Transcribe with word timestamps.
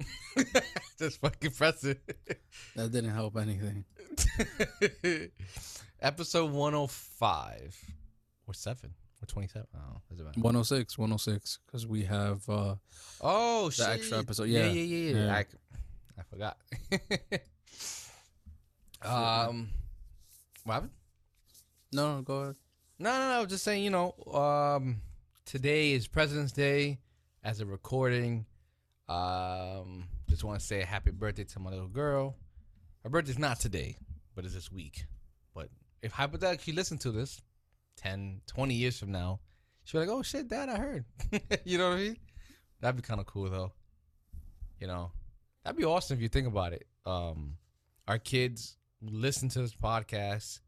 Just 0.98 1.20
fucking 1.20 1.50
press 1.52 1.84
it. 1.84 2.00
That 2.76 2.92
didn't 2.92 3.10
help 3.14 3.36
anything. 3.38 3.84
Episode 6.00 6.50
105 6.52 7.84
or 8.46 8.52
7 8.54 8.90
or 9.22 9.26
27. 9.26 9.66
Oh, 9.74 10.00
doesn't 10.10 10.24
matter. 10.26 10.40
106, 10.40 10.98
106, 10.98 11.58
because 11.66 11.86
we 11.86 12.02
have 12.04 12.46
uh 12.50 12.74
Oh, 13.22 13.66
the 13.66 13.72
shit. 13.72 13.88
extra 13.88 14.18
episode. 14.18 14.44
Yeah, 14.48 14.66
Yeah, 14.66 14.72
yeah, 14.72 14.82
yeah. 14.82 15.14
yeah. 15.14 15.24
yeah. 15.26 15.34
I, 15.34 15.44
I 16.18 16.22
forgot. 16.28 16.56
um, 19.02 19.68
what 20.64 20.74
happened? 20.74 20.92
no, 21.92 22.16
no, 22.16 22.22
go 22.22 22.34
ahead. 22.40 22.56
No, 22.98 23.10
no, 23.10 23.18
no. 23.28 23.34
I 23.36 23.40
was 23.40 23.48
just 23.48 23.64
saying, 23.64 23.84
you 23.84 23.90
know, 23.90 24.12
um, 24.34 25.00
today 25.46 25.92
is 25.92 26.06
President's 26.08 26.52
Day 26.52 26.98
as 27.44 27.60
a 27.60 27.66
recording. 27.66 28.44
Um, 29.08 30.04
just 30.28 30.44
want 30.44 30.58
to 30.60 30.64
say 30.66 30.82
happy 30.82 31.10
birthday 31.10 31.44
to 31.44 31.58
my 31.60 31.70
little 31.70 31.88
girl. 31.88 32.36
Her 33.02 33.10
birthday's 33.10 33.38
not 33.38 33.60
today, 33.60 33.96
but 34.34 34.44
it's 34.44 34.54
this 34.54 34.72
week. 34.72 35.06
But 35.54 35.68
if 36.02 36.12
hypothetically 36.12 36.72
you 36.72 36.76
listen 36.76 36.98
to 36.98 37.12
this 37.12 37.40
10, 37.98 38.42
20 38.46 38.74
years 38.74 38.98
from 38.98 39.12
now, 39.12 39.40
she'll 39.84 40.00
be 40.00 40.06
like, 40.06 40.16
oh 40.16 40.22
shit, 40.22 40.48
dad, 40.48 40.68
I 40.68 40.76
heard. 40.76 41.04
you 41.64 41.78
know 41.78 41.90
what 41.90 41.96
I 41.98 42.00
mean? 42.00 42.16
That'd 42.80 42.96
be 42.96 43.02
kind 43.02 43.20
of 43.20 43.26
cool 43.26 43.48
though. 43.48 43.72
You 44.80 44.86
know, 44.86 45.12
that'd 45.62 45.78
be 45.78 45.84
awesome 45.84 46.16
if 46.16 46.22
you 46.22 46.28
think 46.28 46.48
about 46.48 46.72
it. 46.72 46.86
Um, 47.04 47.54
our 48.08 48.18
kids 48.18 48.76
listen 49.02 49.48
to 49.50 49.60
this 49.60 49.74
podcast 49.74 50.60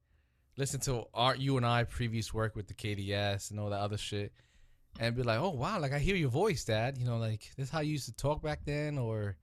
listen 0.59 0.81
to 0.81 1.05
our 1.15 1.37
you 1.37 1.57
and 1.57 1.65
I 1.65 1.85
previous 1.85 2.35
work 2.35 2.57
with 2.57 2.67
the 2.67 2.75
KDS 2.75 3.53
and 3.53 3.61
all 3.61 3.71
that 3.71 3.79
other 3.79 3.97
shit, 3.97 4.33
and 4.99 5.15
be 5.17 5.23
like, 5.23 5.39
oh 5.41 5.51
wow, 5.51 5.79
like 5.79 5.93
I 5.93 5.99
hear 5.99 6.17
your 6.17 6.31
voice, 6.31 6.65
Dad. 6.65 6.99
You 6.99 7.05
know, 7.07 7.19
like 7.19 7.51
this 7.57 7.67
is 7.67 7.71
how 7.71 7.81
you 7.81 7.93
used 7.93 8.07
to 8.07 8.15
talk 8.17 8.43
back 8.43 8.61
then, 8.65 8.99
or 8.99 9.37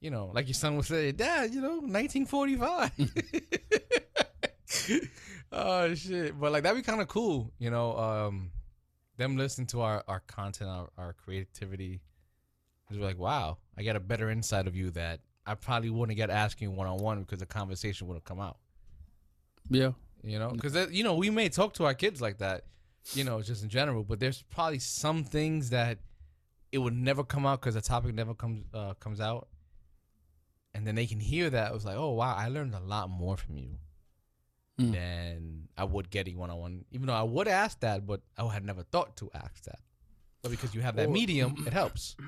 you 0.00 0.10
know, 0.10 0.30
like 0.34 0.46
your 0.46 0.54
son 0.54 0.76
would 0.76 0.84
say, 0.86 1.12
Dad, 1.12 1.54
you 1.54 1.60
know, 1.60 1.80
1945. 1.80 2.90
oh 5.52 5.94
shit, 5.94 6.38
but 6.38 6.52
like 6.52 6.62
that'd 6.62 6.76
be 6.76 6.82
kind 6.82 7.00
of 7.00 7.08
cool, 7.08 7.52
you 7.58 7.70
know. 7.70 7.96
Um, 7.96 8.50
them 9.16 9.36
listening 9.36 9.66
to 9.68 9.80
our 9.80 10.04
our 10.08 10.20
content, 10.20 10.70
our 10.70 10.88
our 10.98 11.12
creativity, 11.12 12.00
is 12.90 12.98
like, 12.98 13.18
wow, 13.18 13.58
I 13.78 13.82
get 13.82 13.96
a 13.96 14.00
better 14.00 14.30
insight 14.30 14.66
of 14.66 14.76
you 14.76 14.90
that 14.92 15.20
I 15.46 15.54
probably 15.54 15.90
wouldn't 15.90 16.16
get 16.16 16.30
asking 16.30 16.74
one 16.76 16.86
on 16.88 16.98
one 16.98 17.20
because 17.20 17.38
the 17.38 17.46
conversation 17.46 18.06
wouldn't 18.08 18.24
come 18.24 18.40
out 18.40 18.56
Yeah. 19.70 19.92
you 20.24 20.38
know 20.40 20.50
because 20.50 20.90
you 20.90 21.04
know 21.04 21.14
we 21.14 21.30
may 21.30 21.48
talk 21.48 21.74
to 21.74 21.84
our 21.84 21.94
kids 21.94 22.20
like 22.20 22.38
that 22.38 22.64
you 23.14 23.22
know 23.24 23.40
just 23.42 23.62
in 23.62 23.68
general 23.68 24.02
but 24.02 24.18
there's 24.20 24.42
probably 24.42 24.78
some 24.78 25.22
things 25.24 25.70
that 25.70 25.98
it 26.72 26.78
would 26.78 26.94
never 26.94 27.22
come 27.24 27.46
out 27.46 27.60
because 27.60 27.74
the 27.74 27.80
topic 27.80 28.14
never 28.14 28.34
comes 28.34 28.64
uh, 28.74 28.94
comes 28.94 29.20
out. 29.20 29.48
And 30.74 30.86
then 30.86 30.94
they 30.94 31.06
can 31.06 31.20
hear 31.20 31.48
that 31.48 31.70
it 31.70 31.74
was 31.74 31.84
like 31.86 31.96
oh 31.96 32.10
wow 32.12 32.34
i 32.36 32.48
learned 32.48 32.74
a 32.74 32.80
lot 32.80 33.08
more 33.08 33.36
from 33.36 33.56
you 33.56 33.78
Hmm. 34.78 34.90
than 34.92 35.68
i 35.78 35.84
would 35.84 36.10
getting 36.10 36.36
one-on-one. 36.36 36.84
Even 36.90 37.06
though 37.06 37.14
i 37.14 37.22
would 37.22 37.48
ask 37.48 37.80
that 37.80 38.06
but 38.06 38.20
i 38.36 38.46
had 38.52 38.64
never 38.64 38.82
thought 38.82 39.16
to 39.18 39.30
ask 39.34 39.62
that. 39.64 39.78
But 40.42 40.50
because 40.50 40.74
you 40.74 40.82
have 40.82 40.96
that 40.96 41.08
Or- 41.08 41.12
medium 41.12 41.54
it 41.66 41.72
helps. 41.72 42.16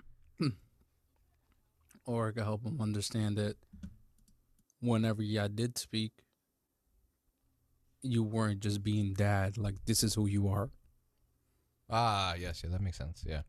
Or 2.06 2.28
I 2.28 2.30
could 2.32 2.44
help 2.44 2.62
them 2.64 2.80
understand 2.80 3.36
that 3.36 3.56
whenever 4.80 5.22
y'all 5.22 5.48
did 5.48 5.76
speak, 5.76 6.12
you 8.08 8.22
weren't 8.22 8.60
just 8.60 8.82
being 8.82 9.14
dad. 9.14 9.56
Like 9.58 9.76
this 9.86 10.02
is 10.02 10.14
who 10.14 10.26
you 10.26 10.48
are. 10.48 10.70
ah 11.90 12.34
yes 12.38 12.60
yeah 12.62 12.70
that 12.70 12.82
makes 12.82 12.98
sense 12.98 13.24
yeah 13.26 13.42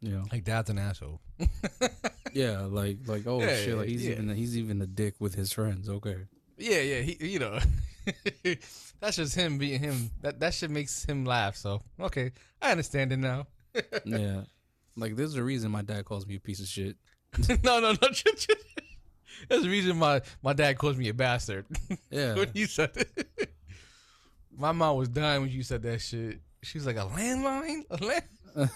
Yeah. 0.00 0.22
like 0.32 0.44
dad's 0.44 0.68
an 0.70 0.78
asshole 0.78 1.20
Yeah. 2.34 2.60
Like 2.68 2.98
like 3.06 3.26
oh 3.26 3.40
Yeah, 3.40 3.56
shit. 3.56 3.76
Like 3.76 3.88
he's 3.88 4.04
yeah. 4.06 4.12
even 4.12 4.28
he's 4.34 4.56
even 4.56 4.80
a 4.82 4.86
dick 4.86 5.14
with 5.20 5.34
his 5.34 5.52
friends. 5.52 5.88
Okay. 5.88 6.16
Yeah, 6.58 6.80
yeah, 6.80 7.00
he, 7.00 7.16
you 7.20 7.38
know, 7.38 7.58
that's 9.00 9.16
just 9.16 9.34
him 9.34 9.58
being 9.58 9.80
him. 9.80 10.10
That 10.22 10.40
that 10.40 10.54
shit 10.54 10.70
makes 10.70 11.04
him 11.04 11.24
laugh. 11.24 11.56
So 11.56 11.82
okay, 12.00 12.32
I 12.60 12.70
understand 12.70 13.12
it 13.12 13.18
now. 13.18 13.46
yeah. 14.04 14.42
Like 14.96 15.16
there's 15.16 15.34
a 15.36 15.42
reason 15.42 15.70
my 15.70 15.82
dad 15.82 16.04
calls 16.04 16.26
me 16.26 16.36
a 16.36 16.40
piece 16.40 16.60
of 16.60 16.66
shit. 16.68 16.96
no, 17.64 17.80
no, 17.80 17.92
no. 18.00 18.08
That's 19.48 19.62
the 19.62 19.68
reason 19.68 19.96
my 19.96 20.22
my 20.42 20.52
dad 20.52 20.78
calls 20.78 20.96
me 20.96 21.08
a 21.08 21.14
bastard. 21.14 21.66
Yeah. 22.10 22.34
when 22.34 22.50
you 22.54 22.66
said 22.66 22.90
it. 22.96 23.28
my 24.58 24.72
mom 24.72 24.96
was 24.96 25.08
dying 25.08 25.42
when 25.42 25.50
you 25.50 25.62
said 25.62 25.82
that 25.82 26.00
shit. 26.00 26.40
She 26.62 26.78
was 26.78 26.86
like, 26.86 26.96
a 26.96 27.06
landline, 27.06 27.82
a 27.90 27.96
land. 28.04 28.24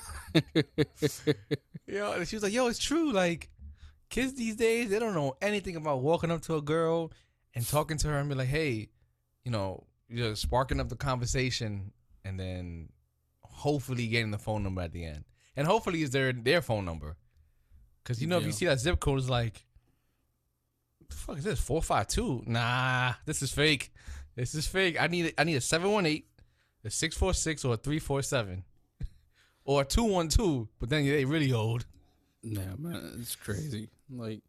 Yo, 1.86 2.12
and 2.12 2.26
she 2.26 2.36
was 2.36 2.42
like, 2.42 2.52
yo, 2.52 2.66
it's 2.66 2.78
true. 2.78 3.12
Like, 3.12 3.48
kids 4.10 4.34
these 4.34 4.56
days, 4.56 4.90
they 4.90 4.98
don't 4.98 5.14
know 5.14 5.36
anything 5.40 5.76
about 5.76 6.00
walking 6.00 6.30
up 6.30 6.42
to 6.42 6.56
a 6.56 6.62
girl 6.62 7.12
and 7.54 7.66
talking 7.66 7.96
to 7.98 8.08
her 8.08 8.18
and 8.18 8.28
be 8.28 8.34
like, 8.34 8.48
hey, 8.48 8.88
you 9.44 9.50
know, 9.52 9.84
you're 10.08 10.34
sparking 10.34 10.80
up 10.80 10.88
the 10.88 10.96
conversation 10.96 11.92
and 12.24 12.40
then 12.40 12.88
hopefully 13.40 14.06
getting 14.08 14.30
the 14.30 14.38
phone 14.38 14.62
number 14.62 14.82
at 14.82 14.92
the 14.92 15.04
end. 15.04 15.24
And 15.56 15.66
hopefully 15.66 16.02
it's 16.02 16.12
their 16.12 16.32
their 16.32 16.60
phone 16.60 16.84
number. 16.84 17.16
Cause 18.04 18.20
you 18.20 18.26
know, 18.28 18.38
if 18.38 18.44
you 18.46 18.52
see 18.52 18.66
that 18.66 18.78
zip 18.78 19.00
code, 19.00 19.18
it's 19.18 19.28
like, 19.28 19.64
the 21.08 21.14
fuck 21.14 21.38
is 21.38 21.44
this? 21.44 21.60
Four 21.60 21.82
five 21.82 22.08
two? 22.08 22.42
Nah, 22.46 23.14
this 23.24 23.42
is 23.42 23.52
fake. 23.52 23.92
This 24.34 24.54
is 24.54 24.66
fake. 24.66 25.00
I 25.00 25.06
need 25.06 25.34
I 25.38 25.44
need 25.44 25.56
a 25.56 25.60
seven 25.60 25.90
one 25.90 26.06
eight, 26.06 26.26
a 26.84 26.90
six 26.90 27.16
four 27.16 27.32
six, 27.34 27.64
or 27.64 27.74
a 27.74 27.76
three 27.76 27.98
four 27.98 28.22
seven, 28.22 28.64
or 29.64 29.82
a 29.82 29.84
two 29.84 30.04
one 30.04 30.28
two. 30.28 30.68
But 30.78 30.90
then 30.90 31.06
they 31.06 31.24
really 31.24 31.52
old. 31.52 31.86
Nah, 32.42 32.76
man, 32.78 33.16
it's 33.20 33.34
crazy. 33.34 33.88
Like, 34.10 34.42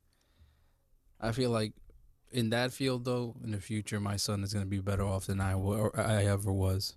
I 1.20 1.32
feel 1.32 1.50
like 1.50 1.74
in 2.32 2.50
that 2.52 2.74
field, 2.74 3.06
though, 3.06 3.36
in 3.44 3.52
the 3.52 3.62
future, 3.62 4.00
my 4.00 4.18
son 4.18 4.44
is 4.44 4.54
gonna 4.54 4.66
be 4.66 4.80
better 4.80 5.04
off 5.04 5.26
than 5.26 5.40
I 5.42 5.56
wa- 5.56 5.78
or 5.78 6.00
I 6.00 6.26
ever 6.26 6.52
was, 6.52 6.96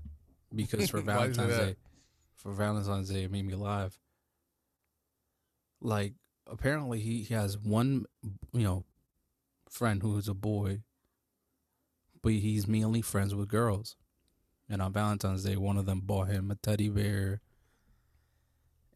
because 0.54 0.90
for 0.90 1.00
Why 1.02 1.26
you 1.26 1.34
say 1.34 1.40
Valentine's? 1.40 1.56
Day, 1.58 1.76
for 2.34 2.52
Valentine's 2.52 3.08
Day, 3.08 3.24
it 3.24 3.30
made 3.30 3.46
me 3.46 3.54
laugh. 3.54 3.98
Like, 5.80 6.14
apparently, 6.46 7.00
he, 7.00 7.22
he 7.22 7.34
has 7.34 7.56
one, 7.56 8.04
you 8.52 8.64
know, 8.64 8.84
friend 9.70 10.02
who 10.02 10.18
is 10.18 10.28
a 10.28 10.34
boy, 10.34 10.80
but 12.22 12.32
he's 12.32 12.68
mainly 12.68 13.00
friends 13.00 13.34
with 13.34 13.48
girls. 13.48 13.96
And 14.68 14.82
on 14.82 14.92
Valentine's 14.92 15.44
Day, 15.44 15.56
one 15.56 15.76
of 15.78 15.86
them 15.86 16.00
bought 16.00 16.28
him 16.28 16.50
a 16.50 16.54
teddy 16.56 16.88
bear 16.88 17.40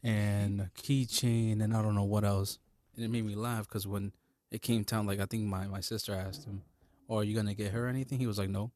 and 0.03 0.61
a 0.61 0.71
keychain 0.77 1.63
and 1.63 1.75
I 1.75 1.83
don't 1.83 1.95
know 1.95 2.05
what 2.05 2.25
else. 2.25 2.59
And 2.95 3.05
it 3.05 3.11
made 3.11 3.25
me 3.25 3.35
laugh 3.35 3.67
because 3.69 3.87
when 3.87 4.13
it 4.51 4.63
came 4.63 4.85
time, 4.85 5.07
like 5.07 5.21
I 5.21 5.27
think 5.27 5.45
my, 5.45 5.67
my 5.67 5.81
sister 5.81 6.15
asked 6.15 6.45
him, 6.45 6.63
"Oh, 7.09 7.19
are 7.19 7.25
you 7.25 7.35
gonna 7.35 7.55
get 7.55 7.73
her 7.73 7.89
anything?" 7.89 8.19
He 8.19 8.27
was 8.27 8.39
like, 8.39 8.51
"No." 8.51 8.71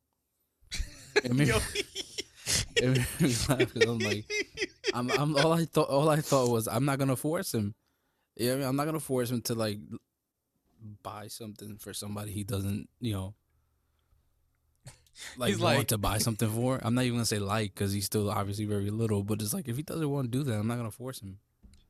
It 1.25 1.33
made, 1.35 1.49
Yo. 1.49 1.59
it 2.77 2.89
made 2.89 3.21
me 3.21 3.35
laugh 3.49 3.75
'cause 3.75 3.83
I'm 3.85 3.99
like, 3.99 4.25
I'm, 4.95 5.11
I'm 5.11 5.37
all 5.37 5.53
I 5.53 5.65
thought. 5.65 5.89
All 5.89 6.09
I 6.09 6.21
thought 6.21 6.49
was, 6.49 6.67
I'm 6.69 6.85
not 6.85 6.99
gonna 6.99 7.17
force 7.17 7.53
him. 7.55 7.75
Yeah, 8.37 8.53
I 8.53 8.57
mean, 8.57 8.67
I'm 8.67 8.77
not 8.77 8.87
gonna 8.87 9.01
force 9.01 9.31
him 9.31 9.43
to 9.43 9.55
like 9.55 9.79
buy 11.03 11.29
something 11.29 11.77
for 11.79 11.93
somebody 11.93 12.33
he 12.33 12.45
doesn't, 12.45 12.89
you 13.01 13.13
know, 13.13 13.35
like 15.37 15.49
He's 15.51 15.59
want 15.59 15.89
to 15.89 15.99
buy 15.99 16.19
something 16.19 16.49
for. 16.49 16.79
I'm 16.83 16.95
not 16.95 17.05
even 17.05 17.17
gonna 17.19 17.27
say 17.27 17.39
like 17.39 17.75
because 17.75 17.93
he's 17.93 18.07
still 18.07 18.31
obviously 18.31 18.65
very 18.65 18.91
little. 18.91 19.23
But 19.23 19.43
it's 19.43 19.55
like 19.55 19.69
if 19.69 19.77
he 19.77 19.83
doesn't 19.83 20.09
want 20.09 20.31
to 20.31 20.39
do 20.39 20.45
that, 20.45 20.59
I'm 20.59 20.67
not 20.67 20.77
gonna 20.77 20.91
force 20.91 21.21
him. 21.21 21.39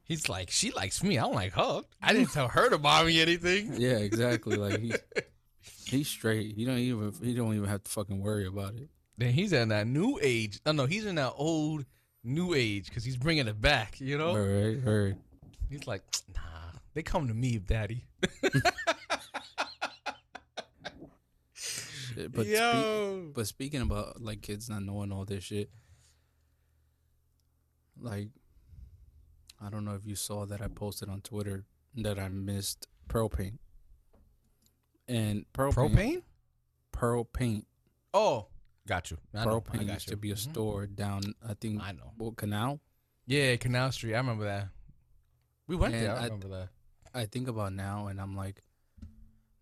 He's 0.04 0.28
like, 0.28 0.50
she 0.50 0.70
likes 0.70 1.02
me. 1.02 1.18
I 1.18 1.22
don't 1.22 1.34
like 1.34 1.52
her. 1.52 1.82
I 2.02 2.12
didn't 2.14 2.32
tell 2.32 2.48
her 2.48 2.70
to 2.70 2.78
buy 2.78 3.04
me 3.04 3.20
anything. 3.20 3.74
Yeah, 3.80 3.98
exactly. 3.98 4.56
like 4.56 4.80
he's 4.80 4.96
he's 5.84 6.08
straight. 6.08 6.54
He 6.56 6.64
don't 6.64 6.78
even 6.78 7.12
he 7.22 7.34
don't 7.34 7.54
even 7.54 7.68
have 7.68 7.84
to 7.84 7.90
fucking 7.90 8.20
worry 8.20 8.46
about 8.46 8.74
it. 8.74 8.88
Then 9.18 9.32
he's 9.32 9.52
in 9.52 9.68
that 9.70 9.86
new 9.86 10.18
age. 10.22 10.60
No, 10.64 10.72
no, 10.72 10.86
he's 10.86 11.04
in 11.04 11.16
that 11.16 11.32
old 11.36 11.84
new 12.24 12.54
age 12.54 12.86
because 12.88 13.04
he's 13.04 13.16
bringing 13.16 13.48
it 13.48 13.60
back. 13.60 14.00
You 14.00 14.16
know, 14.16 14.34
Right, 14.36 14.78
right. 14.84 15.14
he's 15.68 15.86
like, 15.86 16.02
nah, 16.34 16.67
they 16.94 17.02
come 17.02 17.28
to 17.28 17.34
me, 17.34 17.58
daddy. 17.58 18.04
Shit, 21.54 22.32
But 22.32 22.46
spe- 22.46 23.34
But 23.34 23.46
speaking 23.46 23.82
about 23.82 24.20
like 24.22 24.42
kids 24.42 24.68
not 24.68 24.82
knowing 24.82 25.12
all 25.12 25.24
this 25.24 25.44
shit, 25.44 25.70
like 28.00 28.28
I 29.60 29.70
don't 29.70 29.84
know 29.84 29.94
if 29.94 30.06
you 30.06 30.14
saw 30.14 30.46
that 30.46 30.60
I 30.62 30.68
posted 30.68 31.08
on 31.08 31.20
Twitter 31.20 31.64
that 31.96 32.18
I 32.18 32.28
missed 32.28 32.86
Pearl 33.08 33.28
Paint. 33.28 33.60
And 35.08 35.46
Pearl, 35.52 35.72
Paint, 35.72 35.92
propane. 35.94 36.22
Pearl 36.92 37.24
Paint, 37.24 37.66
Oh, 38.14 38.46
got 38.86 39.10
you. 39.10 39.16
I 39.34 39.42
Pearl 39.44 39.54
know, 39.54 39.64
I 39.68 39.76
Paint 39.76 39.86
got 39.88 39.94
used 39.94 40.06
you. 40.08 40.10
to 40.12 40.16
be 40.16 40.30
a 40.30 40.34
Mhm. 40.34 40.50
store 40.50 40.86
down 40.86 41.34
I 41.46 41.54
think 41.54 41.82
I 41.82 41.92
know. 41.92 42.12
what 42.18 42.36
canal. 42.36 42.80
Yeah, 43.26 43.56
Canal 43.56 43.90
Street. 43.92 44.14
I 44.14 44.18
remember 44.18 44.44
that. 44.44 44.68
We 45.66 45.76
went 45.76 45.94
And 45.94 46.02
there. 46.04 46.14
I 46.16 46.20
I- 46.20 46.24
remember 46.24 46.48
that. 46.48 46.68
I 47.18 47.26
think 47.26 47.48
about 47.48 47.72
now 47.72 48.06
and 48.06 48.20
I'm 48.20 48.36
like, 48.36 48.62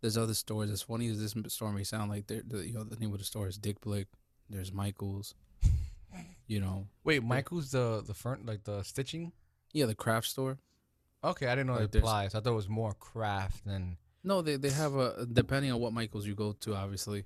there's 0.00 0.17
other 0.19 0.35
stores. 0.35 0.70
As 0.70 0.82
funny 0.82 1.08
as 1.08 1.20
this 1.20 1.35
store 1.53 1.73
may 1.73 1.82
sound, 1.85 2.11
like 2.11 2.26
they're, 2.26 2.43
the 2.47 2.67
you 2.67 2.75
know 2.75 2.85
the 2.85 2.97
name 2.97 3.12
of 3.12 3.19
the 3.19 3.25
store 3.25 3.49
is 3.49 3.56
Dick 3.56 3.81
Blick. 3.81 4.08
There's 4.50 4.73
Michaels. 4.73 5.35
You 6.49 6.61
know, 6.61 6.87
Wait, 7.03 7.25
Michael's 7.25 7.73
the 7.73 8.05
the 8.06 8.14
front 8.14 8.47
like 8.47 8.62
the 8.62 8.85
stitching. 8.85 9.32
yeah, 9.73 9.87
the 9.87 9.97
craft 9.97 10.29
store. 10.29 10.58
Okay, 11.25 11.49
I 11.49 11.56
didn't 11.56 11.67
know 11.67 11.73
Like 11.75 11.93
it 11.93 11.97
applies. 11.97 12.37
I 12.37 12.41
thought 12.41 12.50
it 12.50 12.55
was 12.55 12.69
more 12.69 12.94
craft 12.94 13.64
than. 13.67 13.97
No, 14.23 14.43
they 14.43 14.55
they 14.56 14.70
have 14.70 14.94
a 14.94 15.26
depending 15.26 15.73
on 15.73 15.81
what 15.81 15.93
Michaels 15.93 16.25
you 16.25 16.37
go 16.37 16.53
to, 16.61 16.76
obviously, 16.76 17.25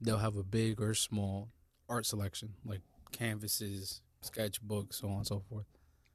they'll 0.00 0.18
have 0.18 0.36
a 0.36 0.44
big 0.44 0.80
or 0.80 0.94
small 0.94 1.48
art 1.88 2.06
selection 2.06 2.54
like 2.64 2.82
canvases, 3.10 4.00
sketchbooks, 4.22 4.94
so 4.94 5.08
on 5.08 5.16
and 5.18 5.26
so 5.26 5.42
forth. 5.50 5.66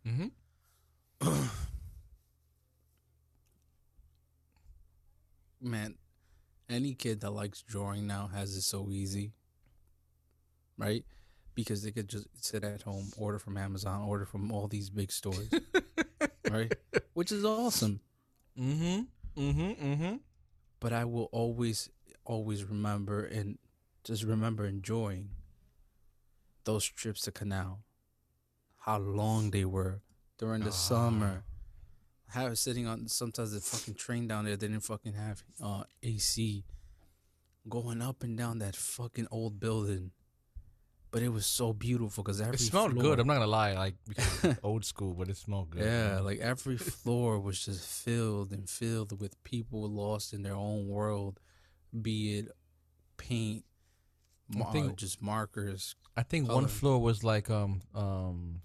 Mm-hmm. 0.07 0.27
Man, 5.61 5.95
any 6.69 6.93
kid 6.93 7.21
that 7.21 7.31
likes 7.31 7.61
drawing 7.61 8.07
now 8.07 8.27
has 8.33 8.55
it 8.55 8.61
so 8.63 8.89
easy, 8.89 9.33
right? 10.77 11.05
Because 11.53 11.83
they 11.83 11.91
could 11.91 12.07
just 12.07 12.27
sit 12.43 12.63
at 12.63 12.81
home, 12.81 13.11
order 13.17 13.37
from 13.37 13.57
Amazon, 13.57 14.01
order 14.03 14.25
from 14.25 14.51
all 14.51 14.67
these 14.67 14.89
big 14.89 15.11
stores, 15.11 15.49
right? 16.49 16.73
Which 17.13 17.31
is 17.31 17.45
awesome. 17.45 17.99
Mm-hmm. 18.59 19.01
Mm-hmm. 19.41 19.85
Mm-hmm. 19.85 20.15
but 20.81 20.91
I 20.93 21.05
will 21.05 21.29
always, 21.31 21.89
always 22.25 22.63
remember 22.65 23.23
and 23.23 23.57
just 24.03 24.23
remember 24.23 24.65
enjoying 24.65 25.29
those 26.65 26.85
trips 26.85 27.21
to 27.21 27.31
Canal. 27.31 27.79
How 28.79 28.97
long 28.97 29.51
they 29.51 29.63
were 29.63 30.01
during 30.37 30.61
the 30.63 30.67
Ah. 30.69 30.71
summer. 30.71 31.43
How 32.31 32.53
sitting 32.53 32.87
on 32.87 33.07
sometimes 33.07 33.51
the 33.53 33.59
fucking 33.61 33.95
train 33.95 34.27
down 34.27 34.45
there 34.45 34.55
they 34.55 34.67
didn't 34.67 34.83
fucking 34.83 35.13
have 35.13 35.43
uh, 35.63 35.83
AC. 36.03 36.63
Going 37.69 38.01
up 38.01 38.23
and 38.23 38.37
down 38.37 38.59
that 38.59 38.75
fucking 38.75 39.27
old 39.29 39.59
building, 39.59 40.11
but 41.11 41.21
it 41.21 41.29
was 41.29 41.45
so 41.45 41.73
beautiful 41.73 42.23
because 42.23 42.41
every 42.41 42.55
It 42.55 42.59
smelled 42.59 42.93
floor- 42.93 43.03
good. 43.03 43.19
I'm 43.19 43.27
not 43.27 43.35
gonna 43.35 43.45
lie, 43.47 43.73
like 43.73 43.95
because 44.07 44.57
old 44.63 44.83
school, 44.83 45.13
but 45.13 45.29
it 45.29 45.37
smelled 45.37 45.69
good. 45.69 45.83
Yeah, 45.83 46.21
like 46.21 46.39
every 46.39 46.77
floor 47.01 47.39
was 47.39 47.63
just 47.63 47.85
filled 47.87 48.51
and 48.51 48.67
filled 48.67 49.19
with 49.21 49.41
people 49.43 49.87
lost 49.89 50.33
in 50.33 50.41
their 50.41 50.55
own 50.55 50.87
world, 50.87 51.39
be 52.01 52.39
it 52.39 52.47
paint, 53.17 53.63
mar- 54.49 54.71
think- 54.71 54.95
just 54.95 55.21
markers. 55.21 55.95
I 56.17 56.23
think 56.23 56.47
Color. 56.47 56.55
one 56.61 56.67
floor 56.67 56.99
was 56.99 57.23
like 57.23 57.49
um 57.51 57.81
um 57.93 58.61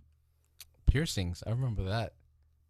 piercings. 0.87 1.43
I 1.47 1.51
remember 1.51 1.85
that. 1.85 2.15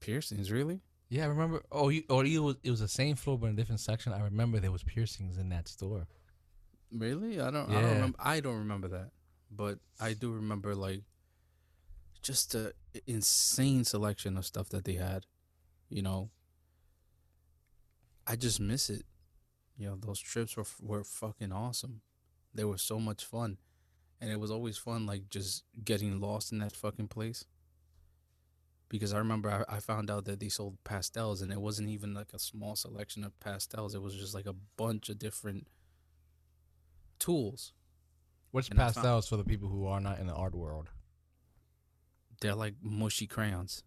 Piercings, 0.00 0.50
really? 0.50 0.80
Yeah, 1.08 1.24
I 1.24 1.26
remember. 1.28 1.62
Oh, 1.70 1.88
you, 1.88 2.02
or 2.10 2.24
it 2.24 2.38
was 2.38 2.56
it 2.64 2.70
was 2.70 2.80
the 2.80 2.88
same 2.88 3.14
floor 3.16 3.38
but 3.38 3.46
in 3.46 3.52
a 3.52 3.56
different 3.56 3.80
section. 3.80 4.12
I 4.12 4.20
remember 4.22 4.58
there 4.58 4.72
was 4.72 4.82
piercings 4.82 5.38
in 5.38 5.48
that 5.50 5.68
store. 5.68 6.06
Really? 6.92 7.40
I 7.40 7.50
don't. 7.50 7.70
I 7.70 7.74
Yeah. 7.74 7.80
don't 7.82 7.90
remember. 7.94 8.18
I 8.20 8.40
don't 8.40 8.58
remember 8.58 8.88
that, 8.88 9.10
but 9.50 9.78
I 10.00 10.14
do 10.14 10.32
remember 10.32 10.74
like 10.74 11.02
just 12.22 12.52
the 12.52 12.74
insane 13.06 13.84
selection 13.84 14.36
of 14.36 14.44
stuff 14.46 14.68
that 14.70 14.84
they 14.84 14.94
had. 14.94 15.26
You 15.88 16.02
know, 16.02 16.30
I 18.26 18.36
just 18.36 18.58
miss 18.60 18.90
it. 18.90 19.04
You 19.78 19.88
know, 19.90 19.96
those 19.96 20.18
trips 20.18 20.56
were 20.56 20.64
were 20.80 21.04
fucking 21.04 21.52
awesome. 21.52 22.00
They 22.54 22.64
were 22.64 22.78
so 22.78 22.98
much 22.98 23.24
fun, 23.24 23.58
and 24.20 24.30
it 24.30 24.40
was 24.40 24.50
always 24.50 24.76
fun 24.78 25.06
like 25.06 25.28
just 25.30 25.62
getting 25.84 26.20
lost 26.20 26.50
in 26.50 26.58
that 26.58 26.72
fucking 26.72 27.08
place. 27.08 27.44
Because 28.88 29.12
I 29.12 29.18
remember 29.18 29.50
I, 29.68 29.76
I 29.76 29.80
found 29.80 30.10
out 30.10 30.26
that 30.26 30.38
they 30.40 30.48
sold 30.48 30.76
pastels, 30.84 31.42
and 31.42 31.52
it 31.52 31.60
wasn't 31.60 31.88
even 31.88 32.14
like 32.14 32.32
a 32.32 32.38
small 32.38 32.76
selection 32.76 33.24
of 33.24 33.38
pastels. 33.40 33.94
It 33.94 34.02
was 34.02 34.14
just 34.14 34.32
like 34.34 34.46
a 34.46 34.54
bunch 34.76 35.08
of 35.08 35.18
different 35.18 35.66
tools. 37.18 37.72
What's 38.52 38.68
And 38.68 38.78
pastels 38.78 39.28
for 39.28 39.36
the 39.36 39.44
people 39.44 39.68
who 39.68 39.86
are 39.86 40.00
not 40.00 40.18
in 40.20 40.26
the 40.28 40.34
art 40.34 40.54
world? 40.54 40.88
They're 42.40 42.54
like 42.54 42.74
mushy 42.82 43.26
crayons. 43.26 43.82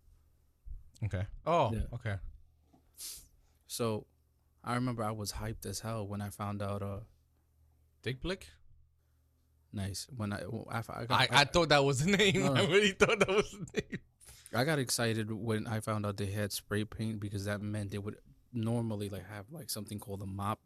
Okay. 1.05 1.25
Oh, 1.45 1.71
Yeah. 1.73 1.81
okay. 1.93 2.15
So 3.67 4.05
I 4.63 4.75
remember 4.75 5.03
I 5.03 5.11
was 5.11 5.31
hyped 5.33 5.65
as 5.65 5.79
hell 5.79 6.05
when 6.07 6.21
I 6.21 6.29
found 6.29 6.61
out. 6.61 6.81
Uh, 6.81 6.99
Dick 8.01 8.21
Blick. 8.21 8.47
nice 9.71 10.07
when 10.15 10.33
I 10.33 10.41
I, 10.69 10.79
I, 10.79 11.05
got, 11.05 11.11
I, 11.11 11.27
I 11.31 11.43
thought 11.45 11.69
that 11.69 11.83
was 11.85 12.03
the 12.03 12.11
name. 12.17 12.41
No, 12.41 12.53
no. 12.53 12.61
I 12.63 12.65
really 12.67 12.91
thought 12.91 13.19
that 13.19 13.29
was 13.29 13.51
the 13.51 13.81
name. 13.81 13.99
I 14.53 14.63
got 14.63 14.79
excited 14.79 15.31
when 15.31 15.67
I 15.67 15.79
found 15.79 16.05
out 16.05 16.17
they 16.17 16.25
had 16.27 16.51
spray 16.51 16.83
paint 16.83 17.19
because 17.19 17.45
that 17.45 17.61
meant 17.61 17.91
they 17.91 17.97
would 17.99 18.17
normally 18.51 19.09
like 19.09 19.27
have 19.29 19.45
like 19.51 19.69
something 19.69 19.99
called 19.99 20.21
a 20.21 20.25
mop, 20.25 20.59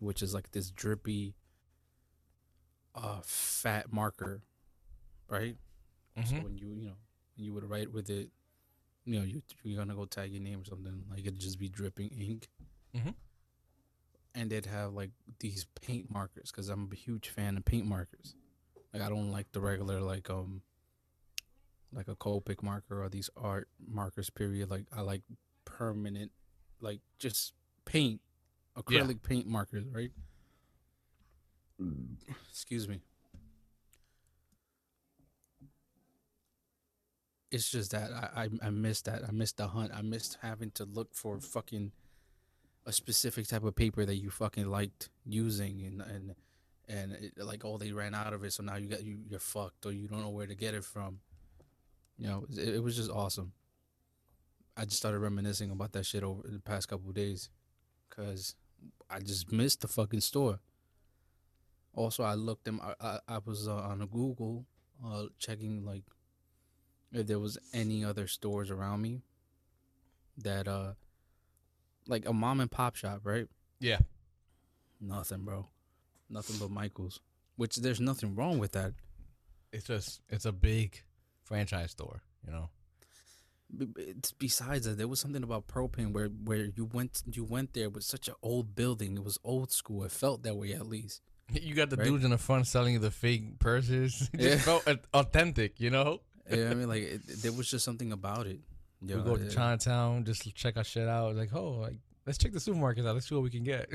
which 0.00 0.22
is 0.22 0.34
like 0.34 0.50
this 0.50 0.70
drippy, 0.70 1.34
uh, 2.94 3.20
fat 3.24 3.92
marker, 3.92 4.42
right? 5.28 5.56
So 6.24 6.34
Mhm. 6.36 6.42
when 6.44 6.58
you 6.58 6.68
you 6.74 6.88
know 6.88 6.96
you 7.36 7.52
would 7.54 7.64
write 7.64 7.92
with 7.92 8.10
it, 8.10 8.30
you 9.04 9.18
know 9.18 9.24
you 9.24 9.42
you're 9.62 9.78
gonna 9.78 9.94
go 9.94 10.04
tag 10.04 10.32
your 10.32 10.42
name 10.42 10.60
or 10.60 10.64
something 10.64 11.04
like 11.08 11.20
it'd 11.20 11.38
just 11.38 11.58
be 11.58 11.68
dripping 11.68 12.08
ink, 12.10 12.48
Mhm. 12.94 13.14
and 14.34 14.50
they'd 14.50 14.66
have 14.66 14.92
like 14.92 15.10
these 15.38 15.64
paint 15.80 16.10
markers 16.10 16.50
because 16.50 16.68
I'm 16.68 16.90
a 16.92 16.94
huge 16.96 17.28
fan 17.28 17.56
of 17.56 17.64
paint 17.64 17.86
markers. 17.86 18.34
Like 18.92 19.02
I 19.02 19.08
don't 19.08 19.30
like 19.30 19.50
the 19.52 19.60
regular 19.60 20.00
like 20.00 20.28
um 20.28 20.62
like 21.92 22.08
a 22.08 22.16
Copic 22.16 22.62
marker 22.62 23.02
or 23.02 23.08
these 23.08 23.30
art 23.36 23.68
markers. 23.86 24.30
Period. 24.30 24.70
Like 24.70 24.86
I 24.96 25.02
like 25.02 25.22
permanent, 25.64 26.32
like 26.80 27.00
just 27.18 27.54
paint, 27.84 28.20
acrylic 28.76 29.22
paint 29.22 29.46
markers, 29.46 29.84
right? 29.92 30.10
Excuse 32.50 32.88
me. 32.88 33.00
It's 37.50 37.70
just 37.70 37.90
that 37.90 38.10
I, 38.12 38.44
I 38.44 38.48
I 38.68 38.70
missed 38.70 39.04
that. 39.04 39.22
I 39.28 39.30
missed 39.32 39.58
the 39.58 39.68
hunt. 39.68 39.92
I 39.94 40.00
missed 40.00 40.38
having 40.40 40.70
to 40.72 40.84
look 40.84 41.14
for 41.14 41.38
fucking 41.38 41.92
a 42.86 42.92
specific 42.92 43.46
type 43.46 43.64
of 43.64 43.76
paper 43.76 44.04
that 44.04 44.16
you 44.16 44.30
fucking 44.30 44.68
liked 44.70 45.10
using 45.24 45.82
and 45.84 46.00
and 46.02 46.34
and 46.88 47.12
it, 47.12 47.32
like 47.38 47.64
oh 47.64 47.78
they 47.78 47.92
ran 47.92 48.14
out 48.14 48.32
of 48.32 48.42
it 48.44 48.52
so 48.52 48.62
now 48.62 48.76
you 48.76 48.88
got 48.88 49.04
you 49.04 49.18
you're 49.28 49.38
fucked 49.38 49.86
or 49.86 49.92
you 49.92 50.08
don't 50.08 50.20
know 50.20 50.30
where 50.30 50.46
to 50.46 50.54
get 50.54 50.74
it 50.74 50.84
from. 50.84 51.20
You 52.22 52.28
know, 52.28 52.46
it, 52.56 52.76
it 52.76 52.82
was 52.82 52.94
just 52.94 53.10
awesome. 53.10 53.52
I 54.76 54.84
just 54.84 54.98
started 54.98 55.18
reminiscing 55.18 55.72
about 55.72 55.90
that 55.92 56.06
shit 56.06 56.22
over 56.22 56.42
the 56.46 56.60
past 56.60 56.86
couple 56.88 57.08
of 57.08 57.16
days 57.16 57.50
cuz 58.10 58.54
I 59.10 59.18
just 59.18 59.50
missed 59.50 59.80
the 59.80 59.88
fucking 59.88 60.20
store. 60.20 60.60
Also, 61.94 62.22
I 62.22 62.34
looked 62.34 62.64
them. 62.64 62.80
I 62.80 62.94
I, 63.00 63.18
I 63.26 63.38
was 63.44 63.66
uh, 63.66 63.74
on 63.74 64.02
a 64.02 64.06
Google, 64.06 64.66
uh, 65.04 65.26
checking 65.38 65.84
like 65.84 66.04
if 67.10 67.26
there 67.26 67.40
was 67.40 67.58
any 67.72 68.04
other 68.04 68.28
stores 68.28 68.70
around 68.70 69.02
me 69.02 69.22
that 70.38 70.68
uh, 70.68 70.92
like 72.06 72.26
a 72.28 72.32
mom 72.32 72.60
and 72.60 72.70
pop 72.70 72.94
shop, 72.94 73.22
right? 73.24 73.48
Yeah. 73.80 73.98
Nothing, 75.00 75.42
bro. 75.44 75.66
Nothing 76.30 76.56
but 76.60 76.70
Michaels. 76.70 77.20
which 77.56 77.76
there's 77.76 78.00
nothing 78.00 78.36
wrong 78.36 78.60
with 78.60 78.72
that. 78.72 78.92
It's 79.72 79.86
just 79.88 80.20
it's 80.28 80.44
a 80.44 80.52
big 80.52 81.02
franchise 81.44 81.90
store, 81.92 82.22
you 82.46 82.52
know. 82.52 82.70
B- 83.74 83.86
b- 83.86 84.02
It's 84.02 84.32
besides 84.32 84.84
that, 84.86 84.98
there 84.98 85.08
was 85.08 85.20
something 85.20 85.42
about 85.42 85.66
propane 85.66 86.12
where 86.12 86.28
where 86.28 86.66
you 86.76 86.84
went 86.84 87.22
you 87.32 87.44
went 87.44 87.72
there 87.72 87.88
with 87.90 88.04
such 88.04 88.28
an 88.28 88.34
old 88.42 88.74
building. 88.74 89.16
It 89.16 89.24
was 89.24 89.38
old 89.44 89.72
school. 89.72 90.04
It 90.04 90.12
felt 90.12 90.42
that 90.42 90.56
way 90.56 90.72
at 90.72 90.86
least. 90.86 91.22
You 91.52 91.74
got 91.74 91.90
the 91.90 91.96
Right. 91.96 92.06
dudes 92.06 92.24
in 92.24 92.30
the 92.30 92.38
front 92.38 92.66
selling 92.66 92.94
you 92.94 92.98
the 92.98 93.10
fake 93.10 93.58
purses. 93.58 94.28
It 94.34 94.40
just 94.40 94.66
Yeah. 94.66 94.80
felt 94.80 94.88
authentic, 95.14 95.80
you 95.80 95.90
know. 95.90 96.20
Yeah, 96.50 96.70
I 96.70 96.74
mean, 96.74 96.88
like 96.88 97.02
it, 97.04 97.20
there 97.42 97.52
was 97.52 97.70
just 97.70 97.84
something 97.84 98.12
about 98.12 98.46
it. 98.46 98.60
we 99.00 99.08
go 99.14 99.36
to 99.36 99.44
yeah. 99.44 99.48
Chinatown, 99.50 100.24
just 100.24 100.52
check 100.54 100.76
our 100.76 100.84
shit 100.84 101.08
out. 101.08 101.34
Like, 101.36 101.54
oh, 101.54 101.70
like 101.86 101.96
let's 102.26 102.36
check 102.38 102.52
the 102.52 102.58
supermarkets 102.58 103.06
out. 103.06 103.14
Let's 103.14 103.28
see 103.28 103.34
what 103.36 103.44
we 103.44 103.50
can 103.50 103.64
get. 103.64 103.88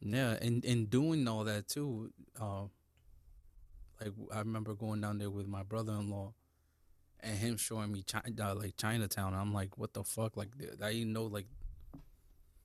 Yeah, 0.00 0.32
and 0.40 0.64
in 0.64 0.86
doing 0.86 1.28
all 1.28 1.44
that 1.44 1.68
too, 1.68 2.10
uh, 2.40 2.64
like 4.04 4.12
I 4.34 4.38
remember 4.38 4.74
going 4.74 5.00
down 5.00 5.18
there 5.18 5.30
with 5.30 5.46
my 5.46 5.62
brother-in-law, 5.62 6.32
and 7.20 7.38
him 7.38 7.56
showing 7.56 7.92
me 7.92 8.02
China, 8.02 8.24
uh, 8.40 8.54
like 8.54 8.76
Chinatown. 8.76 9.34
I'm 9.34 9.52
like, 9.52 9.78
what 9.78 9.92
the 9.94 10.04
fuck? 10.04 10.36
Like 10.36 10.50
I 10.82 10.92
didn't 10.92 11.12
know. 11.12 11.24
Like 11.24 11.46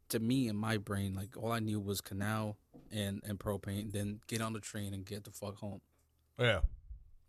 to 0.09 0.19
me 0.19 0.47
in 0.47 0.55
my 0.55 0.77
brain, 0.77 1.15
like 1.15 1.37
all 1.37 1.51
I 1.51 1.59
knew 1.59 1.79
was 1.79 2.01
canal 2.01 2.57
and 2.91 3.21
and 3.25 3.39
propane. 3.39 3.91
Then 3.91 4.21
get 4.27 4.41
on 4.41 4.53
the 4.53 4.59
train 4.59 4.93
and 4.93 5.05
get 5.05 5.23
the 5.23 5.31
fuck 5.31 5.57
home. 5.57 5.81
yeah. 6.39 6.61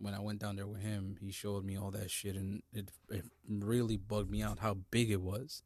When 0.00 0.14
I 0.14 0.20
went 0.20 0.38
down 0.38 0.54
there 0.54 0.66
with 0.68 0.80
him, 0.80 1.16
he 1.20 1.32
showed 1.32 1.64
me 1.64 1.76
all 1.76 1.90
that 1.90 2.08
shit, 2.08 2.36
and 2.36 2.62
it 2.72 2.90
it 3.10 3.24
really 3.48 3.96
bugged 3.96 4.30
me 4.30 4.42
out 4.42 4.60
how 4.60 4.74
big 4.90 5.10
it 5.10 5.20
was. 5.20 5.62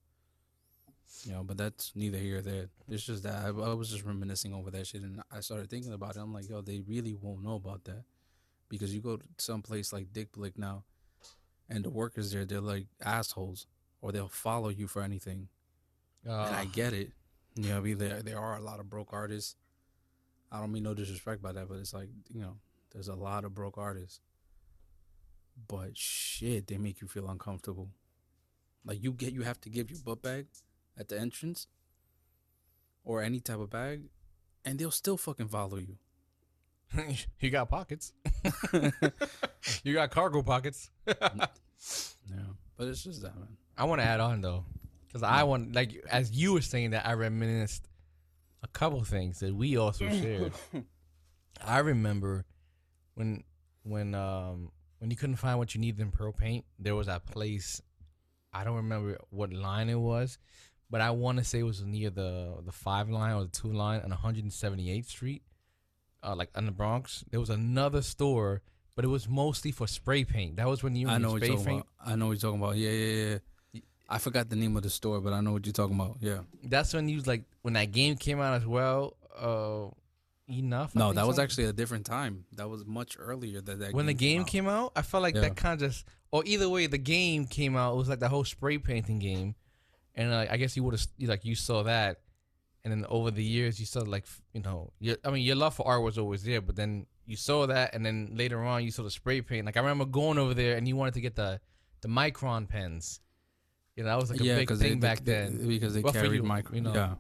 You 1.25 1.33
know, 1.33 1.45
but 1.45 1.59
that's 1.59 1.93
neither 1.95 2.17
here 2.17 2.35
nor 2.37 2.43
there. 2.43 2.69
It's 2.89 3.05
just 3.05 3.25
that 3.25 3.45
I, 3.45 3.49
I 3.49 3.75
was 3.75 3.91
just 3.91 4.05
reminiscing 4.05 4.55
over 4.55 4.71
that 4.71 4.87
shit, 4.87 5.03
and 5.03 5.21
I 5.31 5.41
started 5.41 5.69
thinking 5.69 5.93
about 5.93 6.17
it. 6.17 6.21
I'm 6.21 6.33
like, 6.33 6.49
yo, 6.49 6.63
they 6.63 6.81
really 6.81 7.13
won't 7.13 7.45
know 7.45 7.57
about 7.57 7.85
that 7.85 8.05
because 8.73 8.95
you 8.95 9.03
go 9.03 9.19
to 9.19 9.25
some 9.37 9.61
place 9.61 9.93
like 9.93 10.15
Dick 10.15 10.33
Blick 10.33 10.57
now, 10.57 10.85
and 11.69 11.85
the 11.85 11.91
workers 11.91 12.33
there, 12.33 12.47
they're 12.47 12.61
like 12.63 12.87
assholes, 13.05 13.67
or 14.01 14.13
they'll 14.13 14.29
follow 14.29 14.71
you 14.71 14.89
for 14.89 15.03
anything. 15.03 15.49
and 16.25 16.33
I 16.33 16.63
Uh, 16.63 16.65
get 16.73 16.93
it. 16.95 17.13
You 17.55 17.69
know, 17.69 17.77
I 17.79 17.81
mean, 17.81 17.99
there 17.99 18.23
there 18.23 18.39
are 18.39 18.57
a 18.57 18.61
lot 18.63 18.81
of 18.81 18.89
broke 18.89 19.13
artists. 19.13 19.57
I 20.51 20.59
don't 20.59 20.73
mean 20.73 20.85
no 20.85 20.95
disrespect 20.95 21.43
by 21.43 21.53
that, 21.53 21.69
but 21.69 21.79
it's 21.79 21.93
like 21.93 22.09
you 22.33 22.41
know, 22.41 22.57
there's 22.93 23.09
a 23.09 23.15
lot 23.15 23.45
of 23.45 23.53
broke 23.55 23.77
artists. 23.77 24.21
But 25.69 25.97
shit, 25.99 26.67
they 26.67 26.79
make 26.79 27.03
you 27.03 27.09
feel 27.09 27.29
uncomfortable. 27.29 27.91
Like 28.87 29.03
you 29.03 29.13
get, 29.13 29.33
you 29.35 29.43
have 29.43 29.61
to 29.61 29.69
give 29.71 29.91
your 29.91 30.01
butt 30.01 30.23
bag 30.23 30.47
at 30.97 31.09
the 31.09 31.21
entrance, 31.21 31.67
or 33.05 33.23
any 33.23 33.41
type 33.41 33.59
of 33.61 33.69
bag, 33.71 34.05
and 34.65 34.79
they'll 34.79 34.91
still 34.91 35.19
fucking 35.19 35.49
follow 35.49 35.77
you. 35.77 35.99
you 37.41 37.51
got 37.51 37.69
pockets. 37.69 38.13
you 39.85 39.95
got 39.95 40.11
cargo 40.11 40.43
pockets. 40.43 40.91
Yeah, 41.07 41.15
but 42.77 42.89
it's 42.89 43.05
just 43.05 43.23
that 43.23 43.37
man. 43.37 43.57
I 43.77 43.85
want 43.85 44.01
to 44.01 44.07
add 44.07 44.21
on 44.21 44.41
though, 44.41 44.65
because 45.07 45.23
I 45.23 45.43
want 45.45 45.75
like 45.75 46.05
as 46.11 46.33
you 46.33 46.53
were 46.53 46.61
saying 46.61 46.91
that 46.91 47.07
I 47.07 47.15
reminisced 47.15 47.89
a 48.63 48.69
couple 48.69 49.03
things 49.05 49.41
that 49.41 49.55
we 49.55 49.77
also 49.77 50.09
shared. 50.09 50.53
I 51.65 51.79
remember 51.79 52.45
when 53.15 53.45
when 53.83 54.15
um 54.15 54.71
when 54.99 55.11
you 55.11 55.17
couldn't 55.17 55.37
find 55.37 55.59
what 55.59 55.75
you 55.75 55.81
needed 55.81 56.01
in 56.01 56.11
Pearl 56.11 56.33
Paint, 56.33 56.65
there 56.79 56.95
was 56.95 57.07
that 57.09 57.27
place. 57.27 57.83
I 58.53 58.65
don't 58.65 58.77
remember 58.77 59.19
what 59.31 59.53
line 59.53 59.89
it 59.89 59.99
was, 59.99 60.39
but 60.91 61.01
I 61.01 61.11
want 61.11 61.39
to 61.39 61.45
say 61.45 61.61
it 61.61 61.65
was 61.65 61.83
near 61.83 62.11
the 62.11 62.59
the 62.65 62.73
five 62.73 63.09
line 63.09 63.35
or 63.35 63.45
the 63.45 63.51
two 63.51 63.73
line 63.73 64.01
on 64.01 64.11
178th 64.11 65.07
Street, 65.07 65.43
uh, 66.23 66.35
like 66.37 66.51
in 66.57 66.67
the 66.67 66.73
Bronx. 66.73 67.25
There 67.31 67.41
was 67.41 67.51
another 67.51 68.03
store, 68.03 68.63
but 68.95 69.05
it 69.05 69.09
was 69.09 69.29
mostly 69.29 69.71
for 69.73 69.87
spray 69.87 70.25
paint. 70.25 70.57
That 70.57 70.69
was 70.69 70.83
when 70.83 70.95
you 70.97 71.09
I 71.09 71.19
know 71.19 71.33
what 71.33 71.39
spray 71.39 71.49
you're 71.49 71.57
talking 71.59 71.73
paint. 71.79 71.87
about. 72.01 72.13
I 72.13 72.17
know 72.17 72.27
what 72.27 72.33
you're 72.33 72.51
talking 72.51 72.63
about. 72.63 72.77
Yeah, 72.77 72.91
yeah, 72.91 73.39
yeah. 73.75 73.81
I 74.09 74.19
forgot 74.19 74.51
the 74.51 74.57
name 74.57 74.77
of 74.77 74.83
the 74.83 74.91
store, 74.91 75.21
but 75.21 75.33
I 75.33 75.41
know 75.41 75.53
what 75.53 75.65
you're 75.65 75.73
talking 75.73 75.97
about. 75.97 76.17
Yeah. 76.21 76.41
That's 76.65 76.93
when 76.93 77.09
you 77.09 77.17
was 77.17 77.27
like 77.27 77.45
when 77.63 77.75
that 77.75 77.93
game 77.93 78.17
came 78.17 78.41
out 78.41 78.55
as 78.55 78.67
well. 78.67 79.17
Uh, 79.39 79.89
enough. 80.49 80.95
No, 80.95 81.13
that 81.13 81.27
was 81.27 81.37
so. 81.37 81.43
actually 81.43 81.65
a 81.65 81.73
different 81.73 82.05
time. 82.05 82.45
That 82.57 82.69
was 82.69 82.85
much 82.85 83.17
earlier 83.19 83.61
that 83.63 83.79
that 83.79 83.95
when 83.95 84.07
the 84.07 84.13
game 84.15 84.43
out. 84.43 84.47
came 84.49 84.69
out. 84.69 84.93
I 84.97 85.03
felt 85.03 85.23
like 85.23 85.35
Yeah. 85.35 85.43
that 85.43 85.57
kind 85.57 85.81
of 85.81 85.89
just, 85.91 86.05
or 86.31 86.43
either 86.45 86.69
way, 86.69 86.87
the 86.87 86.99
game 86.99 87.47
came 87.47 87.77
out. 87.77 87.95
It 87.95 87.97
was 87.97 88.09
like 88.09 88.21
the 88.21 88.29
whole 88.29 88.45
spray 88.45 88.77
painting 88.79 89.19
game, 89.19 89.55
and 90.15 90.31
like 90.31 90.51
I 90.51 90.57
guess 90.59 90.77
you 90.77 90.83
would 90.85 90.93
have 90.95 91.07
like 91.21 91.45
you 91.47 91.55
saw 91.55 91.85
that, 91.85 92.21
and 92.85 92.93
then 92.93 93.07
over 93.09 93.31
the 93.31 93.45
years 93.45 93.79
you 93.81 93.87
saw 93.87 94.01
like 94.01 94.27
you 94.55 94.61
know, 94.63 94.93
your, 95.01 95.17
I 95.25 95.31
mean 95.31 95.43
your 95.45 95.57
love 95.57 95.75
for 95.75 95.87
art 95.87 96.03
was 96.03 96.19
always 96.19 96.43
there, 96.43 96.61
but 96.61 96.77
then 96.77 97.07
you 97.27 97.37
saw 97.37 97.67
that, 97.67 97.95
and 97.95 98.05
then 98.05 98.33
later 98.35 98.63
on 98.65 98.83
you 98.85 98.91
saw 98.91 99.03
the 99.05 99.11
spray 99.11 99.41
paint. 99.41 99.67
Like 99.67 99.77
I 99.77 99.81
remember 99.81 100.05
going 100.05 100.39
over 100.39 100.55
there, 100.55 100.77
and 100.77 100.87
you 100.89 100.97
wanted 100.97 101.15
to 101.15 101.21
get 101.21 101.37
the 101.37 101.61
the 102.01 102.09
micron 102.09 102.69
pens. 102.69 103.21
You 103.97 104.03
know, 104.05 104.09
that 104.11 104.19
was 104.19 104.31
like 104.31 104.41
a 104.41 104.45
yeah, 104.45 104.57
big 104.57 104.69
thing 104.71 104.79
they, 104.79 104.95
back 104.95 105.25
they- 105.25 105.33
then. 105.33 105.69
because 105.69 105.95
they 105.95 106.01
Well, 106.01 106.13
carried 106.13 106.33
you, 106.33 106.43
my 106.43 106.63
you 106.73 106.81
know. 106.81 106.95
yeah. 106.95 107.15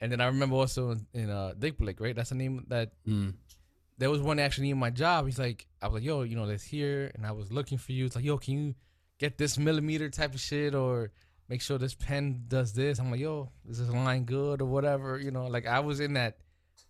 And 0.00 0.10
then 0.12 0.20
I 0.20 0.26
remember 0.26 0.56
also 0.56 0.90
in, 0.92 1.06
in 1.14 1.30
uh, 1.30 1.52
Dick 1.58 1.76
Blick, 1.78 2.00
right? 2.00 2.14
That's 2.16 2.30
the 2.30 2.34
name 2.36 2.64
that 2.68 2.92
Mm. 3.06 3.34
there 3.98 4.10
was 4.10 4.20
one 4.22 4.38
actually 4.38 4.70
in 4.70 4.78
my 4.78 4.90
job. 4.90 5.26
He's 5.26 5.38
like, 5.38 5.66
I 5.82 5.88
was 5.88 5.94
like, 5.94 6.04
yo, 6.04 6.22
you 6.22 6.36
know, 6.36 6.46
that's 6.46 6.64
here, 6.64 7.10
and 7.14 7.26
I 7.26 7.32
was 7.32 7.50
looking 7.52 7.76
for 7.78 7.92
you. 7.92 8.06
It's 8.06 8.14
like, 8.16 8.24
yo, 8.24 8.38
can 8.38 8.54
you 8.54 8.74
get 9.18 9.36
this 9.38 9.58
millimeter 9.58 10.08
type 10.08 10.34
of 10.34 10.40
shit, 10.40 10.74
or 10.74 11.10
make 11.50 11.60
sure 11.60 11.76
this 11.76 11.94
pen 11.94 12.44
does 12.48 12.72
this? 12.72 12.98
I'm 12.98 13.10
like, 13.10 13.20
yo, 13.20 13.50
is 13.68 13.78
this 13.78 13.90
line 13.90 14.24
good 14.24 14.62
or 14.62 14.66
whatever? 14.66 15.18
You 15.18 15.32
know, 15.32 15.46
like 15.48 15.66
I 15.66 15.80
was 15.80 16.00
in 16.00 16.14
that 16.14 16.38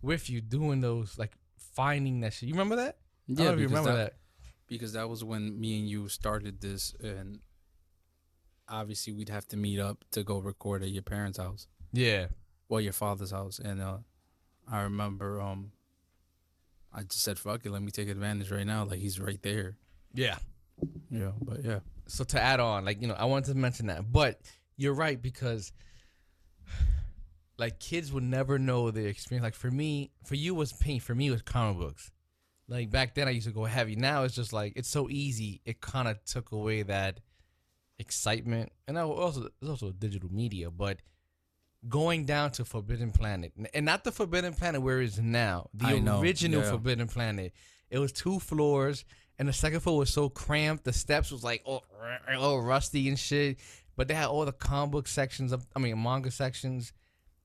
with 0.02 0.30
you 0.30 0.40
doing 0.40 0.80
those, 0.80 1.18
like 1.18 1.32
finding 1.74 2.20
that 2.20 2.32
shit. 2.34 2.48
You 2.48 2.54
remember 2.54 2.76
that? 2.76 2.98
I 3.28 3.32
don't 3.32 3.38
know 3.38 3.44
Yeah, 3.52 3.56
you 3.58 3.66
remember 3.68 3.90
that, 3.96 3.96
that. 3.96 4.14
because 4.68 4.92
that 4.92 5.08
was 5.08 5.24
when 5.24 5.58
me 5.58 5.78
and 5.80 5.88
you 5.88 6.08
started 6.08 6.60
this, 6.60 6.94
and 7.02 7.40
obviously 8.68 9.12
we'd 9.12 9.28
have 9.30 9.48
to 9.48 9.56
meet 9.56 9.80
up 9.80 10.04
to 10.12 10.22
go 10.22 10.38
record 10.38 10.82
at 10.82 10.90
your 10.90 11.02
parents' 11.02 11.38
house, 11.38 11.66
Yeah, 11.92 12.26
well, 12.68 12.80
your 12.80 12.92
father's 12.92 13.30
house, 13.32 13.58
and 13.58 13.80
uh, 13.80 13.98
I 14.70 14.82
remember 14.82 15.40
um, 15.40 15.72
I 16.92 17.02
just 17.02 17.22
said, 17.22 17.38
"Fuck 17.38 17.64
it, 17.66 17.70
let 17.72 17.82
me 17.82 17.90
take 17.90 18.08
advantage 18.08 18.50
right 18.50 18.66
now." 18.66 18.84
Like 18.84 19.00
he's 19.00 19.18
right 19.18 19.42
there. 19.42 19.76
yeah. 20.12 20.36
Yeah, 21.10 21.32
but 21.42 21.62
yeah, 21.64 21.80
so 22.10 22.24
to 22.24 22.40
add 22.40 22.60
on, 22.60 22.84
like 22.84 23.00
you 23.00 23.08
know, 23.08 23.14
I 23.14 23.24
wanted 23.24 23.52
to 23.52 23.58
mention 23.58 23.86
that, 23.86 24.10
but 24.10 24.40
you're 24.76 24.94
right 24.94 25.20
because 25.20 25.72
like 27.58 27.78
kids 27.78 28.12
would 28.12 28.22
never 28.22 28.58
know 28.58 28.90
the 28.90 29.06
experience. 29.06 29.44
Like 29.44 29.54
for 29.54 29.70
me, 29.70 30.10
for 30.24 30.34
you 30.34 30.54
was 30.54 30.72
paint. 30.72 31.02
For 31.02 31.14
me, 31.14 31.28
it 31.28 31.30
was 31.30 31.42
comic 31.42 31.78
books. 31.78 32.10
Like 32.68 32.90
back 32.90 33.14
then, 33.14 33.28
I 33.28 33.30
used 33.30 33.46
to 33.46 33.52
go 33.52 33.64
heavy. 33.64 33.96
Now 33.96 34.24
it's 34.24 34.34
just 34.34 34.52
like 34.52 34.72
it's 34.76 34.88
so 34.88 35.08
easy. 35.08 35.60
It 35.64 35.80
kind 35.80 36.08
of 36.08 36.24
took 36.24 36.52
away 36.52 36.82
that 36.82 37.20
excitement, 37.98 38.72
and 38.88 38.98
I 38.98 39.02
also 39.02 39.48
it's 39.60 39.70
also 39.70 39.90
digital 39.92 40.30
media, 40.32 40.70
but. 40.70 40.98
Going 41.88 42.26
down 42.26 42.50
to 42.50 42.66
Forbidden 42.66 43.10
Planet, 43.10 43.54
and 43.72 43.86
not 43.86 44.04
the 44.04 44.12
Forbidden 44.12 44.52
Planet 44.52 44.82
where 44.82 45.00
it 45.00 45.06
is 45.06 45.18
now, 45.18 45.70
the 45.72 45.86
I 45.86 45.98
know, 45.98 46.20
original 46.20 46.60
yeah. 46.60 46.72
Forbidden 46.72 47.08
Planet. 47.08 47.54
It 47.88 47.98
was 47.98 48.12
two 48.12 48.38
floors, 48.38 49.06
and 49.40 49.48
the 49.48 49.52
second 49.52 49.80
floor 49.80 49.98
was 49.98 50.10
so 50.12 50.28
cramped. 50.28 50.84
The 50.84 50.92
steps 50.92 51.32
was 51.32 51.42
like 51.42 51.62
all, 51.64 51.82
all 52.38 52.60
rusty 52.60 53.08
and 53.08 53.18
shit. 53.18 53.58
But 53.96 54.06
they 54.06 54.14
had 54.14 54.26
all 54.26 54.44
the 54.44 54.52
comic 54.52 54.92
book 54.92 55.08
sections 55.08 55.50
of, 55.52 55.66
I 55.74 55.78
mean, 55.80 56.00
manga 56.00 56.30
sections, 56.30 56.92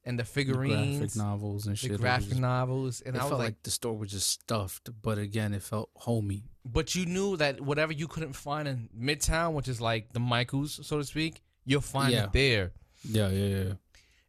and 0.05 0.19
the 0.19 0.23
The 0.23 0.29
figurines, 0.29 0.99
graphic 0.99 1.15
novels 1.17 1.65
and 1.67 1.77
shit. 1.77 1.91
it 1.91 1.99
graphic 1.99 2.29
just- 2.29 2.39
novels, 2.41 3.01
and 3.01 3.15
it 3.15 3.19
I 3.19 3.23
was 3.23 3.29
felt 3.31 3.39
like, 3.39 3.47
like, 3.47 3.63
the 3.63 3.71
store 3.71 3.97
was 3.97 4.11
just 4.11 4.29
stuffed, 4.29 4.89
but 5.01 5.17
again, 5.17 5.53
it 5.55 5.63
felt 5.63 5.89
homey. 5.95 6.43
but 6.63 6.93
you 6.95 7.05
knew 7.07 7.35
that 7.37 7.59
whatever 7.61 7.91
you 7.91 8.07
couldn't 8.07 8.33
find 8.33 8.67
in 8.67 8.89
Midtown, 8.97 9.53
which 9.53 9.67
is 9.67 9.81
like 9.81 10.13
the 10.13 10.19
Michaels, 10.19 10.79
so 10.87 10.97
to 10.99 11.03
speak, 11.03 11.41
you'll 11.65 11.81
find 11.81 12.13
Yeah. 12.13 12.25
it 12.25 12.33
there. 12.33 12.71
Yeah, 13.03 13.29
yeah, 13.29 13.57
yeah. 13.57 13.73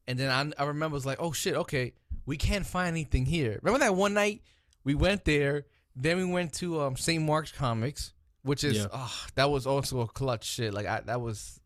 And 0.09 0.19
then 0.19 0.31
I, 0.59 0.63
I 0.63 0.67
remember 0.67 0.95
it 0.95 0.99
was 1.03 1.07
like, 1.07 1.19
oh 1.21 1.33
shit, 1.33 1.55
okay, 1.55 1.93
we 2.25 2.37
can't 2.39 2.65
find 2.67 2.89
anything 2.89 3.27
here. 3.27 3.59
Remember 3.63 3.85
that 3.85 3.95
one 3.95 4.15
night 4.15 4.41
we 4.85 4.95
went 4.95 5.25
there, 5.27 5.67
then 5.97 6.19
we 6.19 6.25
went 6.27 6.53
to 6.55 6.81
um, 6.83 6.97
St. 6.97 7.23
Mark's 7.25 7.51
Comics, 7.53 8.13
which 8.43 8.63
is 8.65 8.77
Yeah. 8.77 8.87
ah, 8.93 9.27
that 9.35 9.51
was 9.51 9.67
also 9.67 10.01
a 10.01 10.07
clutch 10.07 10.45
shit. 10.45 10.73
Like 10.75 10.87
I 10.87 11.01
that 11.07 11.21
was, 11.21 11.59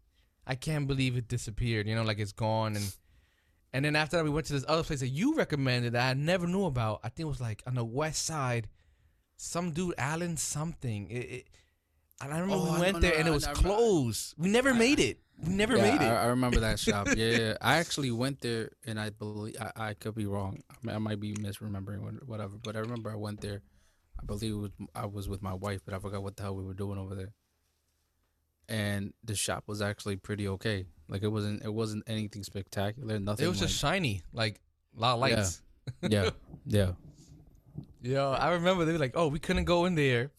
I 0.46 0.54
can't 0.54 0.87
believe 0.87 1.16
it 1.16 1.28
disappeared. 1.28 1.87
You 1.88 1.94
know, 1.96 2.04
like 2.04 2.18
it's 2.20 2.32
gone. 2.32 2.76
And 2.76 2.96
and 3.72 3.84
then 3.84 3.96
after 3.96 4.16
that 4.16 4.25
we 4.25 4.30
went 4.30 4.46
to 4.46 4.52
this 4.52 4.64
other 4.68 4.82
place 4.84 5.00
that 5.00 5.08
you 5.08 5.34
recommended 5.34 5.92
that 5.94 6.08
I 6.10 6.14
never 6.14 6.46
knew 6.46 6.64
about. 6.64 7.00
I 7.04 7.08
think 7.08 7.20
it 7.26 7.28
was 7.28 7.40
like 7.40 7.62
on 7.66 7.75
the 7.75 7.84
west 7.84 8.25
side, 8.25 8.68
some 9.37 9.72
dude 9.72 9.94
Allen 9.99 10.37
something. 10.37 11.10
It, 11.10 11.16
it, 11.16 11.46
and 12.22 12.32
I 12.32 12.38
remember 12.40 12.64
Oh, 12.68 12.72
we 12.72 12.76
I 12.76 12.80
went 12.80 12.92
know, 12.94 13.00
there 13.00 13.12
no, 13.14 13.18
and 13.18 13.28
it 13.28 13.32
was 13.32 13.46
I- 13.46 13.52
closed. 13.52 14.34
We 14.38 14.49
never 14.49 14.70
I- 14.70 14.78
made 14.78 15.00
it. 15.00 15.18
We 15.42 15.54
never 15.54 15.75
yeah, 15.75 15.82
made 15.96 16.02
it. 16.02 16.08
I, 16.10 16.25
I 16.25 16.26
remember 16.26 16.60
that 16.60 16.78
shop. 16.78 17.08
Yeah, 17.16 17.38
yeah. 17.38 17.54
I 17.62 17.76
actually 17.78 18.10
went 18.10 18.42
there, 18.42 18.72
and 18.87 19.00
I 19.00 19.08
believe 19.08 19.56
I, 19.58 19.88
I 19.88 19.94
could 19.94 20.14
be 20.14 20.26
wrong. 20.26 20.62
I, 20.70 20.75
mean, 20.82 20.94
I 20.94 20.99
might 20.99 21.18
be 21.18 21.32
misremembering 21.32 22.22
whatever, 22.26 22.56
but 22.62 22.76
I 22.76 22.80
remember 22.80 23.10
I 23.10 23.16
went 23.16 23.40
there. 23.40 23.62
I 24.20 24.26
believe 24.26 24.52
it 24.52 24.56
was 24.56 24.70
I 24.94 25.06
was 25.06 25.28
with 25.28 25.42
my 25.42 25.54
wife, 25.54 25.80
but 25.84 25.94
I 25.94 25.98
forgot 25.98 26.22
what 26.22 26.36
the 26.36 26.42
hell 26.42 26.56
we 26.56 26.64
were 26.64 26.74
doing 26.74 26.98
over 26.98 27.14
there. 27.14 27.32
And 28.68 29.12
the 29.24 29.34
shop 29.34 29.64
was 29.66 29.82
actually 29.82 30.16
pretty 30.16 30.46
okay. 30.48 30.86
Like 31.08 31.22
it 31.22 31.28
wasn't 31.28 31.64
it 31.64 31.72
wasn't 31.72 32.04
anything 32.06 32.44
spectacular. 32.44 33.18
Nothing. 33.18 33.46
it 33.46 33.48
was 33.48 33.58
just 33.58 33.78
shiny, 33.78 34.22
like 34.32 34.60
a 34.96 35.00
lot 35.00 35.14
of 35.14 35.20
lights. 35.20 35.62
yeah, 36.02 36.08
yeah. 36.08 36.30
yeah. 36.66 36.92
Yo, 38.02 38.32
I 38.32 38.52
remember 38.52 38.84
they 38.84 38.92
were 38.92 38.98
like, 38.98 39.12
"Oh, 39.14 39.28
we 39.28 39.38
couldn't 39.38 39.64
go 39.64 39.84
in 39.84 39.94
there." 39.94 40.30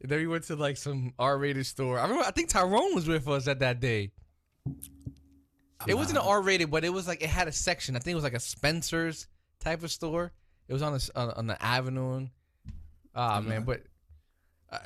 And 0.00 0.10
then 0.10 0.18
we 0.18 0.26
went 0.26 0.44
to 0.44 0.56
like 0.56 0.76
some 0.76 1.12
R-rated 1.18 1.66
store. 1.66 1.98
I 1.98 2.02
remember. 2.02 2.24
I 2.24 2.30
think 2.30 2.48
Tyrone 2.48 2.94
was 2.94 3.06
with 3.06 3.28
us 3.28 3.46
at 3.46 3.58
that 3.60 3.80
day. 3.80 4.10
it 5.86 5.94
wasn't 5.94 6.18
an 6.18 6.24
R-rated, 6.24 6.70
but 6.70 6.84
it 6.84 6.92
was 6.92 7.06
like 7.06 7.22
it 7.22 7.28
had 7.28 7.48
a 7.48 7.52
section. 7.52 7.94
I 7.94 7.98
think 7.98 8.12
it 8.12 8.16
was 8.16 8.24
like 8.24 8.34
a 8.34 8.40
Spencer's 8.40 9.28
type 9.60 9.82
of 9.82 9.90
store. 9.90 10.32
It 10.68 10.72
was 10.72 10.82
on 10.82 10.94
the 10.94 11.10
on, 11.14 11.30
on 11.32 11.46
the 11.46 11.62
avenue. 11.62 12.28
Ah 13.14 13.36
I'm 13.36 13.48
man, 13.48 13.64
but 13.64 13.82
uh, 14.70 14.78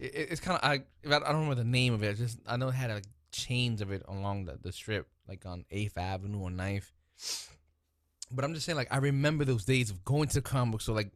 it, 0.00 0.28
it's 0.30 0.40
kind 0.40 0.58
of 0.60 0.68
I 0.68 0.82
I 1.06 1.18
don't 1.18 1.40
remember 1.40 1.54
the 1.54 1.64
name 1.64 1.94
of 1.94 2.02
it. 2.02 2.08
It's 2.08 2.20
just 2.20 2.38
I 2.46 2.56
know 2.56 2.68
it 2.68 2.74
had 2.74 2.90
like 2.90 3.04
chains 3.30 3.80
of 3.80 3.92
it 3.92 4.02
along 4.08 4.46
the, 4.46 4.58
the 4.60 4.72
strip, 4.72 5.08
like 5.28 5.44
on 5.46 5.64
Eighth 5.70 5.98
Avenue 5.98 6.40
or 6.40 6.50
9th. 6.50 6.90
But 8.30 8.44
I'm 8.44 8.54
just 8.54 8.66
saying, 8.66 8.76
like 8.76 8.92
I 8.92 8.98
remember 8.98 9.44
those 9.44 9.64
days 9.64 9.90
of 9.90 10.04
going 10.04 10.28
to 10.28 10.34
the 10.34 10.42
comic 10.42 10.72
book 10.72 10.80
store, 10.82 10.94
like 10.94 11.12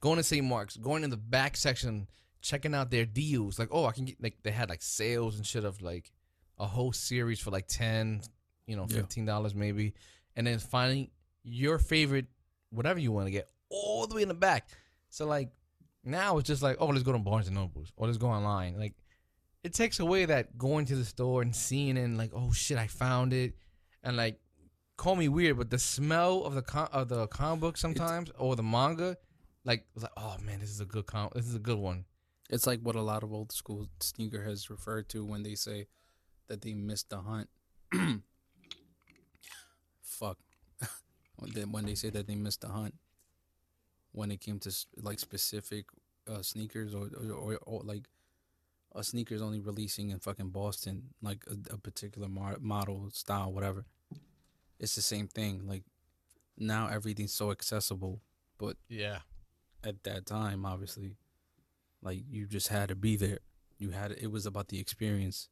going 0.00 0.16
to 0.16 0.22
St. 0.22 0.44
Mark's, 0.44 0.76
going 0.76 1.04
in 1.04 1.10
the 1.10 1.16
back 1.16 1.56
section, 1.56 2.06
checking 2.40 2.74
out 2.74 2.90
their 2.90 3.04
deals. 3.04 3.58
Like, 3.58 3.68
oh, 3.72 3.84
I 3.86 3.92
can 3.92 4.04
get 4.04 4.22
like 4.22 4.36
they 4.42 4.50
had 4.50 4.68
like 4.68 4.82
sales 4.82 5.36
and 5.36 5.46
shit 5.46 5.64
of 5.64 5.82
like 5.82 6.12
a 6.58 6.66
whole 6.66 6.92
series 6.92 7.40
for 7.40 7.50
like 7.50 7.66
ten, 7.66 8.22
you 8.66 8.76
know, 8.76 8.86
fifteen 8.86 9.24
dollars 9.24 9.54
maybe, 9.54 9.94
and 10.36 10.46
then 10.46 10.58
finding 10.58 11.10
your 11.42 11.78
favorite, 11.78 12.26
whatever 12.70 13.00
you 13.00 13.10
want 13.10 13.26
to 13.26 13.32
get, 13.32 13.48
all 13.68 14.06
the 14.06 14.14
way 14.14 14.22
in 14.22 14.28
the 14.28 14.34
back. 14.34 14.68
So 15.10 15.26
like 15.26 15.50
now 16.04 16.38
it's 16.38 16.48
just 16.48 16.62
like, 16.62 16.76
oh, 16.80 16.86
let's 16.86 17.02
go 17.02 17.12
to 17.12 17.18
Barnes 17.18 17.46
and 17.46 17.56
Nobles 17.56 17.92
or 17.96 18.06
let's 18.06 18.18
go 18.18 18.28
online. 18.28 18.78
Like 18.78 18.94
it 19.62 19.72
takes 19.72 20.00
away 20.00 20.24
that 20.24 20.58
going 20.58 20.86
to 20.86 20.96
the 20.96 21.04
store 21.04 21.42
and 21.42 21.54
seeing 21.54 21.96
it 21.96 22.02
and 22.02 22.18
like, 22.18 22.32
oh 22.34 22.52
shit, 22.52 22.78
I 22.78 22.88
found 22.88 23.32
it, 23.32 23.54
and 24.02 24.16
like 24.16 24.38
call 24.96 25.16
me 25.16 25.28
weird, 25.28 25.58
but 25.58 25.70
the 25.70 25.78
smell 25.78 26.44
of 26.44 26.54
the 26.54 26.62
com- 26.62 26.88
of 26.92 27.08
the 27.08 27.26
comic 27.28 27.60
book 27.60 27.76
sometimes 27.76 28.30
or 28.38 28.56
the 28.56 28.62
manga, 28.62 29.16
like 29.64 29.84
was 29.94 30.02
like, 30.02 30.12
oh 30.16 30.36
man, 30.44 30.60
this 30.60 30.70
is 30.70 30.80
a 30.80 30.84
good 30.84 31.06
com- 31.06 31.30
this 31.34 31.46
is 31.46 31.54
a 31.54 31.60
good 31.60 31.78
one. 31.78 32.04
It's 32.50 32.66
like 32.66 32.80
what 32.80 32.96
a 32.96 33.02
lot 33.02 33.22
of 33.22 33.32
old 33.32 33.52
school 33.52 33.88
sneakerheads 34.00 34.68
refer 34.68 35.02
to 35.02 35.24
when 35.24 35.42
they 35.42 35.54
say 35.54 35.86
that 36.48 36.62
they 36.62 36.74
missed 36.74 37.10
the 37.10 37.18
hunt. 37.18 37.48
Fuck. 40.02 40.38
when 41.36 41.86
they 41.86 41.94
say 41.94 42.10
that 42.10 42.26
they 42.26 42.34
missed 42.34 42.60
the 42.60 42.68
hunt, 42.68 42.94
when 44.12 44.30
it 44.30 44.40
came 44.40 44.58
to 44.60 44.74
like 45.00 45.18
specific 45.18 45.86
uh, 46.30 46.42
sneakers 46.42 46.94
or, 46.94 47.08
or, 47.18 47.32
or, 47.32 47.58
or 47.66 47.82
like 47.82 48.08
a 48.94 49.02
sneakers 49.02 49.40
only 49.42 49.58
releasing 49.60 50.10
in 50.10 50.18
fucking 50.18 50.50
Boston, 50.50 51.08
like 51.22 51.44
a, 51.50 51.74
a 51.74 51.78
particular 51.78 52.28
mar- 52.28 52.58
model, 52.60 53.08
style, 53.10 53.52
whatever. 53.52 53.86
It's 54.78 54.94
the 54.94 55.02
same 55.02 55.28
thing. 55.28 55.66
Like 55.66 55.84
now 56.58 56.88
everything's 56.88 57.32
so 57.32 57.50
accessible, 57.50 58.20
but 58.58 58.76
Yeah. 58.88 59.20
at 59.82 60.02
that 60.04 60.26
time, 60.26 60.66
obviously, 60.66 61.16
like 62.02 62.18
you 62.28 62.46
just 62.46 62.68
had 62.68 62.88
to 62.90 62.94
be 62.94 63.16
there. 63.16 63.38
You 63.78 63.90
had 63.90 64.12
it 64.12 64.30
was 64.30 64.44
about 64.46 64.68
the 64.68 64.78
experience. 64.78 65.48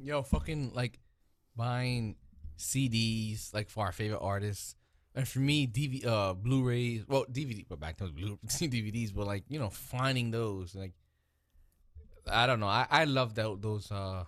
Yo, 0.00 0.22
fucking 0.22 0.72
like 0.74 0.98
buying 1.56 2.16
CDs 2.58 3.52
like 3.54 3.68
for 3.70 3.84
our 3.86 3.92
favorite 3.92 4.20
artists. 4.20 4.74
And 5.16 5.26
for 5.26 5.38
me, 5.38 5.66
DV, 5.66 6.06
uh, 6.06 6.34
Blu-rays, 6.34 7.04
well, 7.08 7.24
DVD, 7.24 7.64
but 7.66 7.80
back 7.80 7.96
then 7.96 8.10
Blu- 8.10 8.38
DVDs, 8.46 9.14
but 9.14 9.26
like 9.26 9.44
you 9.48 9.58
know, 9.58 9.70
finding 9.70 10.30
those, 10.30 10.74
like, 10.74 10.92
I 12.30 12.46
don't 12.46 12.60
know, 12.60 12.66
I 12.66 12.86
I 12.90 13.04
love 13.04 13.34
that 13.36 13.58
those 13.60 13.90
uh, 13.90 14.24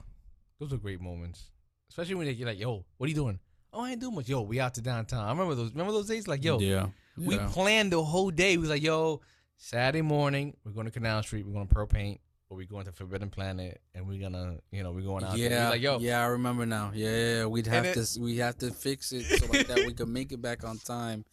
those 0.58 0.72
are 0.72 0.78
great 0.78 1.00
moments, 1.00 1.50
especially 1.90 2.14
when 2.14 2.34
you're 2.34 2.48
like, 2.48 2.58
yo, 2.58 2.86
what 2.96 3.06
are 3.06 3.10
you 3.10 3.14
doing? 3.14 3.38
Oh, 3.70 3.84
I 3.84 3.90
ain't 3.90 4.00
doing 4.00 4.14
much. 4.14 4.30
Yo, 4.30 4.40
we 4.40 4.60
out 4.60 4.74
to 4.74 4.80
downtown. 4.80 5.24
I 5.24 5.30
remember 5.30 5.54
those. 5.54 5.72
Remember 5.72 5.92
those 5.92 6.08
days? 6.08 6.26
Like, 6.26 6.42
yo, 6.42 6.58
yeah, 6.58 6.86
we 7.18 7.36
yeah. 7.36 7.48
planned 7.52 7.92
the 7.92 8.02
whole 8.02 8.30
day. 8.30 8.56
We 8.56 8.62
was 8.62 8.70
like, 8.70 8.82
yo, 8.82 9.20
Saturday 9.58 10.02
morning, 10.02 10.56
we're 10.64 10.72
going 10.72 10.86
to 10.86 10.92
Canal 10.92 11.22
Street, 11.22 11.44
we're 11.44 11.52
going 11.52 11.68
to 11.68 11.74
Pearl 11.74 11.86
Paint, 11.86 12.20
or 12.50 12.56
we're 12.56 12.66
going 12.66 12.86
to 12.86 12.92
Forbidden 12.92 13.30
Planet, 13.30 13.80
and 13.94 14.06
we're 14.06 14.20
gonna, 14.20 14.56
you 14.70 14.82
know, 14.82 14.92
we're 14.92 15.02
going 15.02 15.24
out. 15.24 15.36
there. 15.36 15.50
Yeah, 15.50 15.68
like, 15.68 15.82
yo, 15.82 15.98
yeah, 15.98 16.22
I 16.22 16.26
remember 16.26 16.64
now. 16.64 16.92
Yeah, 16.94 17.10
yeah, 17.10 17.34
yeah. 17.34 17.46
we'd 17.46 17.66
have 17.66 17.84
it- 17.84 17.94
to 17.94 18.20
we 18.20 18.38
have 18.38 18.56
to 18.58 18.70
fix 18.70 19.12
it 19.12 19.24
so 19.24 19.46
like 19.46 19.66
that 19.66 19.86
we 19.86 19.92
could 19.92 20.08
make 20.08 20.32
it 20.32 20.40
back 20.40 20.64
on 20.64 20.78
time 20.78 21.24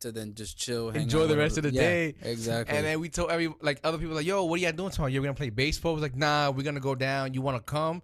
to 0.00 0.12
then 0.12 0.34
just 0.34 0.56
chill, 0.56 0.90
hang 0.90 1.02
Enjoy 1.02 1.26
the 1.26 1.36
rest 1.36 1.58
of 1.58 1.62
the 1.62 1.70
yeah, 1.70 1.80
day. 1.80 2.14
Exactly. 2.22 2.76
And 2.76 2.86
then 2.86 3.00
we 3.00 3.08
told 3.08 3.30
every 3.30 3.52
like 3.60 3.80
other 3.84 3.98
people 3.98 4.14
like, 4.14 4.26
yo, 4.26 4.44
what 4.44 4.58
are 4.58 4.62
y'all 4.62 4.72
doing 4.72 4.90
tomorrow? 4.90 5.10
You're 5.10 5.22
gonna 5.22 5.34
play 5.34 5.50
baseball? 5.50 5.92
I 5.92 5.94
was 5.94 6.02
like, 6.02 6.16
nah, 6.16 6.50
we're 6.50 6.62
gonna 6.62 6.80
go 6.80 6.94
down. 6.94 7.34
You 7.34 7.42
wanna 7.42 7.60
come? 7.60 8.02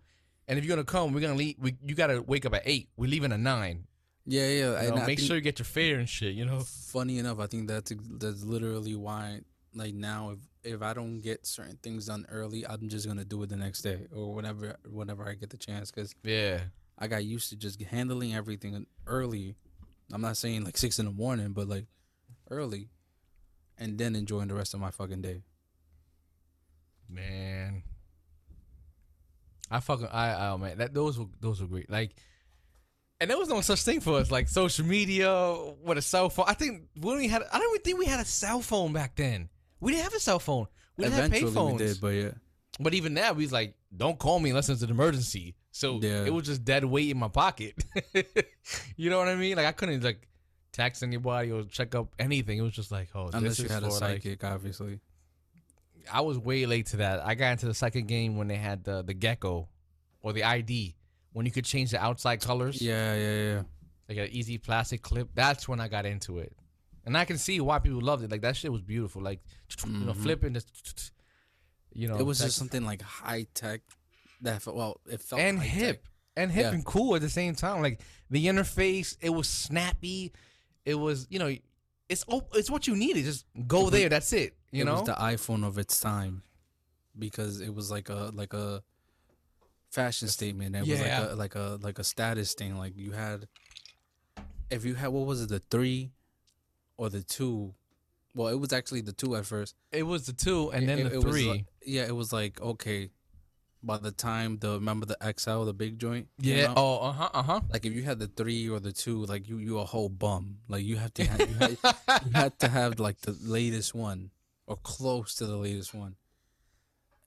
And 0.48 0.58
if 0.58 0.64
you're 0.64 0.76
gonna 0.76 0.84
come, 0.84 1.12
we're 1.12 1.20
gonna 1.20 1.34
leave. 1.34 1.56
We, 1.58 1.76
you 1.84 1.94
gotta 1.94 2.22
wake 2.22 2.46
up 2.46 2.54
at 2.54 2.62
eight. 2.64 2.88
We're 2.96 3.10
leaving 3.10 3.32
at 3.32 3.40
nine. 3.40 3.84
yeah, 4.26 4.48
yeah. 4.48 4.82
You 4.82 4.90
know, 4.90 5.06
make 5.06 5.18
sure 5.18 5.36
you 5.36 5.42
get 5.42 5.58
your 5.58 5.66
fare 5.66 5.98
and 5.98 6.08
shit. 6.08 6.34
You 6.34 6.44
know. 6.44 6.60
funny 6.60 7.18
enough, 7.18 7.40
I 7.40 7.46
think 7.46 7.68
that's 7.68 7.92
that's 8.18 8.44
literally 8.44 8.94
why. 8.94 9.40
Like 9.76 9.94
now, 9.94 10.30
if 10.30 10.38
if 10.74 10.82
I 10.82 10.94
don't 10.94 11.20
get 11.20 11.46
certain 11.46 11.78
things 11.82 12.06
done 12.06 12.26
early, 12.30 12.66
I'm 12.66 12.88
just 12.88 13.06
gonna 13.06 13.24
do 13.24 13.42
it 13.42 13.50
the 13.50 13.56
next 13.56 13.82
day 13.82 14.06
or 14.10 14.34
whenever 14.34 14.76
whenever 14.88 15.28
I 15.28 15.34
get 15.34 15.50
the 15.50 15.58
chance. 15.58 15.90
Cause 15.90 16.14
Yeah. 16.24 16.60
I 16.98 17.08
got 17.08 17.24
used 17.24 17.50
to 17.50 17.56
just 17.56 17.80
handling 17.82 18.34
everything 18.34 18.86
early. 19.06 19.54
I'm 20.10 20.22
not 20.22 20.38
saying 20.38 20.64
like 20.64 20.78
six 20.78 20.98
in 20.98 21.04
the 21.04 21.12
morning, 21.12 21.52
but 21.52 21.68
like 21.68 21.84
early, 22.50 22.88
and 23.76 23.98
then 23.98 24.16
enjoying 24.16 24.48
the 24.48 24.54
rest 24.54 24.72
of 24.72 24.80
my 24.80 24.90
fucking 24.90 25.20
day. 25.20 25.42
Man. 27.08 27.82
I 29.70 29.80
fucking 29.80 30.06
I 30.06 30.48
oh 30.48 30.58
man 30.58 30.78
that 30.78 30.94
those 30.94 31.18
were 31.18 31.26
those 31.40 31.60
were 31.60 31.66
great 31.66 31.90
like, 31.90 32.12
and 33.20 33.28
there 33.28 33.36
was 33.36 33.48
no 33.48 33.60
such 33.60 33.82
thing 33.82 34.00
for 34.00 34.18
us 34.18 34.30
like 34.30 34.48
social 34.48 34.86
media 34.86 35.54
with 35.82 35.98
a 35.98 36.02
cell 36.02 36.30
phone. 36.30 36.46
I 36.48 36.54
think 36.54 36.84
we 36.98 37.10
only 37.10 37.26
had 37.28 37.42
I 37.52 37.58
don't 37.58 37.70
even 37.74 37.82
think 37.82 37.98
we 37.98 38.06
had 38.06 38.20
a 38.20 38.24
cell 38.24 38.60
phone 38.62 38.92
back 38.92 39.16
then. 39.16 39.48
We 39.80 39.92
didn't 39.92 40.04
have 40.04 40.14
a 40.14 40.20
cell 40.20 40.38
phone. 40.38 40.66
We 40.96 41.04
didn't 41.04 41.16
have 41.16 41.24
Eventually, 41.26 41.52
payphones. 41.52 41.72
we 41.72 41.78
did, 41.78 42.00
but 42.00 42.08
yeah, 42.08 42.30
But 42.80 42.94
even 42.94 43.14
now, 43.14 43.32
we 43.32 43.44
was 43.44 43.52
like, 43.52 43.74
don't 43.96 44.18
call 44.18 44.38
me 44.40 44.50
unless 44.50 44.68
it's 44.68 44.82
an 44.82 44.90
emergency. 44.90 45.54
So 45.70 46.00
Yeah. 46.02 46.24
it 46.24 46.32
was 46.32 46.46
just 46.46 46.64
dead 46.64 46.84
weight 46.84 47.10
in 47.10 47.18
my 47.18 47.28
pocket. 47.28 47.74
you 48.96 49.10
know 49.10 49.18
what 49.18 49.28
I 49.28 49.34
mean? 49.34 49.56
Like 49.56 49.66
I 49.66 49.72
couldn't 49.72 50.02
like 50.02 50.26
text 50.72 51.02
anybody 51.02 51.50
or 51.52 51.64
check 51.64 51.94
up 51.94 52.14
anything. 52.18 52.58
It 52.58 52.62
was 52.62 52.72
just 52.72 52.90
like, 52.90 53.08
oh, 53.14 53.28
unless 53.32 53.42
this 53.56 53.58
you 53.60 53.64
is 53.66 53.70
had 53.72 53.82
a 53.82 53.86
for, 53.86 53.92
like- 53.92 54.22
psychic, 54.22 54.44
obviously. 54.44 55.00
I 56.10 56.20
was 56.20 56.38
way 56.38 56.66
late 56.66 56.86
to 56.86 56.98
that. 56.98 57.24
I 57.26 57.34
got 57.34 57.52
into 57.52 57.66
the 57.66 57.74
second 57.74 58.06
game 58.06 58.36
when 58.36 58.46
they 58.48 58.56
had 58.56 58.84
the 58.84 59.02
the 59.02 59.12
gecko 59.12 59.68
or 60.22 60.32
the 60.32 60.44
ID 60.44 60.94
when 61.32 61.44
you 61.46 61.52
could 61.52 61.64
change 61.64 61.90
the 61.90 62.00
outside 62.02 62.40
colors. 62.40 62.80
Yeah, 62.80 63.14
yeah, 63.16 63.34
yeah. 63.42 63.62
Like 64.08 64.18
an 64.18 64.28
easy 64.30 64.56
plastic 64.56 65.02
clip. 65.02 65.28
That's 65.34 65.68
when 65.68 65.80
I 65.80 65.88
got 65.88 66.06
into 66.06 66.38
it. 66.38 66.56
And 67.06 67.16
I 67.16 67.24
can 67.24 67.38
see 67.38 67.60
why 67.60 67.78
people 67.78 68.00
loved 68.00 68.24
it. 68.24 68.30
Like 68.30 68.42
that 68.42 68.56
shit 68.56 68.70
was 68.72 68.82
beautiful. 68.82 69.22
Like 69.22 69.40
you 69.86 69.92
know, 69.92 70.12
Mhm. 70.12 70.16
flipping 70.16 70.52
this 70.54 70.64
you 71.92 72.08
know 72.08 72.18
it 72.18 72.24
was 72.26 72.38
just 72.40 72.56
something 72.56 72.84
like 72.84 73.00
high 73.02 73.46
tech. 73.54 73.80
That 74.42 74.60
felt, 74.62 74.76
well, 74.76 75.00
it 75.08 75.20
felt 75.22 75.40
and 75.40 75.62
hip 75.62 76.06
and 76.36 76.50
hip 76.50 76.64
Yeah. 76.64 76.72
and 76.72 76.84
cool 76.84 77.14
at 77.14 77.22
the 77.22 77.30
same 77.30 77.54
time. 77.54 77.80
Like 77.80 78.00
the 78.28 78.46
interface, 78.46 79.16
it 79.20 79.30
was 79.30 79.48
snappy. 79.48 80.32
It 80.84 80.96
was, 80.96 81.26
you 81.30 81.38
know, 81.38 81.54
it's 82.08 82.24
it's 82.54 82.70
what 82.70 82.86
you 82.86 82.94
needed. 82.96 83.24
Just 83.24 83.46
go 83.66 83.84
was- 83.84 83.92
there. 83.92 84.08
That's 84.08 84.32
it. 84.32 84.56
You 84.72 84.82
it 84.82 84.84
know. 84.84 84.94
was 85.00 85.04
the 85.04 85.14
iPhone 85.14 85.64
of 85.64 85.78
its 85.78 85.98
time 86.00 86.42
because 87.18 87.60
it 87.60 87.72
was 87.74 87.90
like 87.90 88.08
a 88.10 88.30
like 88.34 88.52
a 88.52 88.82
fashion 89.90 90.28
statement. 90.28 90.76
It 90.76 90.80
was 90.80 90.88
Yeah. 90.88 91.20
like 91.20 91.30
a 91.30 91.34
like 91.34 91.54
a 91.54 91.78
like 91.80 91.98
a 91.98 92.04
status 92.04 92.52
thing. 92.54 92.76
Like 92.76 92.94
you 92.96 93.12
had, 93.12 93.48
if 94.70 94.84
you 94.84 94.94
had 94.96 95.08
what 95.08 95.24
was 95.26 95.40
it, 95.42 95.48
the 95.48 95.60
three 95.70 96.12
or 96.96 97.08
the 97.10 97.22
two? 97.22 97.74
Well, 98.34 98.48
it 98.48 98.60
was 98.60 98.72
actually 98.72 99.00
the 99.00 99.12
two 99.12 99.34
at 99.36 99.46
first. 99.46 99.74
it 99.92 100.02
was 100.02 100.26
the 100.26 100.32
two, 100.32 100.70
and 100.70 100.88
then 100.88 100.98
It- 101.00 101.10
the 101.10 101.18
it 101.18 101.22
three. 101.22 101.48
like- 101.48 101.66
yeah, 101.84 102.04
it 102.06 102.14
was 102.14 102.32
like 102.32 102.60
okay. 102.60 103.10
By 103.82 103.98
the 103.98 104.10
time 104.10 104.58
the 104.58 104.72
remember 104.74 105.06
the 105.06 105.16
XL, 105.38 105.62
the 105.64 105.72
big 105.72 105.98
joint. 106.00 106.28
yeah. 106.38 106.74
Oh. 106.76 106.98
Uh 106.98 107.12
huh. 107.12 107.30
Uh 107.32 107.42
huh. 107.42 107.60
Like 107.72 107.86
if 107.86 107.92
you 107.92 108.02
had 108.02 108.18
the 108.18 108.26
three 108.26 108.68
or 108.68 108.80
the 108.80 108.90
two, 108.92 109.24
like 109.26 109.48
you 109.48 109.58
you 109.58 109.78
a 109.78 109.84
whole 109.84 110.08
bum. 110.08 110.58
Like 110.68 110.82
you 110.84 110.96
have 110.96 111.14
to 111.14 111.24
have, 111.24 111.40
you, 111.40 111.54
had, 111.54 111.70
you 112.26 112.32
had 112.32 112.58
to 112.60 112.68
have 112.68 112.98
like 112.98 113.20
the 113.20 113.36
latest 113.42 113.94
one 113.94 114.30
or 114.66 114.76
close 114.76 115.36
to 115.36 115.46
the 115.46 115.56
latest 115.56 115.94
one. 115.94 116.16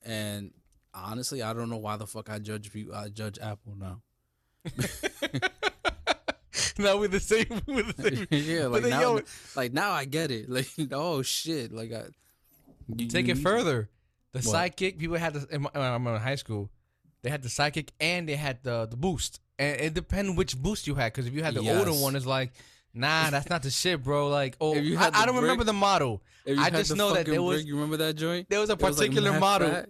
And 0.04 0.52
honestly, 0.92 1.42
I 1.42 1.54
don't 1.54 1.70
know 1.70 1.78
why 1.78 1.96
the 1.96 2.06
fuck 2.06 2.28
I 2.28 2.38
judge 2.40 2.70
you. 2.74 2.92
I 2.92 3.08
judge 3.08 3.38
Apple 3.40 3.74
now. 3.78 4.02
now 6.78 6.96
we're 6.96 7.08
the 7.08 7.20
same. 7.20 7.46
We're 7.66 7.82
the 7.82 8.02
same. 8.02 8.26
yeah, 8.30 8.66
like 8.66 8.84
now, 8.84 9.00
yo, 9.00 9.20
like 9.56 9.72
now 9.72 9.90
I 9.90 10.04
get 10.04 10.30
it. 10.30 10.48
Like 10.48 10.68
oh 10.92 11.22
shit, 11.22 11.72
like 11.72 11.92
I 11.92 12.04
you- 12.96 13.08
take 13.08 13.28
it 13.28 13.34
mm-hmm. 13.34 13.42
further. 13.42 13.90
The 14.32 14.40
What? 14.40 14.76
sidekick 14.76 14.98
people 14.98 15.16
had 15.16 15.34
the. 15.34 15.54
In 15.54 15.62
my, 15.62 15.70
when 15.72 15.82
I'm 15.82 16.06
in 16.06 16.20
high 16.20 16.36
school, 16.36 16.70
they 17.22 17.30
had 17.30 17.42
the 17.42 17.48
sidekick 17.48 17.88
and 18.00 18.28
they 18.28 18.36
had 18.36 18.62
the 18.62 18.86
the 18.86 18.96
boost. 18.96 19.40
And 19.58 19.80
it 19.80 19.94
depends 19.94 20.36
which 20.36 20.56
boost 20.56 20.86
you 20.86 20.94
had. 20.94 21.12
Because 21.12 21.26
if 21.26 21.34
you 21.34 21.42
had 21.42 21.54
the 21.54 21.76
older 21.76 21.92
one, 21.92 22.16
it's 22.16 22.26
like, 22.26 22.52
nah, 22.94 23.28
that's 23.30 23.50
not 23.50 23.62
the 23.62 23.70
shit, 23.70 24.02
bro. 24.02 24.28
Like, 24.28 24.56
oh, 24.60 24.74
I, 24.74 24.82
had 24.96 25.14
I 25.14 25.26
don't 25.26 25.36
remember 25.36 25.64
the 25.64 25.74
model. 25.74 26.22
I 26.46 26.70
just 26.70 26.96
know 26.96 27.12
that 27.12 27.26
there 27.26 27.42
was- 27.42 27.58
brick, 27.58 27.66
you 27.66 27.74
remember 27.74 27.98
that 27.98 28.14
joint? 28.14 28.48
There 28.48 28.60
was 28.60 28.70
a 28.70 28.72
It 28.72 28.80
was, 28.80 28.98
like, 28.98 29.10
particular 29.10 29.38
model. 29.38 29.84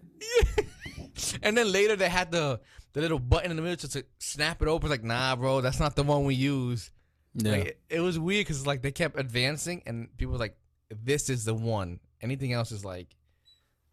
and 1.43 1.57
then 1.57 1.71
later 1.71 1.95
they 1.97 2.09
had 2.09 2.33
the 2.33 2.61
the 2.93 3.01
little 3.01 3.19
button 3.19 3.51
in 3.51 3.57
the 3.57 3.63
middle 3.63 3.77
just 3.77 3.93
to 3.95 4.05
snap 4.19 4.63
it 4.63 4.69
open. 4.69 4.91
Like, 4.91 5.05
nah, 5.05 5.37
bro, 5.37 5.61
that's 5.61 5.79
not 5.81 5.97
the 5.97 6.03
one 6.03 6.25
we 6.25 6.35
use. 6.35 6.91
Yeah, 7.35 7.53
Like, 7.53 7.67
it, 7.67 7.81
it 7.89 8.01
was 8.01 8.19
weird 8.19 8.47
because 8.47 8.67
like 8.67 8.83
they 8.83 8.91
kept 8.93 9.19
advancing 9.19 9.83
and 9.87 10.09
people 10.17 10.33
were 10.33 10.39
like, 10.39 10.57
this 10.91 11.31
is 11.31 11.45
the 11.45 11.55
one. 11.55 12.01
Anything 12.21 12.53
else 12.53 12.73
is 12.73 12.85
like, 12.85 13.15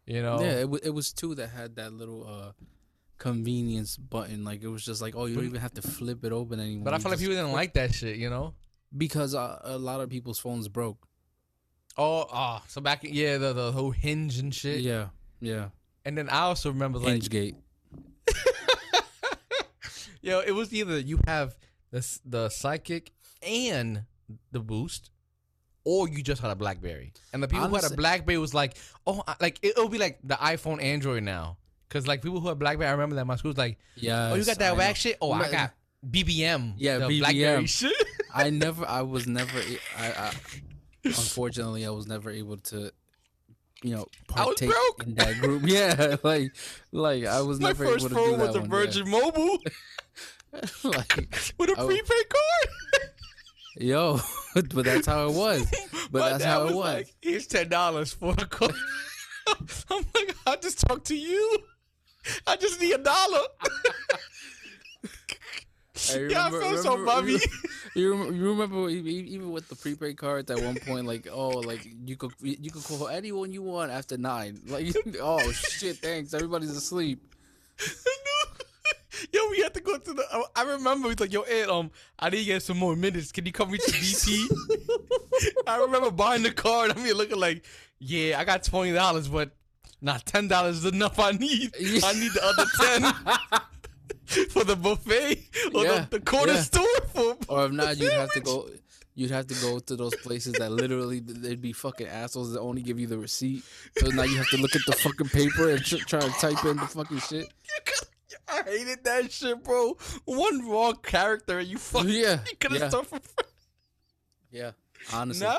you 0.06 0.20
know, 0.22 0.40
Yeah, 0.40 0.50
it, 0.52 0.62
w- 0.62 0.80
it 0.82 0.90
was 0.90 1.12
two 1.12 1.34
that 1.36 1.48
had 1.48 1.76
that 1.76 1.92
little 1.92 2.26
uh 2.26 2.52
convenience 3.18 3.96
button. 3.96 4.44
Like 4.44 4.62
it 4.62 4.68
was 4.68 4.84
just 4.84 5.00
like, 5.00 5.14
oh, 5.16 5.26
you 5.26 5.34
don't 5.36 5.44
even 5.44 5.60
have 5.60 5.74
to 5.74 5.82
flip 5.82 6.24
it 6.24 6.32
open 6.32 6.58
anymore. 6.60 6.84
But 6.84 6.94
I 6.94 6.98
feel 6.98 7.10
like 7.10 7.20
people 7.20 7.34
didn't 7.36 7.52
like 7.52 7.74
that 7.74 7.94
shit, 7.94 8.16
you 8.16 8.28
know. 8.30 8.54
because 8.96 9.34
uh, 9.34 9.60
a 9.62 9.78
lot 9.78 10.00
of 10.00 10.08
people's 10.10 10.38
phones 10.38 10.66
broke. 10.68 11.06
Oh, 11.96 12.26
ah, 12.32 12.62
so 12.68 12.80
back 12.80 13.04
in 13.04 13.12
yeah, 13.14 13.38
the 13.38 13.52
the 13.52 13.72
whole 13.72 13.90
hinge 13.90 14.38
and 14.38 14.54
shit. 14.54 14.80
Yeah, 14.80 15.08
yeah. 15.40 15.68
And 16.04 16.16
then 16.16 16.28
I 16.28 16.40
also 16.42 16.70
remember 16.70 16.98
like, 16.98 17.22
Hingegate. 17.22 17.56
yo, 20.28 20.40
it 20.40 20.52
was 20.52 20.72
either 20.72 20.98
you 20.98 21.18
have 21.26 21.56
the 21.90 22.06
the 22.24 22.48
Sidekick 22.48 23.08
and 23.42 24.04
the 24.52 24.60
boost, 24.60 25.10
or 25.84 26.08
you 26.08 26.22
just 26.22 26.42
had 26.42 26.50
a 26.50 26.56
BlackBerry. 26.56 27.12
And 27.32 27.42
the 27.42 27.48
people 27.48 27.68
who 27.68 27.74
had 27.76 27.90
a 27.90 27.94
BlackBerry 27.94 28.38
was 28.38 28.52
like, 28.54 28.76
oh, 29.06 29.22
I- 29.26 29.36
like 29.40 29.58
it'll 29.62 29.88
be 29.88 29.98
like 29.98 30.18
the 30.22 30.34
iPhone, 30.36 30.82
Android 30.82 31.22
now. 31.22 31.56
Cause 31.88 32.06
like 32.06 32.20
people 32.20 32.40
who 32.40 32.48
had 32.48 32.58
BlackBerry, 32.58 32.88
I 32.88 32.92
remember 32.92 33.16
that 33.16 33.26
my 33.26 33.36
school's 33.36 33.56
like, 33.56 33.78
Yeah. 33.96 34.30
oh, 34.32 34.34
you 34.34 34.44
got 34.44 34.58
that 34.58 34.74
I 34.74 34.76
wax 34.76 35.02
know. 35.04 35.10
shit? 35.10 35.18
Oh, 35.22 35.32
I 35.32 35.50
got 35.50 35.72
BBM. 36.06 36.74
Yeah, 36.76 36.98
the 36.98 37.06
BBM. 37.06 37.18
BlackBerry 37.20 37.66
shit. 37.80 38.06
I 38.34 38.50
never. 38.50 38.84
I 38.86 39.00
was 39.02 39.26
never. 39.26 39.58
I, 39.98 40.06
I 40.12 40.32
unfortunately, 41.04 41.86
I 41.86 41.90
was 41.90 42.06
never 42.06 42.30
able 42.30 42.58
to. 42.58 42.92
You 43.82 43.94
know, 43.94 44.06
I 44.34 44.44
was 44.44 44.56
partake 44.60 44.70
broke. 44.70 45.02
in 45.06 45.14
that 45.14 45.40
group. 45.40 45.62
Yeah, 45.66 46.16
like, 46.22 46.52
like 46.92 47.24
I 47.24 47.40
was 47.42 47.60
My 47.60 47.68
never 47.68 47.86
first 47.86 48.04
able 48.04 48.08
to 48.10 48.14
phone 48.16 48.30
do 48.32 48.36
that 48.38 48.46
was 48.48 48.56
a 48.56 48.60
Virgin 48.60 49.08
Mobile 49.08 49.58
yeah. 49.64 49.72
like, 50.84 51.16
with 51.58 51.70
a 51.70 51.74
prepaid 51.74 52.28
card. 52.28 53.10
yo, 53.76 54.20
but 54.54 54.84
that's 54.84 55.06
how 55.06 55.28
it 55.28 55.34
was. 55.34 55.66
But 56.10 56.30
that's 56.30 56.44
how 56.44 56.66
it 56.66 56.74
was. 56.74 56.94
Like, 56.94 57.14
Here's 57.20 57.46
ten 57.46 57.68
dollars 57.68 58.12
for 58.12 58.32
a 58.32 58.46
call. 58.46 58.70
I'm 59.90 60.04
like, 60.14 60.36
I 60.46 60.56
just 60.56 60.86
talked 60.86 61.06
to 61.06 61.16
you. 61.16 61.58
I 62.46 62.56
just 62.56 62.80
need 62.80 62.92
a 62.92 62.98
dollar. 62.98 63.40
I 66.14 66.18
yeah, 66.28 66.46
I 66.46 66.50
feel 66.50 66.78
so 66.78 67.04
bummy. 67.04 67.38
You 67.94 68.10
remember, 68.10 68.34
you 68.34 68.48
remember 68.50 68.88
even 68.88 69.52
with 69.52 69.68
the 69.68 69.74
prepaid 69.74 70.16
cards 70.16 70.50
at 70.50 70.60
one 70.60 70.76
point, 70.76 71.06
like 71.06 71.26
oh, 71.30 71.48
like 71.48 71.88
you 72.04 72.16
could 72.16 72.32
you 72.40 72.70
could 72.70 72.84
call 72.84 73.08
anyone 73.08 73.52
you 73.52 73.62
want 73.62 73.90
after 73.90 74.16
nine. 74.16 74.60
Like 74.66 74.94
oh 75.20 75.50
shit, 75.52 75.96
thanks. 75.96 76.34
Everybody's 76.34 76.70
asleep. 76.70 77.34
Yo, 79.32 79.48
we 79.50 79.60
had 79.60 79.74
to 79.74 79.80
go 79.80 79.98
to 79.98 80.12
the. 80.12 80.24
I- 80.32 80.44
I 80.56 80.62
remember 80.62 81.08
he's 81.08 81.20
like, 81.20 81.32
yo, 81.32 81.42
Ed, 81.42 81.68
um, 81.68 81.90
I 82.18 82.30
need 82.30 82.38
to 82.38 82.44
get 82.44 82.62
some 82.62 82.76
more 82.78 82.96
minutes. 82.96 83.32
Can 83.32 83.46
you 83.46 83.52
come 83.52 83.70
reach 83.70 83.84
the 83.86 83.92
DP? 83.92 85.52
I 85.66 85.76
remember 85.78 86.10
buying 86.10 86.42
the 86.42 86.50
card. 86.52 86.90
I 86.90 86.94
mean, 87.02 87.14
looking 87.14 87.38
like, 87.38 87.64
yeah, 87.98 88.38
I 88.38 88.44
got 88.44 88.62
twenty 88.64 88.92
dollars, 88.92 89.28
but 89.28 89.50
not 90.00 90.24
ten 90.26 90.48
dollars 90.48 90.78
is 90.78 90.84
enough. 90.92 91.18
I 91.18 91.32
need. 91.32 91.74
I 91.76 92.12
need 92.14 92.32
the 92.32 92.40
other 92.44 92.64
ten. 92.80 93.60
For 94.50 94.62
the 94.62 94.76
buffet 94.76 95.42
or 95.74 95.84
Yeah, 95.84 96.06
the, 96.10 96.18
the 96.18 96.20
corner 96.24 96.52
yeah. 96.52 96.60
store 96.60 96.86
for 97.14 97.36
Or 97.48 97.64
if 97.64 97.72
not, 97.72 97.96
you'd 97.96 98.12
have 98.12 98.30
to 98.32 98.40
go. 98.40 98.68
You'd 99.14 99.30
have 99.30 99.46
to 99.46 99.54
go 99.54 99.78
to 99.78 99.96
those 99.96 100.14
places 100.16 100.52
that 100.54 100.70
literally 100.70 101.20
they'd 101.20 101.60
be 101.62 101.72
fucking 101.72 102.06
assholes 102.06 102.52
that 102.52 102.60
only 102.60 102.82
give 102.82 103.00
you 103.00 103.06
the 103.06 103.18
receipt. 103.18 103.64
So 103.96 104.08
now 104.10 104.24
you 104.24 104.36
have 104.36 104.48
to 104.50 104.58
look 104.58 104.76
at 104.76 104.82
the 104.86 104.92
fucking 104.92 105.28
paper 105.30 105.70
and 105.70 105.82
tr- 105.84 105.96
try 106.06 106.20
to 106.20 106.28
type 106.40 106.62
in 106.66 106.76
the 106.76 106.86
fucking 106.86 107.20
shit. 107.20 107.48
I 108.52 108.62
hated 108.64 109.04
that 109.04 109.30
shit, 109.32 109.62
bro. 109.62 109.96
One 110.24 110.68
wrong 110.68 110.96
character, 111.02 111.58
and 111.58 111.68
you 111.68 111.78
fucking 111.78 112.10
Yeah, 112.10 112.38
you 112.50 112.56
could 112.58 112.72
have 112.72 112.92
yeah. 112.92 113.02
from 113.02 113.20
Yeah, 114.50 114.70
honestly. 115.12 115.46
now. 115.46 115.58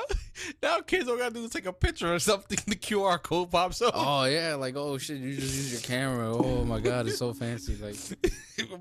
Now 0.62 0.80
kids 0.80 1.06
don't 1.06 1.18
gotta 1.18 1.34
do 1.34 1.44
is 1.44 1.50
take 1.50 1.66
a 1.66 1.72
picture 1.72 2.12
or 2.12 2.18
something. 2.18 2.58
The 2.66 2.74
QR 2.76 3.22
code 3.22 3.50
pops 3.50 3.80
up. 3.82 3.92
Oh 3.94 4.24
yeah, 4.24 4.54
like 4.56 4.74
oh 4.76 4.98
shit, 4.98 5.18
you 5.18 5.34
just 5.36 5.54
use 5.54 5.72
your 5.72 5.80
camera. 5.82 6.34
Oh 6.34 6.64
my 6.64 6.80
god, 6.80 7.06
it's 7.06 7.18
so 7.18 7.32
fancy. 7.32 7.76
Like 7.76 7.96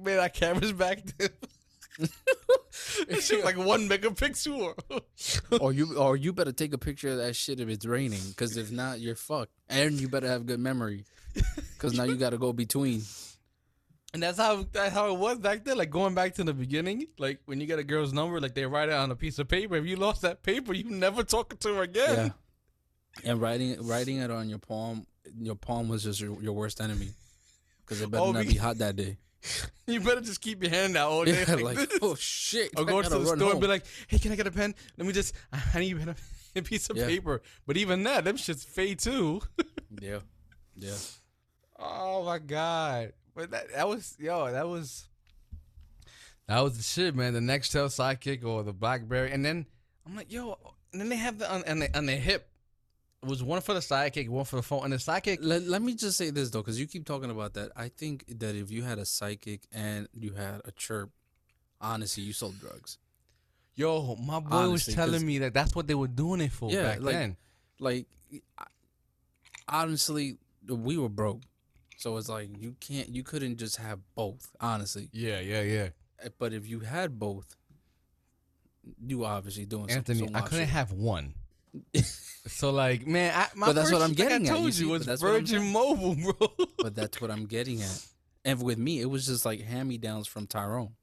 Man, 0.04 0.20
our 0.20 0.30
cameras 0.30 0.72
back 0.74 1.04
then. 1.18 1.30
It 3.10 3.22
shit 3.22 3.44
was 3.44 3.46
like 3.46 3.58
one 3.58 3.88
megapixel. 3.90 4.74
or 5.62 5.74
you 5.74 5.98
or 5.98 6.16
you 6.16 6.34
better 6.34 6.52
take 6.52 6.74
a 6.74 6.78
picture 6.78 7.10
of 7.10 7.18
that 7.18 7.36
shit 7.36 7.60
if 7.60 7.68
it's 7.70 7.86
raining, 7.86 8.22
because 8.30 8.58
if 8.58 8.72
not, 8.72 9.00
you're 9.00 9.16
fucked. 9.16 9.52
And 9.70 10.00
you 10.00 10.08
better 10.10 10.28
have 10.28 10.46
good 10.46 10.60
memory, 10.60 11.06
because 11.34 11.94
now 11.94 12.04
you 12.06 12.16
got 12.16 12.32
to 12.32 12.38
go 12.38 12.54
between. 12.54 13.04
And 14.14 14.24
that's 14.24 14.38
how 14.38 14.66
that's 14.72 14.94
how 14.94 15.14
it 15.14 15.18
was 15.20 15.40
back 15.40 15.64
then. 15.66 15.78
Like 15.78 15.90
going 15.92 16.14
back 16.16 16.34
to 16.36 16.44
the 16.44 16.54
beginning, 16.54 17.08
like 17.18 17.40
when 17.46 17.60
you 17.62 17.68
get 17.68 17.80
a 17.80 17.84
girl's 17.84 18.14
number, 18.14 18.40
like 18.42 18.56
they 18.56 18.66
write 18.66 18.90
it 18.90 18.96
on 18.96 19.12
a 19.12 19.16
piece 19.16 19.40
of 19.40 19.48
paper. 19.48 19.76
If 19.76 19.86
you 19.86 19.96
lost 19.96 20.22
that 20.24 20.42
paper, 20.44 20.74
you 20.74 20.84
never 20.90 21.24
talking 21.24 21.58
to 21.60 21.76
her 21.76 21.84
again. 21.84 22.34
Yeah. 23.24 23.32
And 23.32 23.42
writing 23.42 23.76
writing 23.88 24.18
it 24.18 24.32
on 24.32 24.50
your 24.50 24.60
palm, 24.60 25.06
your 25.40 25.56
palm 25.56 25.90
was 25.90 26.04
just 26.04 26.22
your, 26.22 26.42
your 26.42 26.54
worst 26.54 26.80
enemy, 26.82 27.10
because 27.86 28.02
it 28.02 28.10
better 28.10 28.24
Oh, 28.24 28.32
not 28.32 28.48
be- 28.48 28.56
hot 28.56 28.78
that 28.80 28.96
day. 28.96 29.18
You 29.88 30.00
better 30.02 30.22
just 30.22 30.40
keep 30.42 30.62
your 30.62 30.70
hand 30.70 30.96
out 30.96 31.10
all 31.10 31.26
day. 31.26 31.44
Yeah, 31.48 31.56
like, 31.56 31.78
like 31.78 31.90
oh 32.04 32.14
shit, 32.16 32.70
Or 32.78 32.84
I 32.84 32.86
go 32.86 33.02
to 33.02 33.10
the 33.10 33.26
store 33.26 33.52
and 33.54 33.60
be 33.62 33.66
like, 33.68 33.84
"Hey, 34.08 34.20
can 34.20 34.32
I 34.32 34.36
get 34.36 34.46
a 34.46 34.52
pen? 34.52 34.76
Let 34.98 35.08
me 35.08 35.14
just. 35.14 35.34
I 35.52 35.80
need 35.80 35.98
a 36.08 36.16
a 36.56 36.62
piece 36.62 36.90
of 36.92 36.98
Yeah. 36.98 37.08
paper." 37.08 37.42
But 37.66 37.76
even 37.78 38.04
that, 38.04 38.24
them 38.26 38.38
shits 38.38 38.64
fade 38.66 39.00
too. 39.00 39.42
yeah, 40.00 40.20
yeah. 40.78 40.94
oh 41.80 42.24
my 42.26 42.38
god! 42.38 43.14
But 43.36 43.52
that 43.52 43.72
that 43.74 43.88
was 43.88 44.16
yo, 44.20 44.52
that 44.52 44.68
was 44.68 45.08
that 46.48 46.62
was 46.62 46.78
the 46.78 46.84
shit, 46.84 47.16
man. 47.16 47.34
The 47.34 47.40
Nextel 47.40 47.88
Sidekick 47.88 48.44
or 48.44 48.64
the 48.64 48.74
BlackBerry, 48.74 49.32
and 49.32 49.46
then 49.46 49.66
I'm 50.06 50.16
like, 50.16 50.32
yo, 50.32 50.58
and 50.92 51.00
then 51.02 51.10
they 51.10 51.16
have 51.18 51.38
the 51.40 51.52
on, 51.52 51.64
on, 51.68 51.80
the, 51.80 51.98
on 51.98 52.06
their 52.06 52.18
hip. 52.18 52.48
It 53.22 53.28
was 53.28 53.44
one 53.44 53.60
for 53.62 53.74
the 53.74 53.82
Sidekick, 53.82 54.30
one 54.30 54.46
for 54.46 54.56
the 54.56 54.62
phone, 54.64 54.84
and 54.86 54.94
the 54.94 54.98
Sidekick. 54.98 55.40
Let, 55.42 55.64
let 55.64 55.82
me 55.82 55.94
just 55.94 56.18
say 56.18 56.30
this 56.32 56.50
though, 56.50 56.62
because 56.62 56.80
you 56.80 56.88
keep 56.88 57.06
talking 57.06 57.30
about 57.30 57.54
that. 57.56 57.72
I 57.76 57.90
think 57.90 58.26
that 58.40 58.56
if 58.56 58.72
you 58.72 58.82
had 58.84 58.98
a 58.98 59.04
Sidekick 59.04 59.62
and 59.74 60.08
you 60.14 60.34
had 60.34 60.62
a 60.66 60.72
chirp, 60.72 61.12
honestly, 61.82 62.24
you 62.24 62.34
sold 62.34 62.60
drugs. 62.60 62.98
Yo, 63.76 64.16
my 64.16 64.40
boy 64.40 64.48
Honestly, 64.56 64.72
was 64.72 64.86
'cause- 64.86 64.96
telling 64.96 65.26
me 65.26 65.40
that 65.40 65.54
that's 65.54 65.76
what 65.76 65.86
they 65.88 65.96
were 65.96 66.08
doing 66.08 66.42
it 66.42 66.52
for 66.52 66.72
Yeah, 66.72 66.84
back 66.84 67.02
like- 67.02 67.14
then. 67.14 67.38
Like, 67.82 68.08
honestly, 69.68 70.38
we 70.68 70.98
were 70.98 71.10
broke, 71.10 71.42
so 72.00 72.16
it's 72.18 72.30
like 72.30 72.50
you 72.58 72.76
can't, 72.80 73.10
you 73.10 73.24
couldn't 73.24 73.58
just 73.58 73.76
have 73.78 74.00
both. 74.16 74.50
Honestly, 74.60 75.10
Yeah, 75.12 75.40
yeah, 75.42 75.62
yeah. 75.62 75.90
Uh, 76.24 76.30
but 76.40 76.54
if 76.54 76.68
you 76.68 76.80
had 76.80 77.20
both, 77.20 77.56
you 79.06 79.26
obviously 79.26 79.66
doing 79.66 79.90
Anthony, 79.92 80.20
some 80.28 80.36
I 80.36 80.42
couldn't 80.42 80.66
shit. 80.66 80.70
have 80.70 80.92
one. 80.92 81.34
so 82.48 82.72
like, 82.72 83.06
man, 83.06 83.34
I, 83.36 83.48
my 83.56 83.68
But 83.68 83.74
that's 83.76 83.92
what 83.92 84.00
first- 84.00 84.10
I'm 84.10 84.16
getting 84.16 84.44
like 84.44 84.52
at, 84.52 84.56
I 84.56 84.58
you 84.58 84.62
told 84.64 84.74
see? 84.74 84.84
you, 84.86 84.98
But 84.98 85.08
was 85.08 85.22
Virgin. 85.22 85.72
Mobile, 85.72 86.16
bro. 86.16 86.66
But 86.80 86.96
that's 86.96 87.22
what 87.22 87.30
I'm 87.32 87.46
getting 87.46 87.82
at. 87.82 88.06
And 88.46 88.62
with 88.64 88.78
me, 88.78 89.02
it 89.02 89.06
was 89.10 89.26
just 89.28 89.46
like 89.46 89.62
hand 89.62 89.90
me 89.90 89.98
downs 89.98 90.26
from 90.28 90.48
Tyrone. 90.48 90.94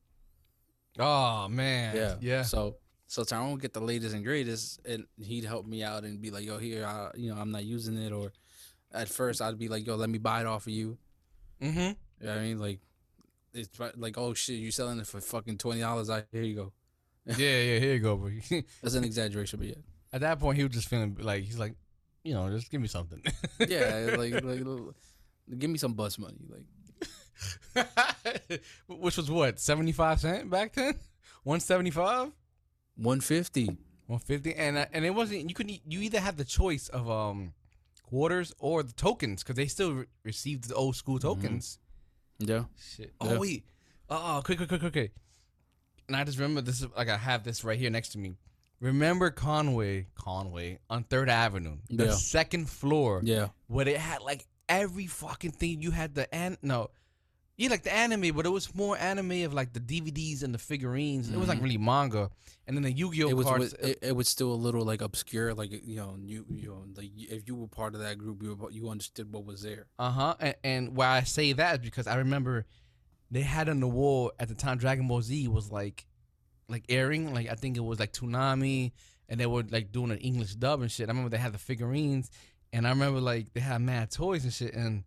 oh 0.99 1.49
man, 1.49 1.95
Yeah. 1.97 2.15
yeah. 2.21 2.43
So 2.43 2.77
so 3.07 3.23
Tyrone 3.23 3.53
would 3.53 3.61
get 3.61 3.73
the 3.75 3.81
latest 3.81 4.15
and 4.15 4.25
greatest, 4.25 4.81
and 4.85 5.05
he'd 5.23 5.45
help 5.45 5.67
me 5.67 5.85
out 5.85 6.03
and 6.05 6.21
be 6.21 6.31
like, 6.33 6.45
"Yo, 6.45 6.59
here, 6.59 6.85
I, 6.85 7.11
you 7.15 7.33
know, 7.33 7.41
I'm 7.41 7.53
not 7.53 7.65
using 7.65 7.97
it." 7.99 8.11
Or 8.11 8.33
at 8.97 9.09
first, 9.09 9.41
I'd 9.43 9.59
be 9.59 9.69
like, 9.69 9.87
"Yo, 9.87 9.97
let 9.97 10.11
me 10.11 10.19
buy 10.19 10.41
it 10.41 10.47
off 10.47 10.67
of 10.67 10.73
you." 10.73 10.99
Mm-hmm. 11.63 11.79
You 11.79 11.95
know 12.21 12.29
what 12.33 12.39
I 12.39 12.41
mean, 12.43 12.59
like, 12.59 12.81
it's 13.55 13.71
like, 13.97 14.19
"Oh 14.19 14.35
shit, 14.35 14.57
you 14.57 14.71
selling 14.71 14.99
it 14.99 15.07
for 15.07 15.21
fucking 15.21 15.59
twenty 15.59 15.81
dollars?" 15.81 16.11
I 16.11 16.25
here 16.33 16.43
you 16.43 16.55
go. 16.57 16.73
Yeah, 17.27 17.35
yeah. 17.37 17.79
Here 17.81 17.95
you 17.95 17.99
go, 18.01 18.17
bro. 18.17 18.31
That's 18.83 18.95
an 18.95 19.03
exaggeration, 19.05 19.59
but 19.59 19.69
yeah, 19.69 19.75
At 20.13 20.21
that 20.21 20.39
point, 20.39 20.59
he 20.59 20.63
was 20.65 20.73
just 20.73 20.89
feeling 20.89 21.17
like 21.21 21.43
he's 21.43 21.59
like, 21.59 21.75
you 22.23 22.35
know, 22.35 22.49
just 22.51 22.71
give 22.71 22.81
me 22.81 22.87
something. 22.87 23.21
yeah, 23.69 24.15
like, 24.17 24.33
like, 24.45 24.63
give 25.59 25.71
me 25.71 25.79
some 25.79 25.95
bus 25.95 26.19
money, 26.21 26.39
like, 27.75 27.87
Which 28.87 29.17
was 29.17 29.31
what 29.31 29.59
seventy 29.59 29.93
five 29.93 30.21
cent 30.21 30.51
back 30.51 30.75
then, 30.75 30.99
one 31.43 31.61
seventy 31.61 31.91
five. 31.91 32.31
one 32.97 33.21
fifty. 33.21 33.77
150 34.09 34.55
and 34.55 34.79
uh, 34.79 34.87
and 34.93 35.05
it 35.05 35.11
wasn't 35.11 35.49
you 35.49 35.55
could 35.55 35.69
you 35.69 36.01
either 36.01 36.21
have 36.21 36.37
the 36.37 36.45
choice 36.45 36.89
of 36.91 37.11
um 37.11 37.53
quarters 38.07 38.55
or 38.59 38.83
the 38.83 38.93
tokens 38.93 39.43
because 39.43 39.57
they 39.57 39.67
still 39.67 39.93
re- 39.93 40.05
received 40.25 40.69
the 40.69 40.75
old 40.75 40.97
school 40.97 41.19
mm-hmm. 41.19 41.29
tokens. 41.43 41.79
Yeah, 42.39 42.65
shit. 42.79 43.13
Yeah. 43.23 43.33
oh 43.33 43.41
wait. 43.41 43.65
Oh, 44.09 44.41
quick 44.45 44.59
quick 44.59 44.69
quick 44.69 44.81
quick 44.81 44.93
quick. 44.93 45.13
And 46.07 46.17
i 46.17 46.23
just 46.23 46.39
remember 46.39 46.61
this 46.61 46.81
is 46.83 46.87
like 46.97 47.09
i 47.09 47.17
have 47.17 47.43
this 47.43 47.65
right 47.65 47.79
here 47.79 47.91
next 47.91 48.11
to 48.11 48.19
me. 48.19 48.37
Remember 48.81 49.31
conway 49.31 50.07
conway 50.15 50.79
on 50.89 51.05
third 51.05 51.29
avenue 51.29 51.77
the 51.91 52.07
Yeah. 52.07 52.13
second 52.13 52.69
floor 52.69 53.21
yeah, 53.25 53.49
where 53.67 53.89
it 53.89 53.97
had 53.97 54.23
like 54.23 54.47
every 54.69 55.07
fucking 55.07 55.53
thing. 55.53 55.83
You 55.83 55.91
had 55.91 56.15
the 56.15 56.33
an 56.35 56.59
no 56.63 56.91
yeah 57.57 57.69
like 57.71 57.83
the 57.83 57.93
anime 57.95 58.35
but 58.35 58.45
it 58.47 58.51
was 58.51 58.75
more 58.75 58.97
anime 58.99 59.45
of 59.45 59.55
like 59.55 59.73
the 59.73 59.81
dvds 59.81 60.43
and 60.43 60.53
the 60.55 60.59
figurines 60.59 61.31
it 61.31 61.37
was 61.39 61.49
like 61.49 61.61
really 61.63 61.79
manga 61.79 62.29
and 62.67 62.77
then 62.77 62.83
the 62.83 62.93
yu-gi-oh 62.93 63.27
Mm-hmm. 63.27 63.31
it 63.33 63.37
was 63.37 63.47
cards 63.47 63.75
wa- 63.81 63.89
it, 63.89 63.99
it 64.03 64.17
was 64.17 64.29
still 64.29 64.53
a 64.53 64.61
little 64.67 64.85
like 64.85 65.01
obscure, 65.01 65.55
like 65.55 65.71
you 65.71 65.95
know, 65.97 66.17
you 66.21 66.45
you 66.51 66.69
know, 66.69 66.85
like 66.97 67.11
if 67.17 67.47
you 67.47 67.55
were 67.55 67.69
part 67.69 67.95
of 67.95 68.01
that 68.01 68.19
group, 68.19 68.43
you 68.43 68.57
were, 68.57 68.71
you 68.73 68.89
understood 68.89 69.33
what 69.33 69.45
was 69.45 69.63
there. 69.63 69.87
Uh 70.01 70.11
huh. 70.11 70.35
And, 70.41 70.55
and 70.65 70.97
why 70.97 71.11
I 71.19 71.23
say 71.23 71.53
that 71.53 71.75
is 71.75 71.85
because 71.85 72.09
I 72.09 72.17
remember 72.17 72.67
they 73.31 73.43
had 73.43 73.69
on 73.69 73.79
the 73.79 73.87
wall 73.87 74.33
at 74.41 74.49
the 74.49 74.57
time 74.57 74.79
Dragon 74.79 75.07
Ball 75.07 75.23
Z 75.23 75.47
was 75.47 75.71
like, 75.71 76.07
like 76.69 76.85
airing. 76.89 77.33
Like 77.33 77.49
I 77.49 77.55
think 77.55 77.77
it 77.77 77.85
was 77.85 78.01
like 78.01 78.13
Toonami 78.13 78.91
and 79.29 79.39
they 79.39 79.47
were 79.47 79.63
like 79.71 79.93
doing 79.93 80.11
an 80.11 80.19
English 80.19 80.57
dub 80.57 80.81
and 80.83 80.91
shit. 80.91 81.09
I 81.09 81.13
remember 81.13 81.31
they 81.31 81.39
had 81.39 81.55
the 81.55 81.59
figurines, 81.59 82.33
and 82.73 82.85
I 82.85 82.91
remember 82.91 83.21
like 83.21 83.53
they 83.55 83.61
had 83.61 83.81
mad 83.81 84.11
toys 84.11 84.43
and 84.43 84.53
shit. 84.53 84.75
And 84.75 85.05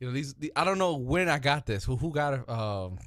you 0.00 0.06
know 0.06 0.12
these, 0.12 0.34
the, 0.34 0.52
I 0.54 0.64
don't 0.64 0.78
know 0.78 0.96
when 0.96 1.28
I 1.28 1.38
got 1.38 1.66
this, 1.66 1.84
who 1.84 1.96
who 1.96 2.10
got 2.12 2.34
it, 2.34 2.48
um, 2.48 2.98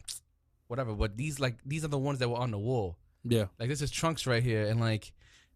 whatever. 0.67 0.93
But 0.93 1.17
these 1.17 1.39
like 1.39 1.57
these 1.65 1.83
are 1.85 1.89
the 1.89 1.97
ones 1.97 2.19
that 2.19 2.29
were 2.29 2.37
on 2.37 2.51
the 2.51 2.59
wall. 2.59 2.97
Yeah. 3.23 3.45
Like 3.59 3.69
this 3.69 3.81
is 3.81 3.91
trunks 3.91 4.25
right 4.27 4.43
here, 4.43 4.65
and 4.67 4.79
like 4.79 5.07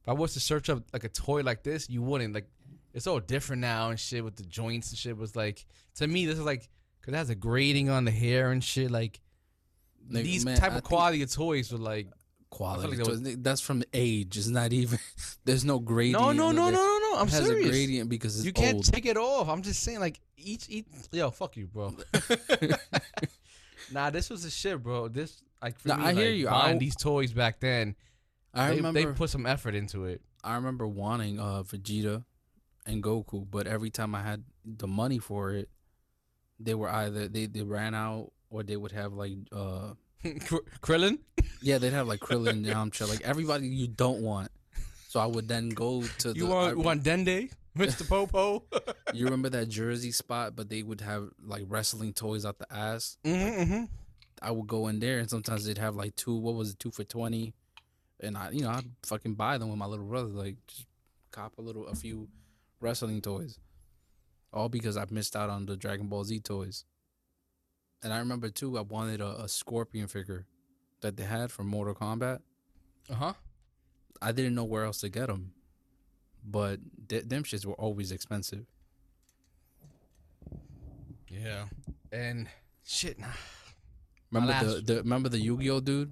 if 0.02 0.08
I 0.10 0.14
was 0.14 0.34
to 0.34 0.40
search 0.40 0.70
up 0.70 0.84
like 0.94 1.04
a 1.04 1.10
toy 1.10 1.42
like 1.42 1.64
this, 1.64 1.90
you 1.90 2.02
wouldn't. 2.02 2.34
Like 2.34 2.48
it's 2.94 3.08
all 3.08 3.20
different 3.20 3.62
now 3.62 3.90
and 3.90 4.00
shit 4.00 4.24
with 4.24 4.36
the 4.36 4.44
joints 4.44 4.92
and 4.92 4.98
shit. 4.98 5.12
It 5.12 5.18
was 5.18 5.36
like 5.36 5.66
to 5.96 6.08
me 6.08 6.26
this 6.26 6.38
is 6.38 6.46
like 6.46 6.70
because 7.02 7.14
it 7.14 7.18
has 7.18 7.30
a 7.30 7.36
grading 7.36 7.90
on 7.90 8.06
the 8.06 8.12
hair 8.12 8.52
and 8.52 8.64
shit. 8.64 8.90
Like 8.92 9.20
Nigga, 10.10 10.24
these 10.24 10.46
man, 10.46 10.58
type 10.58 10.74
I 10.74 10.78
of 10.78 10.84
quality 10.84 11.22
of 11.24 11.32
toys 11.34 11.72
were 11.72 11.80
like 11.80 12.08
quality. 12.52 12.96
like 12.96 13.08
was- 13.08 13.38
That's 13.38 13.60
from 13.62 13.84
age. 13.94 14.38
It's 14.38 14.48
not 14.48 14.72
even. 14.72 15.00
There's 15.46 15.66
no 15.66 15.80
gradient. 15.80 16.22
no 16.22 16.32
no 16.32 16.52
no 16.52 16.70
no 16.70 16.72
no 16.72 16.95
no. 17.16 17.22
I'm 17.22 17.28
has 17.30 17.46
serious. 17.46 17.66
a 17.68 17.70
gradient 17.70 18.10
because 18.10 18.38
it's 18.38 18.46
you 18.46 18.54
can't 18.54 18.76
old. 18.76 18.86
take 18.86 19.06
it 19.06 19.18
off. 19.18 19.50
I'm 19.50 19.62
just 19.62 19.82
saying 19.84 20.00
like 20.00 20.20
each 20.38 20.66
each 20.70 20.86
yo 21.12 21.32
fuck 21.32 21.56
you, 21.58 21.68
bro. 21.68 21.96
nah, 23.92 24.10
this 24.10 24.30
was 24.30 24.44
the 24.44 24.50
shit, 24.50 24.82
bro. 24.82 25.08
This 25.08 25.42
like 25.62 25.80
for 25.80 25.90
Nah, 25.90 25.98
me, 25.98 26.04
I 26.06 26.14
hear 26.14 26.30
like, 26.30 26.36
you. 26.40 26.46
Buying 26.48 26.74
I'll- 26.74 26.80
these 26.80 26.96
toys 26.96 27.32
back 27.34 27.60
then, 27.60 27.96
I 28.54 28.70
they, 28.72 28.76
remember. 28.78 29.00
they 29.00 29.06
put 29.08 29.30
some 29.30 29.46
effort 29.46 29.76
into 29.76 30.06
it. 30.06 30.22
I 30.44 30.56
remember 30.56 30.88
wanting 30.88 31.40
uh 31.40 31.64
Vegeta 31.64 32.24
and 32.86 33.02
Goku, 33.04 33.46
but 33.50 33.68
every 33.68 33.90
time 33.90 34.14
I 34.16 34.22
had 34.22 34.44
the 34.64 34.88
money 34.88 35.18
for 35.20 35.52
it, 35.52 35.70
they 36.60 36.76
were 36.76 36.90
either 36.90 37.28
they, 37.28 37.48
they 37.48 37.62
ran 37.64 37.96
out 37.96 38.32
or 38.50 38.64
they 38.64 38.78
would 38.78 38.92
have 38.92 39.14
like 39.14 39.34
uh 39.52 39.94
Kr- 40.46 40.58
Krillin. 40.82 41.20
yeah 41.62 41.78
they'd 41.78 41.94
have 41.94 42.08
like 42.08 42.20
Krillin, 42.20 42.50
and 42.52 42.66
Yamcha, 42.66 43.10
like 43.10 43.22
everybody 43.22 43.68
you 43.68 43.88
don't 43.88 44.22
want. 44.22 44.52
So 45.16 45.22
I 45.22 45.28
would 45.28 45.48
then 45.48 45.70
go 45.70 46.02
to 46.04 46.28
You 46.34 46.34
the. 46.34 46.46
want 46.48 46.68
I- 46.68 46.72
you 46.72 46.80
want 46.82 47.02
Dende, 47.02 47.50
Mr. 47.78 48.06
Popo? 48.10 48.66
you 49.14 49.24
remember 49.24 49.48
that 49.48 49.70
Jersey 49.70 50.12
spot, 50.12 50.58
but 50.58 50.68
they 50.68 50.84
would 50.84 51.00
have 51.00 51.30
like 51.42 51.64
wrestling 51.70 52.12
toys 52.12 52.46
out 52.46 52.58
the 52.60 52.68
ass. 52.70 53.16
mm-hmm, 53.24 53.62
mm-hmm. 53.62 53.84
I 54.42 54.52
would 54.52 54.68
go 54.68 54.90
in 54.90 55.00
there, 55.00 55.20
and 55.20 55.30
sometimes 55.30 55.64
they'd 55.66 55.78
have 55.78 55.96
like 55.96 56.18
two. 56.18 56.36
What 56.36 56.56
was 56.56 56.72
it, 56.72 56.80
two 56.80 56.92
for 56.92 57.06
twenty? 57.06 57.54
And 58.20 58.36
I, 58.38 58.50
you 58.52 58.64
know, 58.64 58.72
I'd 58.72 58.90
fucking 59.04 59.36
buy 59.36 59.58
them 59.58 59.70
with 59.70 59.78
my 59.78 59.86
little 59.86 60.06
brother, 60.06 60.28
like 60.28 60.58
just 60.68 60.86
cop 61.32 61.58
a 61.60 61.62
little, 61.62 61.88
a 61.88 61.96
few 61.96 62.28
wrestling 62.82 63.22
toys, 63.22 63.58
all 64.52 64.68
because 64.68 64.98
I 64.98 65.06
missed 65.10 65.38
out 65.38 65.50
on 65.50 65.66
the 65.66 65.78
Dragon 65.78 66.08
Ball 66.08 66.26
Z 66.26 66.42
toys. 66.42 66.84
And 68.04 68.12
I 68.12 68.18
remember 68.18 68.50
too, 68.50 68.78
I 68.78 68.82
wanted 68.82 69.22
a, 69.22 69.44
a 69.44 69.48
Scorpion 69.48 70.08
figure 70.08 70.46
that 71.00 71.16
they 71.16 71.24
had 71.24 71.54
from 71.54 71.68
Mortal 71.68 71.96
Kombat. 71.96 72.40
Uh 73.10 73.14
huh. 73.16 73.34
I 74.22 74.32
didn't 74.32 74.56
know 74.56 74.64
where 74.64 74.84
else 74.86 75.00
to 75.02 75.10
get 75.10 75.28
them, 75.28 75.52
but 76.44 76.80
th- 77.10 77.26
them 77.26 77.44
shits 77.44 77.66
were 77.66 77.74
always 77.76 78.12
expensive. 78.12 78.66
Yeah. 81.30 81.66
And 82.12 82.48
shit. 82.86 83.20
Nah. 83.20 83.28
Remember 84.32 84.52
last- 84.54 84.86
the, 84.86 84.94
the 84.94 84.96
remember 84.98 85.30
the 85.30 85.40
Yu 85.40 85.58
Gi 85.60 85.70
Oh 85.70 85.80
dude? 85.80 86.12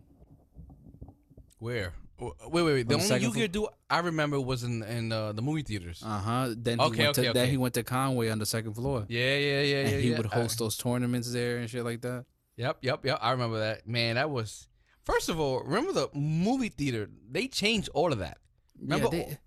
Where? 1.59 1.93
Wait, 2.19 2.33
wait, 2.51 2.63
wait. 2.63 2.87
The 2.87 2.95
On 2.95 2.99
the 3.01 3.13
only 3.15 3.21
Yu-Gi-Oh 3.25 3.47
dude 3.47 3.67
I 3.89 3.99
remember 3.99 4.39
was 4.39 4.63
in 4.63 4.81
in 4.83 5.11
uh, 5.11 5.33
the 5.33 5.41
movie 5.41 5.63
theaters. 5.63 6.01
Uh 6.05 6.19
huh. 6.19 6.53
Then 6.55 6.79
he 6.79 6.85
Okay, 6.85 7.03
went 7.05 7.17
okay, 7.17 7.27
to 7.27 7.33
then 7.33 7.49
he 7.49 7.57
went 7.57 7.73
to 7.73 7.83
Conway 7.83 8.29
on 8.29 8.39
the 8.39 8.45
second 8.45 8.75
floor. 8.75 9.05
yeah, 9.09 9.35
yeah, 9.37 9.61
yeah, 9.61 9.77
and 9.81 9.91
yeah. 9.91 9.97
he 9.97 10.11
yeah. 10.11 10.17
would 10.17 10.27
I- 10.31 10.35
host 10.35 10.59
those 10.59 10.77
tournaments 10.77 11.31
there 11.33 11.57
and 11.57 11.69
shit 11.69 11.83
like 11.83 12.01
that. 12.01 12.25
Yep, 12.55 12.77
yep, 12.81 13.03
yep. 13.05 13.17
I 13.21 13.31
remember 13.31 13.59
that. 13.59 13.87
Man, 13.87 14.15
that 14.15 14.29
was. 14.29 14.67
First 15.05 15.29
of 15.29 15.39
all, 15.39 15.63
remember 15.63 15.91
the 15.91 16.09
movie 16.13 16.69
theater? 16.69 17.09
They 17.29 17.47
changed 17.47 17.89
all 17.93 18.11
of 18.13 18.19
that. 18.19 18.37
Remember? 18.79 19.09
yeah, 19.15 19.23
they, 19.25 19.37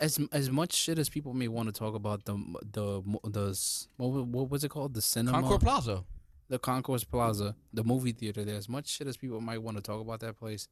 as 0.00 0.18
as 0.32 0.50
much 0.50 0.72
shit 0.72 0.98
as 0.98 1.08
people 1.08 1.34
may 1.34 1.48
want 1.48 1.68
to 1.68 1.72
talk 1.78 1.94
about 1.94 2.24
the 2.24 2.34
the 2.72 3.02
the 3.24 3.58
what, 3.96 4.26
what 4.26 4.50
was 4.50 4.64
it 4.64 4.70
called 4.70 4.94
the 4.94 5.02
cinema 5.02 5.40
Concord 5.40 5.60
Plaza. 5.60 6.04
the 6.48 6.58
Concourse 6.58 7.04
Plaza 7.04 7.54
the 7.72 7.84
movie 7.84 8.12
theater 8.12 8.44
there 8.44 8.56
as 8.56 8.68
much 8.68 8.88
shit 8.88 9.06
as 9.06 9.16
people 9.16 9.40
might 9.40 9.58
want 9.62 9.76
to 9.76 9.82
talk 9.82 10.00
about 10.00 10.20
that 10.20 10.38
place 10.38 10.68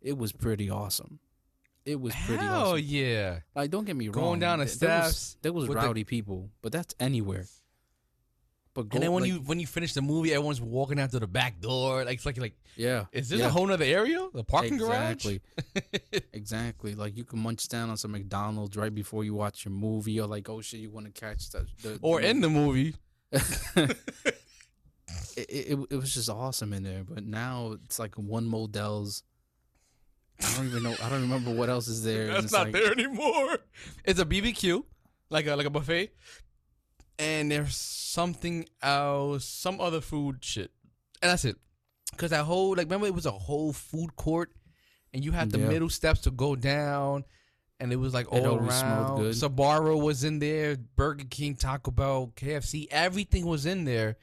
it 0.00 0.16
was 0.16 0.30
pretty 0.32 0.70
awesome 0.70 1.18
it 1.84 2.00
was 2.00 2.14
pretty 2.26 2.44
awesome. 2.44 2.48
Hell 2.48 2.70
awesome 2.74 2.84
yeah! 2.86 3.38
like 3.56 3.70
don't 3.70 3.84
get 3.84 3.96
me 3.96 4.06
Going 4.06 4.14
wrong 4.16 4.24
Going 4.30 4.40
down 4.40 4.58
the 4.60 4.66
th- 4.66 4.78
there 4.78 4.98
was, 5.00 5.16
steps 5.16 5.36
there 5.42 5.52
was 5.52 5.68
with 5.68 5.76
the- 5.78 5.84
rowdy 5.84 6.04
people 6.04 6.50
but 6.62 6.70
that's 6.70 6.94
anywhere 7.00 7.46
but 8.78 8.90
go, 8.90 8.94
And 8.94 9.02
then 9.02 9.12
when 9.12 9.24
like, 9.24 9.32
you 9.32 9.38
when 9.40 9.58
you 9.58 9.66
finish 9.66 9.92
the 9.92 10.02
movie, 10.02 10.32
everyone's 10.32 10.60
walking 10.60 11.00
out 11.00 11.10
to 11.10 11.18
the 11.18 11.26
back 11.26 11.60
door. 11.60 12.04
Like 12.04 12.14
it's 12.14 12.26
like 12.26 12.38
like 12.38 12.54
yeah 12.76 13.06
is 13.10 13.28
this 13.28 13.40
yeah. 13.40 13.46
a 13.46 13.50
whole 13.50 13.66
nother 13.66 13.84
area? 13.84 14.28
The 14.32 14.44
parking 14.44 14.74
exactly 14.74 15.40
garage? 15.74 15.82
exactly 15.82 16.22
exactly. 16.32 16.94
like 16.94 17.16
you 17.16 17.24
can 17.24 17.40
munch 17.40 17.66
down 17.68 17.90
on 17.90 17.96
some 17.96 18.12
mcdonald's 18.12 18.76
right 18.76 18.94
before 18.94 19.24
you 19.24 19.34
watch 19.34 19.64
your 19.64 19.72
movie 19.72 20.20
or 20.20 20.28
like 20.28 20.48
oh 20.48 20.60
shit 20.60 20.78
you 20.78 20.90
want 20.90 21.12
to 21.12 21.20
catch 21.20 21.50
the, 21.50 21.66
the 21.82 21.98
or 22.02 22.20
in 22.20 22.40
the 22.40 22.48
movie? 22.48 22.94
it, 23.32 23.96
it, 25.36 25.78
it 25.90 25.96
was 25.96 26.14
just 26.14 26.30
awesome 26.30 26.72
in 26.72 26.84
there 26.84 27.02
but 27.02 27.24
now 27.24 27.76
it's 27.84 27.98
like 27.98 28.14
one 28.14 28.46
models 28.46 29.24
i 30.40 30.56
don't 30.56 30.68
even 30.68 30.84
know 30.84 30.94
i 31.02 31.08
don't 31.08 31.22
remember 31.22 31.50
what 31.50 31.68
else 31.68 31.88
is 31.88 32.04
there 32.04 32.28
That's 32.28 32.52
not 32.52 32.66
like, 32.66 32.74
there 32.74 32.92
anymore. 32.92 33.58
It's 34.04 34.20
a 34.20 34.24
BBQ, 34.24 34.84
like 35.30 35.48
a 35.48 35.56
like 35.56 35.66
a 35.66 35.70
buffet, 35.70 36.12
and 37.18 37.50
there's 37.50 37.76
something 37.76 38.66
else, 38.82 39.44
some 39.44 39.80
other 39.80 40.00
food 40.00 40.38
shit, 40.44 40.70
and 41.22 41.30
that's 41.30 41.44
it. 41.44 41.56
Cause 42.16 42.30
that 42.30 42.44
whole 42.44 42.70
like 42.70 42.86
remember 42.86 43.06
it 43.06 43.14
was 43.14 43.26
a 43.26 43.30
whole 43.30 43.72
food 43.72 44.16
court, 44.16 44.50
and 45.12 45.24
you 45.24 45.32
had 45.32 45.50
the 45.50 45.58
Yeah. 45.58 45.68
middle 45.68 45.90
steps 45.90 46.20
to 46.22 46.30
go 46.30 46.56
down, 46.56 47.24
and 47.80 47.92
it 47.92 47.96
was 47.96 48.14
like 48.14 48.26
It 48.26 48.46
all 48.46 48.58
smelled 48.58 48.68
around. 48.70 49.16
good. 49.20 49.34
Sbarro 49.34 50.00
was 50.02 50.24
in 50.24 50.38
there, 50.38 50.76
Burger 50.76 51.24
King, 51.28 51.54
Taco 51.54 51.90
Bell, 51.90 52.32
KFC, 52.34 52.88
everything 52.90 53.46
was 53.46 53.66
in 53.66 53.84
there. 53.84 54.16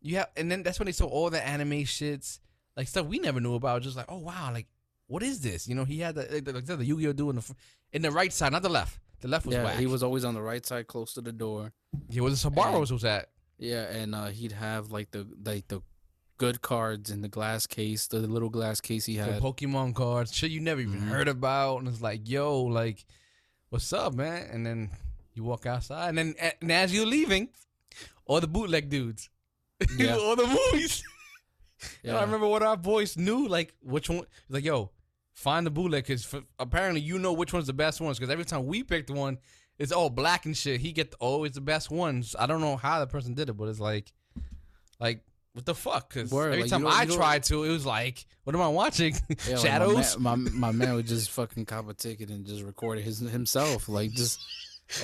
You 0.00 0.16
have, 0.18 0.28
and 0.36 0.50
then 0.50 0.62
that's 0.62 0.78
when 0.78 0.86
they 0.86 0.92
saw 0.92 1.06
all 1.06 1.28
the 1.30 1.44
anime 1.44 1.84
shits, 1.84 2.38
like 2.76 2.88
stuff 2.88 3.06
we 3.06 3.18
never 3.18 3.40
knew 3.40 3.54
about. 3.54 3.82
Just 3.82 3.96
like, 3.96 4.06
oh 4.08 4.18
wow, 4.18 4.50
like 4.52 4.66
what 5.06 5.22
is 5.22 5.40
this? 5.40 5.66
You 5.68 5.74
know, 5.74 5.84
he 5.84 5.98
had 5.98 6.14
the 6.14 6.28
like, 6.30 6.44
the- 6.44 6.52
like 6.52 6.66
the 6.66 6.84
Yu-Gi-Oh 6.84 7.12
do 7.12 7.30
in 7.30 7.36
the 7.36 7.54
in 7.92 8.02
the 8.02 8.10
right 8.10 8.32
side, 8.32 8.52
not 8.52 8.62
the 8.62 8.68
left. 8.68 8.98
The 9.20 9.28
left 9.28 9.46
was 9.46 9.54
yeah 9.54 9.64
whack. 9.64 9.78
he 9.78 9.86
was 9.86 10.02
always 10.02 10.24
on 10.24 10.34
the 10.34 10.42
right 10.42 10.64
side 10.64 10.86
close 10.86 11.14
to 11.14 11.20
the 11.22 11.32
door 11.32 11.72
Yeah, 12.08 12.22
where 12.22 12.30
the 12.30 12.36
Sbarros 12.36 12.90
was 12.90 13.04
at. 13.04 13.30
yeah 13.58 13.84
and 13.90 14.14
uh 14.14 14.26
he'd 14.26 14.52
have 14.52 14.90
like 14.92 15.10
the 15.12 15.26
like 15.44 15.68
the 15.68 15.80
good 16.36 16.60
cards 16.60 17.10
in 17.10 17.20
the 17.22 17.28
glass 17.28 17.66
case 17.66 18.08
the 18.08 18.18
little 18.18 18.50
glass 18.50 18.80
case 18.80 19.06
he 19.06 19.14
had. 19.16 19.36
The 19.36 19.40
Pokemon 19.40 19.94
cards, 19.94 20.34
shit 20.34 20.50
you 20.50 20.60
never 20.60 20.80
even 20.80 21.00
Mhm. 21.00 21.08
heard 21.08 21.28
about, 21.28 21.78
and 21.78 21.88
it's 21.88 22.00
like, 22.02 22.28
yo, 22.28 22.62
like, 22.62 23.04
what's 23.70 23.92
up, 23.92 24.14
man? 24.14 24.48
And 24.52 24.66
then 24.66 24.90
you 25.34 25.44
walk 25.44 25.64
outside, 25.64 26.08
and 26.10 26.18
then 26.18 26.34
and 26.60 26.72
as 26.72 26.92
you're 26.92 27.06
leaving, 27.06 27.48
all 28.26 28.40
the 28.40 28.48
bootleg 28.48 28.88
dudes, 28.88 29.30
Yeah. 29.96 30.16
all 30.16 30.36
the 30.36 30.46
movies. 30.46 31.02
And 32.02 32.12
yeah 32.12 32.16
I 32.18 32.22
remember 32.22 32.48
what 32.48 32.62
our 32.62 32.76
boys 32.78 33.16
knew, 33.16 33.46
like 33.46 33.74
which 33.82 34.08
one. 34.08 34.24
Like, 34.48 34.64
yo, 34.64 34.90
find 35.34 35.66
the 35.66 35.70
bootleg 35.70 36.04
because 36.04 36.34
apparently 36.58 37.00
you 37.00 37.18
know 37.18 37.32
which 37.32 37.52
one's 37.52 37.66
the 37.66 37.72
best 37.72 38.00
ones. 38.00 38.18
Because 38.18 38.32
every 38.32 38.44
time 38.44 38.66
we 38.66 38.82
picked 38.82 39.10
one, 39.10 39.38
it's 39.78 39.92
all 39.92 40.10
black 40.10 40.46
and 40.46 40.56
shit. 40.56 40.80
He 40.80 40.92
get 40.92 41.10
the, 41.10 41.16
always 41.18 41.52
the 41.52 41.60
best 41.60 41.90
ones. 41.90 42.34
I 42.38 42.46
don't 42.46 42.60
know 42.60 42.76
how 42.76 43.00
the 43.00 43.06
person 43.06 43.34
did 43.34 43.48
it, 43.48 43.54
but 43.54 43.68
it's 43.68 43.80
like, 43.80 44.12
like 45.00 45.20
what 45.52 45.66
the 45.66 45.74
fuck? 45.74 46.08
Because 46.12 46.32
every 46.32 46.62
like, 46.62 46.70
time 46.70 46.86
I 46.86 47.02
you 47.02 47.08
don't- 47.08 47.16
tried 47.16 47.42
to, 47.44 47.64
it 47.64 47.70
was 47.70 47.86
like, 47.86 48.24
what 48.44 48.54
am 48.54 48.62
I 48.62 48.68
watching? 48.68 49.14
Yeah, 49.48 49.54
like, 49.56 49.66
Shadows. 49.66 50.18
My 50.18 50.36
man, 50.36 50.52
my, 50.54 50.72
my 50.72 50.72
man 50.72 50.94
would 50.94 51.06
just 51.06 51.30
fucking 51.30 51.66
cop 51.66 51.88
a 51.88 51.94
ticket 51.94 52.30
and 52.30 52.44
just 52.46 52.62
record 52.62 52.98
it 52.98 53.02
his 53.02 53.18
himself, 53.18 53.88
like 53.88 54.12
just, 54.12 54.40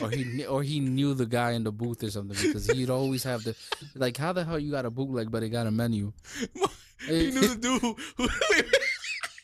or 0.02 0.10
he 0.10 0.44
or 0.46 0.62
he 0.62 0.80
knew 0.80 1.14
the 1.14 1.26
guy 1.26 1.52
in 1.52 1.64
the 1.64 1.72
booth 1.72 2.02
or 2.02 2.10
something 2.10 2.36
because 2.40 2.66
he'd 2.66 2.90
always 2.90 3.24
have 3.24 3.44
the, 3.44 3.56
like, 3.94 4.16
how 4.16 4.32
the 4.32 4.44
hell 4.44 4.58
you 4.58 4.70
got 4.70 4.84
a 4.84 4.90
bootleg 4.90 5.30
but 5.30 5.42
it 5.42 5.50
got 5.50 5.66
a 5.66 5.70
menu? 5.70 6.12
he 7.06 7.30
knew 7.30 7.54
the 7.54 7.56
dude 7.56 7.80
who. 8.16 8.28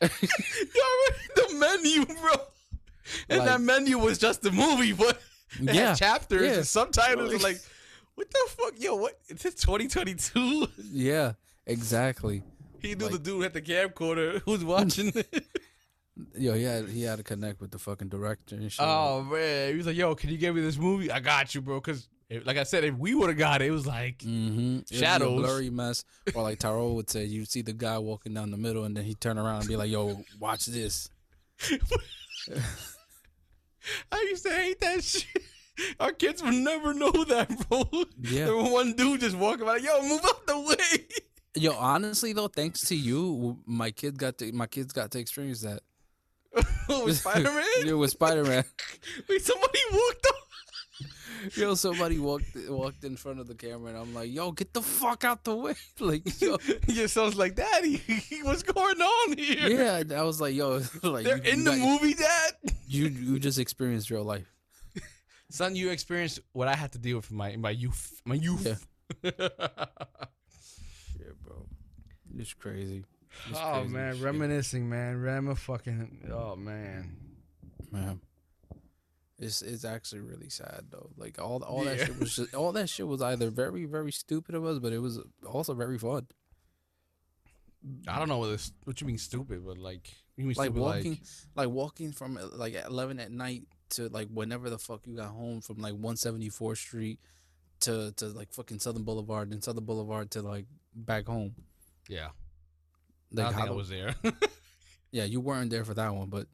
The 0.01 1.55
menu, 1.55 2.05
bro. 2.07 2.33
And 3.29 3.39
Like- 3.41 3.49
that 3.49 3.61
menu 3.61 3.99
was 3.99 4.19
just 4.19 4.43
the 4.43 4.51
movie, 4.53 4.93
but 4.93 5.21
it 5.61 5.75
Yeah, 5.75 5.89
had 5.89 5.97
chapters 5.99 6.43
yeah. 6.43 6.57
and 6.59 6.67
subtitles. 6.67 7.33
Like- 7.35 7.43
like, 7.43 7.61
what 8.15 8.31
the 8.31 8.47
fuck, 8.49 8.75
yo? 8.81 8.97
What 8.97 9.19
is 9.29 9.45
it? 9.45 9.61
Twenty 9.61 9.89
twenty 9.89 10.15
two? 10.15 10.67
yeah, 10.93 11.33
exactly. 11.67 12.43
He 12.81 12.95
knew 12.95 13.05
Like- 13.05 13.13
the 13.13 13.19
dude 13.19 13.45
at 13.45 13.55
the 13.55 13.63
camcorder 13.63 14.41
who's 14.45 14.65
watching. 14.65 15.13
Yo, 16.35 16.55
he 16.55 16.63
had 16.63 16.89
he 16.89 17.03
had 17.03 17.17
to 17.19 17.23
connect 17.23 17.61
with 17.61 17.71
the 17.71 17.79
fucking 17.79 18.09
director 18.09 18.55
and 18.55 18.73
shit. 18.73 18.81
oh 18.83 19.23
man, 19.23 19.71
he 19.73 19.77
was 19.77 19.87
like, 19.87 19.97
"Yo, 19.97 20.15
can 20.15 20.31
you 20.31 20.39
give 20.39 20.55
me 20.55 20.63
this 20.63 20.79
movie? 20.79 21.11
I 21.11 21.21
got 21.21 21.55
you, 21.55 21.61
bro." 21.61 21.79
Because, 21.79 22.09
like 22.45 22.57
I 22.57 22.65
said, 22.65 22.85
if 22.85 22.95
we 22.95 23.15
would 23.15 23.29
have 23.29 23.39
got 23.39 23.62
it, 23.62 23.67
it 23.69 23.71
was 23.71 23.87
like, 23.87 24.19
Mm-hmm. 24.19 24.81
Shadows. 24.95 25.41
blurry 25.41 25.71
mess, 25.71 26.05
or 26.35 26.43
like 26.43 26.59
Taro 26.59 26.93
would 26.95 27.09
say, 27.11 27.25
you 27.25 27.45
see 27.45 27.62
the 27.62 27.73
guy 27.73 27.99
walking 27.99 28.35
down 28.35 28.51
the 28.51 28.57
middle, 28.57 28.85
and 28.85 28.97
then 28.97 29.05
he 29.05 29.15
turn 29.15 29.39
around 29.39 29.61
and 29.61 29.69
be 29.69 29.77
like, 29.77 29.91
"Yo, 29.91 30.23
watch 30.41 30.67
this." 30.67 31.09
I 34.12 34.21
used 34.31 34.45
to 34.45 34.53
hate 34.53 34.81
that 34.81 35.03
shit. 35.05 35.27
Our 36.01 36.12
kids 36.12 36.43
would 36.43 36.55
never 36.55 36.95
know 36.95 37.11
that, 37.12 37.49
bro. 37.69 37.85
Yeah. 38.21 38.47
There 38.47 38.57
was 38.57 38.71
one 38.73 38.95
dude 38.95 39.21
just 39.21 39.37
walking 39.37 39.65
by, 39.65 39.75
like, 39.75 39.83
"Yo, 39.85 40.03
move 40.03 40.21
out 40.25 40.47
the 40.47 40.59
way." 40.61 41.07
Yo, 41.55 41.73
honestly 41.73 42.33
though, 42.35 42.49
thanks 42.49 42.81
to 42.89 42.95
you, 42.97 43.59
my 43.65 43.91
kid 43.91 44.19
got 44.19 44.37
to 44.39 44.53
my 44.53 44.67
kids 44.67 44.93
got 44.93 45.11
to 45.12 45.19
experience 45.19 45.62
that. 45.62 45.81
With 46.89 47.17
Spider 47.19 47.51
Man? 47.53 47.65
yeah, 47.85 47.93
with 47.95 48.11
Spider 48.11 48.45
Man. 48.45 48.65
Wait, 49.29 49.43
somebody 49.43 49.79
walked 49.93 50.27
up. 50.27 50.35
Yo, 51.57 51.75
somebody 51.75 52.19
walked 52.19 52.57
walked 52.69 53.05
in 53.05 53.17
front 53.17 53.41
of 53.41 53.47
the 53.47 53.55
camera, 53.55 53.91
and 53.91 53.99
I'm 53.99 54.15
like, 54.15 54.33
"Yo, 54.33 54.53
get 54.53 54.73
the 54.73 54.83
fuck 54.83 55.25
out 55.25 55.45
the 55.45 55.55
way!" 55.55 55.75
like, 56.01 56.41
yo, 56.41 56.57
Your 56.89 57.09
son's 57.09 57.37
like, 57.37 57.55
Daddy, 57.55 58.01
what's 58.43 58.63
going 58.63 59.01
on 59.01 59.39
here? 59.39 60.03
yeah. 60.09 60.19
I 60.19 60.23
was 60.23 60.41
like, 60.41 60.55
"Yo, 60.55 60.81
like 61.03 61.25
They're 61.25 61.37
you, 61.45 61.53
in 61.53 61.59
you 61.59 61.65
the 61.65 61.71
got- 61.71 61.79
movie, 62.03 62.15
Dad. 62.15 62.53
You 62.89 63.07
you 63.09 63.39
just 63.39 63.59
experienced 63.59 64.11
real 64.11 64.25
life." 64.25 64.53
Son, 65.51 65.77
you 65.77 65.91
experienced 65.91 66.41
what 66.53 66.67
I 66.69 66.75
had 66.75 66.93
to 66.93 66.99
deal 66.99 67.17
with 67.17 67.31
my 67.31 67.57
my 67.57 67.71
youth. 67.71 68.21
My 68.25 68.35
youth. 68.35 68.87
Yeah, 69.23 69.33
bro. 71.43 71.67
It's 72.37 72.53
crazy. 72.55 73.05
It's 73.51 73.59
oh 73.59 73.81
crazy 73.81 73.93
man, 73.95 74.15
shit, 74.15 74.23
reminiscing, 74.25 74.89
man. 74.89 75.21
Rem 75.23 75.55
fucking. 75.55 76.31
Oh 76.33 76.57
man. 76.57 77.17
man. 77.93 78.21
It's 79.38 79.61
it's 79.62 79.85
actually 79.85 80.22
really 80.22 80.49
sad 80.49 80.87
though. 80.90 81.11
Like 81.16 81.38
all 81.40 81.62
all 81.62 81.85
that 81.85 81.99
Yeah. 81.99 82.05
shit 82.07 82.18
was 82.20 82.37
just 82.37 82.55
all 82.55 82.72
that 82.72 82.88
shit 82.88 83.07
was 83.07 83.20
either 83.22 83.51
very 83.51 83.85
very 83.85 84.11
stupid 84.12 84.55
of 84.55 84.64
us, 84.64 84.79
but 84.79 84.92
it 84.92 84.99
was 84.99 85.18
also 85.46 85.75
very 85.75 85.99
fun. 85.99 86.27
I 88.09 88.18
don't 88.18 88.29
know 88.29 88.38
what 88.38 88.49
this, 88.49 88.72
what 88.85 89.01
you 89.01 89.07
mean 89.07 89.18
stupid, 89.18 89.64
but 89.64 89.79
like 89.79 90.11
you 90.37 90.44
mean 90.44 90.55
Like 90.57 90.66
stupid, 90.70 90.81
walking, 90.81 91.11
like 91.12 91.20
like 91.55 91.68
walking 91.68 92.12
from 92.12 92.38
like 92.55 92.75
at 92.75 92.87
eleven 92.87 93.20
at 93.20 93.31
night 93.31 93.64
to 93.90 94.09
like 94.09 94.29
whenever 94.33 94.68
the 94.70 94.79
fuck 94.79 95.07
you 95.07 95.16
got 95.16 95.29
home 95.31 95.61
from 95.61 95.77
like 95.79 95.94
one 95.94 96.16
seventy 96.16 96.49
fourth 96.49 96.79
Street 96.79 97.20
to 97.81 98.12
to 98.16 98.27
like 98.29 98.53
fucking 98.53 98.79
Southern 98.81 99.05
Boulevard 99.05 99.53
and 99.53 99.62
Southern 99.62 99.85
Boulevard 99.85 100.31
to 100.33 100.42
like 100.42 100.64
back 100.94 101.27
home. 101.27 101.55
yeah. 102.09 102.29
Like 103.33 103.46
I 103.46 103.53
how 103.53 103.59
think 103.59 103.62
I 103.64 103.68
the- 103.68 103.75
was 103.77 103.88
there. 103.88 104.14
Yeah, 105.12 105.25
you 105.25 105.40
weren't 105.40 105.70
there 105.70 105.85
for 105.85 105.94
that 105.94 106.14
one, 106.14 106.29
but 106.29 106.46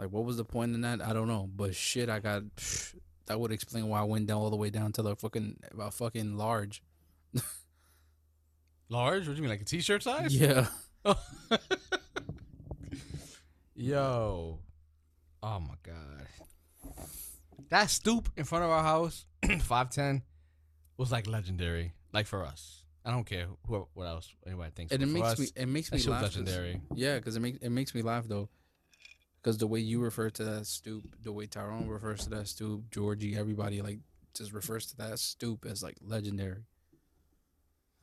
like, 0.00 0.10
what 0.10 0.24
was 0.24 0.38
the 0.38 0.44
point 0.44 0.74
in 0.74 0.80
that? 0.80 1.02
I 1.02 1.12
don't 1.12 1.28
know. 1.28 1.48
But 1.54 1.74
shit, 1.74 2.08
I 2.08 2.20
got 2.20 2.42
that 3.26 3.38
would 3.38 3.52
explain 3.52 3.88
why 3.88 4.00
I 4.00 4.04
went 4.04 4.26
down 4.26 4.38
all 4.38 4.50
the 4.50 4.56
way 4.56 4.70
down 4.70 4.92
to 4.92 5.02
the 5.02 5.14
fucking 5.14 5.58
about 5.72 5.94
fucking 5.94 6.36
large. 6.36 6.82
Large? 8.88 9.28
What 9.28 9.36
do 9.36 9.36
you 9.36 9.42
mean, 9.42 9.50
like 9.50 9.60
a 9.60 9.64
t-shirt 9.64 10.02
size? 10.02 10.34
Yeah, 10.34 10.66
Yo. 13.76 14.58
Oh 15.42 15.60
my 15.60 15.74
god. 15.84 16.26
That 17.68 17.88
stoop 17.88 18.28
in 18.36 18.42
front 18.42 18.64
of 18.64 18.70
our 18.70 18.82
house, 18.82 19.26
510, 19.42 20.22
was 20.96 21.12
like 21.12 21.28
legendary. 21.28 21.94
Like 22.12 22.26
for 22.26 22.44
us. 22.44 22.82
I 23.04 23.12
don't 23.12 23.24
care 23.24 23.46
who 23.68 23.86
what 23.94 24.06
else 24.06 24.34
anybody 24.44 24.72
thinks. 24.74 24.92
and 24.92 25.02
it 25.02 25.06
makes 25.06 25.28
us, 25.28 25.38
me 25.38 25.46
it 25.54 25.68
makes 25.68 25.92
me 25.92 26.02
laugh. 26.02 26.22
legendary. 26.22 26.80
Yeah, 26.94 27.16
because 27.16 27.36
it 27.36 27.40
makes 27.40 27.58
it 27.58 27.70
makes 27.70 27.94
me 27.94 28.02
laugh 28.02 28.26
though, 28.26 28.48
because 29.42 29.58
the 29.58 29.66
way 29.66 29.80
you 29.80 30.00
refer 30.00 30.30
to 30.30 30.44
that 30.44 30.66
stoop, 30.66 31.04
the 31.22 31.32
way 31.32 31.46
Tyrone 31.46 31.88
refers 31.88 32.24
to 32.24 32.30
that 32.30 32.48
stoop, 32.48 32.90
Georgie, 32.90 33.36
everybody 33.36 33.82
like 33.82 33.98
just 34.34 34.52
refers 34.52 34.86
to 34.86 34.96
that 34.98 35.18
stoop 35.18 35.64
as 35.64 35.82
like 35.82 35.96
legendary. 36.04 36.64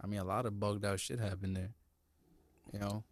I 0.01 0.07
mean, 0.07 0.19
a 0.19 0.23
lot 0.23 0.45
of 0.45 0.59
bugged 0.59 0.85
out 0.85 0.99
shit 0.99 1.19
happened 1.19 1.55
there. 1.55 1.71
You 2.71 2.79
know, 2.79 3.03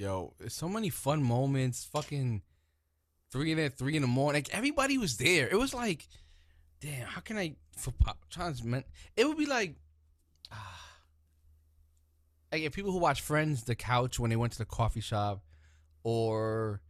Yo, 0.00 0.32
so 0.48 0.66
many 0.66 0.88
fun 0.88 1.22
moments. 1.22 1.84
Fucking 1.92 2.40
three 3.30 3.52
in 3.52 3.58
the 3.58 3.68
three 3.68 3.96
in 3.96 4.00
the 4.00 4.08
morning. 4.08 4.42
Like 4.42 4.54
everybody 4.54 4.96
was 4.96 5.18
there. 5.18 5.46
It 5.46 5.58
was 5.58 5.74
like, 5.74 6.08
damn, 6.80 7.06
how 7.06 7.20
can 7.20 7.36
I 7.36 7.56
for 7.76 7.92
pop 7.92 8.16
men- 8.64 8.84
It 9.14 9.26
would 9.26 9.36
be 9.36 9.44
like, 9.44 9.74
ah, 10.50 10.80
like 12.52 12.62
if 12.62 12.72
people 12.72 12.92
who 12.92 12.98
watch 12.98 13.20
Friends, 13.20 13.64
the 13.64 13.74
couch 13.74 14.18
when 14.18 14.30
they 14.30 14.36
went 14.36 14.52
to 14.52 14.58
the 14.58 14.64
coffee 14.64 15.02
shop, 15.02 15.44
or 16.02 16.80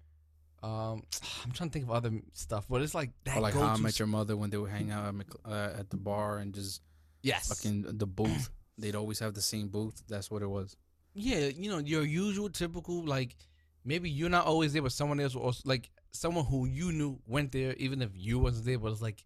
um, 0.63 1.03
I'm 1.45 1.53
trying 1.53 1.71
to 1.71 1.73
think 1.73 1.85
of 1.87 1.91
other 1.91 2.11
stuff, 2.35 2.67
but 2.69 2.83
it's 2.83 2.95
like 2.95 3.11
that. 3.25 3.37
or 3.37 3.41
like 3.41 3.55
How 3.55 3.63
I 3.63 3.77
Met 3.79 3.99
Your 3.99 4.09
Mother 4.09 4.37
when 4.37 4.51
they 4.51 4.57
would 4.57 4.71
hang 4.71 4.91
out 4.91 5.07
at, 5.07 5.15
Mc- 5.15 5.27
uh, 5.45 5.71
at 5.79 5.91
the 5.91 5.97
bar 5.97 6.39
and 6.39 6.55
just 6.55 6.83
yes, 7.23 7.49
fucking 7.49 7.99
the 7.99 8.07
booth. 8.07 8.51
They'd 8.79 8.95
always 8.97 9.19
have 9.19 9.35
the 9.35 9.43
same 9.43 9.69
booth. 9.69 10.03
That's 10.09 10.31
what 10.31 10.43
it 10.43 10.49
was. 10.49 10.77
yeah, 11.15 11.47
you 11.49 11.71
know, 11.71 11.79
your 11.79 12.03
usual 12.05 12.49
typical 12.49 13.05
like 13.05 13.37
maybe 13.85 14.09
you're 14.11 14.31
not 14.31 14.47
always 14.47 14.73
there, 14.73 14.83
but 14.83 14.93
someone 14.93 15.21
else 15.21 15.35
was 15.35 15.63
like 15.67 15.91
someone 16.13 16.45
who 16.47 16.67
you 16.67 16.91
knew 16.93 17.19
went 17.27 17.53
there, 17.53 17.75
even 17.75 18.01
if 18.03 18.11
you 18.15 18.39
wasn't 18.39 18.65
there. 18.67 18.79
But 18.79 18.93
it's 18.93 19.03
like 19.03 19.25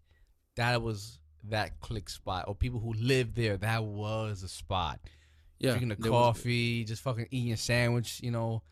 that 0.57 0.81
was 0.81 1.19
that 1.49 1.79
click 1.79 2.09
spot, 2.09 2.45
or 2.47 2.55
people 2.55 2.79
who 2.79 2.93
lived 2.93 3.35
there. 3.35 3.57
That 3.57 3.83
was 3.83 4.43
a 4.43 4.47
spot. 4.49 4.99
Yeah, 5.59 5.71
Drinking 5.71 5.89
the 5.89 5.95
there 5.95 6.11
was- 6.11 6.35
coffee, 6.37 6.83
just 6.83 7.01
fucking 7.01 7.27
eating 7.31 7.53
a 7.53 7.57
sandwich. 7.57 8.19
You 8.21 8.31
know, 8.31 8.63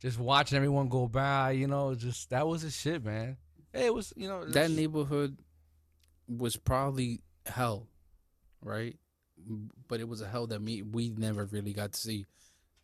just 0.00 0.18
watching 0.18 0.56
everyone 0.56 0.88
go 0.88 1.06
by. 1.08 1.52
You 1.52 1.66
know, 1.66 1.94
just 1.94 2.30
that 2.30 2.46
was 2.46 2.64
a 2.64 2.70
shit, 2.70 3.04
man. 3.04 3.36
Hey, 3.72 3.86
it 3.86 3.94
was 3.94 4.12
you 4.16 4.28
know 4.28 4.44
that 4.46 4.70
neighborhood 4.70 5.36
was 6.28 6.56
probably 6.56 7.20
hell, 7.46 7.86
right? 8.62 8.96
But 9.88 10.00
it 10.00 10.08
was 10.08 10.20
a 10.20 10.28
hell 10.28 10.46
that 10.48 10.60
me 10.60 10.82
we 10.82 11.10
never 11.10 11.44
really 11.46 11.72
got 11.72 11.92
to 11.92 11.98
see. 11.98 12.26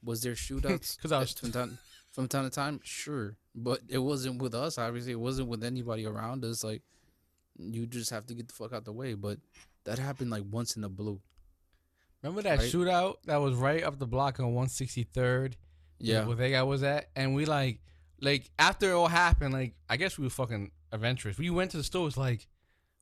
Was 0.02 0.22
there 0.22 0.34
shootouts? 0.34 0.96
Because 0.96 1.12
I 1.12 1.18
was- 1.20 1.32
from 1.32 1.52
time 1.52 1.78
from 2.10 2.28
time 2.28 2.44
to 2.44 2.50
time, 2.50 2.80
sure, 2.84 3.36
but 3.56 3.80
it 3.88 3.98
wasn't 3.98 4.40
with 4.40 4.54
us. 4.54 4.78
Obviously, 4.78 5.12
it 5.12 5.20
wasn't 5.20 5.48
with 5.48 5.64
anybody 5.64 6.06
around 6.06 6.44
us. 6.44 6.62
Like 6.62 6.82
you 7.58 7.86
just 7.86 8.10
have 8.10 8.26
to 8.26 8.34
get 8.34 8.48
the 8.48 8.54
fuck 8.54 8.72
out 8.72 8.84
the 8.84 8.92
way. 8.92 9.14
But 9.14 9.38
that 9.84 9.98
happened 9.98 10.30
like 10.30 10.44
once 10.48 10.76
in 10.76 10.82
the 10.82 10.88
blue. 10.88 11.20
Remember 12.22 12.42
that 12.42 12.58
right? 12.58 12.70
shootout 12.72 13.16
that 13.24 13.36
was 13.36 13.54
right 13.54 13.82
up 13.82 13.98
the 13.98 14.06
block 14.06 14.40
on 14.40 14.54
163rd? 14.54 15.54
Yeah, 15.98 16.26
where 16.26 16.36
that 16.36 16.50
guy 16.50 16.62
was 16.62 16.82
at, 16.82 17.08
and 17.16 17.34
we 17.34 17.44
like, 17.46 17.80
like 18.20 18.50
after 18.58 18.90
it 18.90 18.94
all 18.94 19.08
happened, 19.08 19.52
like 19.54 19.74
I 19.88 19.96
guess 19.96 20.18
we 20.18 20.24
were 20.24 20.30
fucking 20.30 20.70
adventurous. 20.92 21.38
We 21.38 21.50
went 21.50 21.70
to 21.72 21.76
the 21.76 21.84
store. 21.84 22.06
It's 22.08 22.16
like, 22.16 22.46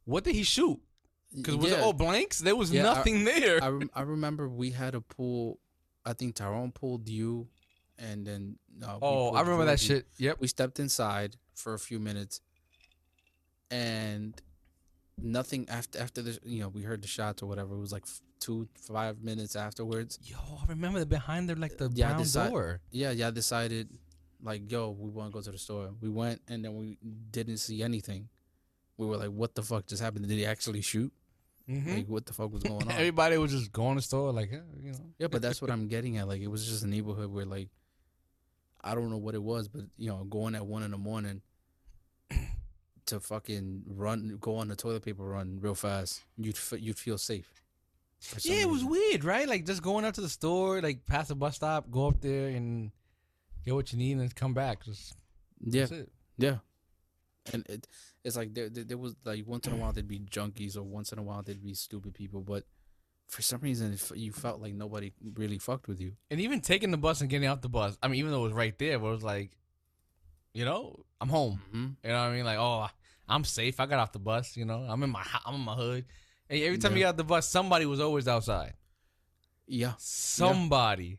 what 0.05 0.25
did 0.25 0.35
he 0.35 0.43
shoot? 0.45 0.79
Because 1.35 1.57
was 1.57 1.73
it 1.73 1.79
Yeah. 1.79 1.85
all 1.85 1.93
blanks? 1.95 2.39
There 2.41 2.55
was 2.55 2.71
Yeah, 2.71 2.81
I- 2.91 2.95
nothing 2.95 3.25
there. 3.25 3.63
I, 3.63 3.69
rem- 3.69 3.91
I 3.95 4.03
remember 4.03 4.49
we 4.49 4.71
had 4.71 4.95
a 4.95 5.01
pool. 5.01 5.59
I 6.05 6.13
think 6.13 6.35
Tyrone 6.35 6.73
pulled 6.73 7.09
you, 7.09 7.49
and 7.99 8.27
then 8.27 8.59
uh, 8.85 8.99
oh, 9.01 9.31
I 9.35 9.41
remember 9.41 9.65
that 9.67 9.81
shit. 9.81 10.07
Yep. 10.19 10.39
we 10.41 10.49
stepped 10.49 10.79
inside 10.79 11.37
for 11.55 11.75
a 11.75 11.79
few 11.79 11.99
minutes 11.99 12.41
and 13.71 14.41
nothing 15.19 15.69
after 15.69 15.99
after 16.01 16.23
the 16.23 16.39
you 16.45 16.61
know 16.61 16.69
we 16.69 16.83
heard 16.83 17.03
the 17.03 17.09
shots 17.09 17.43
or 17.43 17.47
whatever 17.47 17.75
it 17.75 17.79
was 17.79 17.93
like 17.93 18.05
two 18.43 18.67
five 18.75 19.15
minutes 19.23 19.55
afterwards. 19.57 20.19
Yo, 20.31 20.37
I 20.63 20.65
remember 20.75 20.99
the 20.99 21.07
behind 21.07 21.49
there, 21.49 21.57
like 21.65 21.77
the 21.79 21.89
Yeah, 21.95 22.09
brown 22.09 22.23
decide- 22.23 22.51
door. 22.51 22.81
yeah 22.91 23.11
yeah 23.19 23.29
I 23.29 23.31
decided 23.43 23.87
like 24.43 24.63
yo 24.73 24.91
we 24.91 25.09
want 25.11 25.31
to 25.31 25.33
go 25.39 25.43
to 25.49 25.53
the 25.53 25.59
store. 25.67 25.87
We 26.01 26.09
went 26.09 26.41
and 26.51 26.59
then 26.65 26.73
we 26.77 26.99
didn't 27.31 27.59
see 27.59 27.83
anything. 27.83 28.29
We 28.99 29.07
were 29.07 29.17
like 29.25 29.31
what 29.41 29.55
the 29.55 29.63
fuck 29.63 29.87
just 29.87 30.03
happened? 30.03 30.27
Did 30.29 30.39
he 30.39 30.47
actually 30.47 30.83
shoot? 30.83 31.13
Mm-hmm. 31.71 31.95
like 31.95 32.09
what 32.09 32.27
the 32.27 32.33
fuck 32.33 32.53
was 32.53 32.65
going 32.65 32.83
on? 32.89 32.91
Everybody 32.91 33.39
was 33.39 33.53
just 33.53 33.71
going 33.71 33.95
to 33.95 33.99
the 34.01 34.03
store, 34.03 34.33
like, 34.33 34.51
eh, 34.53 34.59
you 34.83 34.91
know. 34.93 34.99
yeah 35.21 35.29
but 35.29 35.41
that's 35.43 35.63
what 35.63 35.71
i'm 35.75 35.87
getting 35.87 36.19
at. 36.19 36.27
Like 36.27 36.41
it 36.41 36.49
was 36.51 36.67
just 36.67 36.83
a 36.85 36.89
neighborhood 36.89 37.31
where 37.33 37.47
like 37.47 37.69
i 38.85 38.97
don't 38.97 39.11
know 39.11 39.17
what 39.27 39.37
it 39.37 39.43
was 39.53 39.69
but 39.69 39.83
you 39.97 40.09
know 40.11 40.25
going 40.25 40.57
at 40.57 40.67
one 40.67 40.83
in 40.83 40.91
the 40.91 40.99
morning 40.99 41.41
to 43.07 43.21
fucking 43.21 43.83
run 43.87 44.39
go 44.41 44.57
on 44.57 44.67
the 44.69 44.77
toilet 44.77 45.05
paper 45.05 45.25
run 45.25 45.59
real 45.61 45.75
fast 45.75 46.23
you'd 46.37 46.57
f- 46.57 46.75
you'd 46.81 46.99
feel 46.99 47.19
safe 47.19 47.62
Yeah, 48.43 48.63
it 48.63 48.69
was 48.69 48.85
weird, 48.85 49.25
right? 49.25 49.49
Like 49.49 49.67
just 49.67 49.83
going 49.83 50.05
up 50.05 50.15
to 50.15 50.21
the 50.21 50.29
store, 50.29 50.81
like 50.81 51.07
past 51.07 51.29
the 51.29 51.35
bus 51.35 51.57
stop, 51.57 51.91
go 51.91 52.07
up 52.09 52.21
there 52.21 52.49
and 52.49 52.93
get 53.65 53.75
what 53.75 53.93
you 53.93 53.99
need, 53.99 54.17
and 54.19 54.35
come 54.35 54.55
back. 54.55 54.85
Just, 54.85 55.15
yeah 55.65 55.81
that's 55.83 55.93
it. 55.93 56.13
yeah 56.39 56.57
and 57.53 57.65
it, 57.69 57.87
it's 58.25 58.37
like 58.37 58.53
there, 58.55 58.69
there 58.69 58.85
there 58.85 58.99
was 58.99 59.15
like 59.25 59.45
once 59.47 59.67
in 59.67 59.73
a 59.73 59.77
while 59.77 59.93
there'd 59.93 60.09
be 60.09 60.19
junkies 60.19 60.77
or 60.77 60.83
once 60.83 61.13
in 61.13 61.19
a 61.19 61.23
while 61.23 61.43
there'd 61.43 61.63
be 61.63 61.75
stupid 61.75 62.15
people 62.15 62.41
but 62.41 62.65
for 63.29 63.43
some 63.43 63.61
reason 63.61 63.97
you 64.15 64.33
felt 64.33 64.61
like 64.61 64.75
nobody 64.75 65.13
really 65.35 65.59
fucked 65.59 65.89
with 65.89 66.01
you 66.01 66.13
And 66.31 66.41
even 66.41 66.61
taking 66.61 66.91
the 66.91 66.97
bus 66.99 67.21
and 67.21 67.31
getting 67.31 67.49
off 67.49 67.61
the 67.63 67.69
bus. 67.69 67.97
I 68.03 68.09
mean, 68.09 68.19
even 68.19 68.31
though 68.31 68.41
it 68.41 68.49
was 68.49 68.53
right 68.53 68.79
there, 68.79 68.99
but 68.99 69.07
it 69.07 69.11
was 69.11 69.23
like, 69.23 69.53
you 70.53 70.65
know, 70.65 71.05
I'm 71.21 71.29
home. 71.29 71.61
mm-hmm. 71.69 71.87
You 72.05 72.11
know 72.11 72.19
what 72.19 72.31
I 72.31 72.33
mean? 72.35 72.45
Like, 72.45 72.59
oh, 72.59 72.89
I'm 73.29 73.45
safe. 73.45 73.81
I 73.81 73.87
got 73.87 74.01
off 74.01 74.13
the 74.13 74.19
bus. 74.19 74.57
You 74.57 74.67
know, 74.67 74.85
I'm 74.89 75.03
in 75.03 75.11
my 75.11 75.25
I'm 75.47 75.55
in 75.55 75.61
my 75.63 75.75
hood. 75.75 76.05
And 76.53 76.63
every 76.65 76.77
time 76.77 76.95
you 76.95 77.03
got 77.03 77.17
the 77.17 77.25
bus, 77.25 77.49
somebody 77.49 77.87
was 77.87 77.99
always 77.99 78.29
outside. 78.29 78.75
yeah 79.67 79.95
Somebody. 79.97 81.19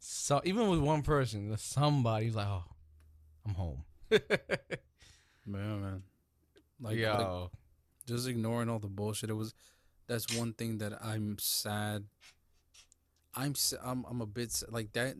So 0.00 0.40
even 0.44 0.68
with 0.68 0.80
one 0.80 1.02
person, 1.02 1.56
somebody's 1.56 2.34
like, 2.34 2.48
oh, 2.48 2.64
I'm 3.46 3.54
home. 3.54 3.84
man 4.10 4.20
oh, 5.46 5.76
man 5.76 6.02
like, 6.80 6.90
like 6.90 6.98
Yo, 6.98 7.52
just 8.04 8.26
ignoring 8.26 8.68
all 8.68 8.80
the 8.80 8.88
bullshit. 8.88 9.30
It 9.30 9.34
was 9.34 9.54
that's 10.08 10.36
one 10.36 10.52
thing 10.52 10.78
that 10.78 10.92
I'm 11.00 11.36
sad. 11.38 12.06
I'm 13.32 13.54
I'm 13.80 14.04
I'm 14.10 14.20
a 14.22 14.26
bit 14.26 14.60
like 14.70 14.92
that. 14.94 15.14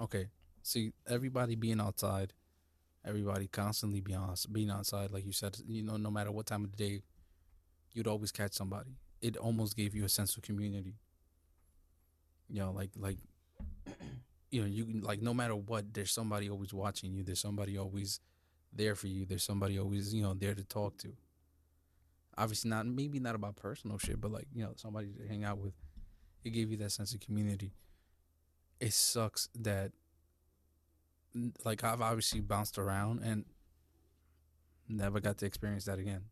Okay, 0.00 0.28
see 0.62 0.92
everybody 1.08 1.56
being 1.56 1.80
outside, 1.80 2.32
everybody 3.04 3.48
constantly 3.48 4.00
being 4.00 4.20
outs- 4.20 4.46
being 4.46 4.70
outside. 4.70 5.10
Like 5.10 5.26
you 5.26 5.32
said, 5.32 5.58
you 5.66 5.82
know, 5.82 5.96
no 5.96 6.12
matter 6.12 6.30
what 6.30 6.46
time 6.46 6.62
of 6.62 6.70
the 6.70 6.76
day, 6.76 7.02
you'd 7.94 8.06
always 8.06 8.32
catch 8.32 8.52
somebody. 8.52 8.98
It 9.22 9.36
almost 9.36 9.76
gave 9.76 9.94
you 9.94 10.04
a 10.04 10.08
sense 10.08 10.36
of 10.36 10.42
community. 10.42 10.96
You 12.50 12.60
know, 12.60 12.72
like 12.72 12.90
like 12.96 13.18
you 14.50 14.60
know, 14.60 14.66
you 14.66 15.00
like 15.00 15.22
no 15.22 15.32
matter 15.32 15.56
what, 15.56 15.94
there's 15.94 16.12
somebody 16.12 16.50
always 16.50 16.74
watching 16.74 17.14
you. 17.14 17.22
There's 17.22 17.40
somebody 17.40 17.78
always 17.78 18.20
there 18.72 18.94
for 18.94 19.06
you. 19.06 19.24
There's 19.24 19.44
somebody 19.44 19.78
always, 19.78 20.12
you 20.12 20.22
know, 20.22 20.34
there 20.34 20.54
to 20.54 20.64
talk 20.64 20.98
to. 20.98 21.12
Obviously 22.36 22.68
not 22.68 22.86
maybe 22.86 23.20
not 23.20 23.36
about 23.36 23.56
personal 23.56 23.96
shit, 23.96 24.20
but 24.20 24.32
like, 24.32 24.48
you 24.52 24.64
know, 24.64 24.72
somebody 24.76 25.08
to 25.18 25.26
hang 25.28 25.44
out 25.44 25.58
with. 25.58 25.72
It 26.44 26.50
gave 26.50 26.70
you 26.70 26.76
that 26.78 26.92
sense 26.92 27.14
of 27.14 27.20
community. 27.20 27.72
It 28.80 28.92
sucks 28.92 29.48
that 29.60 29.92
like 31.64 31.82
I've 31.82 32.00
obviously 32.00 32.40
bounced 32.40 32.78
around 32.78 33.22
and 33.22 33.44
never 34.88 35.20
got 35.20 35.38
to 35.38 35.46
experience 35.46 35.84
that 35.86 35.98
again. 35.98 36.22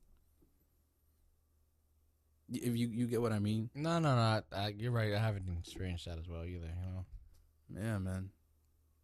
If 2.53 2.77
you 2.77 2.89
you 2.89 3.07
get 3.07 3.21
what 3.23 3.33
I 3.33 3.39
mean? 3.39 3.71
No, 3.75 3.99
no, 3.99 4.15
no. 4.15 4.21
I, 4.21 4.43
I, 4.53 4.75
you're 4.77 4.93
right. 4.93 5.13
I 5.15 5.19
haven't 5.19 5.49
experienced 5.59 6.05
that 6.07 6.19
as 6.19 6.29
well 6.29 6.45
either. 6.45 6.67
You 6.67 6.93
know. 6.93 7.05
Yeah, 7.75 7.99
man. 7.99 8.31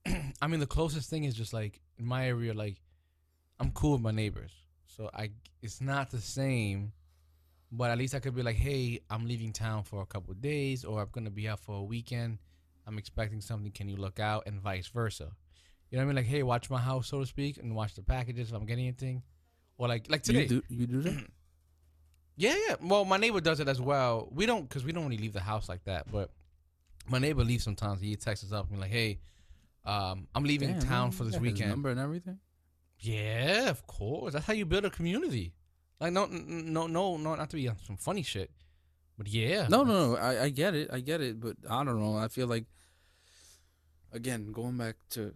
I 0.43 0.47
mean, 0.47 0.61
the 0.61 0.67
closest 0.67 1.11
thing 1.11 1.25
is 1.25 1.35
just 1.35 1.53
like 1.53 1.81
in 1.99 2.07
my 2.07 2.29
area, 2.29 2.55
like 2.55 2.77
I'm 3.59 3.71
cool 3.73 3.93
with 3.93 4.03
my 4.03 4.11
neighbors, 4.11 4.53
so 4.87 5.11
I 5.15 5.31
it's 5.63 5.81
not 5.81 6.11
the 6.11 6.21
same, 6.21 6.93
but 7.73 7.91
at 7.91 7.99
least 7.99 8.15
I 8.15 8.21
could 8.21 8.35
be 8.35 8.43
like, 8.43 8.57
hey, 8.57 9.01
I'm 9.11 9.27
leaving 9.27 9.53
town 9.53 9.83
for 9.85 10.03
a 10.03 10.07
couple 10.07 10.33
of 10.33 10.41
days, 10.41 10.85
or 10.85 11.01
I'm 11.01 11.09
gonna 11.13 11.31
be 11.31 11.49
out 11.49 11.61
for 11.61 11.77
a 11.77 11.83
weekend. 11.83 12.39
I'm 12.87 12.99
expecting 12.99 13.41
something. 13.41 13.73
Can 13.73 13.89
you 13.89 13.97
look 13.97 14.21
out, 14.21 14.45
and 14.47 14.61
vice 14.61 14.89
versa. 14.89 15.31
You 15.91 15.97
know 15.97 16.05
what 16.05 16.05
I 16.05 16.07
mean? 16.07 16.17
Like, 16.17 16.27
hey, 16.27 16.43
watch 16.43 16.69
my 16.69 16.81
house, 16.81 17.09
so 17.09 17.21
to 17.21 17.27
speak, 17.27 17.59
and 17.59 17.75
watch 17.75 17.95
the 17.95 18.03
packages 18.03 18.51
if 18.51 18.55
I'm 18.55 18.67
getting 18.67 18.85
anything, 18.85 19.23
or 19.79 19.89
like 19.89 20.11
like 20.11 20.23
today. 20.23 20.43
You 20.43 20.49
do 20.49 20.63
you 20.69 20.87
do 20.87 21.01
that? 21.03 21.27
Yeah, 22.39 22.55
yeah. 22.69 22.77
Well, 22.81 23.05
my 23.05 23.17
neighbor 23.17 23.41
does 23.41 23.59
it 23.59 23.69
as 23.69 23.81
well. 23.81 24.29
We 24.33 24.47
don't, 24.47 24.69
cause 24.71 24.85
we 24.85 24.93
don't 24.93 25.05
really 25.05 25.19
leave 25.19 25.33
the 25.33 25.41
house 25.41 25.69
like 25.69 25.85
that. 25.85 26.11
But 26.11 26.31
my 27.09 27.19
neighbor 27.19 27.43
leaves 27.43 27.65
sometimes. 27.65 28.01
He 28.01 28.15
texts 28.15 28.47
us 28.47 28.53
up 28.53 28.67
and 28.69 28.77
be 28.77 28.81
like, 28.81 28.91
"Hey, 28.91 29.19
um, 29.85 30.29
I'm 30.35 30.45
leaving 30.45 30.71
Damn, 30.71 30.83
town 30.83 31.03
man, 31.07 31.11
for 31.11 31.25
this 31.25 31.39
weekend." 31.39 31.71
Number 31.71 31.91
and 31.91 31.99
everything. 31.99 32.39
Yeah, 33.01 33.69
of 33.69 33.87
course. 33.87 34.33
That's 34.33 34.47
how 34.47 34.53
you 34.53 34.67
build 34.67 34.85
a 34.85 34.91
community. 34.91 35.53
Like, 36.01 36.13
no, 36.13 36.27
no, 36.27 36.87
no, 36.87 37.17
no, 37.17 37.35
not 37.35 37.51
to 37.51 37.57
be 37.57 37.69
on 37.69 37.77
some 37.85 37.97
funny 37.97 38.23
shit, 38.23 38.53
but 39.17 39.27
yeah. 39.27 39.67
No, 39.69 39.83
no, 39.83 40.11
no. 40.11 40.17
I, 40.17 40.45
I 40.45 40.49
get 40.51 40.75
it. 40.75 40.91
I 40.93 41.01
get 41.01 41.21
it. 41.21 41.41
But 41.41 41.57
I 41.69 41.83
don't 41.83 41.99
know. 41.99 42.17
I 42.17 42.29
feel 42.29 42.47
like 42.47 42.67
again, 44.13 44.53
going 44.53 44.77
back 44.77 44.97
to 45.11 45.35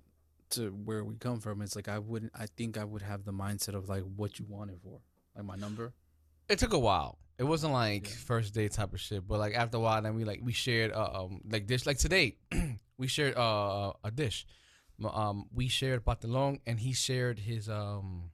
to 0.51 0.71
where 0.71 1.03
we 1.03 1.17
come 1.17 1.41
from, 1.41 1.63
it's 1.63 1.75
like 1.75 1.89
I 1.89 1.99
wouldn't 1.99 2.33
I 2.35 2.47
think 2.47 2.79
I 2.79 2.85
would 2.85 3.03
have 3.03 3.25
the 3.25 3.33
mindset 3.33 3.75
of 3.75 3.89
like 3.89 4.05
what 4.17 4.39
you 4.39 4.47
want 4.49 4.71
it 4.71 4.79
for. 4.83 5.01
Like 5.35 5.45
my 5.45 5.57
number. 5.57 5.95
It 6.53 6.59
took 6.59 6.75
a 6.75 6.79
while. 6.79 7.19
It 7.39 7.45
wasn't 7.45 7.73
like 7.73 8.09
Yeah. 8.11 8.15
first 8.27 8.53
date 8.53 8.73
type 8.73 8.93
of 8.93 9.01
shit, 9.01 9.27
but 9.27 9.39
like 9.39 9.55
after 9.55 9.79
a 9.79 9.81
while, 9.81 10.03
then 10.03 10.15
we 10.15 10.25
like 10.25 10.41
we 10.43 10.53
shared 10.53 10.93
uh, 10.93 11.25
um 11.25 11.41
like 11.49 11.67
dish 11.67 11.87
like 11.87 11.97
today, 11.97 12.37
we 12.99 13.07
shared 13.07 13.35
uh 13.37 13.95
a 14.05 14.11
dish. 14.11 14.45
Um, 15.03 15.47
we 15.53 15.67
shared 15.69 16.05
pastelón, 16.05 16.61
and 16.67 16.79
he 16.79 16.93
shared 16.93 17.39
his 17.39 17.69
um. 17.71 18.31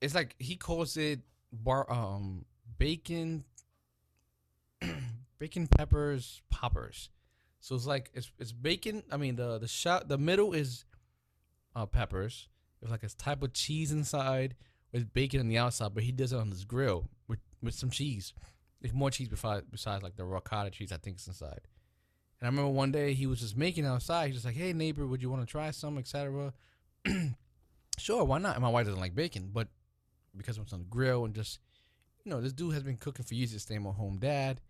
It's 0.00 0.14
like 0.14 0.36
he 0.38 0.54
calls 0.56 0.96
it 0.96 1.20
bar 1.52 1.90
um 1.92 2.44
bacon, 2.78 3.44
bacon 5.38 5.66
peppers 5.66 6.40
poppers. 6.50 7.10
So 7.58 7.74
it's 7.74 7.86
like 7.86 8.10
it's 8.14 8.30
it's 8.38 8.52
bacon. 8.52 9.02
I 9.10 9.16
mean 9.16 9.34
the 9.36 9.58
the 9.58 9.68
shot 9.68 10.08
the 10.08 10.18
middle 10.18 10.52
is, 10.54 10.84
uh 11.74 11.86
peppers. 11.86 12.48
It's 12.80 12.90
like 12.92 13.02
a 13.02 13.08
type 13.08 13.42
of 13.42 13.52
cheese 13.52 13.90
inside 13.92 14.54
with 14.92 15.12
bacon 15.12 15.40
on 15.40 15.48
the 15.48 15.58
outside, 15.58 15.94
but 15.94 16.02
he 16.02 16.12
does 16.12 16.32
it 16.32 16.38
on 16.38 16.50
his 16.50 16.64
grill 16.64 17.08
with 17.28 17.40
with 17.62 17.74
some 17.74 17.90
cheese. 17.90 18.32
There's 18.80 18.94
more 18.94 19.10
cheese 19.10 19.28
besides 19.28 19.64
besides 19.70 20.02
like 20.02 20.16
the 20.16 20.24
ricotta 20.24 20.70
cheese 20.70 20.92
I 20.92 20.96
think 20.96 21.18
is 21.18 21.26
inside. 21.26 21.60
And 22.40 22.46
I 22.46 22.50
remember 22.50 22.70
one 22.70 22.92
day 22.92 23.14
he 23.14 23.26
was 23.26 23.40
just 23.40 23.56
making 23.56 23.86
outside. 23.86 24.26
He's 24.26 24.36
just 24.36 24.46
like, 24.46 24.56
"Hey 24.56 24.72
neighbor, 24.72 25.06
would 25.06 25.22
you 25.22 25.30
want 25.30 25.42
to 25.42 25.50
try 25.50 25.70
some, 25.70 25.98
etc." 25.98 26.52
sure, 27.98 28.24
why 28.24 28.38
not? 28.38 28.56
And 28.56 28.62
my 28.62 28.68
wife 28.68 28.86
doesn't 28.86 29.00
like 29.00 29.14
bacon, 29.14 29.50
but 29.52 29.68
because 30.36 30.58
it's 30.58 30.72
on 30.72 30.80
the 30.80 30.84
grill 30.86 31.24
and 31.24 31.34
just 31.34 31.60
you 32.24 32.30
know, 32.30 32.40
this 32.40 32.52
dude 32.52 32.74
has 32.74 32.82
been 32.82 32.96
cooking 32.96 33.24
for 33.24 33.34
years. 33.34 33.52
He's 33.52 33.62
stay 33.62 33.76
at 33.76 33.82
home 33.82 34.18
dad, 34.18 34.60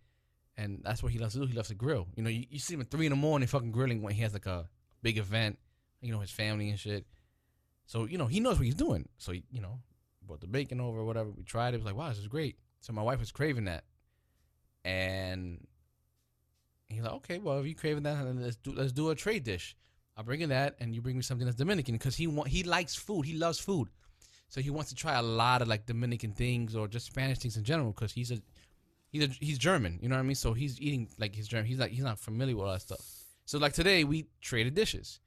and 0.57 0.81
that's 0.83 1.03
what 1.03 1.11
he 1.11 1.19
loves 1.19 1.33
to 1.33 1.41
do. 1.41 1.45
He 1.45 1.53
loves 1.53 1.69
to 1.69 1.75
grill. 1.75 2.07
You 2.15 2.23
know, 2.23 2.29
you, 2.29 2.45
you 2.49 2.59
see 2.59 2.73
him 2.73 2.81
at 2.81 2.89
three 2.89 3.05
in 3.05 3.11
the 3.11 3.15
morning 3.15 3.47
fucking 3.47 3.71
grilling 3.71 4.01
when 4.01 4.13
he 4.13 4.21
has 4.21 4.33
like 4.33 4.45
a 4.45 4.67
big 5.01 5.17
event. 5.17 5.59
You 6.01 6.11
know, 6.11 6.19
his 6.19 6.31
family 6.31 6.69
and 6.69 6.79
shit. 6.79 7.05
So 7.85 8.05
you 8.05 8.17
know, 8.17 8.27
he 8.27 8.39
knows 8.39 8.57
what 8.57 8.65
he's 8.65 8.75
doing. 8.75 9.07
So 9.17 9.31
you 9.31 9.61
know, 9.61 9.79
brought 10.25 10.41
the 10.41 10.47
bacon 10.47 10.79
over 10.79 10.99
or 10.99 11.05
whatever. 11.05 11.29
We 11.29 11.43
tried 11.43 11.69
it. 11.69 11.75
It 11.75 11.77
was 11.79 11.85
like, 11.85 11.95
wow, 11.95 12.09
this 12.09 12.19
is 12.19 12.27
great. 12.27 12.57
So 12.81 12.93
my 12.93 13.01
wife 13.01 13.19
was 13.19 13.31
craving 13.31 13.65
that, 13.65 13.83
and 14.83 15.65
he's 16.89 17.01
like, 17.01 17.13
okay, 17.13 17.39
well, 17.39 17.59
if 17.59 17.65
you're 17.65 17.75
craving 17.75 18.03
that, 18.03 18.25
let's 18.35 18.57
do 18.57 18.73
let's 18.73 18.91
do 18.91 19.09
a 19.09 19.15
trade 19.15 19.43
dish. 19.43 19.75
I'll 20.15 20.23
bring 20.23 20.41
you 20.41 20.47
that, 20.47 20.75
and 20.79 20.93
you 20.93 21.01
bring 21.01 21.15
me 21.15 21.23
something 21.23 21.45
that's 21.45 21.57
Dominican 21.57 21.95
because 21.95 22.15
he 22.15 22.27
want 22.27 22.49
he 22.49 22.63
likes 22.63 22.95
food. 22.95 23.25
He 23.25 23.33
loves 23.33 23.59
food, 23.59 23.89
so 24.49 24.61
he 24.61 24.69
wants 24.69 24.89
to 24.89 24.95
try 24.95 25.13
a 25.13 25.21
lot 25.21 25.61
of 25.61 25.67
like 25.67 25.85
Dominican 25.85 26.33
things 26.33 26.75
or 26.75 26.87
just 26.87 27.05
Spanish 27.05 27.39
things 27.39 27.57
in 27.57 27.63
general 27.63 27.91
because 27.91 28.11
he's 28.11 28.31
a 28.31 28.39
he's 29.09 29.23
a, 29.23 29.27
he's 29.27 29.57
German. 29.57 29.99
You 30.01 30.09
know 30.09 30.15
what 30.15 30.21
I 30.21 30.23
mean? 30.23 30.35
So 30.35 30.53
he's 30.53 30.79
eating 30.81 31.07
like 31.17 31.35
his 31.35 31.47
German. 31.47 31.67
He's 31.67 31.79
like 31.79 31.91
he's 31.91 32.03
not 32.03 32.19
familiar 32.19 32.55
with 32.55 32.65
all 32.65 32.73
that 32.73 32.81
stuff. 32.81 33.01
So 33.45 33.57
like 33.57 33.73
today 33.73 34.03
we 34.03 34.27
traded 34.41 34.75
dishes. 34.75 35.19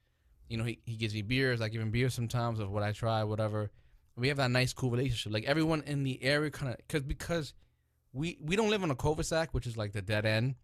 You 0.47 0.57
know, 0.57 0.63
he, 0.63 0.79
he 0.85 0.95
gives 0.95 1.13
me 1.13 1.23
beers. 1.23 1.59
I 1.59 1.69
give 1.69 1.81
him 1.81 1.91
beers 1.91 2.13
sometimes 2.13 2.59
of 2.59 2.71
what 2.71 2.83
I 2.83 2.91
try, 2.91 3.23
whatever. 3.23 3.69
We 4.17 4.29
have 4.29 4.37
that 4.37 4.49
nice, 4.49 4.73
cool 4.73 4.89
relationship. 4.89 5.31
Like 5.31 5.45
everyone 5.45 5.83
in 5.85 6.03
the 6.03 6.21
area, 6.23 6.49
kind 6.49 6.71
of, 6.71 6.77
because 6.79 7.03
because 7.03 7.53
we 8.13 8.37
we 8.41 8.55
don't 8.55 8.71
live 8.71 8.81
on 8.81 8.89
a 8.89 8.95
cul-de-sac, 8.95 9.53
which 9.53 9.67
is 9.67 9.77
like 9.77 9.93
the 9.93 10.01
dead 10.01 10.25
end. 10.25 10.55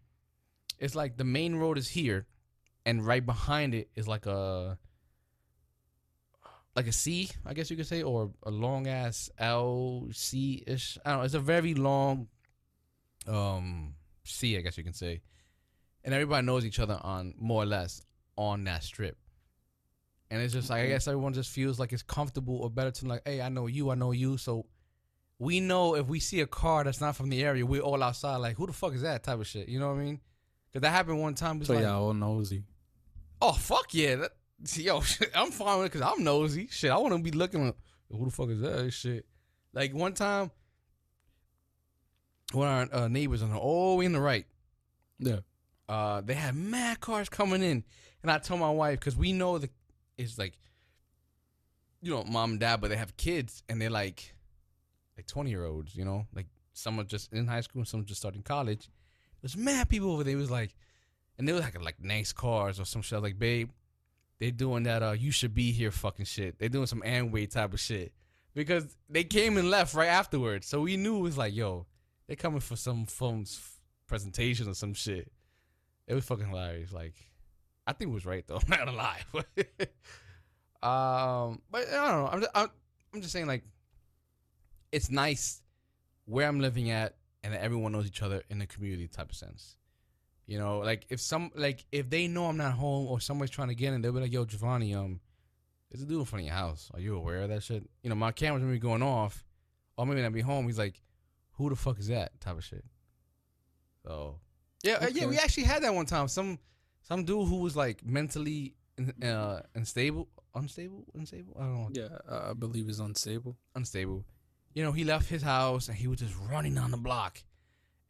It's 0.80 0.96
like 0.96 1.16
the 1.16 1.24
main 1.24 1.54
road 1.54 1.78
is 1.78 1.88
here, 1.88 2.26
and 2.84 3.06
right 3.06 3.24
behind 3.24 3.74
it 3.74 3.90
is 3.94 4.08
like 4.08 4.26
a 4.26 4.76
like 6.74 6.88
a 6.88 6.92
C, 6.92 7.30
I 7.46 7.54
guess 7.54 7.70
you 7.70 7.76
could 7.76 7.86
say, 7.86 8.02
or 8.02 8.32
a 8.42 8.50
long 8.50 8.88
ass 8.88 9.30
L 9.38 10.08
C 10.10 10.64
ish. 10.66 10.98
I 11.04 11.10
don't 11.10 11.18
know. 11.20 11.24
It's 11.24 11.34
a 11.34 11.40
very 11.40 11.74
long 11.74 12.26
um 13.28 13.94
C, 14.24 14.58
I 14.58 14.62
guess 14.62 14.76
you 14.76 14.82
can 14.82 14.94
say, 14.94 15.22
and 16.02 16.12
everybody 16.12 16.44
knows 16.44 16.66
each 16.66 16.80
other 16.80 16.98
on 17.00 17.34
more 17.38 17.62
or 17.62 17.66
less 17.66 18.02
on 18.36 18.64
that 18.64 18.82
strip. 18.82 19.16
And 20.34 20.42
it's 20.42 20.52
just 20.52 20.68
like 20.68 20.82
I 20.82 20.88
guess 20.88 21.06
everyone 21.06 21.32
just 21.32 21.50
feels 21.50 21.78
like 21.78 21.92
it's 21.92 22.02
comfortable 22.02 22.56
or 22.58 22.68
better 22.68 22.90
to 22.90 23.06
like, 23.06 23.22
hey, 23.24 23.40
I 23.40 23.48
know 23.48 23.68
you, 23.68 23.90
I 23.90 23.94
know 23.94 24.10
you, 24.10 24.36
so 24.36 24.66
we 25.38 25.60
know 25.60 25.94
if 25.94 26.06
we 26.08 26.18
see 26.20 26.40
a 26.40 26.46
car 26.46 26.82
that's 26.84 27.00
not 27.00 27.14
from 27.14 27.28
the 27.30 27.42
area, 27.42 27.64
we're 27.64 27.80
all 27.82 28.02
outside 28.02 28.36
like, 28.38 28.56
who 28.56 28.66
the 28.66 28.72
fuck 28.72 28.94
is 28.94 29.02
that 29.02 29.22
type 29.22 29.38
of 29.40 29.46
shit. 29.46 29.68
You 29.68 29.78
know 29.78 29.88
what 29.92 30.00
I 30.00 30.04
mean? 30.04 30.20
Cause 30.72 30.82
that 30.82 30.90
happened 30.90 31.20
one 31.20 31.34
time. 31.34 31.62
So 31.64 31.74
like, 31.74 31.82
yeah, 31.82 31.94
all 31.94 32.12
nosy. 32.12 32.64
oh 33.40 33.52
fuck 33.52 33.94
yeah, 33.94 34.16
that, 34.16 34.32
yo, 34.76 35.00
shit, 35.02 35.30
I'm 35.36 35.52
fine 35.52 35.78
with 35.78 35.86
it 35.86 35.92
because 35.92 36.12
I'm 36.12 36.24
nosy. 36.24 36.66
Shit, 36.70 36.90
I 36.90 36.96
want 36.98 37.14
to 37.14 37.22
be 37.22 37.30
looking. 37.30 37.68
At, 37.68 37.76
who 38.10 38.24
the 38.24 38.30
fuck 38.32 38.48
is 38.50 38.60
that 38.60 38.92
shit? 38.92 39.24
Like 39.72 39.94
one 39.94 40.14
time, 40.14 40.50
one 42.52 42.68
of 42.68 42.92
our 42.92 43.02
uh, 43.04 43.08
neighbors 43.08 43.42
on 43.42 43.50
the 43.50 43.56
all 43.56 43.96
way 43.98 44.04
in 44.06 44.12
the 44.12 44.20
right, 44.20 44.46
Yeah. 45.18 45.38
uh, 45.88 46.20
they 46.20 46.34
had 46.34 46.54
mad 46.54 47.00
cars 47.00 47.28
coming 47.28 47.62
in, 47.62 47.84
and 48.22 48.30
I 48.30 48.38
told 48.38 48.60
my 48.60 48.70
wife 48.70 49.00
because 49.00 49.16
we 49.16 49.32
know 49.32 49.58
the 49.58 49.70
it's 50.16 50.38
like, 50.38 50.54
you 52.00 52.10
know, 52.10 52.24
mom 52.24 52.52
and 52.52 52.60
dad, 52.60 52.80
but 52.80 52.90
they 52.90 52.96
have 52.96 53.16
kids, 53.16 53.62
and 53.68 53.80
they're 53.80 53.90
like, 53.90 54.34
like 55.16 55.26
twenty 55.26 55.50
year 55.50 55.64
olds, 55.64 55.94
you 55.94 56.04
know, 56.04 56.26
like 56.34 56.46
some 56.72 56.98
are 56.98 57.04
just 57.04 57.32
in 57.32 57.46
high 57.46 57.60
school, 57.60 57.80
and 57.80 57.88
some 57.88 58.04
just 58.04 58.20
starting 58.20 58.42
college. 58.42 58.88
There's 59.40 59.56
mad 59.56 59.88
people 59.88 60.10
over 60.12 60.24
there. 60.24 60.34
It 60.34 60.36
was 60.36 60.50
like, 60.50 60.74
and 61.38 61.48
they 61.48 61.52
were 61.52 61.60
like 61.60 61.82
like 61.82 62.02
nice 62.02 62.32
cars 62.32 62.80
or 62.80 62.84
some 62.84 63.02
shit. 63.02 63.22
Like, 63.22 63.38
babe, 63.38 63.70
they 64.38 64.50
doing 64.50 64.84
that. 64.84 65.02
Uh, 65.02 65.12
you 65.12 65.30
should 65.30 65.54
be 65.54 65.72
here, 65.72 65.90
fucking 65.90 66.26
shit. 66.26 66.58
They 66.58 66.68
doing 66.68 66.86
some 66.86 67.02
Amway 67.02 67.50
type 67.50 67.72
of 67.72 67.80
shit 67.80 68.12
because 68.54 68.96
they 69.08 69.24
came 69.24 69.56
and 69.56 69.70
left 69.70 69.94
right 69.94 70.08
afterwards. 70.08 70.66
So 70.66 70.80
we 70.80 70.96
knew 70.96 71.18
it 71.18 71.22
was 71.22 71.38
like, 71.38 71.54
yo, 71.54 71.86
they 72.26 72.36
coming 72.36 72.60
for 72.60 72.76
some 72.76 73.06
phones 73.06 73.60
presentation 74.06 74.68
or 74.68 74.74
some 74.74 74.94
shit. 74.94 75.30
It 76.06 76.14
was 76.14 76.24
fucking 76.24 76.48
hilarious. 76.48 76.92
Like, 76.92 77.14
I 77.86 77.92
think 77.92 78.10
it 78.10 78.14
was 78.14 78.26
right 78.26 78.46
though. 78.46 78.56
I'm 78.62 78.68
not 78.68 78.78
gonna 78.78 78.92
lie. 78.92 79.20
um, 80.82 81.62
but 81.70 81.88
I 81.88 82.08
don't 82.08 82.22
know. 82.22 82.28
I'm 82.32 82.40
just, 82.40 82.52
I'm, 82.54 82.68
I'm 83.14 83.20
just 83.20 83.32
saying 83.32 83.46
like, 83.46 83.64
it's 84.92 85.10
nice 85.10 85.62
where 86.26 86.48
I'm 86.48 86.60
living 86.60 86.90
at, 86.90 87.16
and 87.42 87.52
that 87.52 87.62
everyone 87.62 87.92
knows 87.92 88.06
each 88.06 88.22
other 88.22 88.42
in 88.48 88.60
a 88.62 88.66
community 88.66 89.08
type 89.08 89.30
of 89.30 89.36
sense. 89.36 89.76
You 90.46 90.58
know, 90.58 90.78
like 90.78 91.06
if 91.08 91.20
some 91.20 91.50
like 91.54 91.84
if 91.90 92.10
they 92.10 92.28
know 92.28 92.46
I'm 92.46 92.56
not 92.56 92.72
home 92.72 93.06
or 93.06 93.20
somebody's 93.20 93.50
trying 93.50 93.68
to 93.68 93.74
get 93.74 93.92
in, 93.92 94.02
they'll 94.02 94.12
be 94.12 94.20
like, 94.20 94.32
"Yo, 94.32 94.44
Giovanni, 94.44 94.94
um, 94.94 95.20
there's 95.90 96.02
a 96.02 96.06
dude 96.06 96.18
in 96.18 96.24
front 96.24 96.42
of 96.42 96.46
your 96.46 96.54
house. 96.54 96.90
Are 96.92 97.00
you 97.00 97.16
aware 97.16 97.42
of 97.42 97.48
that 97.48 97.62
shit?" 97.62 97.82
You 98.02 98.10
know, 98.10 98.16
my 98.16 98.30
camera's 98.32 98.62
gonna 98.62 98.72
be 98.72 98.78
going 98.78 99.02
off, 99.02 99.44
or 99.96 100.06
maybe 100.06 100.20
not 100.20 100.32
be 100.32 100.42
home. 100.42 100.66
He's 100.66 100.78
like, 100.78 101.00
"Who 101.52 101.70
the 101.70 101.76
fuck 101.76 101.98
is 101.98 102.08
that?" 102.08 102.38
Type 102.40 102.58
of 102.58 102.64
shit. 102.64 102.84
So 104.04 104.38
yeah, 104.82 104.98
uh, 105.00 105.08
yeah, 105.12 105.24
we 105.26 105.38
actually 105.38 105.64
had 105.64 105.82
that 105.82 105.94
one 105.94 106.04
time. 106.04 106.28
Some 106.28 106.58
some 107.04 107.24
dude 107.24 107.48
who 107.48 107.58
was 107.58 107.76
like 107.76 108.04
mentally 108.04 108.74
uh, 109.22 109.60
unstable, 109.74 110.28
unstable, 110.54 111.04
unstable. 111.14 111.56
I 111.58 111.62
don't 111.64 111.74
know, 111.74 111.88
Yeah, 111.92 112.48
I 112.50 112.52
believe 112.54 112.88
it's 112.88 112.98
unstable. 112.98 113.56
unstable. 113.74 114.24
You 114.74 114.82
know, 114.82 114.90
he 114.92 115.04
left 115.04 115.28
his 115.28 115.42
house 115.42 115.88
and 115.88 115.96
he 115.96 116.08
was 116.08 116.18
just 116.18 116.34
running 116.50 116.76
on 116.78 116.90
the 116.90 116.96
block. 116.96 117.38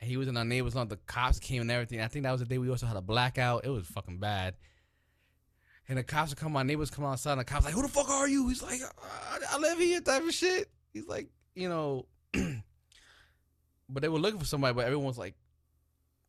And 0.01 0.11
he 0.11 0.17
was 0.17 0.29
in 0.29 0.37
our 0.37 0.45
neighbor's 0.45 0.75
lawn. 0.75 0.89
The 0.89 0.97
cops 0.97 1.39
came 1.39 1.61
and 1.63 1.71
everything. 1.71 2.01
I 2.01 2.09
think 2.09 2.23
that 2.25 2.33
was 2.33 2.41
the 2.41 2.47
day 2.47 2.59
we 2.59 2.69
also 2.71 2.87
had 2.87 2.97
a 2.97 3.01
blackout. 3.03 3.65
It 3.65 3.71
was 3.71 3.87
fucking 3.87 4.19
bad. 4.19 4.55
and 5.89 5.99
the 5.99 6.03
cops 6.03 6.31
would 6.31 6.39
come. 6.39 6.53
My 6.53 6.63
neighbors 6.63 6.91
come 6.91 7.05
outside, 7.05 7.33
and 7.33 7.41
the 7.43 7.45
cops 7.45 7.65
like, 7.65 7.75
"Who 7.75 7.83
the 7.83 7.89
fuck 7.89 8.09
are 8.09 8.27
you?" 8.29 8.49
He's 8.49 8.63
like, 8.63 8.81
"I, 8.83 9.39
I 9.53 9.59
live 9.59 9.79
here," 9.79 10.01
type 10.01 10.23
of 10.23 10.33
shit. 10.33 10.69
He's 10.93 11.07
like, 11.07 11.29
you 11.55 11.69
know, 11.69 12.07
but 13.89 14.03
they 14.03 14.09
were 14.09 14.19
looking 14.19 14.41
for 14.41 14.47
somebody, 14.47 14.75
but 14.75 14.85
everyone's 14.87 15.19
like 15.19 15.35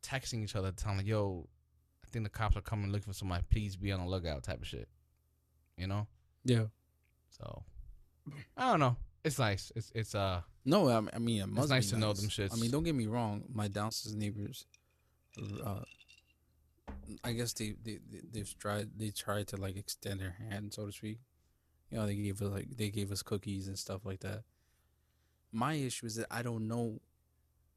texting 0.02 0.42
each 0.44 0.54
other, 0.56 0.72
telling 0.72 0.98
like, 0.98 1.06
"Yo, 1.06 1.48
I 2.06 2.10
think 2.12 2.24
the 2.24 2.30
cops 2.30 2.56
are 2.56 2.60
coming 2.62 2.90
looking 2.92 3.12
for 3.12 3.18
somebody. 3.18 3.44
Please 3.50 3.76
be 3.76 3.90
on 3.92 4.00
the 4.00 4.06
lookout," 4.06 4.42
type 4.44 4.60
of 4.60 4.66
shit. 4.66 4.88
You 5.76 5.86
know, 5.88 6.06
Yeah. 6.44 6.66
so 7.30 7.64
I 8.56 8.70
don't 8.70 8.80
know. 8.80 8.96
It's 9.24 9.38
nice. 9.38 9.72
It's 9.74 9.90
it's 9.94 10.14
uh 10.14 10.42
No, 10.64 10.88
I, 10.88 11.00
mean, 11.00 11.10
I 11.12 11.18
mean 11.18 11.42
it 11.42 11.46
must 11.48 11.68
nice 11.68 11.86
be 11.86 11.92
to 11.94 11.98
know 11.98 12.12
them 12.12 12.28
shits. 12.28 12.52
I 12.52 12.56
mean, 12.56 12.70
don't 12.70 12.84
get 12.84 12.94
me 12.94 13.06
wrong. 13.06 13.44
My 13.52 13.68
downstairs 13.68 14.14
neighbors, 14.14 14.66
uh, 15.64 15.80
I 17.24 17.32
guess 17.32 17.52
they 17.52 17.72
they 17.82 17.98
they- 18.08 18.22
they've 18.32 18.58
tried 18.58 18.98
they 18.98 19.10
tried 19.10 19.48
to 19.48 19.56
like 19.56 19.76
extend 19.76 20.20
their 20.20 20.30
hand, 20.32 20.72
so 20.74 20.86
to 20.86 20.92
speak. 20.92 21.18
You 21.90 21.98
know, 21.98 22.06
they 22.06 22.16
gave 22.16 22.40
us 22.40 22.50
like 22.52 22.76
they 22.76 22.90
gave 22.90 23.10
us 23.12 23.22
cookies 23.22 23.66
and 23.68 23.78
stuff 23.78 24.04
like 24.04 24.20
that. 24.20 24.44
My 25.52 25.74
issue 25.74 26.06
is 26.06 26.14
that 26.16 26.28
I 26.30 26.42
don't 26.42 26.66
know. 26.68 27.00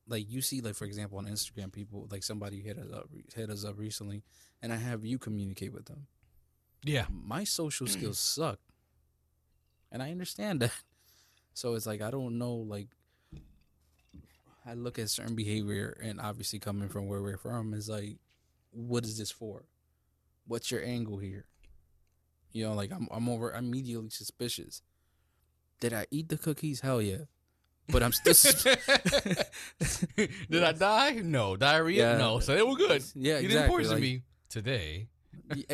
Like 0.10 0.30
you 0.30 0.42
see, 0.42 0.60
like 0.60 0.76
for 0.76 0.86
example, 0.86 1.20
on 1.20 1.28
Instagram, 1.28 1.72
people 1.72 2.08
like 2.12 2.24
somebody 2.24 2.62
hit 2.62 2.78
us 2.78 2.92
up 2.92 3.10
hit 3.36 3.50
us 3.50 3.64
up 3.64 3.78
recently, 3.78 4.24
and 4.62 4.74
I 4.74 4.78
have 4.78 5.06
you 5.06 5.18
communicate 5.20 5.72
with 5.72 5.86
them. 5.86 6.08
yeah. 6.84 7.06
my 7.10 7.44
social 7.44 7.88
mm. 7.88 7.92
skills 7.92 8.20
suck 8.20 8.60
and 9.92 10.02
i 10.04 10.12
understand 10.12 10.62
that. 10.62 10.72
So 11.56 11.74
it's 11.74 11.86
like 11.86 12.02
i 12.02 12.10
don't 12.10 12.38
know 12.38 12.54
like 12.54 12.88
i 14.66 14.74
look 14.76 14.98
at 14.98 15.10
certain 15.10 15.36
behavior 15.36 15.98
and 16.02 16.22
obviously 16.22 16.58
coming 16.58 16.88
from 16.88 17.08
where 17.08 17.22
we're 17.22 17.38
from 17.38 17.74
is 17.74 17.90
like 17.90 18.18
what 18.72 19.04
is 19.04 19.18
this 19.18 19.32
for? 19.32 19.66
What's 20.48 20.72
your 20.72 20.82
angle 20.82 21.18
here? 21.18 21.46
You 22.54 22.66
know 22.66 22.76
like 22.76 22.94
i'm, 22.94 23.10
I'm 23.12 23.28
over 23.28 23.52
immediately 23.52 24.10
suspicious. 24.10 24.84
Did 25.82 25.92
i 25.92 26.06
eat 26.12 26.30
the 26.30 26.38
cookies? 26.38 26.80
Hell 26.80 27.02
yeah 27.02 27.26
but 27.92 28.04
i'm 28.04 28.12
still 28.12 28.34
Did 30.50 30.64
I 30.64 30.72
die? 30.74 31.12
No. 31.24 31.56
Diarrhea? 31.56 32.12
Yeah. 32.14 32.18
No. 32.18 32.40
So 32.40 32.54
they 32.56 32.62
were 32.64 32.76
good. 32.76 33.04
yeah 33.16 33.40
you 33.40 33.46
exactly 33.46 33.48
didn't 33.48 33.70
poison 33.70 33.94
like- 33.94 34.02
me 34.02 34.22
today. 34.50 35.08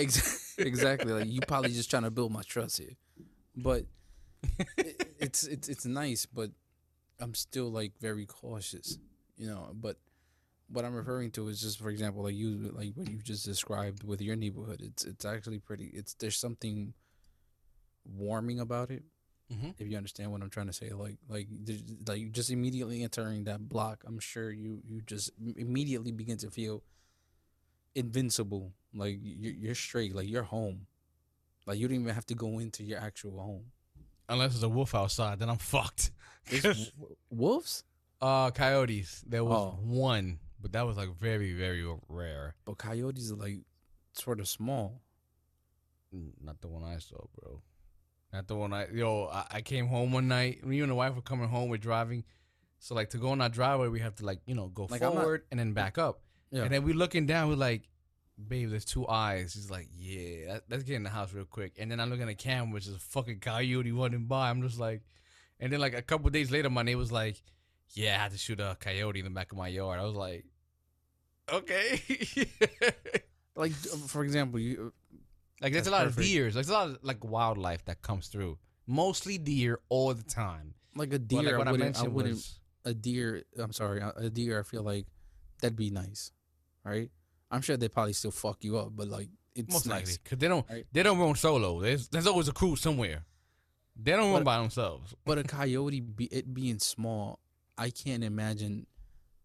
Exactly. 0.58 1.12
Like 1.12 1.28
you 1.28 1.42
probably 1.42 1.72
just 1.72 1.90
trying 1.90 2.04
to 2.04 2.12
build 2.12 2.32
my 2.32 2.42
trust 2.44 2.78
here, 2.80 2.96
but 3.58 3.84
it, 4.78 5.16
it's 5.20 5.44
it's 5.44 5.68
it's 5.68 5.86
nice, 5.86 6.26
but 6.26 6.50
I'm 7.20 7.34
still 7.36 7.70
like 7.70 7.92
very 8.00 8.26
cautious, 8.26 8.98
you 9.38 9.48
know. 9.48 9.72
But 9.74 9.98
what 10.70 10.86
I'm 10.86 10.96
referring 10.96 11.32
to 11.32 11.50
is 11.50 11.60
just, 11.60 11.78
for 11.80 11.90
example, 11.90 12.24
like 12.24 12.36
you 12.36 12.72
like 12.74 12.94
what 12.96 13.10
you 13.10 13.18
just 13.22 13.44
described 13.44 14.06
with 14.06 14.22
your 14.22 14.38
neighborhood. 14.38 14.80
It's 14.82 15.04
it's 15.04 15.26
actually 15.26 15.60
pretty. 15.60 15.92
It's 15.94 16.14
there's 16.14 16.38
something 16.38 16.94
warming 18.06 18.62
about 18.62 18.92
it. 18.92 19.04
Mm-hmm. 19.54 19.70
If 19.78 19.88
you 19.88 19.96
understand 19.98 20.32
what 20.32 20.42
I'm 20.42 20.50
trying 20.50 20.68
to 20.68 20.74
say, 20.74 20.90
like 20.90 21.18
like 21.30 21.48
like 22.08 22.32
just 22.32 22.50
immediately 22.50 23.04
entering 23.04 23.44
that 23.44 23.70
block, 23.70 24.04
I'm 24.08 24.20
sure 24.20 24.52
you 24.52 24.82
you 24.84 25.02
just 25.02 25.30
immediately 25.56 26.12
begin 26.12 26.38
to 26.40 26.50
feel 26.50 26.82
invincible. 27.94 28.74
Like 28.94 29.20
you're, 29.22 29.54
you're 29.54 29.76
straight. 29.76 30.16
Like 30.16 30.28
you're 30.30 30.44
home. 30.44 30.88
Like 31.66 31.78
you 31.78 31.88
don't 31.88 32.00
even 32.02 32.14
have 32.16 32.26
to 32.28 32.36
go 32.36 32.60
into 32.60 32.84
your 32.84 33.00
actual 33.00 33.40
home. 33.40 33.66
Unless 34.30 34.54
there's 34.54 34.64
a 34.64 34.70
wolf 34.70 34.96
outside, 34.96 35.40
then 35.40 35.50
I'm 35.50 35.58
fucked. 35.58 36.12
W- 36.52 36.86
wolves, 37.30 37.84
uh, 38.22 38.50
coyotes. 38.52 39.24
There 39.28 39.44
was 39.44 39.74
Oh. 39.76 39.80
one, 39.84 40.40
but 40.60 40.72
that 40.74 40.86
was 40.88 40.98
like 40.98 41.16
very, 41.20 41.54
very 41.54 41.86
rare. 42.10 42.56
but 42.66 42.78
coyotes 42.78 43.32
are 43.32 43.36
like 43.36 43.60
sort 44.14 44.40
of 44.40 44.48
small. 44.48 45.02
Not 46.42 46.62
the 46.62 46.68
one 46.68 46.84
I 46.84 46.98
saw, 47.00 47.26
bro. 47.40 47.62
Not 48.36 48.48
the 48.48 48.56
one 48.56 48.74
I. 48.74 48.88
Yo, 48.94 49.30
I, 49.32 49.46
I 49.50 49.62
came 49.62 49.88
home 49.88 50.12
one 50.12 50.28
night. 50.28 50.66
Me 50.66 50.82
and 50.82 50.92
the 50.92 50.96
wife 50.96 51.16
were 51.16 51.22
coming 51.22 51.48
home. 51.48 51.70
We're 51.70 51.78
driving. 51.78 52.26
So 52.80 52.94
like 52.94 53.12
to 53.12 53.18
go 53.18 53.30
on 53.30 53.40
our 53.40 53.48
driveway, 53.48 53.88
we 53.88 54.02
have 54.02 54.16
to 54.16 54.26
like 54.26 54.42
you 54.46 54.56
know 54.56 54.68
go 54.68 54.88
Like, 54.90 55.02
I'm 55.02 55.14
not- 55.14 55.22
forward 55.24 55.44
and 55.52 55.60
then 55.60 55.72
back 55.72 55.98
up. 55.98 56.20
Yeah. 56.52 56.64
And 56.64 56.72
then 56.72 56.84
we 56.84 56.92
looking 56.92 57.26
down. 57.26 57.48
We're 57.48 57.56
like, 57.56 57.88
babe, 58.48 58.70
there's 58.72 58.84
two 58.84 59.08
eyes. 59.08 59.54
He's 59.54 59.72
like, 59.72 59.88
yeah, 59.96 60.54
that, 60.54 60.64
let's 60.70 60.84
get 60.84 60.96
in 60.96 61.04
the 61.04 61.10
house 61.10 61.34
real 61.34 61.46
quick. 61.46 61.78
And 61.80 61.90
then 61.90 62.00
I'm 62.02 62.10
looking 62.10 62.24
at 62.24 62.28
the 62.28 62.36
camera, 62.36 62.74
which 62.74 62.88
is 62.88 62.96
a 62.96 63.00
fucking 63.00 63.40
coyote 63.40 63.92
running 63.94 64.26
by. 64.26 64.50
I'm 64.50 64.62
just 64.62 64.78
like, 64.80 65.02
and 65.62 65.72
then 65.72 65.80
like 65.80 65.94
a 65.94 66.02
couple 66.02 66.30
days 66.30 66.52
later, 66.52 66.70
my 66.70 66.84
neighbor 66.84 67.00
was 67.00 67.12
like, 67.14 67.42
yeah, 67.94 68.16
I 68.20 68.24
had 68.24 68.32
to 68.34 68.38
shoot 68.38 68.60
a 68.60 68.76
coyote 68.80 69.20
in 69.20 69.26
the 69.26 69.32
back 69.32 69.54
of 69.54 69.58
my 69.58 69.70
yard. 69.70 69.98
I 70.00 70.04
was 70.04 70.16
like, 70.16 70.44
okay. 71.52 72.02
Like 73.58 73.72
for 73.72 74.26
example, 74.26 74.60
you 74.60 74.92
like 75.62 75.72
there's 75.74 75.86
That's 75.86 75.88
a 75.88 75.92
lot 75.92 76.04
perfect. 76.06 76.18
of 76.20 76.24
deers. 76.26 76.56
Like, 76.56 76.66
there's 76.66 76.70
a 76.76 76.80
lot 76.80 76.88
of 76.90 76.98
like 77.02 77.24
wildlife 77.24 77.86
that 77.86 78.02
comes 78.02 78.28
through. 78.28 78.58
Mostly 78.88 79.38
deer 79.38 79.80
all 79.90 80.14
the 80.14 80.24
time. 80.24 80.74
like 80.96 81.10
a 81.14 81.20
But, 81.20 81.28
deer. 81.28 81.42
like, 81.44 81.54
I 81.54 81.58
what 81.58 81.68
I, 81.68 81.72
wouldn't. 81.72 81.84
I 81.84 81.88
mentioned 82.00 82.14
wouldn't. 82.14 82.36
was 82.36 82.60
a 82.86 82.94
deer. 82.94 83.44
I'm 83.58 83.74
sorry. 83.74 84.00
A 84.02 84.14
a 84.18 84.30
deer. 84.30 84.60
I 84.60 84.64
feel 84.64 84.84
like 84.84 85.08
that'd 85.62 85.76
be 85.78 85.90
nice, 85.90 86.32
right? 86.84 87.10
I'm 87.52 87.62
sure 87.62 87.78
they 87.78 87.90
probably 87.90 88.14
still 88.14 88.32
fuck 88.32 88.64
you 88.64 88.78
up, 88.78 88.90
but 88.96 89.08
like 89.08 89.30
it's 89.56 89.72
most 89.72 89.86
nice. 89.88 90.02
likely 90.02 90.14
because 90.24 90.38
they 90.40 90.48
don't 90.48 90.70
Right. 90.70 90.86
they 90.92 91.04
don't 91.04 91.18
run 91.20 91.36
solo. 91.36 91.80
There's 91.82 92.10
there's 92.10 92.28
always 92.28 92.48
a 92.48 92.54
crew 92.54 92.76
somewhere. 92.76 93.26
They 93.96 94.12
don't 94.12 94.34
run 94.34 94.44
by 94.44 94.58
themselves. 94.60 95.14
But 95.26 95.38
a 95.38 95.44
coyote, 95.58 96.02
be, 96.02 96.26
it 96.26 96.54
being 96.54 96.80
small, 96.80 97.40
I 97.78 97.90
can't 97.92 98.24
imagine. 98.24 98.88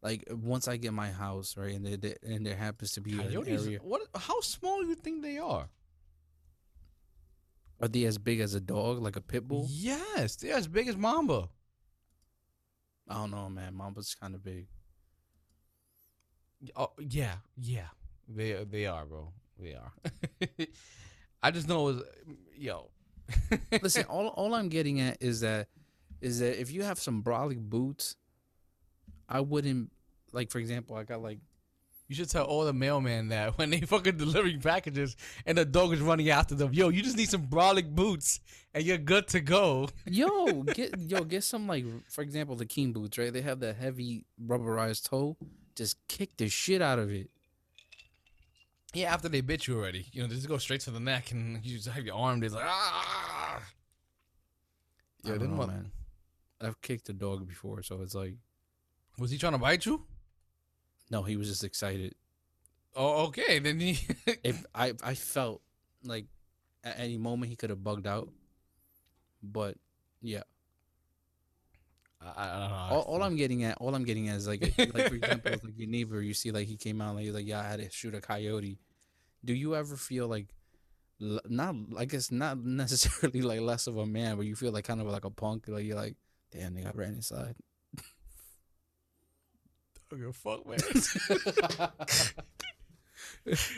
Like 0.02 0.24
once 0.30 0.66
I 0.66 0.76
get 0.78 0.92
my 0.92 1.10
house 1.10 1.56
right, 1.56 1.74
and 1.74 1.84
there, 1.86 2.16
and 2.26 2.44
there 2.44 2.56
happens 2.56 2.92
to 2.92 3.00
be 3.00 3.12
an 3.12 3.18
Coyotes, 3.28 3.64
area. 3.66 3.78
what? 3.82 4.02
How 4.14 4.40
small 4.40 4.80
do 4.80 4.88
you 4.88 4.94
think 4.94 5.22
they 5.22 5.38
are? 5.38 5.68
Are 7.80 7.88
they 7.88 8.04
as 8.04 8.18
big 8.18 8.40
as 8.40 8.54
a 8.54 8.60
dog, 8.60 9.00
like 9.00 9.16
a 9.16 9.20
pit 9.20 9.48
bull? 9.48 9.66
Yes, 9.68 10.36
they're 10.36 10.54
as 10.54 10.68
big 10.68 10.88
as 10.88 10.96
Mamba. 10.96 11.48
I 13.08 13.14
don't 13.14 13.30
know, 13.30 13.48
man. 13.48 13.74
Mamba's 13.74 14.14
kind 14.14 14.34
of 14.34 14.44
big. 14.44 14.66
Oh 16.76 16.90
yeah, 16.98 17.36
yeah, 17.56 17.88
they 18.28 18.64
they 18.64 18.86
are, 18.86 19.06
bro. 19.06 19.32
They 19.58 19.74
are. 19.74 19.92
I 21.42 21.50
just 21.50 21.68
know, 21.68 21.88
it 21.88 21.94
was, 21.94 22.02
yo. 22.54 22.90
Listen, 23.82 24.04
all 24.04 24.28
all 24.28 24.54
I'm 24.54 24.68
getting 24.68 25.00
at 25.00 25.16
is 25.22 25.40
that 25.40 25.68
is 26.20 26.40
that 26.40 26.60
if 26.60 26.70
you 26.70 26.82
have 26.82 26.98
some 26.98 27.22
brolic 27.22 27.58
boots, 27.58 28.16
I 29.28 29.40
wouldn't 29.40 29.90
like. 30.32 30.50
For 30.50 30.58
example, 30.58 30.96
I 30.96 31.04
got 31.04 31.22
like 31.22 31.38
You 32.10 32.16
should 32.16 32.28
tell 32.28 32.44
all 32.44 32.64
the 32.64 32.72
mailmen 32.74 33.28
that 33.28 33.56
when 33.58 33.70
they 33.70 33.82
fucking 33.82 34.16
delivering 34.16 34.60
packages 34.60 35.14
and 35.46 35.56
the 35.56 35.64
dog 35.64 35.92
is 35.92 36.00
running 36.00 36.28
after 36.28 36.56
them, 36.56 36.74
yo, 36.74 36.88
you 36.88 37.02
just 37.04 37.16
need 37.16 37.28
some 37.30 37.46
brolic 37.46 37.88
boots 37.94 38.40
and 38.74 38.82
you're 38.82 38.98
good 38.98 39.28
to 39.28 39.38
go. 39.40 39.88
yo 40.06 40.64
get 40.64 40.98
yo 40.98 41.22
get 41.22 41.44
some 41.44 41.68
like 41.68 41.84
for 42.10 42.22
example 42.22 42.56
the 42.56 42.66
Keen 42.66 42.92
boots 42.92 43.16
right. 43.16 43.32
They 43.32 43.42
have 43.42 43.60
that 43.60 43.76
heavy 43.76 44.24
rubberized 44.44 45.08
toe. 45.08 45.36
Just 45.76 45.98
kick 46.08 46.36
the 46.36 46.48
shit 46.48 46.82
out 46.82 46.98
of 46.98 47.12
it. 47.12 47.30
Yeah, 48.92 49.14
after 49.14 49.28
they 49.28 49.40
bit 49.40 49.68
you 49.68 49.78
already, 49.78 50.06
you 50.10 50.20
know, 50.20 50.26
they 50.26 50.34
just 50.34 50.48
go 50.48 50.58
straight 50.58 50.80
to 50.80 50.90
the 50.90 50.98
neck 50.98 51.30
and 51.30 51.64
you 51.64 51.76
just 51.76 51.86
have 51.90 52.04
your 52.04 52.16
arm. 52.16 52.42
It's 52.42 52.52
like 52.56 52.64
ah. 52.66 53.58
I 53.58 53.60
Yeah, 55.22 55.30
don't 55.30 55.38
then 55.38 55.50
know, 55.52 55.56
what? 55.58 55.68
man. 55.68 55.92
I've 56.60 56.82
kicked 56.82 57.08
a 57.08 57.12
dog 57.12 57.46
before, 57.46 57.84
so 57.84 58.02
it's 58.02 58.16
like 58.16 58.34
Was 59.16 59.30
he 59.30 59.38
trying 59.38 59.52
to 59.52 59.58
bite 59.58 59.86
you? 59.86 60.06
No, 61.10 61.22
he 61.22 61.36
was 61.36 61.48
just 61.48 61.64
excited. 61.64 62.14
Oh, 62.94 63.26
okay. 63.26 63.58
Then 63.58 63.80
he. 63.80 63.98
If 64.44 64.64
I 64.74 64.94
I 65.02 65.14
felt 65.14 65.60
like 66.04 66.26
at 66.84 66.98
any 66.98 67.18
moment 67.18 67.50
he 67.50 67.56
could 67.56 67.70
have 67.70 67.84
bugged 67.84 68.06
out, 68.06 68.30
but 69.42 69.76
yeah. 70.22 70.42
I, 72.22 72.44
I 72.44 72.60
don't 72.60 72.70
know. 72.70 72.76
all, 72.76 73.00
all 73.02 73.22
I'm 73.22 73.36
getting 73.36 73.64
at, 73.64 73.78
all 73.78 73.94
I'm 73.94 74.04
getting 74.04 74.28
at 74.28 74.36
is 74.36 74.46
like, 74.46 74.60
like 74.78 75.08
for 75.08 75.14
example, 75.14 75.52
like 75.64 75.78
your 75.78 75.88
neighbor, 75.88 76.20
you 76.20 76.34
see 76.34 76.50
like 76.50 76.68
he 76.68 76.76
came 76.76 77.00
out 77.00 77.14
like 77.14 77.24
he's 77.24 77.34
like, 77.34 77.46
yeah, 77.46 77.60
I 77.60 77.64
had 77.64 77.80
to 77.80 77.90
shoot 77.90 78.14
a 78.14 78.20
coyote. 78.20 78.78
Do 79.44 79.54
you 79.54 79.74
ever 79.74 79.96
feel 79.96 80.28
like, 80.28 80.46
not, 81.18 81.74
I 81.98 82.04
guess 82.04 82.30
not 82.30 82.58
necessarily 82.64 83.40
like 83.42 83.60
less 83.60 83.86
of 83.86 83.96
a 83.96 84.06
man, 84.06 84.36
but 84.36 84.46
you 84.46 84.54
feel 84.54 84.72
like 84.72 84.84
kind 84.84 85.00
of 85.00 85.06
like 85.06 85.24
a 85.24 85.30
punk, 85.30 85.64
like 85.68 85.84
you're 85.84 85.96
like, 85.96 86.16
damn, 86.52 86.74
they 86.74 86.82
got 86.82 86.96
ran 86.96 87.14
inside. 87.14 87.56
Don't 90.10 90.18
give 90.18 90.28
a 90.28 90.32
fuck, 90.32 90.66
man. 90.66 90.78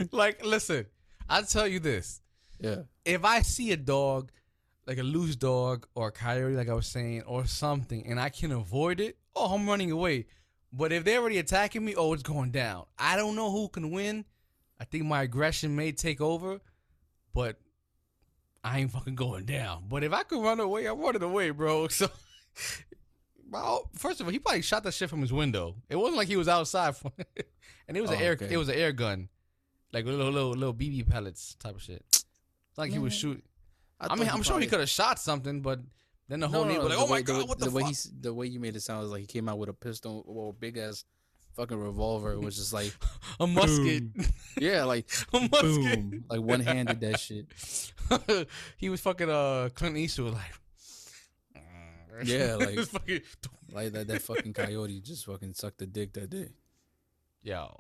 like, 0.12 0.44
listen, 0.44 0.86
I'll 1.28 1.44
tell 1.44 1.68
you 1.68 1.78
this. 1.78 2.20
Yeah, 2.58 2.82
If 3.04 3.24
I 3.24 3.42
see 3.42 3.72
a 3.72 3.76
dog, 3.76 4.30
like 4.86 4.98
a 4.98 5.02
loose 5.02 5.36
dog 5.36 5.86
or 5.94 6.08
a 6.08 6.12
coyote, 6.12 6.54
like 6.54 6.68
I 6.68 6.74
was 6.74 6.86
saying, 6.86 7.22
or 7.22 7.44
something, 7.44 8.06
and 8.06 8.20
I 8.20 8.28
can 8.28 8.52
avoid 8.52 9.00
it, 9.00 9.16
oh, 9.34 9.54
I'm 9.54 9.68
running 9.68 9.90
away. 9.90 10.26
But 10.72 10.92
if 10.92 11.04
they're 11.04 11.20
already 11.20 11.38
attacking 11.38 11.84
me, 11.84 11.94
oh, 11.94 12.12
it's 12.14 12.22
going 12.22 12.50
down. 12.50 12.86
I 12.98 13.16
don't 13.16 13.36
know 13.36 13.50
who 13.50 13.68
can 13.68 13.90
win. 13.90 14.24
I 14.80 14.84
think 14.84 15.04
my 15.04 15.22
aggression 15.22 15.76
may 15.76 15.92
take 15.92 16.20
over, 16.20 16.60
but 17.34 17.58
I 18.64 18.80
ain't 18.80 18.90
fucking 18.90 19.16
going 19.16 19.44
down. 19.44 19.84
But 19.88 20.02
if 20.04 20.12
I 20.12 20.22
could 20.22 20.42
run 20.42 20.60
away, 20.60 20.86
I'm 20.86 21.00
running 21.00 21.22
away, 21.22 21.50
bro. 21.50 21.88
So, 21.88 22.08
well, 23.52 23.88
first 23.94 24.20
of 24.20 24.26
all, 24.26 24.32
he 24.32 24.38
probably 24.40 24.62
shot 24.62 24.82
that 24.84 24.94
shit 24.94 25.08
from 25.10 25.20
his 25.20 25.32
window. 25.32 25.76
It 25.88 25.96
wasn't 25.96 26.16
like 26.16 26.26
he 26.28 26.36
was 26.36 26.48
outside, 26.48 26.96
from, 26.96 27.12
and 27.86 27.96
it 27.96 28.00
was 28.00 28.10
an 28.10 28.16
Oh, 28.18 28.24
air. 28.24 28.32
okay. 28.32 28.48
It 28.50 28.56
was 28.56 28.68
an 28.68 28.74
air 28.74 28.90
gun, 28.92 29.28
like 29.92 30.04
little 30.06 30.30
little 30.30 30.50
little 30.50 30.74
BB 30.74 31.08
pellets 31.08 31.54
type 31.56 31.76
of 31.76 31.82
shit. 31.82 32.02
It's 32.10 32.24
like 32.78 32.90
he 32.90 32.98
was 32.98 33.14
shooting. 33.14 33.42
I, 34.00 34.08
thought 34.08 34.18
mean, 34.18 34.28
I'm 34.30 34.42
sure 34.42 34.58
he 34.58 34.66
could 34.66 34.80
have 34.80 34.88
shot 34.88 35.20
something, 35.20 35.60
but 35.60 35.78
then 36.28 36.40
the 36.40 36.48
whole 36.48 36.64
No, 36.64 36.68
no, 36.68 36.72
neighborhood 36.88 36.90
no, 36.98 37.04
like, 37.04 37.04
the 37.04 37.04
oh 37.04 37.06
my 37.06 37.12
way- 37.14 37.20
the 37.20 37.24
god, 37.32 37.38
way- 37.38 37.44
what 37.48 37.58
the, 37.60 37.64
the 37.66 37.70
way 37.70 37.82
fuck? 37.82 37.90
he, 37.92 37.96
the 38.20 38.34
way 38.34 38.46
you 38.46 38.58
made 38.58 38.74
it 38.74 38.80
sound 38.80 39.02
was 39.02 39.10
like 39.12 39.20
he 39.20 39.26
came 39.26 39.48
out 39.48 39.58
with 39.58 39.68
a 39.68 39.72
pistol 39.74 40.24
or 40.26 40.52
big 40.52 40.76
ass 40.78 41.04
fucking 41.54 41.76
revolver. 41.76 42.32
It 42.32 42.40
was 42.40 42.56
just 42.56 42.72
like 42.72 42.92
a 43.40 43.46
musket, 43.46 44.04
yeah, 44.58 44.84
like 44.84 45.08
a 45.34 45.40
musket. 45.40 45.50
boom, 46.10 46.24
like 46.30 46.40
one 46.40 46.60
handed 46.60 47.00
that 47.02 47.20
shit. 47.20 47.46
he 48.78 48.88
was 48.88 49.00
fucking 49.02 49.28
uh 49.30 49.68
Clint 49.74 49.96
Eastwood 49.98 50.32
like. 50.32 50.52
Yeah, 52.24 52.56
like- 52.56 52.78
fucking, 52.80 53.20
Like 53.72 53.92
that 53.92 54.06
that 54.08 54.22
fucking 54.22 54.52
coyote 54.52 55.00
just 55.00 55.24
fucking 55.26 55.54
sucked 55.54 55.78
the 55.78 55.86
dick 55.86 56.12
that 56.14 56.28
day. 56.30 56.48
yo, 57.42 57.74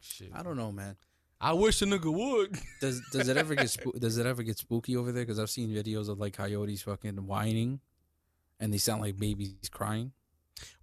shit. 0.00 0.30
I 0.34 0.42
don't 0.42 0.56
know, 0.56 0.70
man. 0.72 0.96
I 1.40 1.52
wish 1.54 1.80
a 1.82 1.86
nigga 1.86 2.12
would. 2.12 2.58
Does 2.80 3.00
does 3.12 3.28
it 3.28 3.36
ever 3.36 3.54
get 3.54 3.74
does 3.98 4.18
it 4.18 4.26
ever 4.26 4.42
get 4.42 4.58
spooky 4.58 4.96
over 4.96 5.10
there? 5.10 5.24
Because 5.24 5.38
I've 5.38 5.50
seen 5.50 5.70
videos 5.70 6.08
of 6.08 6.18
like 6.20 6.34
coyotes 6.34 6.82
fucking 6.82 7.26
whining, 7.26 7.80
and 8.60 8.72
they 8.72 8.78
sound 8.78 9.00
like 9.02 9.18
babies 9.18 9.54
crying. 9.70 10.12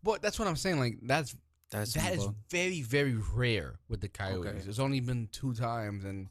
But 0.04 0.22
that's 0.22 0.40
what 0.40 0.48
I'm 0.48 0.56
saying. 0.56 0.80
Like 0.80 0.98
that's 1.04 1.36
That's 1.70 1.94
that 1.94 2.14
is 2.16 2.28
very 2.50 2.82
very 2.82 3.16
rare 3.36 3.80
with 3.88 4.02
the 4.02 4.10
coyotes. 4.10 4.48
Okay. 4.62 4.70
It's 4.70 4.80
only 4.80 5.00
been 5.00 5.30
two 5.32 5.54
times, 5.54 6.04
and 6.06 6.28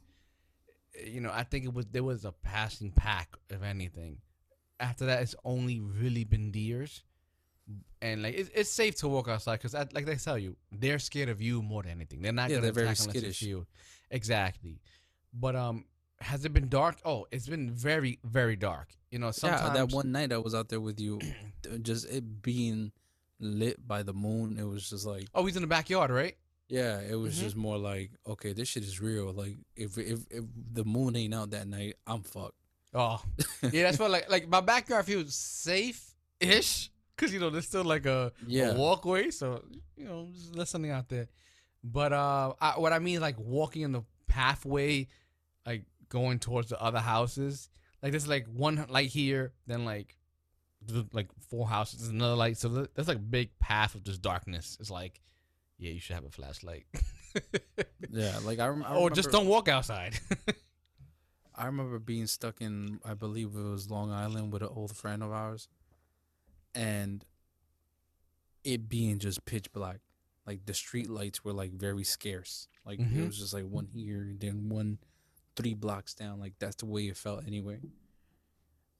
you 1.05 1.21
know 1.21 1.31
I 1.33 1.43
think 1.43 1.63
it 1.65 1.73
was 1.73 1.85
there 1.87 2.03
was 2.03 2.25
a 2.25 2.31
passing 2.33 2.91
pack 2.91 3.29
if 3.49 3.63
anything. 3.63 4.17
After 4.79 5.05
that, 5.07 5.21
it's 5.23 5.35
only 5.43 5.79
really 5.79 6.23
been 6.23 6.51
deers, 6.51 7.03
and 8.01 8.21
like 8.23 8.35
it's, 8.35 8.49
it's 8.53 8.69
safe 8.71 8.95
to 8.97 9.07
walk 9.07 9.27
outside 9.27 9.53
because 9.61 9.73
like 9.73 10.05
they 10.05 10.15
tell 10.15 10.37
you, 10.37 10.55
they're 10.71 10.99
scared 10.99 11.29
of 11.29 11.41
you 11.41 11.61
more 11.61 11.81
than 11.83 11.91
anything. 11.93 12.21
They're 12.21 12.31
not 12.31 12.49
Yeah, 12.49 12.57
gonna 12.57 12.67
they're 12.67 12.73
very 12.73 12.87
attack 12.89 12.99
unless 12.99 13.15
skittish. 13.15 13.29
it's 13.29 13.41
you. 13.41 13.65
Exactly, 14.11 14.79
but 15.33 15.55
um, 15.55 15.85
has 16.21 16.45
it 16.45 16.53
been 16.53 16.69
dark? 16.69 16.97
Oh, 17.03 17.25
it's 17.31 17.47
been 17.47 17.71
very 17.71 18.19
very 18.23 18.55
dark. 18.55 18.89
You 19.11 19.19
know, 19.19 19.31
sometimes 19.31 19.63
yeah, 19.75 19.85
that 19.85 19.93
one 19.93 20.11
night 20.11 20.31
I 20.31 20.37
was 20.37 20.53
out 20.53 20.69
there 20.69 20.79
with 20.81 20.99
you, 20.99 21.21
just 21.81 22.07
it 22.09 22.41
being 22.41 22.91
lit 23.39 23.85
by 23.87 24.03
the 24.03 24.13
moon. 24.13 24.57
It 24.59 24.63
was 24.63 24.89
just 24.89 25.05
like 25.05 25.27
Oh, 25.33 25.45
he's 25.45 25.55
in 25.55 25.61
the 25.63 25.67
backyard, 25.67 26.11
right? 26.11 26.35
yeah, 26.69 26.99
it 26.99 27.15
was 27.15 27.37
Mhm. 27.37 27.41
just 27.41 27.55
more 27.55 27.77
like 27.77 28.11
okay, 28.27 28.53
this 28.53 28.67
shit 28.67 28.83
is 28.83 28.99
real. 29.01 29.31
Like 29.33 29.55
if 29.75 29.97
if 29.97 30.19
if 30.29 30.43
the 30.73 30.85
moon 30.85 31.15
ain't 31.15 31.33
out 31.33 31.49
that 31.51 31.67
night, 31.67 31.95
I'm 32.05 32.21
fucked. 32.23 32.53
Oh, 32.93 33.21
yeah, 33.71 33.83
that's 33.83 33.99
what 33.99 34.11
like 34.11 34.29
like 34.29 34.47
my 34.47 34.61
backyard 34.61 35.05
feels 35.05 35.35
safe 35.35 36.13
ish 36.39 36.89
because 37.15 37.33
you 37.33 37.39
know 37.39 37.49
there's 37.49 37.67
still 37.67 37.83
like 37.83 38.05
a, 38.05 38.31
Yeah. 38.47 38.71
a 38.71 38.75
walkway, 38.77 39.29
so 39.31 39.63
you 39.95 40.05
know 40.05 40.27
just 40.33 40.55
let 40.55 40.67
something 40.67 40.91
out 40.91 41.09
there. 41.09 41.27
But 41.83 42.13
uh, 42.13 42.53
I, 42.59 42.71
what 42.79 42.93
I 42.93 42.99
mean 42.99 43.21
like 43.21 43.37
walking 43.39 43.81
in 43.83 43.91
the 43.91 44.01
pathway, 44.27 45.07
like 45.65 45.83
going 46.09 46.39
towards 46.39 46.69
the 46.69 46.81
other 46.81 46.99
houses. 46.99 47.69
Like 48.01 48.11
there's 48.11 48.27
like 48.27 48.45
one 48.47 48.85
light 48.89 49.09
here, 49.09 49.53
then 49.65 49.83
like 49.85 50.15
like 51.11 51.27
four 51.49 51.67
houses, 51.67 51.99
there's 51.99 52.11
another 52.11 52.35
light. 52.35 52.57
So 52.57 52.87
that's 52.95 53.07
like 53.07 53.17
a 53.17 53.19
big 53.19 53.57
path 53.59 53.95
of 53.95 54.03
just 54.03 54.21
darkness. 54.21 54.77
It's 54.79 54.91
like, 54.91 55.19
yeah, 55.77 55.91
you 55.91 55.99
should 55.99 56.13
have 56.15 56.23
a 56.25 56.29
flashlight, 56.29 56.85
Yeah, 58.09 58.37
like 58.45 58.59
I, 58.59 58.67
rem- 58.67 58.83
I 58.83 58.95
or 58.97 59.09
just 59.09 59.31
don't 59.31 59.47
walk 59.47 59.67
outside. 59.67 60.19
I 61.57 61.65
remember 61.65 61.97
being 61.99 62.27
stuck 62.27 62.61
in, 62.61 62.99
I 63.03 63.13
believe 63.15 63.55
it 63.55 63.61
was 63.63 63.89
Long 63.89 64.11
Island 64.11 64.53
with 64.53 64.61
an 64.61 64.69
old 64.71 64.95
friend 64.95 65.23
of 65.23 65.31
ours, 65.31 65.67
and 66.75 67.25
it 68.63 68.87
being 68.89 69.19
just 69.19 69.45
pitch 69.45 69.71
black. 69.71 69.99
Like 70.45 70.65
the 70.65 70.73
street 70.73 71.09
lights 71.09 71.43
were 71.43 71.53
like 71.53 71.71
very 71.73 72.03
scarce. 72.03 72.67
Like 72.85 72.99
Mhm. 72.99 73.17
it 73.17 73.25
was 73.25 73.37
just 73.37 73.53
like 73.53 73.65
one 73.65 73.87
here, 73.87 74.33
then 74.37 74.69
one 74.69 74.99
three 75.55 75.73
blocks 75.73 76.13
down. 76.13 76.39
Like 76.39 76.53
that's 76.59 76.75
the 76.77 76.85
way 76.85 77.07
it 77.07 77.17
felt 77.17 77.45
anyway. 77.47 77.79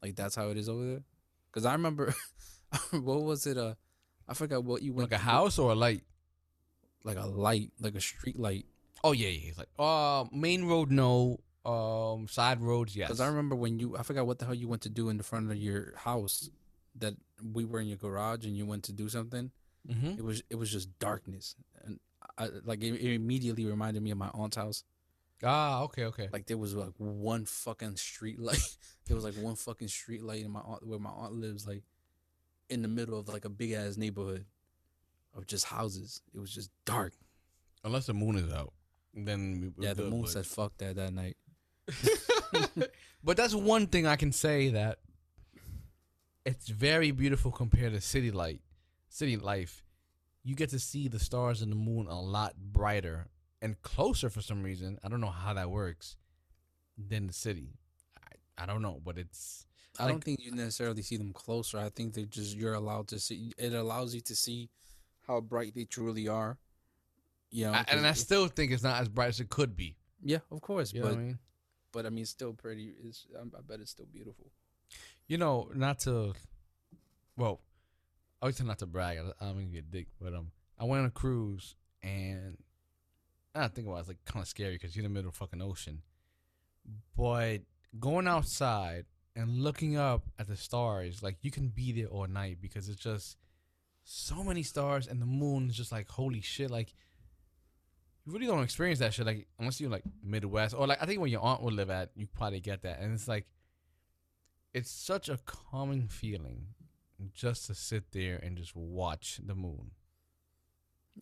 Like 0.01 0.15
that's 0.15 0.35
how 0.35 0.49
it 0.49 0.57
is 0.57 0.67
over 0.67 0.85
there. 0.85 1.03
Cause 1.51 1.65
I 1.65 1.73
remember, 1.73 2.13
what 2.91 3.23
was 3.23 3.45
it? 3.47 3.57
Uh, 3.57 3.75
I 4.27 4.33
forgot 4.33 4.63
what 4.63 4.81
you 4.81 4.93
went 4.93 5.11
like 5.11 5.19
a 5.19 5.23
house 5.23 5.57
or 5.59 5.71
a 5.71 5.75
light. 5.75 6.03
like 7.03 7.17
a 7.17 7.25
light, 7.25 7.71
like 7.79 7.95
a 7.95 8.01
street 8.01 8.37
light. 8.39 8.65
Oh 9.03 9.11
yeah, 9.13 9.29
yeah. 9.29 9.51
Like 9.57 9.69
uh 9.79 10.25
main 10.33 10.65
road 10.65 10.91
no, 10.91 11.39
um 11.67 12.27
side 12.27 12.61
roads 12.61 12.95
yes. 12.95 13.07
Because 13.09 13.19
I 13.19 13.27
remember 13.27 13.55
when 13.55 13.77
you, 13.79 13.97
I 13.97 14.03
forgot 14.03 14.25
what 14.25 14.39
the 14.39 14.45
hell 14.45 14.53
you 14.55 14.67
went 14.67 14.83
to 14.83 14.89
do 14.89 15.09
in 15.09 15.17
the 15.17 15.23
front 15.23 15.51
of 15.51 15.57
your 15.57 15.93
house. 15.97 16.49
That 16.99 17.13
we 17.53 17.63
were 17.65 17.79
in 17.79 17.87
your 17.87 17.97
garage 17.97 18.43
and 18.45 18.57
you 18.57 18.65
went 18.65 18.83
to 18.85 18.91
do 18.93 19.07
something. 19.09 19.51
mm-hmm. 19.87 20.17
It 20.17 20.23
was 20.23 20.41
it 20.49 20.55
was 20.55 20.71
just 20.71 20.97
darkness, 20.97 21.55
and 21.83 21.99
I 22.37 22.49
like 22.63 22.81
it, 22.81 22.93
it 22.95 23.13
immediately 23.13 23.65
reminded 23.65 24.01
me 24.01 24.09
of 24.11 24.17
my 24.17 24.29
aunt's 24.33 24.57
house. 24.57 24.83
Ah, 25.43 25.83
okay, 25.83 26.05
okay. 26.05 26.29
Like 26.33 26.47
there 26.47 26.57
was 26.57 26.73
like 26.73 26.93
one 26.97 27.45
fucking 27.45 27.97
street 27.97 28.39
light. 28.39 28.57
there 29.05 29.15
was 29.15 29.23
like 29.23 29.35
one 29.35 29.55
fucking 29.55 29.89
street 29.89 30.23
light 30.23 30.43
in 30.43 30.49
my 30.49 30.61
aunt 30.61 30.87
where 30.87 30.97
my 30.97 31.11
aunt 31.11 31.33
lives, 31.33 31.67
like 31.67 31.83
in 32.69 32.81
the 32.81 32.87
middle 32.87 33.19
of 33.19 33.27
like 33.27 33.45
a 33.45 33.49
big 33.49 33.73
ass 33.73 33.95
neighborhood 33.97 34.45
of 35.35 35.45
just 35.45 35.65
houses. 35.65 36.23
It 36.33 36.39
was 36.39 36.51
just 36.51 36.71
dark. 36.85 37.13
Unless 37.83 38.07
the 38.07 38.15
moon 38.15 38.37
is 38.37 38.51
out, 38.51 38.73
then 39.13 39.61
we, 39.61 39.67
we're 39.77 39.87
Yeah, 39.89 39.93
the 39.93 40.09
moon 40.09 40.21
but- 40.23 40.31
said 40.31 40.47
fuck 40.47 40.75
that 40.79 40.95
that 40.95 41.13
night. 41.13 41.36
but 43.23 43.37
that's 43.37 43.53
one 43.55 43.87
thing 43.87 44.05
I 44.07 44.15
can 44.15 44.31
say 44.31 44.69
that 44.69 44.99
it's 46.45 46.67
very 46.69 47.11
beautiful 47.11 47.51
compared 47.51 47.93
to 47.93 48.01
city 48.01 48.31
light, 48.31 48.61
city 49.09 49.37
life. 49.37 49.83
You 50.43 50.55
get 50.55 50.69
to 50.69 50.79
see 50.79 51.07
the 51.07 51.19
stars 51.19 51.61
and 51.61 51.71
the 51.71 51.75
moon 51.75 52.07
a 52.07 52.19
lot 52.21 52.55
brighter 52.57 53.27
and 53.61 53.81
closer 53.81 54.29
for 54.29 54.41
some 54.41 54.63
reason. 54.63 54.97
I 55.03 55.09
don't 55.09 55.19
know 55.21 55.27
how 55.29 55.53
that 55.55 55.69
works 55.69 56.15
than 56.97 57.27
the 57.27 57.33
city. 57.33 57.73
I, 58.57 58.63
I 58.63 58.65
don't 58.65 58.81
know, 58.81 59.01
but 59.03 59.17
it's 59.17 59.65
I 59.99 60.03
Like- 60.03 60.11
don't 60.13 60.23
think 60.23 60.39
you 60.41 60.51
necessarily 60.51 61.01
see 61.01 61.17
them 61.17 61.33
closer. 61.33 61.79
I 61.79 61.89
think 61.89 62.13
they 62.13 62.23
just 62.25 62.55
you're 62.55 62.75
allowed 62.75 63.07
to 63.09 63.19
see. 63.19 63.51
It 63.57 63.73
allows 63.73 64.15
you 64.15 64.21
to 64.21 64.35
see 64.35 64.69
how 65.27 65.41
bright 65.41 65.73
they 65.75 65.83
truly 65.83 66.27
are. 66.29 66.57
You 67.49 67.65
know, 67.65 67.73
I, 67.73 67.85
I 67.89 68.11
still 68.13 68.47
think 68.47 68.71
it's 68.71 68.83
not 68.83 69.01
as 69.01 69.09
bright 69.09 69.29
as 69.29 69.39
it 69.39 69.49
could 69.49 69.75
be. 69.75 69.95
yeah, 70.23 70.39
of 70.51 70.61
course, 70.61 70.93
You 70.93 70.99
know 71.01 71.07
but 71.07 71.15
what 71.15 71.21
I 71.21 71.23
mean? 71.25 71.39
But 71.97 72.05
I 72.05 72.09
mean, 72.09 72.27
still 72.27 72.53
pretty. 72.53 72.93
It's 73.03 73.25
I, 73.35 73.41
I 73.41 73.61
bet 73.67 73.79
it's 73.79 73.89
still 73.89 74.05
beautiful. 74.05 74.51
You 75.27 75.39
know, 75.39 75.71
not 75.73 75.97
to, 76.01 76.33
well, 77.35 77.59
I 78.39 78.45
always 78.45 78.61
not 78.61 78.77
to 78.79 78.85
brag. 78.85 79.17
I, 79.17 79.43
I 79.43 79.47
don't 79.47 79.57
mean 79.57 79.69
to 79.69 79.73
get 79.73 79.85
a 79.85 79.91
dick, 79.91 80.07
but 80.21 80.35
um, 80.35 80.51
I 80.77 80.83
went 80.83 80.99
on 80.99 81.07
a 81.07 81.09
cruise 81.09 81.73
and 82.03 82.55
I 83.55 83.61
don't 83.61 83.73
think 83.73 83.87
about 83.87 83.97
it, 83.97 83.99
it's 84.01 84.09
like 84.09 84.25
kind 84.25 84.43
of 84.43 84.47
scary 84.47 84.73
because 84.73 84.95
you're 84.95 85.03
in 85.05 85.11
the 85.11 85.15
middle 85.15 85.29
of 85.29 85.33
the 85.33 85.39
fucking 85.39 85.59
ocean. 85.59 86.03
But 87.17 87.61
going 87.99 88.27
outside 88.27 89.05
and 89.35 89.63
looking 89.63 89.97
up 89.97 90.21
at 90.37 90.47
the 90.47 90.55
stars, 90.55 91.23
like 91.23 91.37
you 91.41 91.49
can 91.49 91.69
be 91.69 91.93
there 91.93 92.09
all 92.09 92.27
night 92.27 92.59
because 92.61 92.89
it's 92.89 93.01
just 93.01 93.37
so 94.03 94.43
many 94.43 94.61
stars 94.61 95.07
and 95.07 95.19
the 95.19 95.25
moon 95.25 95.69
is 95.69 95.75
just 95.75 95.91
like 95.91 96.07
holy 96.09 96.41
shit. 96.41 96.69
Like 96.69 96.93
you 98.27 98.33
really 98.33 98.45
don't 98.45 98.61
experience 98.61 98.99
that 98.99 99.13
shit 99.13 99.25
like 99.25 99.47
unless 99.57 99.79
you're 99.79 99.89
like 99.89 100.03
Midwest 100.21 100.75
or 100.75 100.85
like 100.85 101.01
I 101.01 101.05
think 101.05 101.21
when 101.21 101.31
your 101.31 101.41
aunt 101.41 101.61
would 101.63 101.73
live 101.73 101.89
at, 101.89 102.11
you 102.13 102.27
probably 102.27 102.59
get 102.59 102.81
that. 102.83 102.99
And 102.99 103.13
it's 103.13 103.27
like 103.27 103.45
it's 104.73 104.91
such 104.91 105.29
a 105.29 105.37
calming 105.45 106.09
feeling 106.09 106.67
just 107.33 107.67
to 107.67 107.73
sit 107.73 108.11
there 108.11 108.37
and 108.43 108.57
just 108.57 108.75
watch 108.75 109.39
the 109.43 109.55
moon. 109.55 109.91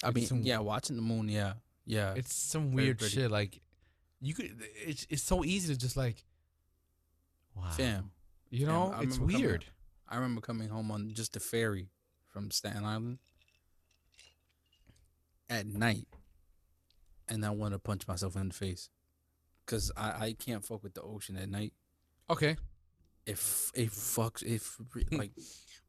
I 0.03 0.07
It's 0.09 0.15
mean, 0.15 0.25
some- 0.25 0.41
yeah, 0.41 0.57
watching 0.59 0.95
the 0.95 1.01
moon, 1.03 1.29
yeah, 1.29 1.53
yeah. 1.85 2.15
It's 2.15 2.33
some 2.33 2.73
weird 2.73 2.97
pretty. 2.99 3.13
shit. 3.15 3.29
Like 3.31 3.61
you 4.19 4.33
could, 4.33 4.51
it's 4.85 5.05
it's 5.09 5.21
so 5.23 5.45
easy 5.45 5.73
to 5.73 5.79
just 5.79 5.95
like, 5.95 6.25
wow, 7.55 7.69
Fam, 7.69 8.11
You 8.49 8.65
know, 8.65 8.91
I 8.93 9.03
it's 9.03 9.17
remember 9.17 9.31
coming- 9.33 9.41
weird. 9.47 9.65
I 10.09 10.15
remember 10.15 10.41
coming 10.41 10.69
home 10.69 10.89
on 10.91 11.13
just 11.13 11.35
a 11.35 11.39
ferry 11.39 11.89
from 12.31 12.49
Staten 12.51 12.83
Island 12.83 13.19
at 15.49 15.65
night, 15.67 16.07
and 17.29 17.45
I 17.45 17.49
want 17.51 17.73
to 17.73 17.79
punch 17.79 18.07
myself 18.07 18.35
in 18.35 18.49
the 18.49 18.53
face 18.53 18.89
because 19.65 19.91
I, 19.97 20.09
I 20.27 20.35
can't 20.37 20.63
fuck 20.63 20.83
with 20.83 20.93
the 20.93 21.01
ocean 21.01 21.37
at 21.37 21.49
night. 21.49 21.73
Okay, 22.29 22.55
If 23.25 23.71
it 23.75 23.89
fucks, 23.91 24.43
if 24.43 24.77
like 25.11 25.31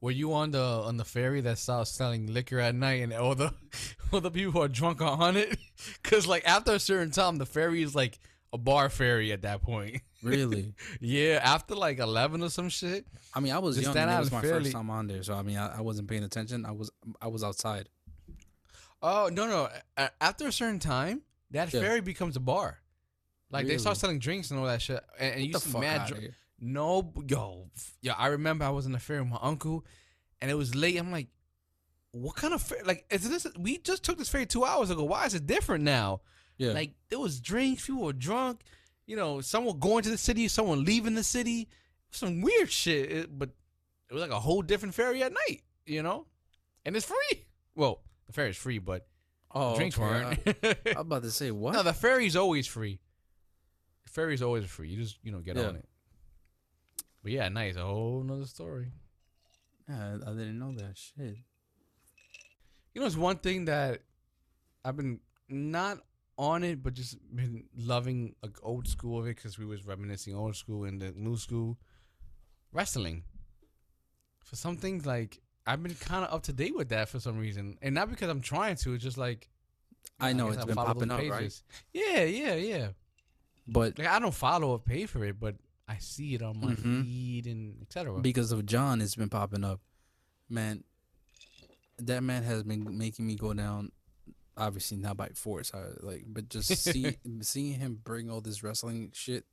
were 0.01 0.11
you 0.11 0.33
on 0.35 0.51
the 0.51 0.63
on 0.63 0.97
the 0.99 1.05
ferry 1.05 1.41
that 1.43 1.59
starts 1.59 1.91
selling 1.91 2.27
liquor 2.27 2.59
at 2.61 2.75
night 2.75 3.03
and 3.03 3.13
all 3.15 3.35
the 3.35 3.53
all 4.13 4.21
the 4.21 4.31
people 4.31 4.63
are 4.63 4.69
drunk 4.69 5.01
on 5.01 5.37
it? 5.37 5.59
Because 6.03 6.27
like 6.27 6.47
after 6.49 6.73
a 6.73 6.79
certain 6.79 7.11
time, 7.11 7.37
the 7.37 7.47
ferry 7.47 7.83
is 7.83 7.95
like 7.95 8.19
a 8.53 8.59
bar 8.59 8.89
ferry 8.89 9.33
at 9.33 9.43
that 9.43 9.61
point. 9.63 10.01
really, 10.23 10.73
yeah, 11.01 11.41
after 11.43 11.75
like 11.75 11.99
eleven 11.99 12.43
or 12.43 12.49
some 12.49 12.69
shit. 12.71 13.07
I 13.35 13.41
mean, 13.41 13.53
I 13.53 13.59
was 13.59 13.79
young. 13.81 13.95
It 13.97 14.19
was 14.19 14.33
my 14.33 14.41
ferry- 14.41 14.63
first 14.65 14.73
time 14.73 14.89
on 14.89 15.07
there, 15.07 15.23
so 15.23 15.35
I 15.35 15.43
mean, 15.43 15.59
I, 15.59 15.79
I 15.79 15.81
wasn't 15.83 16.09
paying 16.09 16.25
attention. 16.25 16.65
I 16.65 16.73
was 16.73 16.91
I 17.21 17.27
was 17.29 17.45
outside. 17.45 17.89
Oh 19.03 19.29
no 19.31 19.47
no! 19.47 19.69
After 20.21 20.49
a 20.49 20.53
certain 20.53 20.79
time, 20.79 21.21
that 21.51 21.73
Yeah. 21.73 21.81
ferry 21.81 22.01
becomes 22.01 22.37
a 22.37 22.41
bar. 22.41 22.79
Like 23.51 23.67
they 23.67 23.79
start 23.79 23.97
selling 23.97 24.19
drinks 24.19 24.51
and 24.51 24.59
all 24.59 24.67
that 24.67 24.83
shit, 24.83 25.03
and, 25.19 25.35
and 25.37 25.45
you 25.47 25.55
see 25.59 25.79
mad. 25.79 26.09
dr- 26.09 26.35
no, 26.59 27.13
yo, 27.29 27.71
yo, 28.03 28.13
I 28.17 28.29
remember 28.29 28.65
I 28.65 28.71
was 28.71 28.87
in 28.87 28.93
the 28.93 28.99
ferry 28.99 29.21
with 29.21 29.31
my 29.31 29.39
uncle, 29.41 29.85
and 30.41 30.51
it 30.51 30.55
was 30.55 30.75
late. 30.75 30.97
I'm 30.97 31.13
like, 31.13 31.29
what 32.13 32.35
kind 32.35 32.53
of 32.55 32.61
ferry? 32.63 32.83
Like, 32.83 33.05
is 33.11 33.29
this? 33.29 33.47
We 33.59 33.79
just 33.79 34.03
took 34.03 34.19
this 34.19 34.29
ferry 34.29 34.47
two 34.47 34.65
hours 34.65 34.91
ago. 34.91 35.05
Why 35.05 35.27
is 35.27 35.35
it 35.35 35.47
different 35.47 35.85
now? 35.85 36.23
Yeah, 36.59 36.73
Like 36.73 36.95
there 37.11 37.19
was 37.19 37.39
drinks, 37.41 37.87
people 37.87 38.03
were 38.03 38.13
drunk, 38.15 38.63
you 39.07 39.15
know, 39.17 39.41
someone 39.43 39.79
going 39.79 40.03
to 40.05 40.11
the 40.11 40.17
city, 40.19 40.49
someone 40.49 40.85
leaving 40.85 41.15
the 41.15 41.23
city, 41.23 41.69
some 42.11 42.41
weird 42.41 42.71
shit. 42.73 43.13
It- 43.13 43.39
but 43.39 43.51
it 44.11 44.15
was 44.15 44.23
like 44.23 44.31
a 44.31 44.41
whole 44.41 44.63
different 44.63 44.95
ferry 44.95 45.23
at 45.23 45.33
night, 45.33 45.63
you 45.85 46.03
know, 46.03 46.27
and 46.87 46.97
it's 46.97 47.05
free. 47.07 47.45
Well, 47.75 48.01
the 48.27 48.33
ferry 48.33 48.51
is 48.51 48.57
free, 48.57 48.79
but 48.79 49.07
Oh, 49.55 49.77
drinks 49.77 49.97
okay. 49.99 50.05
weren't. 50.05 50.57
I, 50.63 50.77
I'm 50.93 50.99
about 50.99 51.23
to 51.23 51.31
say 51.31 51.51
what? 51.51 51.75
no, 51.75 51.83
the 51.83 51.93
ferry's 51.93 52.37
always 52.37 52.67
free. 52.67 53.01
The 54.05 54.11
ferry's 54.11 54.43
always 54.43 54.65
free. 54.67 54.89
You 54.91 55.03
just 55.03 55.19
you 55.23 55.33
know 55.33 55.41
get 55.41 55.57
Yeah. 55.57 55.69
on 55.69 55.77
it. 55.77 55.89
But 57.23 57.33
yeah, 57.33 57.49
nice. 57.49 57.77
A 57.77 57.83
whole 57.85 58.23
nother 58.23 58.47
story. 58.47 58.93
yeah, 59.89 60.17
I 60.27 60.31
didn't 60.31 60.59
know 60.59 60.73
that 60.77 60.97
shit. 60.97 61.37
You 62.95 63.01
know, 63.01 63.07
it's 63.07 63.17
one 63.17 63.37
thing 63.39 63.67
that 63.67 64.01
I've 64.85 64.97
been 64.97 65.21
not 65.49 65.99
on 66.39 66.63
it, 66.65 66.83
but 66.83 66.95
just 66.95 67.17
been 67.35 67.65
loving 67.77 68.35
like 68.43 68.57
old 68.63 68.87
school 68.89 69.19
of 69.21 69.27
it 69.27 69.37
because 69.37 69.59
we 69.59 69.65
was 69.65 69.85
reminiscing 69.87 70.35
old 70.35 70.57
school 70.57 70.85
and 70.85 71.01
the 71.01 71.13
new 71.17 71.37
school 71.37 71.79
wrestling. 72.73 73.25
For 74.45 74.57
some 74.57 74.77
things, 74.77 75.05
like 75.07 75.41
I've 75.67 75.83
been 75.83 75.95
kind 75.95 76.25
of 76.25 76.33
up 76.33 76.43
to 76.45 76.53
date 76.53 76.77
with 76.77 76.91
that 76.91 77.09
for 77.09 77.19
some 77.21 77.39
reason, 77.39 77.79
and 77.83 77.95
not 77.95 78.09
because 78.11 78.29
I'm 78.31 78.41
trying 78.41 78.77
to. 78.77 78.95
It's 78.95 79.03
just 79.03 79.19
like 79.19 79.49
I 80.21 80.33
know 80.33 80.47
guess 80.47 80.57
it's 80.57 80.63
I 80.65 80.67
been 80.67 80.77
popping 80.77 81.11
up, 81.11 81.19
right? 81.29 81.61
Yeah, 81.93 82.23
yeah, 82.25 82.55
yeah. 82.55 82.89
But 83.67 83.99
Like 83.99 84.09
I 84.09 84.19
don't 84.21 84.35
follow 84.35 84.69
or 84.71 84.79
pay 84.79 85.07
for 85.07 85.25
it, 85.25 85.41
but 85.41 85.57
I 85.89 85.99
see 85.99 86.35
it 86.35 86.43
on 86.43 86.61
my 86.61 86.75
Mhm. 86.75 87.03
feed 87.03 87.47
and 87.47 87.83
etc. 87.83 88.21
because 88.21 88.53
of 88.53 88.65
John, 88.67 89.01
it's 89.01 89.17
been 89.17 89.29
popping 89.29 89.65
up. 89.65 89.81
Man, 90.49 90.85
that 91.99 92.23
man 92.23 92.45
has 92.45 92.63
been 92.63 92.97
making 92.97 93.27
me 93.27 93.35
go 93.35 93.53
down. 93.55 93.91
Obviously 94.59 94.97
not 94.97 95.17
by 95.19 95.29
force, 95.31 95.71
I, 95.75 95.83
like, 96.01 96.25
but 96.29 96.49
just 96.49 96.69
see, 96.83 97.17
seeing 97.43 97.75
him 97.79 98.01
bring 98.03 98.31
all 98.31 98.41
this 98.41 98.63
wrestling 98.63 99.11
shit 99.13 99.45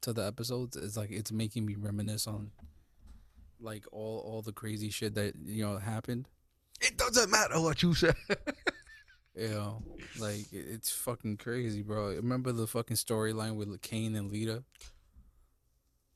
to 0.00 0.12
the 0.12 0.26
episodes 0.26 0.74
is 0.76 0.96
like 0.96 1.10
it's 1.12 1.30
making 1.30 1.64
me 1.64 1.76
reminisce 1.76 2.26
on 2.26 2.50
like 3.62 3.84
all 3.92 4.18
all 4.26 4.42
the 4.42 4.52
crazy 4.52 4.90
shit 4.90 5.14
that 5.14 5.34
you 5.44 5.64
know 5.64 5.78
happened. 5.78 6.28
It 6.80 6.96
doesn't 6.98 7.30
matter 7.30 7.60
what 7.60 7.82
you 7.82 7.94
say. 7.94 8.12
You 9.34 9.48
know, 9.48 9.82
like 10.18 10.52
it- 10.52 10.66
it's 10.68 10.90
fucking 10.90 11.38
crazy, 11.38 11.80
bro. 11.82 12.08
Remember 12.16 12.52
the 12.52 12.66
fucking 12.66 12.96
storyline 12.96 13.54
with 13.56 13.80
Kane 13.80 14.14
and 14.16 14.30
Lita? 14.30 14.62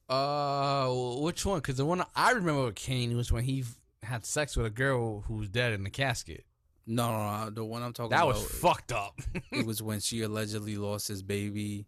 Uh, 0.08 0.88
which 1.20 1.44
one? 1.44 1.58
Because 1.58 1.76
the 1.76 1.84
one 1.84 2.04
I 2.14 2.32
remember 2.32 2.64
with 2.66 2.74
Kane 2.76 3.16
was 3.16 3.32
when 3.32 3.44
he 3.44 3.64
had 4.02 4.24
sex 4.24 4.56
with 4.56 4.66
a 4.66 4.70
girl 4.70 5.22
who 5.22 5.34
was 5.34 5.48
dead 5.48 5.72
in 5.72 5.82
the 5.82 5.90
casket. 5.90 6.44
No, 6.86 7.10
no, 7.10 7.44
no 7.44 7.50
the 7.50 7.64
one 7.64 7.82
I'm 7.82 7.92
talking 7.92 8.10
That 8.10 8.22
about. 8.22 8.34
was 8.34 8.44
fucked 8.46 8.92
up. 8.92 9.18
it 9.52 9.66
was 9.66 9.82
when 9.82 9.98
she 10.00 10.22
allegedly 10.22 10.76
lost 10.76 11.08
his 11.08 11.22
baby, 11.22 11.86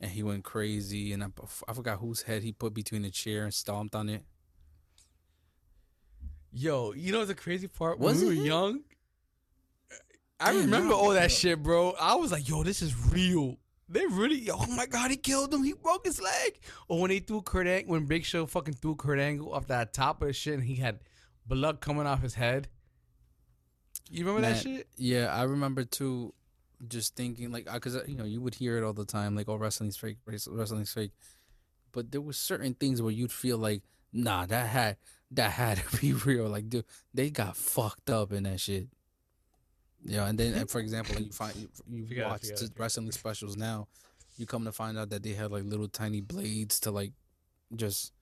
and 0.00 0.10
he 0.10 0.22
went 0.24 0.42
crazy, 0.42 1.12
and 1.12 1.22
I, 1.22 1.28
I 1.68 1.72
forgot 1.72 1.98
whose 2.00 2.22
head 2.22 2.42
he 2.42 2.50
put 2.52 2.74
between 2.74 3.02
the 3.02 3.10
chair 3.10 3.44
and 3.44 3.54
stomped 3.54 3.94
on 3.94 4.08
it. 4.08 4.24
Yo, 6.52 6.92
you 6.92 7.12
know 7.12 7.24
the 7.24 7.34
crazy 7.34 7.68
part? 7.68 7.98
Was 7.98 8.18
when 8.18 8.26
we 8.28 8.34
it 8.34 8.38
were 8.38 8.42
him? 8.42 8.46
young, 8.46 8.80
I 10.40 10.52
Damn, 10.52 10.62
remember 10.62 10.94
all 10.94 11.10
that 11.10 11.30
shit, 11.30 11.62
bro. 11.62 11.94
I 12.00 12.14
was 12.14 12.32
like, 12.32 12.48
yo, 12.48 12.62
this 12.62 12.82
is 12.82 12.94
real. 13.12 13.58
They 13.88 14.06
really, 14.06 14.48
oh 14.50 14.66
my 14.74 14.86
god, 14.86 15.10
he 15.10 15.16
killed 15.16 15.52
him. 15.52 15.62
He 15.64 15.72
broke 15.74 16.06
his 16.06 16.20
leg. 16.20 16.58
Or 16.88 17.00
when 17.00 17.10
they 17.10 17.18
threw 17.18 17.42
Kurt 17.42 17.66
Angle, 17.66 17.92
when 17.92 18.06
Big 18.06 18.24
Show 18.24 18.46
fucking 18.46 18.74
threw 18.74 18.94
Kurt 18.94 19.18
Angle 19.18 19.52
off 19.52 19.66
that 19.66 19.92
top 19.92 20.22
of 20.22 20.28
the 20.28 20.32
shit, 20.32 20.54
and 20.54 20.62
he 20.64 20.76
had 20.76 21.00
blood 21.46 21.80
coming 21.80 22.06
off 22.06 22.22
his 22.22 22.34
head. 22.34 22.68
You 24.08 24.24
remember 24.24 24.48
that 24.48 24.62
shit? 24.62 24.88
Yeah, 24.96 25.34
I 25.34 25.42
remember 25.42 25.84
too. 25.84 26.34
Just 26.88 27.14
thinking 27.14 27.52
like, 27.52 27.68
uh, 27.68 27.74
because 27.74 27.94
uh, 27.94 28.04
you 28.06 28.16
know 28.16 28.24
you 28.24 28.40
would 28.40 28.54
hear 28.54 28.78
it 28.78 28.84
all 28.84 28.94
the 28.94 29.04
time, 29.04 29.36
like, 29.36 29.48
"Oh, 29.48 29.56
wrestling's 29.56 29.98
fake, 29.98 30.16
wrest- 30.24 30.48
wrestling's 30.50 30.92
fake," 30.92 31.12
but 31.92 32.10
there 32.10 32.22
was 32.22 32.38
certain 32.38 32.72
things 32.74 33.02
where 33.02 33.12
you'd 33.12 33.30
feel 33.32 33.58
like, 33.58 33.82
"Nah, 34.14 34.46
that 34.46 34.68
had 34.68 34.96
that 35.32 35.52
had 35.52 35.78
to 35.78 35.96
be 36.00 36.12
real." 36.12 36.48
Like, 36.48 36.68
dude, 36.68 36.84
they 37.14 37.30
got 37.30 37.56
fucked 37.56 38.10
up 38.10 38.32
in 38.32 38.44
that 38.44 38.60
shit. 38.60 38.88
Yeah, 40.02 40.26
and 40.26 40.38
then, 40.38 40.54
and 40.54 40.70
for 40.70 40.80
example, 40.80 41.14
like 41.16 41.26
you 41.26 41.32
find 41.32 41.54
you, 41.56 41.68
you 41.90 42.06
Forgot 42.06 42.30
watch 42.30 42.46
forgot 42.46 42.70
wrestling 42.78 43.12
specials 43.12 43.56
now, 43.56 43.86
you 44.38 44.46
come 44.46 44.64
to 44.64 44.72
find 44.72 44.98
out 44.98 45.10
that 45.10 45.22
they 45.22 45.34
had 45.34 45.50
like 45.50 45.64
little 45.64 45.88
tiny 45.88 46.20
blades 46.22 46.80
to 46.80 46.90
like 46.90 47.12
just 47.76 48.12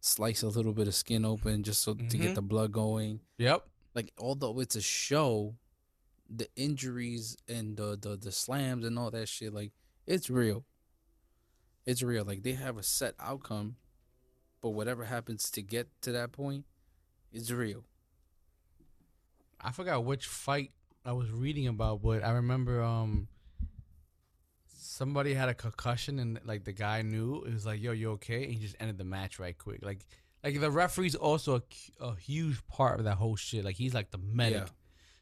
slice 0.00 0.42
a 0.42 0.48
little 0.48 0.72
bit 0.72 0.86
of 0.86 0.94
skin 0.94 1.24
open 1.24 1.64
just 1.64 1.82
so 1.82 1.94
to 1.94 2.04
Mhm. 2.04 2.20
get 2.22 2.34
the 2.36 2.42
blood 2.42 2.70
going 2.70 3.18
Yep. 3.38 3.66
like 3.96 4.12
although 4.18 4.60
it's 4.60 4.76
a 4.76 4.80
show, 4.80 5.56
the 6.30 6.48
injuries 6.54 7.36
and 7.48 7.76
the, 7.76 7.98
the 8.00 8.16
the 8.16 8.30
slams 8.30 8.84
and 8.84 8.96
all 8.96 9.10
that 9.10 9.28
shit, 9.28 9.52
like 9.52 9.72
it's 10.06 10.30
real. 10.30 10.64
It's 11.86 12.02
real. 12.04 12.24
Like 12.24 12.44
they 12.44 12.52
have 12.52 12.78
a 12.78 12.82
set 12.84 13.14
outcome, 13.18 13.76
but 14.66 14.70
whatever 14.70 15.04
happens 15.04 15.48
to 15.52 15.62
get 15.62 15.86
to 16.02 16.10
that 16.10 16.32
point 16.32 16.64
is 17.32 17.52
real. 17.52 17.84
I 19.60 19.70
forgot 19.70 20.04
which 20.04 20.26
fight 20.26 20.72
I 21.04 21.12
was 21.12 21.30
reading 21.30 21.68
about, 21.68 22.02
but 22.02 22.24
I 22.24 22.30
remember 22.32 22.82
um 22.82 23.28
somebody 24.66 25.34
had 25.34 25.48
a 25.48 25.54
concussion 25.54 26.18
and 26.18 26.40
like 26.44 26.64
the 26.64 26.72
guy 26.72 27.02
knew 27.02 27.44
it 27.44 27.52
was 27.52 27.64
like, 27.64 27.80
"Yo, 27.80 27.92
you 27.92 28.10
okay?" 28.12 28.42
And 28.42 28.52
he 28.54 28.58
just 28.58 28.74
ended 28.80 28.98
the 28.98 29.04
match 29.04 29.38
right 29.38 29.56
quick. 29.56 29.84
Like, 29.84 30.04
like 30.42 30.58
the 30.60 30.70
referee's 30.70 31.14
also 31.14 31.62
a, 32.00 32.04
a 32.04 32.16
huge 32.16 32.66
part 32.66 32.98
of 32.98 33.04
that 33.04 33.16
whole 33.18 33.36
shit. 33.36 33.64
Like 33.64 33.76
he's 33.76 33.94
like 33.94 34.10
the 34.10 34.18
medic, 34.18 34.62
Yeah. 34.64 34.68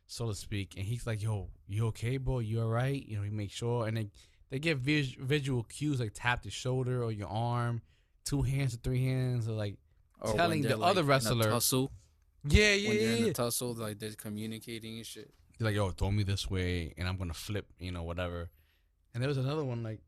so 0.06 0.28
to 0.28 0.34
speak, 0.34 0.74
and 0.78 0.86
he's 0.86 1.06
like, 1.06 1.22
"Yo, 1.22 1.50
you 1.66 1.86
okay, 1.88 2.16
bro? 2.16 2.38
You 2.38 2.62
all 2.62 2.68
right?" 2.68 3.04
You 3.06 3.18
know, 3.18 3.22
he 3.24 3.30
makes 3.30 3.52
sure, 3.52 3.86
and 3.86 3.94
they 3.98 4.08
they 4.48 4.58
give 4.58 4.80
vis- 4.80 5.14
visual 5.18 5.64
cues 5.64 6.00
like 6.00 6.12
tap 6.14 6.42
the 6.44 6.50
shoulder 6.50 7.02
or 7.04 7.12
your 7.12 7.28
arm, 7.28 7.82
two 8.24 8.42
hands 8.42 8.74
or 8.74 8.78
three 8.78 9.04
hands, 9.04 9.48
or 9.48 9.52
like, 9.52 9.76
oh, 10.20 10.30
Or 10.32 10.36
Telling 10.36 10.62
the 10.62 10.68
they're, 10.68 10.82
other 10.82 11.02
in 11.02 11.06
wrestler- 11.06 11.44
tussle, 11.50 11.92
yeah, 12.46 12.72
yeah, 12.74 12.88
when 12.88 12.98
they're 12.98 13.08
yeah. 13.10 13.16
in 13.16 13.24
yeah. 13.24 13.30
a 13.30 13.34
tussle, 13.34 13.74
like 13.74 13.98
they're 13.98 14.12
communicating 14.12 14.96
and 14.96 15.06
shit. 15.06 15.32
He's 15.56 15.64
like, 15.64 15.74
yo, 15.74 15.90
throw 15.90 16.10
me 16.10 16.24
this 16.24 16.50
way 16.50 16.92
and 16.98 17.08
I'm 17.08 17.16
gonna 17.16 17.34
flip, 17.34 17.66
you 17.78 17.92
know, 17.92 18.02
whatever. 18.02 18.50
And 19.12 19.22
there 19.22 19.28
was 19.28 19.38
another 19.38 19.64
one 19.64 19.82
like 19.82 20.00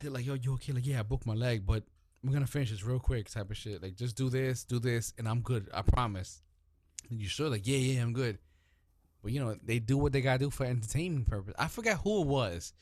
they're 0.00 0.10
like, 0.10 0.26
yo, 0.26 0.34
you 0.34 0.54
okay? 0.54 0.72
Like, 0.72 0.86
yeah, 0.86 1.00
I 1.00 1.02
broke 1.02 1.24
my 1.26 1.34
leg, 1.34 1.64
but 1.64 1.84
we're 2.22 2.32
gonna 2.32 2.46
finish 2.46 2.70
this 2.70 2.84
real 2.84 2.98
quick, 2.98 3.30
type 3.30 3.50
of 3.50 3.56
shit. 3.56 3.82
Like, 3.82 3.94
just 3.96 4.16
do 4.16 4.28
this, 4.28 4.64
do 4.64 4.78
this, 4.78 5.12
and 5.18 5.28
I'm 5.28 5.40
good. 5.40 5.68
I 5.72 5.82
promise. 5.82 6.42
And 7.10 7.20
you 7.20 7.28
sure? 7.28 7.48
Like, 7.48 7.66
yeah, 7.66 7.76
yeah, 7.78 8.02
I'm 8.02 8.12
good. 8.12 8.38
But 9.22 9.32
you 9.32 9.40
know, 9.40 9.56
they 9.62 9.78
do 9.78 9.96
what 9.96 10.12
they 10.12 10.20
gotta 10.20 10.38
do 10.38 10.50
for 10.50 10.66
entertainment 10.66 11.26
purpose. 11.26 11.54
I 11.58 11.68
forgot 11.68 12.00
who 12.02 12.22
it 12.22 12.26
was. 12.26 12.72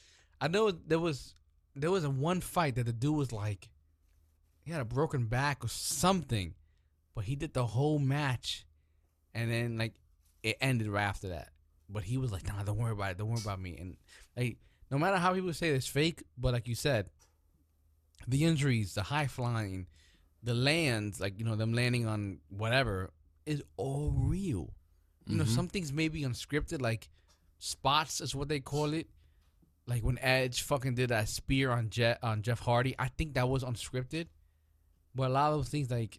I 0.41 0.49
know 0.49 0.71
there 0.73 0.99
was 0.99 1.35
there 1.77 1.91
was 1.91 2.05
a 2.05 2.11
one 2.11 2.41
fight 2.41 2.75
that 2.77 2.87
the 2.87 2.93
dude 2.93 3.17
was 3.17 3.33
like 3.33 3.69
he 4.63 4.71
had 4.73 4.81
a 4.81 4.85
broken 4.85 5.27
back 5.27 5.65
or 5.65 5.69
something, 5.69 6.55
but 7.15 7.25
he 7.25 7.37
did 7.37 7.53
the 7.53 7.67
whole 7.67 7.99
match, 7.99 8.65
and 9.35 9.51
then 9.51 9.77
like 9.79 9.95
it 10.43 10.57
ended 10.61 10.89
right 10.89 11.03
after 11.05 11.29
that. 11.29 11.51
But 11.89 12.05
he 12.05 12.17
was 12.17 12.33
like, 12.33 12.47
"Nah, 12.47 12.63
don't 12.63 12.79
worry 12.79 12.93
about 12.93 13.13
it. 13.13 13.19
Don't 13.19 13.29
worry 13.31 13.41
about 13.43 13.61
me." 13.61 13.77
And 13.77 13.97
like, 14.37 14.59
no 14.91 14.99
matter 14.99 15.17
how 15.19 15.35
people 15.35 15.53
say 15.53 15.71
it's 15.71 15.87
fake, 15.87 16.23
but 16.39 16.53
like 16.55 16.67
you 16.69 16.75
said, 16.75 17.11
the 18.27 18.45
injuries, 18.45 18.95
the 18.95 19.03
high 19.03 19.27
flying, 19.27 19.87
the 20.43 20.55
lands, 20.55 21.21
like 21.21 21.39
you 21.39 21.45
know 21.45 21.57
them 21.57 21.73
landing 21.73 22.07
on 22.07 22.39
whatever, 22.49 23.11
is 23.47 23.63
all 23.77 24.13
real. 24.17 24.73
You 25.27 25.37
know, 25.37 25.45
Mhm. 25.45 25.55
some 25.55 25.69
things 25.69 25.93
may 25.93 26.09
be 26.09 26.23
unscripted, 26.23 26.81
like 26.81 27.09
spots 27.59 28.21
is 28.21 28.35
what 28.35 28.49
they 28.49 28.61
call 28.61 28.93
it. 28.93 29.09
Like 29.87 30.03
when 30.03 30.19
Edge 30.19 30.63
fucking 30.63 30.95
did 30.95 31.11
that 31.11 31.29
spear 31.29 31.71
on 31.71 31.91
Jeff 31.91 32.19
on 32.23 32.43
Jeff 32.43 32.61
Hardy, 32.61 32.95
I 32.99 33.09
think 33.09 33.35
that 33.35 33.49
was 33.49 33.65
unscripted. 33.65 34.29
But 35.15 35.29
a 35.31 35.33
lot 35.33 35.53
of 35.53 35.59
those 35.59 35.69
things, 35.69 35.91
like, 35.91 36.19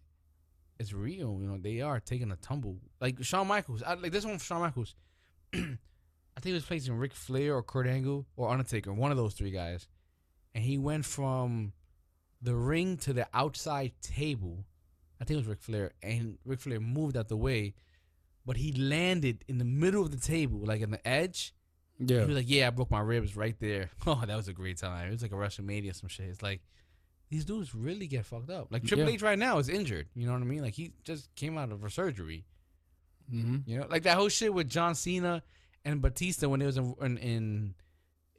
it's 0.79 0.93
real. 0.93 1.39
You 1.41 1.47
know, 1.47 1.57
they 1.57 1.81
are 1.81 1.99
taking 1.99 2.31
a 2.31 2.35
tumble. 2.35 2.77
Like 2.99 3.23
Shawn 3.23 3.47
Michaels, 3.47 3.83
I, 3.83 3.93
like 3.95 4.11
this 4.11 4.25
one, 4.25 4.37
for 4.37 4.45
Shawn 4.45 4.61
Michaels. 4.61 4.95
I 5.53 6.39
think 6.39 6.51
he 6.51 6.53
was 6.53 6.63
facing 6.63 6.95
Ric 6.95 7.13
Flair 7.13 7.55
or 7.55 7.63
Kurt 7.63 7.87
Angle 7.87 8.25
or 8.35 8.49
Undertaker, 8.49 8.91
one 8.91 9.11
of 9.11 9.17
those 9.17 9.33
three 9.35 9.51
guys, 9.51 9.87
and 10.55 10.63
he 10.63 10.77
went 10.77 11.05
from 11.05 11.73
the 12.41 12.55
ring 12.55 12.97
to 12.97 13.13
the 13.13 13.27
outside 13.33 13.91
table. 14.01 14.65
I 15.21 15.25
think 15.25 15.35
it 15.35 15.41
was 15.41 15.47
Ric 15.47 15.61
Flair, 15.61 15.91
and 16.01 16.37
Ric 16.43 16.59
Flair 16.59 16.79
moved 16.79 17.15
out 17.15 17.29
the 17.29 17.37
way, 17.37 17.75
but 18.45 18.57
he 18.57 18.71
landed 18.73 19.45
in 19.47 19.57
the 19.59 19.65
middle 19.65 20.01
of 20.01 20.11
the 20.11 20.17
table, 20.17 20.59
like 20.63 20.81
in 20.81 20.91
the 20.91 21.07
edge. 21.07 21.53
Yeah, 21.99 22.21
He 22.21 22.25
was 22.25 22.35
like, 22.35 22.49
"Yeah, 22.49 22.67
I 22.67 22.69
broke 22.71 22.89
my 22.89 22.99
ribs 22.99 23.37
right 23.37 23.55
there." 23.59 23.91
Oh, 24.07 24.23
that 24.25 24.35
was 24.35 24.47
a 24.47 24.53
great 24.53 24.77
time. 24.77 25.07
It 25.07 25.11
was 25.11 25.21
like 25.21 25.31
a 25.31 25.35
WrestleMania, 25.35 25.95
some 25.95 26.09
shit. 26.09 26.25
It's 26.25 26.41
like 26.41 26.61
these 27.34 27.45
dudes 27.45 27.73
really 27.73 28.05
get 28.07 28.25
fucked 28.25 28.51
up. 28.51 28.67
Like 28.71 28.84
Triple 28.84 29.05
Yeah. 29.07 29.13
H 29.15 29.21
right 29.23 29.39
now 29.39 29.57
is 29.57 29.67
injured. 29.69 30.07
You 30.13 30.27
know 30.27 30.34
what 30.34 30.41
I 30.41 30.45
mean? 30.45 30.61
Like 30.61 30.75
he 30.75 30.93
just 31.03 31.34
came 31.36 31.57
out 31.57 31.71
of 31.71 31.84
a 31.84 31.89
surgery. 31.89 32.45
hmm 33.29 33.57
You 33.65 33.79
know, 33.79 33.88
like 33.89 34.03
that 34.03 34.17
whole 34.17 34.29
shit 34.29 34.53
with 34.53 34.69
John 34.69 34.93
Cena 34.95 35.41
and 35.84 36.01
Batista 36.01 36.47
when 36.47 36.61
it 36.61 36.65
was 36.67 36.77
in 36.77 36.93
in 37.01 37.17
in, 37.17 37.75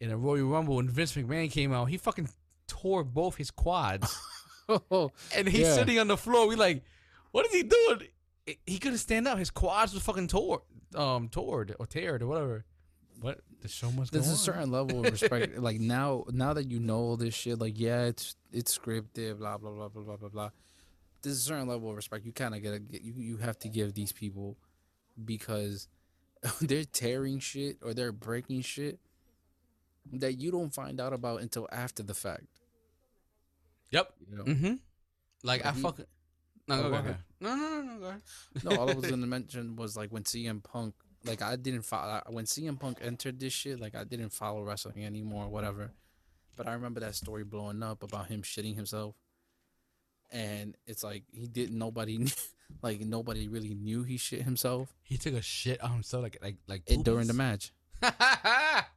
in 0.01 0.11
a 0.11 0.17
Royal 0.17 0.47
Rumble 0.49 0.77
when 0.77 0.89
Vince 0.89 1.15
McMahon 1.15 1.51
came 1.51 1.73
out. 1.73 1.87
He 1.87 1.97
fucking 1.97 2.29
tore 2.69 3.03
both 3.05 3.37
his 3.37 3.51
quads, 3.51 4.17
and 4.69 5.49
he's 5.49 5.61
Yeah. 5.67 5.75
sitting 5.75 5.99
on 5.99 6.09
the 6.09 6.17
floor. 6.17 6.47
We 6.47 6.55
like, 6.57 6.85
what 7.33 7.47
is 7.47 7.53
he 7.53 7.63
doing? 7.65 8.03
He 8.67 8.79
couldn't 8.79 8.99
stand 8.99 9.27
up. 9.27 9.39
His 9.39 9.51
quads 9.51 9.93
was 9.95 10.03
fucking 10.03 10.29
tore, 10.29 10.63
um, 10.95 11.29
torn 11.31 11.71
or 11.79 11.87
teared 11.87 12.21
or 12.23 12.27
whatever. 12.29 12.65
What 13.21 13.41
the 13.61 13.69
show 13.69 13.91
must 13.91 14.13
go 14.13 14.19
There's 14.19 14.29
a 14.29 14.33
on. 14.33 14.37
certain 14.39 14.71
level 14.71 15.05
of 15.05 15.11
respect. 15.13 15.59
like 15.59 15.81
now, 15.81 16.25
now 16.31 16.53
that 16.55 16.71
you 16.71 16.81
know 16.81 16.99
all 16.99 17.17
this 17.17 17.35
shit, 17.35 17.59
like 17.59 17.79
yeah, 17.79 18.03
it's 18.05 18.37
it's 18.53 18.77
scripted, 18.77 19.39
blah 19.39 19.57
blah 19.59 19.71
blah 19.71 19.89
blah 19.89 20.03
blah 20.03 20.17
blah 20.17 20.29
blah. 20.29 20.51
There's 21.23 21.39
a 21.39 21.41
certain 21.43 21.67
level 21.69 21.89
of 21.91 21.97
respect 21.97 22.27
you 22.27 22.33
kind 22.33 22.55
of 22.55 22.63
gotta 22.63 22.79
get. 22.79 23.03
You 23.03 23.15
you 23.17 23.37
have 23.39 23.59
to 23.61 23.69
give 23.69 23.95
these 23.95 24.13
people 24.13 24.57
because 25.25 25.89
they're 26.61 26.85
tearing 26.85 27.39
shit 27.39 27.79
or 27.83 27.95
they're 27.95 28.13
breaking 28.13 28.61
shit 28.63 28.99
that 30.13 30.35
you 30.35 30.51
don't 30.51 30.75
find 30.75 31.01
out 31.01 31.13
about 31.15 31.41
until 31.41 31.67
after 31.73 32.03
the 32.03 32.13
fact. 32.15 32.45
Yep. 33.91 34.13
You 34.31 34.37
know? 34.37 34.45
Mm-hmm. 34.45 34.75
Like 35.43 35.65
I 35.65 35.69
Like, 35.69 35.77
he- 35.77 35.83
fucking. 35.83 36.05
No, 36.67 36.75
Oh, 36.77 36.83
go 36.85 36.89
go 36.89 36.95
ahead. 36.95 37.05
ahead. 37.05 37.17
No, 37.41 37.57
no, 37.57 37.69
no, 37.69 37.83
no, 37.83 37.99
go 37.99 38.07
ahead. 38.07 38.23
No, 38.65 38.71
all 38.77 38.91
I 38.91 38.95
was 38.95 39.07
gonna 39.11 39.27
mention 39.27 39.77
was 39.77 39.97
like 39.97 40.11
when 40.11 40.23
CM 40.25 40.63
Punk, 40.63 40.95
like 41.25 41.43
I 41.43 41.57
didn't 41.57 41.83
follow 41.83 42.21
when 42.29 42.45
CM 42.45 42.79
Punk 42.79 42.99
entered 43.01 43.41
this 43.41 43.53
shit. 43.53 43.81
Like 43.81 43.95
I 43.95 44.05
didn't 44.05 44.31
follow 44.31 44.63
wrestling 44.63 45.05
anymore, 45.05 45.49
whatever. 45.49 45.93
But 46.57 46.69
I 46.69 46.73
remember 46.73 47.01
that 47.01 47.15
story 47.15 47.45
blowing 47.45 47.83
up 47.83 48.03
about 48.03 48.29
him 48.29 48.43
shitting 48.43 48.77
himself, 48.77 49.17
and 50.31 50.77
it's 50.87 51.03
like 51.03 51.25
he 51.33 51.47
didn't. 51.47 51.79
Nobody, 51.79 52.27
like 52.83 53.01
nobody 53.01 53.49
really 53.49 53.75
knew 53.75 54.05
he 54.05 54.17
shit 54.17 54.43
himself 54.43 54.95
He 55.03 55.17
took 55.17 55.35
a 55.35 55.43
shit 55.43 55.83
on 55.83 55.93
himself 55.93 56.23
like 56.23 56.39
like 56.43 56.57
like 56.69 56.83
eh, 56.89 56.97
during 57.03 57.27
the 57.27 57.35
match. 57.35 57.73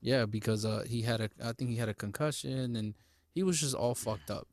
Yeah, 0.00 0.26
because 0.26 0.64
uh 0.64 0.84
he 0.86 1.02
had 1.02 1.20
a, 1.20 1.30
I 1.42 1.52
think 1.52 1.70
he 1.70 1.76
had 1.76 1.88
a 1.88 1.94
concussion, 1.94 2.76
and 2.76 2.94
he 3.34 3.42
was 3.42 3.60
just 3.60 3.74
all 3.74 3.94
fucked 3.94 4.30
up. 4.30 4.46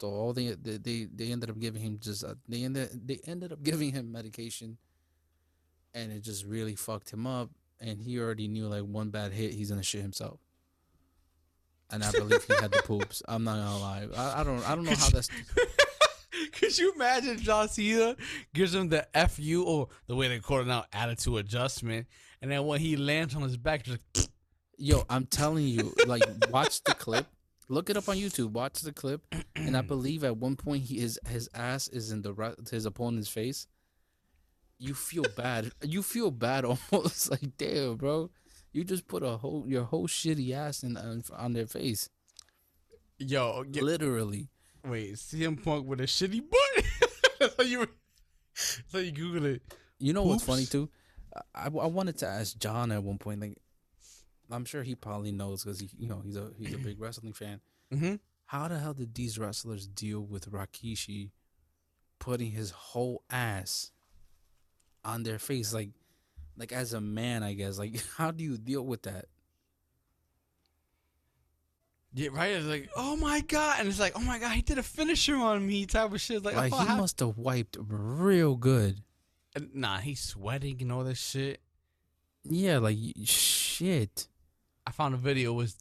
So 0.00 0.08
all 0.08 0.32
they 0.34 0.54
they 0.54 0.76
they, 0.76 1.08
they 1.10 1.32
ended 1.32 1.48
up 1.48 1.58
giving 1.58 1.80
him 1.80 1.98
just 2.00 2.22
uh, 2.22 2.34
they 2.46 2.64
ended 2.64 2.90
they 3.06 3.18
ended 3.26 3.52
up 3.52 3.62
giving 3.62 3.92
him 3.92 4.12
medication, 4.12 4.76
and 5.98 6.12
it 6.12 6.22
just 6.22 6.44
really 6.44 6.74
fucked 6.74 7.10
him 7.10 7.26
up. 7.26 7.50
And 7.80 8.00
he 8.00 8.18
already 8.18 8.48
knew 8.48 8.66
like 8.66 8.82
one 8.82 9.10
bad 9.10 9.32
hit, 9.32 9.52
he's 9.52 9.70
gonna 9.70 9.82
shit 9.82 10.02
himself. 10.02 10.40
And 11.90 12.04
I 12.04 12.10
believe 12.10 12.44
he 12.44 12.54
had 12.54 12.70
the 12.70 12.82
poops. 12.82 13.22
I'm 13.26 13.44
not 13.44 13.56
gonna 13.56 13.78
lie. 13.78 14.06
I, 14.16 14.40
I 14.40 14.44
don't 14.44 14.68
I 14.68 14.74
don't 14.74 14.84
know 14.84 14.94
how 14.94 15.10
that's 15.10 15.28
Could 16.52 16.76
you 16.78 16.92
imagine 16.94 17.38
John 17.38 17.68
Cena 17.68 18.16
gives 18.54 18.74
him 18.74 18.88
the 18.88 19.06
FU 19.28 19.64
or 19.66 19.88
the 20.06 20.14
way 20.14 20.28
they 20.28 20.38
call 20.38 20.60
it 20.60 20.66
now, 20.66 20.84
attitude 20.92 21.36
adjustment, 21.36 22.06
and 22.42 22.50
then 22.50 22.64
when 22.66 22.80
he 22.80 22.96
lands 22.96 23.34
on 23.34 23.42
his 23.42 23.56
back, 23.56 23.84
just 23.84 24.00
Yo, 24.80 25.02
I'm 25.10 25.26
telling 25.26 25.66
you, 25.66 25.92
like, 26.06 26.22
watch 26.50 26.84
the 26.84 26.94
clip. 26.94 27.26
Look 27.68 27.90
it 27.90 27.96
up 27.96 28.08
on 28.08 28.16
YouTube. 28.16 28.52
Watch 28.52 28.80
the 28.82 28.92
clip, 28.92 29.22
and 29.56 29.76
I 29.76 29.80
believe 29.88 30.22
at 30.22 30.36
one 30.36 30.54
point 30.54 30.84
he 30.84 31.00
his 31.00 31.18
his 31.28 31.50
ass 31.52 31.88
is 31.88 32.12
in 32.12 32.22
the 32.22 32.54
his 32.70 32.86
opponent's 32.86 33.28
face. 33.28 33.66
You 34.78 34.94
feel 34.94 35.24
bad. 35.36 35.72
You 35.82 36.02
feel 36.02 36.30
bad 36.30 36.64
almost 36.92 37.30
like 37.30 37.56
damn, 37.56 37.96
bro. 37.96 38.30
You 38.72 38.84
just 38.84 39.08
put 39.08 39.22
a 39.22 39.36
whole 39.36 39.64
your 39.66 39.84
whole 39.84 40.06
shitty 40.06 40.52
ass 40.52 40.82
in 40.82 40.96
on, 40.96 41.22
on 41.36 41.52
their 41.52 41.66
face, 41.66 42.08
yo, 43.18 43.64
get, 43.64 43.82
literally. 43.82 44.48
wait, 44.84 45.14
CM 45.14 45.62
Punk 45.62 45.86
with 45.86 46.00
a 46.00 46.04
shitty 46.04 46.42
butt. 46.48 47.52
so 47.56 47.62
you. 47.62 47.86
How 48.92 48.98
you 48.98 49.12
Google 49.12 49.46
it. 49.46 49.62
You 49.98 50.12
know 50.12 50.24
what's 50.24 50.44
funny 50.44 50.66
too? 50.66 50.88
I, 51.54 51.66
I 51.66 51.68
wanted 51.68 52.18
to 52.18 52.26
ask 52.26 52.58
John 52.58 52.90
at 52.92 53.02
one 53.02 53.18
point. 53.18 53.40
Like, 53.40 53.58
I'm 54.50 54.64
sure 54.64 54.82
he 54.82 54.94
probably 54.94 55.32
knows 55.32 55.64
because 55.64 55.80
he 55.80 55.88
you 55.96 56.08
know 56.08 56.20
he's 56.24 56.36
a 56.36 56.50
he's 56.58 56.74
a 56.74 56.78
big 56.78 57.00
wrestling 57.00 57.32
fan. 57.32 57.60
Mm-hmm. 57.92 58.16
How 58.46 58.68
the 58.68 58.78
hell 58.78 58.94
did 58.94 59.14
these 59.14 59.38
wrestlers 59.38 59.86
deal 59.86 60.20
with 60.20 60.50
Rikishi 60.50 61.30
putting 62.18 62.50
his 62.52 62.70
whole 62.70 63.22
ass 63.30 63.92
on 65.08 65.22
their 65.22 65.38
face? 65.38 65.72
Like, 65.74 65.90
like 66.56 66.72
as 66.72 66.92
a 66.92 67.00
man, 67.00 67.42
I 67.42 67.54
guess. 67.54 67.78
Like, 67.78 68.00
how 68.16 68.30
do 68.30 68.44
you 68.44 68.56
deal 68.58 68.82
with 68.84 69.02
that? 69.02 69.26
Yeah, 72.14 72.30
right. 72.32 72.52
It's 72.52 72.66
like, 72.66 72.88
oh 72.96 73.16
my 73.16 73.40
god, 73.42 73.76
and 73.80 73.88
it's 73.88 74.00
like, 74.00 74.14
oh 74.16 74.20
my 74.22 74.38
god, 74.38 74.52
he 74.52 74.62
did 74.62 74.78
a 74.78 74.82
finisher 74.82 75.36
on 75.36 75.66
me, 75.66 75.84
type 75.86 76.12
of 76.12 76.20
shit. 76.20 76.42
Like, 76.44 76.56
Like, 76.56 76.72
oh, 76.72 76.78
he 76.80 76.86
how- 76.86 76.96
must 76.96 77.20
have 77.20 77.36
wiped 77.36 77.76
real 77.80 78.56
good. 78.56 79.02
nah, 79.74 79.98
he's 79.98 80.20
sweating 80.20 80.80
and 80.80 80.90
all 80.92 81.04
this 81.04 81.18
shit. 81.20 81.60
Yeah, 82.44 82.78
like 82.78 82.96
shit. 83.24 84.26
I 84.86 84.90
found 84.90 85.12
a 85.14 85.18
video 85.18 85.52
was 85.52 85.76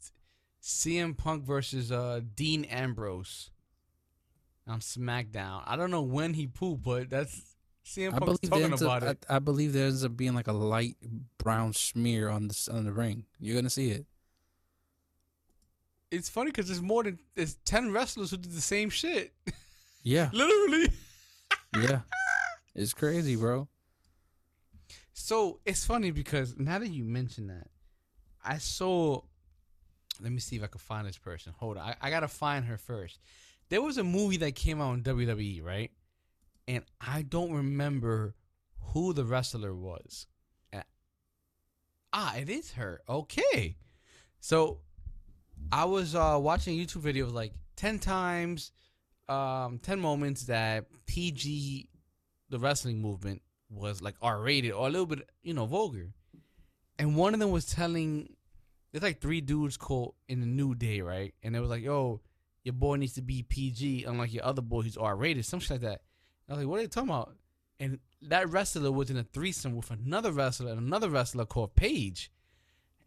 CM 0.62 1.16
Punk 1.16 1.44
versus 1.46 1.92
uh, 1.94 2.20
Dean 2.36 2.66
Ambrose 2.66 3.52
on 4.68 4.80
SmackDown. 4.82 5.64
I 5.66 5.78
don't 5.78 5.92
know 5.92 6.02
when 6.02 6.34
he 6.34 6.46
pooped, 6.46 6.84
but 6.84 7.10
that's 7.10 7.47
CM 7.88 8.14
I 8.14 8.20
believe 8.20 8.42
talking 8.42 8.66
ends 8.66 8.82
about 8.82 9.04
up, 9.04 9.10
it. 9.12 9.26
I, 9.30 9.38
I 9.38 9.40
believe 9.40 9.72
there 9.72 9.88
ends 9.88 10.04
up 10.04 10.18
being 10.18 10.34
like 10.36 10.48
a 10.48 10.54
light 10.54 10.98
brown 11.38 11.72
smear 11.72 12.28
on 12.28 12.50
the 12.50 12.70
on 12.74 12.84
the 12.84 12.92
ring. 12.92 13.24
You're 13.40 13.56
gonna 13.56 13.70
see 13.70 13.92
it. 13.92 14.06
It's 16.12 16.28
funny 16.28 16.52
because 16.52 16.68
there's 16.68 16.82
more 16.82 17.04
than 17.04 17.18
there's 17.36 17.56
ten 17.64 17.92
wrestlers 17.94 18.32
who 18.32 18.38
did 18.38 18.52
the 18.52 18.62
same 18.62 18.90
shit. 18.90 19.34
Yeah, 20.04 20.30
Literally. 20.34 20.92
yeah. 21.82 22.02
It's 22.76 22.94
crazy, 22.94 23.36
bro. 23.36 23.68
So 25.12 25.60
it's 25.66 25.84
funny 25.84 26.12
because 26.12 26.56
now 26.60 26.78
that 26.78 26.90
you 26.90 27.04
mention 27.04 27.48
that, 27.48 27.70
I 28.46 28.60
saw. 28.60 29.22
Let 30.22 30.32
me 30.32 30.40
see 30.40 30.58
if 30.58 30.64
I 30.64 30.68
can 30.68 30.78
find 30.80 31.08
this 31.08 31.18
person. 31.18 31.54
Hold 31.58 31.78
on, 31.78 31.84
I, 31.90 31.96
I 32.02 32.10
gotta 32.12 32.28
find 32.28 32.66
her 32.66 32.78
first. 32.78 33.20
There 33.70 33.82
was 33.82 33.98
a 33.98 34.04
movie 34.04 34.38
that 34.38 34.54
came 34.56 34.80
out 34.80 34.92
on 34.92 35.02
WWE, 35.02 35.64
right? 35.64 35.90
And 36.68 36.84
I 37.00 37.22
don't 37.22 37.54
remember 37.54 38.36
who 38.94 39.14
the 39.14 39.24
wrestler 39.24 39.74
was. 39.74 40.28
Ah, 42.14 42.36
it 42.36 42.50
is 42.50 42.72
her. 42.74 43.02
Okay, 43.08 43.76
so 44.40 44.80
I 45.72 45.86
was 45.86 46.16
uh, 46.16 46.40
watching 46.42 46.78
YouTube 46.78 47.02
video 47.02 47.26
of 47.26 47.34
like 47.34 47.54
ten 47.76 48.00
times, 48.00 48.72
um, 49.28 49.80
ten 49.80 50.00
moments 50.00 50.46
that 50.46 50.86
PG, 51.06 51.90
the 52.50 52.60
wrestling 52.60 53.02
movement 53.02 53.42
was 53.70 54.02
like 54.02 54.16
R 54.22 54.42
rated 54.42 54.72
or 54.72 54.88
a 54.88 54.90
little 54.90 55.06
bit, 55.06 55.30
you 55.44 55.54
know, 55.54 55.66
vulgar. 55.66 56.08
And 56.98 57.16
one 57.16 57.34
of 57.34 57.40
them 57.40 57.52
was 57.52 57.66
telling 57.66 58.34
there's 58.92 59.04
like 59.04 59.22
three 59.22 59.42
dudes 59.42 59.78
called 59.78 60.16
in 60.28 60.40
the 60.40 60.48
new 60.48 60.74
day, 60.74 61.02
right? 61.02 61.34
And 61.44 61.56
it 61.56 61.60
was 61.60 61.70
like, 61.70 61.84
yo, 61.84 62.22
your 62.64 62.74
boy 62.74 62.96
needs 62.96 63.14
to 63.14 63.22
be 63.22 63.44
PG, 63.44 64.06
unlike 64.06 64.34
your 64.34 64.46
other 64.46 64.62
boy 64.62 64.82
who's 64.82 64.98
R 64.98 65.16
rated, 65.16 65.46
something 65.46 65.76
like 65.76 65.82
that. 65.82 66.02
I 66.50 66.54
was 66.54 66.60
like, 66.60 66.68
what 66.70 66.80
are 66.80 66.84
they 66.84 66.88
talking 66.88 67.10
about? 67.10 67.36
And 67.80 68.00
that 68.24 68.50
wrestler 68.50 68.92
was 68.92 69.10
in 69.10 69.18
a 69.18 69.24
threesome 69.24 69.76
with 69.76 69.92
another 69.92 70.32
wrestler 70.32 70.72
and 70.72 70.80
another 70.80 71.10
wrestler 71.10 71.46
called 71.46 71.76
Paige. 71.76 72.32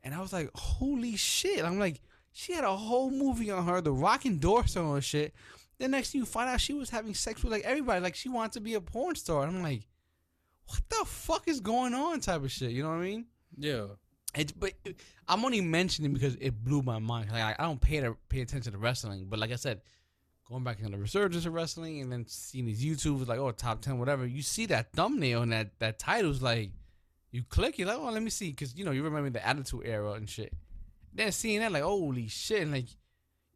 And 0.03 0.15
I 0.15 0.21
was 0.21 0.33
like, 0.33 0.51
holy 0.55 1.17
shit. 1.17 1.65
I'm 1.65 1.79
like, 1.79 2.01
she 2.33 2.53
had 2.53 2.65
a 2.65 2.77
whole 2.77 3.11
movie 3.11 3.51
on 3.51 3.65
her, 3.67 3.81
the 3.81 3.93
rocking 3.93 4.39
Dorso 4.39 4.95
and 4.95 5.05
shit. 5.05 5.35
Then 5.79 5.91
next 5.93 6.11
thing 6.13 6.21
you 6.21 6.27
find 6.27 6.49
out 6.49 6.61
she 6.61 6.75
was 6.75 6.91
having 6.91 7.15
sex 7.15 7.43
with 7.43 7.53
like 7.53 7.65
everybody, 7.65 8.01
like 8.01 8.15
she 8.15 8.29
wanted 8.29 8.53
to 8.53 8.61
be 8.61 8.75
a 8.75 8.81
porn 8.81 9.15
star. 9.17 9.43
And 9.45 9.57
I'm 9.57 9.63
like, 9.63 9.87
what 10.67 10.83
the 10.89 11.05
fuck 11.07 11.49
is 11.49 11.59
going 11.61 11.95
on 11.95 12.21
type 12.21 12.45
of 12.45 12.53
shit 12.53 12.71
you 12.71 12.85
know 12.85 12.91
what 12.91 12.99
i 12.99 13.01
mean 13.01 13.27
Yeah. 13.59 13.87
it, 14.37 14.53
but 14.57 14.75
it- 14.85 15.01
i'm 15.27 15.45
only 15.45 15.61
mentioning 15.61 16.13
because 16.13 16.37
it 16.37 16.63
blew 16.63 16.81
my 16.83 17.01
mind 17.01 17.33
like 17.33 17.59
i 17.59 17.65
don't 17.65 17.81
pay 17.81 17.99
to 17.99 18.17
pay 18.29 18.41
attention 18.43 18.71
to 18.75 18.79
wrestling 18.79 19.27
but 19.29 19.41
like 19.41 19.51
i 19.51 19.57
said 19.57 19.81
going 20.51 20.65
back 20.65 20.79
into 20.81 20.91
the 20.91 20.99
resurgence 20.99 21.47
of 21.47 21.55
wrestling 21.55 22.01
and 22.01 22.11
then 22.11 22.25
seeing 22.27 22.67
these 22.67 22.85
youtubers 22.85 23.29
like 23.29 23.39
oh 23.39 23.53
top 23.53 23.81
10 23.81 23.99
whatever 23.99 24.27
you 24.27 24.43
see 24.43 24.67
that 24.67 24.93
thumbnail 24.93 25.43
and 25.43 25.53
that 25.53 25.79
that 25.79 25.99
title's 25.99 26.43
like 26.43 26.71
you 27.31 27.43
click 27.49 27.79
you're 27.79 27.87
like 27.87 27.97
oh 27.97 28.11
let 28.11 28.23
me 28.23 28.31
see 28.31 28.51
because 28.51 28.75
you 28.77 28.85
know 28.85 28.91
you 28.91 29.03
remember 29.05 29.31
the 29.31 29.47
attitude 29.47 29.83
era 29.85 30.13
and 30.13 30.29
shit 30.29 30.53
then 31.15 31.31
seeing 31.31 31.61
that 31.61 31.71
like 31.71 31.85
holy 31.85 32.27
shit 32.27 32.63
and 32.63 32.73
like 32.73 32.87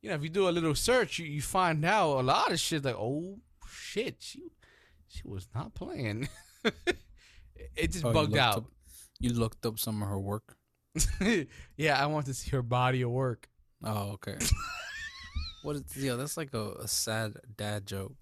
you 0.03 0.09
know 0.09 0.15
if 0.15 0.23
you 0.23 0.29
do 0.29 0.49
a 0.49 0.51
little 0.51 0.75
search 0.75 1.19
you, 1.19 1.27
you 1.27 1.43
find 1.43 1.85
out 1.85 2.21
a 2.21 2.23
lot 2.23 2.53
of 2.53 2.61
shit 2.61 2.85
like 2.85 2.97
oh 2.97 3.39
shit 3.69 4.17
she 4.21 4.43
she 5.09 5.23
was 5.25 5.49
not 5.55 5.75
playing 5.75 6.29
it 7.77 7.91
just 7.91 8.05
Oh, 8.05 8.13
bugged 8.13 8.37
out 8.37 8.59
up- 8.59 8.65
you 9.19 9.33
looked 9.33 9.67
up 9.67 9.79
some 9.79 10.03
of 10.03 10.09
her 10.09 10.19
work. 10.21 10.57
yeah 11.77 12.01
i 12.01 12.07
want 12.07 12.27
to 12.27 12.35
see 12.35 12.51
her 12.51 12.63
body 12.63 13.03
of 13.03 13.11
work 13.11 13.49
Oh, 13.87 14.13
okay. 14.13 14.39
what 15.65 15.77
is 15.77 15.83
yeah, 15.97 16.15
that's 16.15 16.37
like 16.37 16.55
a, 16.55 16.73
a 16.81 16.87
sad 16.89 17.35
dad 17.57 17.87
joke. 17.87 18.15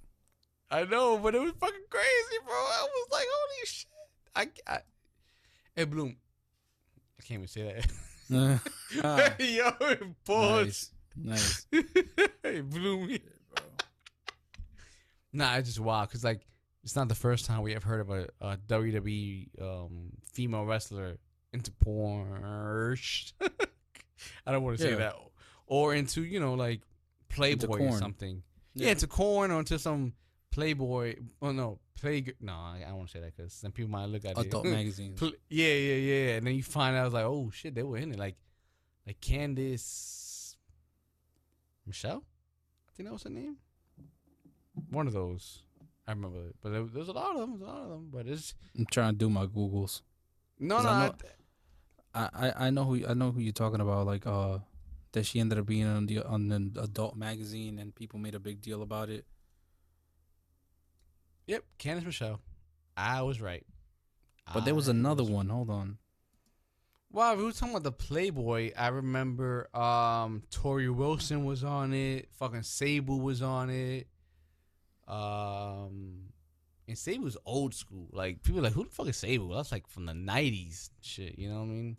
I 0.71 0.85
know, 0.85 1.19
but 1.19 1.35
it 1.35 1.41
was 1.41 1.53
fucking 1.61 1.81
crazy, 1.91 2.39
bro. 2.47 2.55
I 2.55 2.89
was 2.91 3.09
like, 3.13 3.27
holy 3.31 3.67
shit. 3.67 3.89
I, 4.35 4.49
I 4.67 4.79
hey 5.77 5.85
Bloom. 5.85 6.17
I 7.19 7.23
can't 7.23 7.39
even 7.39 7.49
say 7.49 7.63
that. 7.63 7.91
Ah, 9.05 9.35
Yo, 9.39 9.71
pause. 10.25 10.91
nice. 11.17 11.67
Nice. 11.73 11.85
hey 12.43 12.61
Bloom. 12.63 13.07
bro. 13.09 13.65
Nah, 15.35 15.57
it's 15.57 15.69
just 15.69 15.81
wild 15.81 16.09
because 16.09 16.25
like 16.25 16.47
it's 16.85 16.97
not 16.97 17.09
the 17.09 17.15
first 17.15 17.45
time 17.47 17.63
we 17.63 17.73
have 17.75 17.83
heard 17.85 18.01
of 18.01 18.11
a, 18.11 18.29
a 18.41 18.57
WWE 18.69 19.49
um, 19.61 20.13
female 20.33 20.65
wrestler 20.65 21.19
into 21.53 21.71
porn. 21.73 22.43
I 24.47 24.53
don't 24.53 24.63
want 24.63 24.79
to 24.79 24.83
say 24.83 24.91
Yeah. 24.91 24.97
that, 24.97 25.17
or 25.67 25.95
into 25.95 26.23
you 26.23 26.41
know 26.41 26.55
like 26.55 26.81
Playboy 27.33 27.81
or 27.89 27.99
something. 27.99 28.43
Yeah. 28.75 28.87
Yeah. 28.87 28.93
into 28.93 29.07
corn 29.07 29.51
or 29.51 29.59
into 29.61 29.79
some 29.79 30.13
Playboy. 30.51 31.17
Oh 31.41 31.53
no, 31.53 31.79
Play. 31.99 32.25
No, 32.41 32.53
I, 32.53 32.83
I 32.85 32.89
don't 32.89 32.97
want 32.99 33.09
to 33.11 33.13
say 33.19 33.21
that 33.21 33.37
because 33.37 33.53
some 33.53 33.73
people 33.73 33.91
might 33.91 34.07
look 34.07 34.25
at 34.25 34.39
Adult 34.39 34.67
it. 34.67 34.71
magazines. 34.73 35.19
Pl- 35.19 35.33
yeah, 35.49 35.73
yeah, 35.75 35.95
yeah. 35.95 36.37
And 36.37 36.47
then 36.47 36.55
you 36.55 36.63
find 36.63 36.97
out, 36.97 37.03
I 37.03 37.05
was 37.05 37.15
like, 37.15 37.25
oh 37.25 37.51
shit, 37.53 37.75
they 37.75 37.83
were 37.83 37.97
in 37.99 38.13
it. 38.13 38.19
Like, 38.19 38.37
like 39.07 39.21
Candice, 39.21 40.57
Michelle. 41.87 42.23
I 42.89 42.93
think 42.97 43.09
that 43.09 43.13
was 43.13 43.23
her 43.25 43.31
name. 43.31 43.57
One 44.91 45.07
of 45.07 45.13
those. 45.13 45.63
I 46.07 46.13
remember 46.13 46.49
it, 46.49 46.57
but 46.61 46.73
there, 46.73 46.83
there's 46.85 47.09
a 47.09 47.13
lot 47.13 47.35
of 47.37 47.41
them. 47.41 47.51
There's 47.59 47.63
a 47.63 47.73
lot 47.73 47.83
of 47.85 47.89
them, 47.91 48.09
but 48.13 48.27
it's 48.27 48.55
I'm 48.77 48.87
trying 48.91 49.13
to 49.13 49.19
do 49.19 49.31
my 49.31 49.47
googles. 49.47 50.03
No, 50.59 50.83
no. 50.83 50.89
I 50.89 51.07
know- 51.07 51.15
I, 52.15 52.29
I, 52.35 52.67
I 52.67 52.71
know 52.71 52.85
who 52.85 53.07
I 53.07 53.15
know 53.15 53.31
who 53.31 53.41
you're 53.41 53.53
talking 53.55 53.81
about. 53.81 54.05
Like 54.07 54.27
uh, 54.27 54.59
that 55.13 55.27
she 55.27 55.41
ended 55.41 55.59
up 55.59 55.67
being 55.67 55.87
on 55.87 56.07
the 56.07 56.23
on 56.25 56.51
an 56.53 56.75
adult 56.81 57.17
magazine, 57.17 57.79
and 57.79 57.95
people 57.95 58.19
made 58.19 58.35
a 58.35 58.41
big 58.41 58.61
deal 58.61 58.83
about 58.83 59.09
it. 59.11 59.25
yep, 61.47 61.65
Candice 61.79 62.05
Michelle. 62.05 62.41
I 62.97 63.23
was 63.23 63.41
right. 63.41 63.65
But 64.53 64.65
there 64.65 64.75
was 64.75 64.89
I 64.89 64.93
another 64.93 65.25
one. 65.25 65.49
Hold 65.49 65.71
on. 65.71 65.99
Well, 67.11 67.37
we 67.37 67.45
were 67.45 67.53
talking 67.53 67.71
about 67.75 67.83
the 67.85 67.93
Playboy, 67.93 68.73
I 68.77 68.89
remember 68.89 69.69
um 69.77 70.43
Torrie 70.51 70.95
Wilson 70.95 71.45
was 71.45 71.63
on 71.63 71.93
it. 71.93 72.29
Fucking 72.39 72.63
Sable 72.63 73.21
was 73.21 73.43
on 73.43 73.71
it. 73.71 74.07
Um, 75.07 76.33
and 76.89 76.97
Sable 76.97 77.25
was 77.25 77.37
old 77.45 77.75
school. 77.75 78.09
Like 78.13 78.43
people 78.43 78.61
were 78.61 78.69
like, 78.69 78.73
who 78.75 78.85
the 78.85 78.91
fuck 78.91 79.09
is 79.09 79.17
Sable? 79.19 79.49
That's 79.49 79.73
like 79.73 79.87
from 79.89 80.07
the 80.07 80.15
nineties 80.15 80.91
shit. 81.03 81.39
You 81.39 81.51
know 81.51 81.57
what 81.57 81.65
I 81.65 81.67
mean? 81.67 81.97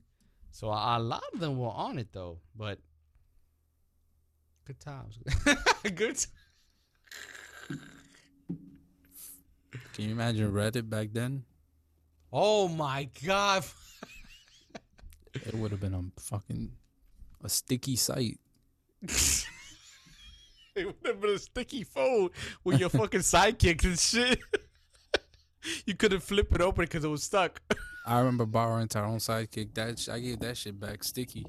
So 0.52 0.68
a 0.68 1.00
lot 1.00 1.24
of 1.34 1.40
them 1.40 1.58
were 1.58 1.70
on 1.70 2.00
it 2.00 2.10
though. 2.12 2.40
But 2.56 2.80
good 4.66 4.80
times. 4.80 5.20
good. 5.96 6.26
Can 9.94 10.06
you 10.06 10.12
imagine 10.12 10.52
Reddit 10.52 10.90
back 10.90 11.10
then? 11.14 11.44
oh 12.32 12.68
my 12.68 13.08
god. 13.26 13.64
It 15.34 15.54
would 15.54 15.72
have 15.72 15.80
been 15.80 15.94
a 15.94 16.04
fucking 16.20 16.72
a 17.44 17.50
sticky 17.50 17.96
site. 17.96 18.40
It 20.76 20.88
would 20.88 20.96
have 21.06 21.22
been 21.22 21.36
a 21.36 21.38
sticky 21.38 21.84
phone 21.84 22.30
with 22.64 22.80
your 22.80 22.90
fucking 22.90 23.20
sidekicks 23.34 23.84
and 23.84 24.00
shit. 24.00 24.40
you 25.86 25.94
couldn't 25.94 26.24
flip 26.24 26.52
it 26.56 26.62
open 26.62 26.86
because 26.86 27.06
it 27.06 27.10
was 27.10 27.24
stuck. 27.24 27.62
I 28.08 28.18
remember 28.18 28.48
borrowing 28.48 28.90
our 28.96 29.06
own 29.06 29.20
sidekick. 29.20 29.76
That 29.76 30.00
sh- 30.00 30.10
I 30.10 30.20
gave 30.20 30.40
that 30.40 30.58
shit 30.58 30.80
back 30.80 31.04
sticky. 31.04 31.46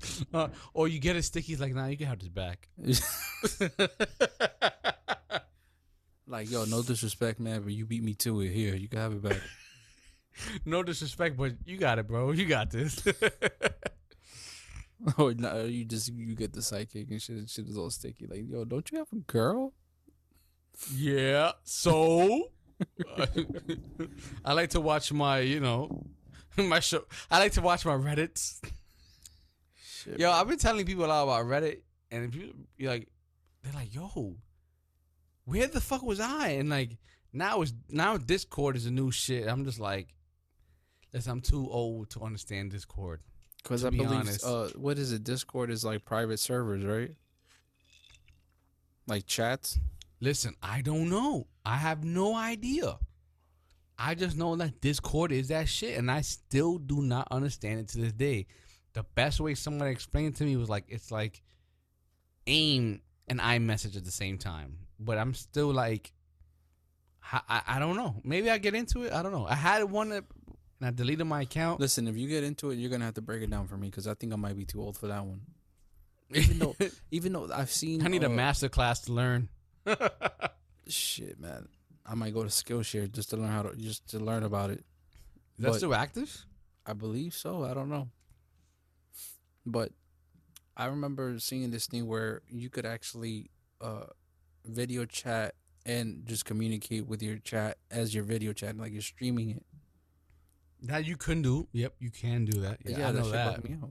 Uh, 0.32 0.48
or 0.74 0.86
you 0.86 0.98
get 0.98 1.16
it 1.16 1.24
sticky, 1.24 1.52
it's 1.52 1.60
like, 1.60 1.74
nah, 1.74 1.86
you 1.86 1.96
can 1.96 2.06
have 2.06 2.18
this 2.18 2.28
back. 2.28 2.68
like 6.26 6.50
yo, 6.50 6.64
no 6.64 6.82
disrespect, 6.82 7.40
man, 7.40 7.62
but 7.62 7.72
you 7.72 7.84
beat 7.84 8.02
me 8.02 8.14
to 8.14 8.40
it. 8.40 8.50
Here, 8.50 8.76
you 8.76 8.88
can 8.88 8.98
have 8.98 9.12
it 9.12 9.22
back. 9.22 9.40
no 10.64 10.82
disrespect, 10.82 11.36
but 11.36 11.52
you 11.64 11.78
got 11.78 11.98
it, 11.98 12.06
bro. 12.06 12.30
You 12.30 12.46
got 12.46 12.70
this. 12.70 13.02
or 15.18 15.34
no, 15.34 15.64
you 15.64 15.84
just 15.84 16.12
you 16.12 16.36
get 16.36 16.52
the 16.52 16.60
sidekick 16.60 17.10
and 17.10 17.20
shit. 17.20 17.36
And 17.36 17.50
shit 17.50 17.68
is 17.68 17.76
all 17.76 17.90
sticky. 17.90 18.26
Like 18.26 18.44
yo, 18.48 18.64
don't 18.64 18.90
you 18.92 18.98
have 18.98 19.08
a 19.12 19.16
girl? 19.16 19.72
yeah. 20.94 21.52
So 21.64 22.50
I 24.44 24.52
like 24.52 24.70
to 24.70 24.80
watch 24.80 25.12
my, 25.12 25.40
you 25.40 25.60
know, 25.60 26.06
my 26.56 26.80
show. 26.80 27.04
I 27.30 27.38
like 27.38 27.52
to 27.52 27.62
watch 27.62 27.84
my 27.84 27.94
Reddits. 27.94 28.60
Shit, 30.04 30.18
Yo, 30.18 30.30
I've 30.30 30.48
been 30.48 30.58
telling 30.58 30.86
people 30.86 31.04
a 31.04 31.08
lot 31.08 31.22
about 31.24 31.44
Reddit, 31.46 31.80
and 32.10 32.24
if 32.24 32.34
you 32.34 32.54
you're 32.76 32.90
like, 32.90 33.08
they're 33.62 33.72
like, 33.72 33.94
"Yo, 33.94 34.36
where 35.44 35.66
the 35.66 35.80
fuck 35.80 36.02
was 36.02 36.20
I?" 36.20 36.48
And 36.50 36.68
like 36.68 36.96
now 37.32 37.62
it's 37.62 37.72
now 37.88 38.16
Discord 38.16 38.76
is 38.76 38.86
a 38.86 38.90
new 38.90 39.10
shit. 39.10 39.46
I'm 39.46 39.64
just 39.64 39.78
like, 39.78 40.08
listen, 41.12 41.32
I'm 41.32 41.40
too 41.40 41.68
old 41.70 42.10
to 42.10 42.20
understand 42.22 42.70
Discord. 42.70 43.20
Because 43.62 43.84
I 43.84 43.90
be 43.90 43.98
believe, 43.98 44.20
honest. 44.20 44.44
uh, 44.44 44.68
what 44.76 44.98
is 44.98 45.12
it? 45.12 45.22
Discord 45.22 45.70
is 45.70 45.84
like 45.84 46.04
private 46.04 46.38
servers, 46.40 46.82
right? 46.84 47.14
Like 49.06 49.26
chats. 49.26 49.78
Listen, 50.20 50.54
I 50.62 50.82
don't 50.82 51.10
know. 51.10 51.46
I 51.64 51.76
have 51.76 52.04
no 52.04 52.34
idea. 52.34 52.98
I 53.98 54.14
just 54.14 54.36
know 54.36 54.56
that 54.56 54.80
Discord 54.80 55.30
is 55.30 55.48
that 55.48 55.68
shit, 55.68 55.98
and 55.98 56.10
I 56.10 56.22
still 56.22 56.78
do 56.78 57.02
not 57.02 57.28
understand 57.30 57.80
it 57.80 57.88
to 57.88 57.98
this 57.98 58.12
day. 58.12 58.46
The 58.92 59.04
best 59.14 59.40
way 59.40 59.54
someone 59.54 59.88
explained 59.88 60.36
to 60.36 60.44
me 60.44 60.56
was 60.56 60.68
like 60.68 60.84
it's 60.88 61.10
like 61.10 61.42
AIM 62.46 63.00
and 63.28 63.40
iMessage 63.40 63.96
at 63.96 64.04
the 64.04 64.10
same 64.10 64.38
time, 64.38 64.78
but 64.98 65.16
I'm 65.16 65.34
still 65.34 65.72
like, 65.72 66.12
I, 67.32 67.62
I, 67.66 67.78
don't 67.78 67.96
know. 67.96 68.16
Maybe 68.24 68.50
I 68.50 68.58
get 68.58 68.74
into 68.74 69.04
it. 69.04 69.12
I 69.12 69.22
don't 69.22 69.30
know. 69.30 69.46
I 69.46 69.54
had 69.54 69.84
one 69.84 70.08
that, 70.08 70.24
and 70.80 70.88
I 70.88 70.90
deleted 70.90 71.26
my 71.26 71.42
account. 71.42 71.78
Listen, 71.78 72.08
if 72.08 72.16
you 72.16 72.26
get 72.28 72.42
into 72.42 72.70
it, 72.70 72.76
you're 72.76 72.90
gonna 72.90 73.04
have 73.04 73.14
to 73.14 73.22
break 73.22 73.42
it 73.42 73.50
down 73.50 73.68
for 73.68 73.76
me 73.76 73.88
because 73.88 74.08
I 74.08 74.14
think 74.14 74.32
I 74.32 74.36
might 74.36 74.56
be 74.56 74.64
too 74.64 74.80
old 74.80 74.96
for 74.96 75.06
that 75.06 75.24
one. 75.24 75.42
Even 76.32 76.58
though, 76.58 76.76
even 77.10 77.32
though 77.32 77.48
I've 77.54 77.70
seen, 77.70 78.04
I 78.04 78.08
need 78.08 78.24
a 78.24 78.26
uh, 78.26 78.30
master 78.30 78.68
class 78.68 79.00
to 79.02 79.12
learn. 79.12 79.48
Shit, 80.88 81.38
man, 81.38 81.68
I 82.04 82.14
might 82.14 82.34
go 82.34 82.42
to 82.42 82.48
Skillshare 82.48 83.10
just 83.10 83.30
to 83.30 83.36
learn 83.36 83.50
how 83.50 83.62
to 83.62 83.76
just 83.76 84.08
to 84.10 84.18
learn 84.18 84.42
about 84.42 84.70
it. 84.70 84.84
Is 85.58 85.64
that 85.64 85.68
But- 85.68 85.76
still 85.76 85.94
active? 85.94 86.46
I 86.86 86.94
believe 86.94 87.34
so. 87.34 87.62
I 87.64 87.74
don't 87.74 87.90
know. 87.90 88.08
But 89.66 89.92
I 90.76 90.86
remember 90.86 91.38
seeing 91.38 91.70
this 91.70 91.86
thing 91.86 92.06
where 92.06 92.42
you 92.48 92.70
could 92.70 92.86
actually 92.86 93.50
uh, 93.80 94.06
video 94.64 95.04
chat 95.04 95.54
and 95.86 96.24
just 96.26 96.44
communicate 96.44 97.06
with 97.06 97.22
your 97.22 97.38
chat 97.38 97.78
as 97.90 98.14
your 98.14 98.24
video 98.24 98.52
chat, 98.52 98.76
like 98.76 98.92
you're 98.92 99.02
streaming 99.02 99.50
it. 99.50 99.64
That 100.82 101.04
you 101.04 101.16
can 101.16 101.42
do. 101.42 101.68
Yep, 101.72 101.94
you 101.98 102.10
can 102.10 102.44
do 102.46 102.60
that. 102.62 102.78
Yeah, 102.84 103.08
I 103.08 103.12
know 103.12 103.28
that. 103.30 103.62
me 103.68 103.76
out. 103.82 103.90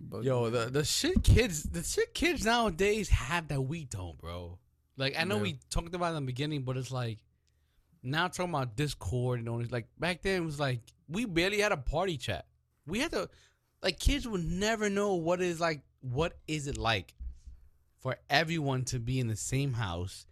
But 0.00 0.24
Yo, 0.24 0.50
the 0.50 0.66
the 0.70 0.84
shit 0.84 1.22
kids, 1.22 1.62
the 1.62 1.82
shit 1.82 2.12
kids 2.12 2.44
nowadays 2.44 3.08
have 3.08 3.48
that 3.48 3.62
we 3.62 3.84
don't, 3.84 4.18
bro. 4.18 4.58
Like 4.96 5.16
I 5.18 5.24
know 5.24 5.36
Yeah. 5.36 5.42
we 5.42 5.58
talked 5.70 5.94
about 5.94 6.12
it 6.12 6.16
in 6.18 6.22
the 6.24 6.26
beginning, 6.26 6.62
but 6.62 6.76
it's 6.76 6.90
like 6.90 7.18
now 8.02 8.28
talking 8.28 8.50
about 8.52 8.76
Discord 8.76 9.38
and 9.40 9.48
all 9.48 9.58
this. 9.58 9.72
Like 9.72 9.86
back 9.98 10.20
then, 10.22 10.42
it 10.42 10.44
was 10.44 10.60
like 10.60 10.80
we 11.08 11.24
barely 11.24 11.60
had 11.60 11.72
a 11.72 11.76
party 11.78 12.18
chat. 12.18 12.44
We 12.86 12.98
had 12.98 13.12
to, 13.12 13.30
like, 13.84 14.00
kids 14.00 14.26
would 14.26 14.44
never 14.44 14.90
know 14.90 15.14
what 15.14 15.40
is 15.40 15.60
like. 15.60 15.82
What 16.00 16.36
is 16.48 16.66
it 16.66 16.76
like 16.76 17.14
for 18.00 18.16
everyone 18.28 18.84
to 18.86 18.98
be 18.98 19.20
in 19.20 19.28
the 19.28 19.36
same 19.36 19.74
house, 19.74 20.26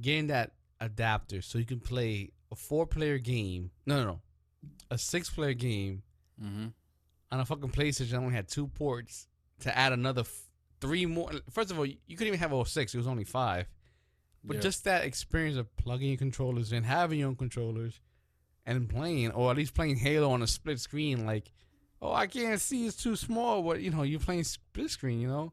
getting 0.00 0.26
that 0.26 0.52
adapter 0.80 1.40
so 1.40 1.58
you 1.58 1.64
can 1.64 1.80
play 1.80 2.30
a 2.50 2.56
four-player 2.56 3.18
game? 3.18 3.70
No, 3.86 3.96
no, 3.98 4.04
no, 4.04 4.20
a 4.90 4.98
six-player 4.98 5.54
game 5.54 6.02
mm-hmm. 6.42 6.66
on 7.30 7.40
a 7.40 7.44
fucking 7.44 7.70
PlayStation, 7.70 8.14
I 8.14 8.16
only 8.16 8.34
had 8.34 8.48
two 8.48 8.66
ports 8.66 9.28
to 9.60 9.76
add 9.76 9.92
another 9.92 10.22
f- 10.22 10.50
three 10.80 11.06
more. 11.06 11.30
First 11.50 11.70
of 11.70 11.78
all, 11.78 11.86
you 11.86 11.96
couldn't 12.08 12.26
even 12.28 12.40
have 12.40 12.52
all 12.52 12.64
six; 12.64 12.94
it 12.94 12.98
was 12.98 13.06
only 13.06 13.24
five. 13.24 13.66
But 14.42 14.56
Yeah. 14.56 14.62
just 14.62 14.84
that 14.84 15.04
experience 15.04 15.56
of 15.56 15.74
plugging 15.76 16.08
your 16.08 16.18
controllers 16.18 16.72
in, 16.72 16.84
having 16.84 17.18
your 17.20 17.28
own 17.28 17.36
controllers, 17.36 18.00
and 18.66 18.88
playing, 18.88 19.30
or 19.30 19.50
at 19.50 19.56
least 19.56 19.74
playing 19.74 19.96
Halo 19.96 20.30
on 20.30 20.42
a 20.42 20.46
split 20.46 20.80
screen, 20.80 21.24
like, 21.24 21.50
oh, 22.00 22.12
I 22.12 22.26
can't 22.26 22.60
see; 22.60 22.86
it's 22.86 23.02
too 23.02 23.16
small. 23.16 23.62
But 23.62 23.80
you 23.80 23.90
know, 23.90 24.02
you're 24.02 24.20
playing 24.20 24.44
split 24.44 24.90
screen, 24.90 25.20
you 25.20 25.28
know. 25.28 25.52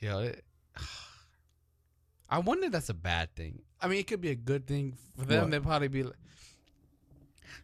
Yeah, 0.00 0.18
it, 0.18 0.44
I 2.28 2.38
wonder 2.38 2.66
if 2.66 2.72
that's 2.72 2.88
a 2.88 2.94
bad 2.94 3.34
thing. 3.34 3.62
I 3.80 3.88
mean, 3.88 3.98
it 3.98 4.06
could 4.06 4.20
be 4.20 4.30
a 4.30 4.34
good 4.34 4.66
thing 4.66 4.96
for 5.16 5.24
them. 5.24 5.42
What? 5.42 5.50
They'd 5.50 5.62
probably 5.62 5.88
be 5.88 6.02
like, 6.04 6.16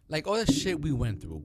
like 0.08 0.26
all 0.26 0.42
the 0.42 0.52
shit 0.52 0.80
we 0.80 0.92
went 0.92 1.20
through. 1.20 1.44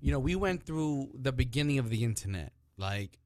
You 0.00 0.12
know, 0.12 0.18
we 0.18 0.36
went 0.36 0.64
through 0.64 1.10
the 1.14 1.32
beginning 1.32 1.78
of 1.78 1.90
the 1.90 2.04
internet. 2.04 2.52
Like, 2.76 3.18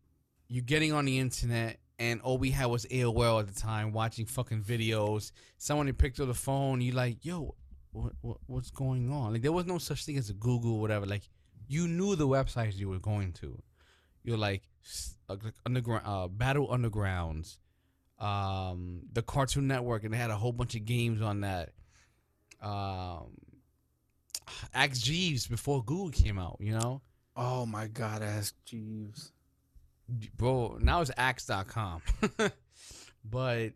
you 0.48 0.62
getting 0.62 0.92
on 0.92 1.04
the 1.04 1.18
internet, 1.18 1.78
and 1.98 2.20
all 2.22 2.38
we 2.38 2.50
had 2.50 2.66
was 2.66 2.86
AOL 2.86 3.40
at 3.40 3.46
the 3.46 3.58
time, 3.58 3.92
watching 3.92 4.26
fucking 4.26 4.62
videos. 4.62 5.32
Someone 5.58 5.92
picked 5.92 6.18
up 6.20 6.26
the 6.26 6.34
phone. 6.34 6.80
You 6.80 6.92
like, 6.92 7.24
yo, 7.24 7.54
what, 7.94 8.12
what 8.20 8.36
what's 8.46 8.70
going 8.70 9.10
on? 9.10 9.32
Like, 9.32 9.42
there 9.42 9.52
was 9.52 9.66
no 9.66 9.78
such 9.78 10.04
thing 10.04 10.18
as 10.18 10.30
a 10.30 10.34
Google, 10.34 10.74
or 10.74 10.80
whatever. 10.80 11.06
Like, 11.06 11.28
you 11.66 11.88
knew 11.88 12.16
the 12.16 12.28
websites 12.28 12.76
you 12.76 12.88
were 12.88 12.98
going 12.98 13.32
to. 13.34 13.62
You're 14.22 14.36
like, 14.36 14.62
uh, 15.28 15.36
like 15.42 15.54
underground, 15.64 16.02
uh, 16.04 16.28
Battle 16.28 16.68
Undergrounds, 16.68 17.58
um, 18.18 19.02
the 19.12 19.22
Cartoon 19.22 19.66
Network, 19.66 20.04
and 20.04 20.12
they 20.12 20.18
had 20.18 20.30
a 20.30 20.36
whole 20.36 20.52
bunch 20.52 20.74
of 20.74 20.84
games 20.84 21.22
on 21.22 21.42
that. 21.42 21.70
Um, 22.60 23.32
Ask 24.72 25.02
Jeeves 25.02 25.46
before 25.46 25.84
Google 25.84 26.10
came 26.10 26.38
out, 26.38 26.56
you 26.60 26.72
know? 26.72 27.02
Oh 27.36 27.66
my 27.66 27.86
God, 27.86 28.22
ask 28.22 28.54
Jeeves. 28.64 29.32
Bro, 30.36 30.78
now 30.80 31.00
it's 31.00 31.10
Ask.com. 31.16 32.02
but 33.24 33.72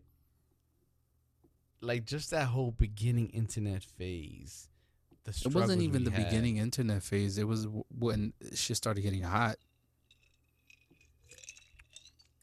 like 1.81 2.05
just 2.05 2.31
that 2.31 2.47
whole 2.47 2.71
beginning 2.71 3.29
internet 3.29 3.83
phase. 3.83 4.67
The 5.23 5.31
It 5.45 5.53
wasn't 5.53 5.81
even 5.81 6.03
the 6.03 6.11
had. 6.11 6.25
beginning 6.25 6.57
internet 6.57 7.03
phase. 7.03 7.37
It 7.37 7.47
was 7.47 7.67
when 7.97 8.33
shit 8.53 8.77
started 8.77 9.01
getting 9.01 9.23
hot. 9.23 9.57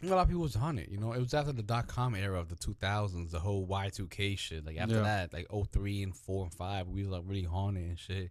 A 0.02 0.06
lot 0.06 0.18
of 0.20 0.28
people 0.28 0.42
was 0.42 0.56
on 0.56 0.78
it, 0.78 0.90
you 0.90 0.98
know. 0.98 1.12
It 1.12 1.20
was 1.20 1.32
after 1.32 1.52
the 1.52 1.62
dot 1.62 1.86
com 1.88 2.14
era 2.14 2.38
of 2.38 2.48
the 2.50 2.54
2000s, 2.56 3.30
the 3.30 3.40
whole 3.40 3.66
Y2K 3.66 4.38
shit. 4.38 4.64
Like 4.66 4.76
after 4.76 4.96
Yeah. 4.96 5.02
that, 5.02 5.32
like 5.32 5.46
03 5.50 6.02
and 6.02 6.14
4 6.14 6.44
and 6.44 6.54
5, 6.54 6.88
we 6.88 7.02
was 7.02 7.10
like 7.10 7.22
really 7.24 7.46
on 7.46 7.76
it 7.78 7.88
and 7.88 7.98
shit. 7.98 8.30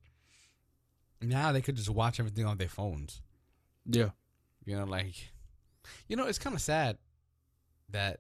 Now 1.21 1.51
they 1.51 1.61
could 1.61 1.75
just 1.75 1.89
watch 1.89 2.19
everything 2.19 2.45
on 2.45 2.57
their 2.57 2.69
phones. 2.69 3.21
Yeah. 3.85 4.11
You 4.63 4.77
know, 4.77 4.85
like, 4.85 5.31
you 6.07 6.15
know, 6.15 6.25
it's 6.27 6.37
kind 6.39 6.55
of 6.55 6.61
sad 6.61 6.97
that 7.89 8.19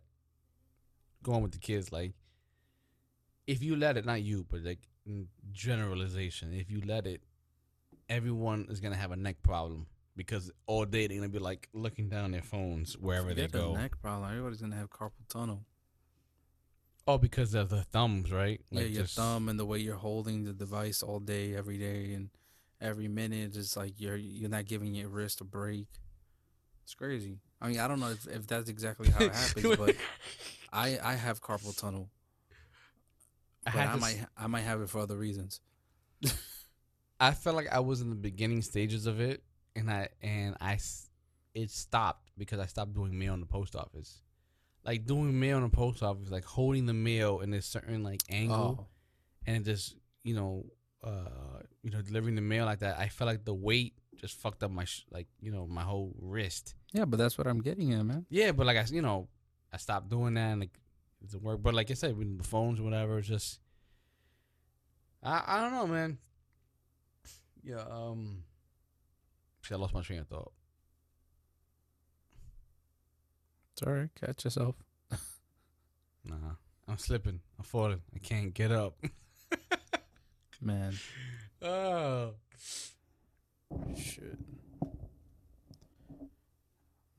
going 1.21 1.43
with 1.43 1.51
the 1.51 1.59
kids, 1.59 1.91
like, 1.91 2.13
if 3.47 3.61
you 3.63 3.75
let 3.75 3.97
it, 3.97 4.05
not 4.05 4.21
you, 4.21 4.45
but 4.49 4.63
like 4.63 4.79
generalization, 5.51 6.53
if 6.53 6.69
you 6.71 6.81
let 6.85 7.07
it, 7.07 7.21
everyone 8.09 8.67
is 8.69 8.79
gonna 8.79 8.95
have 8.95 9.11
a 9.11 9.15
neck 9.15 9.41
problem 9.43 9.87
because 10.15 10.51
all 10.67 10.85
day 10.85 11.07
they're 11.07 11.17
gonna 11.17 11.29
be 11.29 11.39
like 11.39 11.69
looking 11.73 12.09
down 12.09 12.31
their 12.31 12.41
phones 12.41 12.97
wherever 12.97 13.29
Forget 13.29 13.51
they 13.51 13.59
the 13.59 13.65
go. 13.65 13.75
neck 13.75 13.99
problem. 14.01 14.29
Everybody's 14.29 14.61
gonna 14.61 14.75
have 14.75 14.89
carpal 14.89 15.27
tunnel. 15.29 15.65
Oh, 17.07 17.17
because 17.19 17.53
of 17.53 17.69
the 17.69 17.83
thumbs, 17.83 18.31
right? 18.31 18.59
yeah, 18.71 18.81
Like 18.81 18.91
your 18.91 19.03
just- 19.03 19.15
thumb 19.15 19.47
and 19.49 19.59
the 19.59 19.65
way 19.65 19.77
you're 19.79 19.95
holding 19.95 20.43
the 20.43 20.53
device 20.53 21.03
all 21.03 21.19
day, 21.19 21.55
every 21.55 21.77
day, 21.77 22.13
and 22.13 22.29
every 22.81 23.07
minute 23.07 23.55
is 23.55 23.77
like 23.77 23.99
you're 23.99 24.15
you're 24.17 24.49
not 24.49 24.65
giving 24.65 24.93
your 24.95 25.09
wrist 25.09 25.41
a 25.41 25.43
break. 25.43 25.87
It's 26.83 26.93
crazy. 26.95 27.39
I 27.61 27.69
mean, 27.69 27.79
I 27.79 27.87
don't 27.87 27.99
know 27.99 28.09
if, 28.09 28.27
if 28.27 28.47
that's 28.47 28.69
exactly 28.69 29.09
how 29.09 29.23
it 29.25 29.33
happens, 29.35 29.75
but 29.77 29.95
I 30.73 30.97
I 31.01 31.13
have 31.13 31.41
carpal 31.41 31.77
tunnel, 31.79 32.09
I 33.65 33.71
but 33.71 33.79
had 33.79 33.89
I, 33.89 33.93
this- 33.93 34.01
might 34.01 34.25
I 34.37 34.47
might 34.47 34.61
have 34.61 34.81
it 34.81 34.89
for 34.89 34.99
other 34.99 35.17
reasons. 35.17 35.59
I 37.19 37.31
felt 37.31 37.55
like 37.55 37.71
I 37.71 37.79
was 37.79 38.01
in 38.01 38.09
the 38.09 38.15
beginning 38.15 38.61
stages 38.61 39.05
of 39.05 39.19
it, 39.21 39.41
and 39.75 39.89
I 39.89 40.09
and 40.21 40.55
I 40.59 40.77
it 41.53 41.71
stopped 41.71 42.29
because 42.37 42.59
I 42.59 42.65
stopped 42.65 42.93
doing 42.93 43.17
mail 43.17 43.33
in 43.33 43.39
the 43.39 43.45
post 43.45 43.75
office. 43.75 44.21
Like 44.83 45.05
doing 45.05 45.39
mail 45.39 45.57
in 45.57 45.63
the 45.63 45.69
post 45.69 46.03
office, 46.03 46.29
like 46.29 46.43
holding 46.45 46.85
the 46.85 46.93
mail 46.93 47.39
in 47.39 47.53
a 47.53 47.61
certain 47.61 48.03
like 48.03 48.21
angle, 48.29 48.77
Oh, 48.81 48.87
and 49.47 49.63
just 49.65 49.95
you 50.23 50.35
know, 50.35 50.65
uh, 51.03 51.59
you 51.83 51.91
know, 51.91 52.01
delivering 52.01 52.35
the 52.35 52.41
mail 52.41 52.65
like 52.65 52.79
that. 52.79 52.99
I 52.99 53.07
felt 53.07 53.27
like 53.27 53.45
the 53.45 53.53
weight 53.53 53.93
just 54.17 54.35
fucked 54.37 54.61
up 54.63 54.71
my 54.71 54.83
sh- 54.85 55.05
like 55.11 55.27
you 55.41 55.51
know 55.51 55.65
my 55.65 55.81
whole 55.83 56.13
wrist. 56.19 56.75
yeah, 56.93 57.05
but 57.05 57.17
that's 57.17 57.37
what 57.37 57.47
I'm 57.47 57.61
getting 57.61 57.93
at, 57.93 58.03
man. 58.05 58.25
Yeah, 58.29 58.51
but 58.51 58.65
like 58.67 58.77
I 58.77 58.85
you 58.91 59.01
know, 59.01 59.27
I 59.73 59.77
stopped 59.77 60.09
doing 60.09 60.33
that 60.35 60.51
and 60.51 60.59
like 60.59 60.77
doesn't 61.25 61.43
work. 61.43 61.61
But 61.61 61.73
like 61.73 61.91
I 61.91 61.95
said, 61.95 62.17
with 62.17 62.37
the 62.37 62.43
phones, 62.43 62.79
or 62.79 62.83
whatever, 62.83 63.19
it's 63.19 63.27
just 63.27 63.59
I 65.23 65.43
I 65.45 65.61
don't 65.61 65.71
know, 65.71 65.87
man. 65.87 66.17
Yeah, 67.63 67.83
um, 67.89 68.43
see, 69.63 69.73
I 69.73 69.77
lost 69.77 69.93
my 69.93 70.01
train 70.01 70.19
of 70.19 70.27
thought. 70.27 70.51
Sorry. 73.79 74.09
Catch 74.19 74.45
yourself. 74.45 74.75
Nah, 76.27 76.55
I'm 76.87 76.97
slipping. 76.97 77.39
I'm 77.59 77.65
falling. 77.65 78.01
I 78.15 78.17
can't 78.17 78.51
get 78.51 78.71
up. 78.71 78.97
Man, 80.61 80.95
oh, 81.61 82.31
shit. 83.95 84.39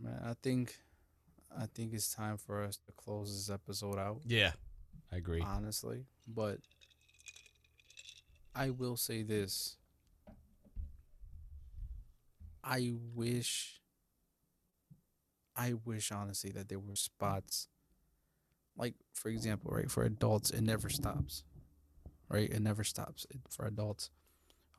Man, 0.00 0.20
I 0.24 0.34
think, 0.42 0.76
I 1.58 1.66
think 1.74 1.94
it's 1.94 2.14
time 2.14 2.36
for 2.36 2.62
us 2.62 2.76
to 2.86 2.92
close 2.92 3.32
this 3.34 3.52
episode 3.52 3.98
out. 3.98 4.20
yeah, 4.26 4.52
I 5.12 5.16
agree. 5.16 5.40
honestly. 5.40 6.04
But 6.28 6.58
I 8.54 8.70
will 8.70 8.96
say 8.96 9.22
this. 9.22 9.76
I 12.64 12.92
wish 13.14 13.80
I 15.54 15.74
wish 15.84 16.10
honestly 16.12 16.50
that 16.50 16.68
there 16.68 16.78
were 16.80 16.96
spots 16.96 17.68
like 18.76 18.94
for 19.14 19.28
example, 19.30 19.70
right, 19.72 19.90
for 19.90 20.02
adults 20.04 20.50
it 20.50 20.62
never 20.62 20.88
stops. 20.88 21.44
Right? 22.28 22.50
It 22.50 22.60
never 22.60 22.82
stops 22.82 23.24
it, 23.30 23.38
for 23.50 23.66
adults. 23.66 24.10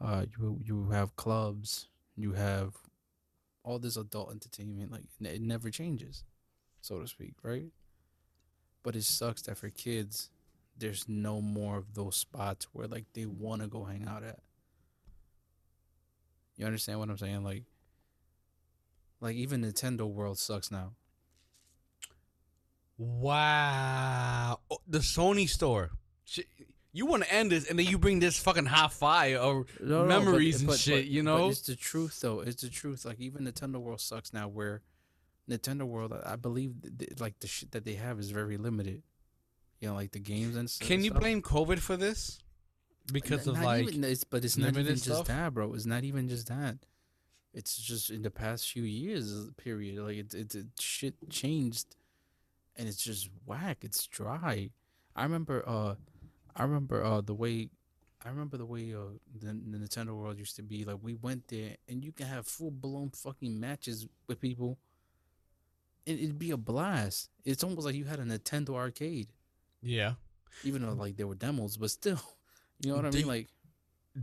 Uh 0.02 0.26
you 0.38 0.60
you 0.64 0.90
have 0.90 1.16
clubs, 1.16 1.88
you 2.16 2.34
have 2.34 2.76
all 3.64 3.80
this 3.80 3.98
adult 3.98 4.32
entertainment 4.32 4.92
like 4.92 5.04
it 5.22 5.28
it 5.28 5.42
never 5.42 5.70
changes, 5.70 6.24
so 6.88 7.00
to 7.00 7.08
speak, 7.08 7.34
right? 7.44 7.66
But 8.84 8.96
it 8.96 9.04
sucks 9.04 9.42
that 9.44 9.58
for 9.58 9.70
kids 9.70 10.30
there's 10.80 11.10
no 11.10 11.42
more 11.42 11.78
of 11.78 11.94
those 11.96 12.16
spots 12.16 12.68
where 12.72 12.88
like 12.88 13.06
they 13.14 13.26
want 13.26 13.62
to 13.64 13.68
go 13.68 13.84
hang 13.84 14.08
out 14.08 14.24
at. 14.24 14.40
You 16.56 16.66
understand 16.66 17.00
what 17.00 17.10
I'm 17.10 17.18
saying? 17.18 17.44
Like, 17.44 17.64
like 19.20 19.36
even 19.36 19.62
Nintendo 19.64 20.08
World 20.08 20.38
sucks 20.40 20.72
now. 20.72 20.94
Wow, 23.18 24.60
Oh, 24.72 24.78
the 24.88 25.00
Sony 25.00 25.48
store. 25.48 25.92
You 26.94 27.06
want 27.06 27.24
to 27.24 27.32
end 27.34 27.52
this, 27.52 27.70
and 27.70 27.78
then 27.78 27.86
you 27.86 28.00
bring 28.00 28.20
this 28.20 28.40
fucking 28.40 28.66
hot 28.66 28.92
fire 28.92 29.38
or 29.38 29.66
No, 29.80 30.04
no, 30.06 30.08
but- 30.08 30.08
memories 30.08 30.60
and 30.62 30.68
but- 30.68 30.80
shit. 30.80 30.96
but- 31.04 31.06
you 31.06 31.22
know, 31.22 31.50
it's 31.50 31.62
the 31.62 31.76
truth 31.76 32.20
though. 32.22 32.40
It's 32.40 32.62
the 32.64 32.70
truth. 32.70 33.06
Like 33.06 33.20
even 33.20 33.46
Nintendo 33.46 33.76
World 33.78 34.02
sucks 34.02 34.34
now. 34.34 34.48
Where 34.48 34.82
Nintendo 35.50 35.84
World, 35.84 36.14
I 36.14 36.34
I 36.34 36.36
believe, 36.36 36.74
th- 36.98 37.20
like 37.20 37.40
the 37.40 37.48
shit 37.48 37.72
that 37.72 37.86
they 37.86 37.94
have 37.96 38.20
is 38.20 38.32
very 38.32 38.58
limited. 38.58 39.04
You 39.80 39.90
know, 39.90 39.96
like 39.96 40.12
the 40.12 40.20
games 40.20 40.56
and 40.56 40.70
stuff. 40.70 40.88
can 40.88 41.04
you 41.04 41.12
stuff. 41.12 41.22
blame 41.22 41.42
COVID 41.42 41.80
for 41.80 41.96
this? 41.98 42.40
Because 43.12 43.48
N- 43.48 43.56
of 43.56 43.62
like, 43.62 43.88
even, 43.88 44.04
it's, 44.04 44.24
but 44.24 44.44
it's 44.44 44.58
not 44.58 44.70
even 44.70 44.88
just 44.88 45.04
stuff? 45.04 45.28
that, 45.28 45.54
bro. 45.54 45.74
It's 45.74 45.86
not 45.86 46.04
even 46.04 46.28
just 46.28 46.48
that. 46.48 46.78
It's 47.54 47.78
just 47.78 48.10
in 48.10 48.22
the 48.24 48.30
past 48.32 48.70
few 48.70 48.84
years 48.84 49.50
period. 49.58 50.00
Like 50.00 50.18
it's 50.18 50.36
it's 50.36 50.56
it, 50.56 50.66
shit 50.80 51.30
changed, 51.30 51.96
and 52.76 52.88
it's 52.88 53.02
just 53.02 53.30
whack. 53.46 53.78
It's 53.82 54.06
dry. 54.08 54.72
I 55.16 55.24
remember. 55.24 55.64
Uh, 55.66 55.96
I 56.56 56.64
remember. 56.64 57.04
Uh, 57.04 57.22
the 57.22 57.34
way. 57.34 57.70
I 58.26 58.30
remember 58.30 58.58
the 58.58 58.66
way 58.66 58.94
uh 58.94 59.14
the, 59.40 59.48
the 59.48 59.78
Nintendo 59.78 60.10
World 60.16 60.38
used 60.38 60.56
to 60.58 60.64
be. 60.64 60.84
Like 60.84 60.98
we 61.02 61.14
went 61.14 61.48
there, 61.48 61.78
and 61.88 62.04
you 62.04 62.12
can 62.12 62.28
have 62.28 62.46
full 62.46 62.72
blown 62.72 63.12
fucking 63.12 63.58
matches 63.60 64.08
with 64.28 64.42
people. 64.42 64.78
And 66.08 66.18
it'd 66.20 66.40
be 66.40 66.52
a 66.52 66.58
blast. 66.58 67.30
It's 67.46 67.64
almost 67.64 67.86
like 67.86 67.94
you 67.96 68.06
had 68.06 68.20
a 68.20 68.24
Nintendo 68.24 68.76
arcade, 68.76 69.28
yeah. 69.84 70.14
even 70.64 70.82
though 70.82 70.94
like 70.94 71.18
there 71.18 71.28
were 71.28 71.36
demos, 71.36 71.78
but 71.78 71.92
still. 71.92 72.20
You 72.80 72.92
know 72.92 72.98
what 72.98 73.06
I 73.06 73.10
mean? 73.10 73.20
you- 73.22 73.26
Like. 73.28 73.48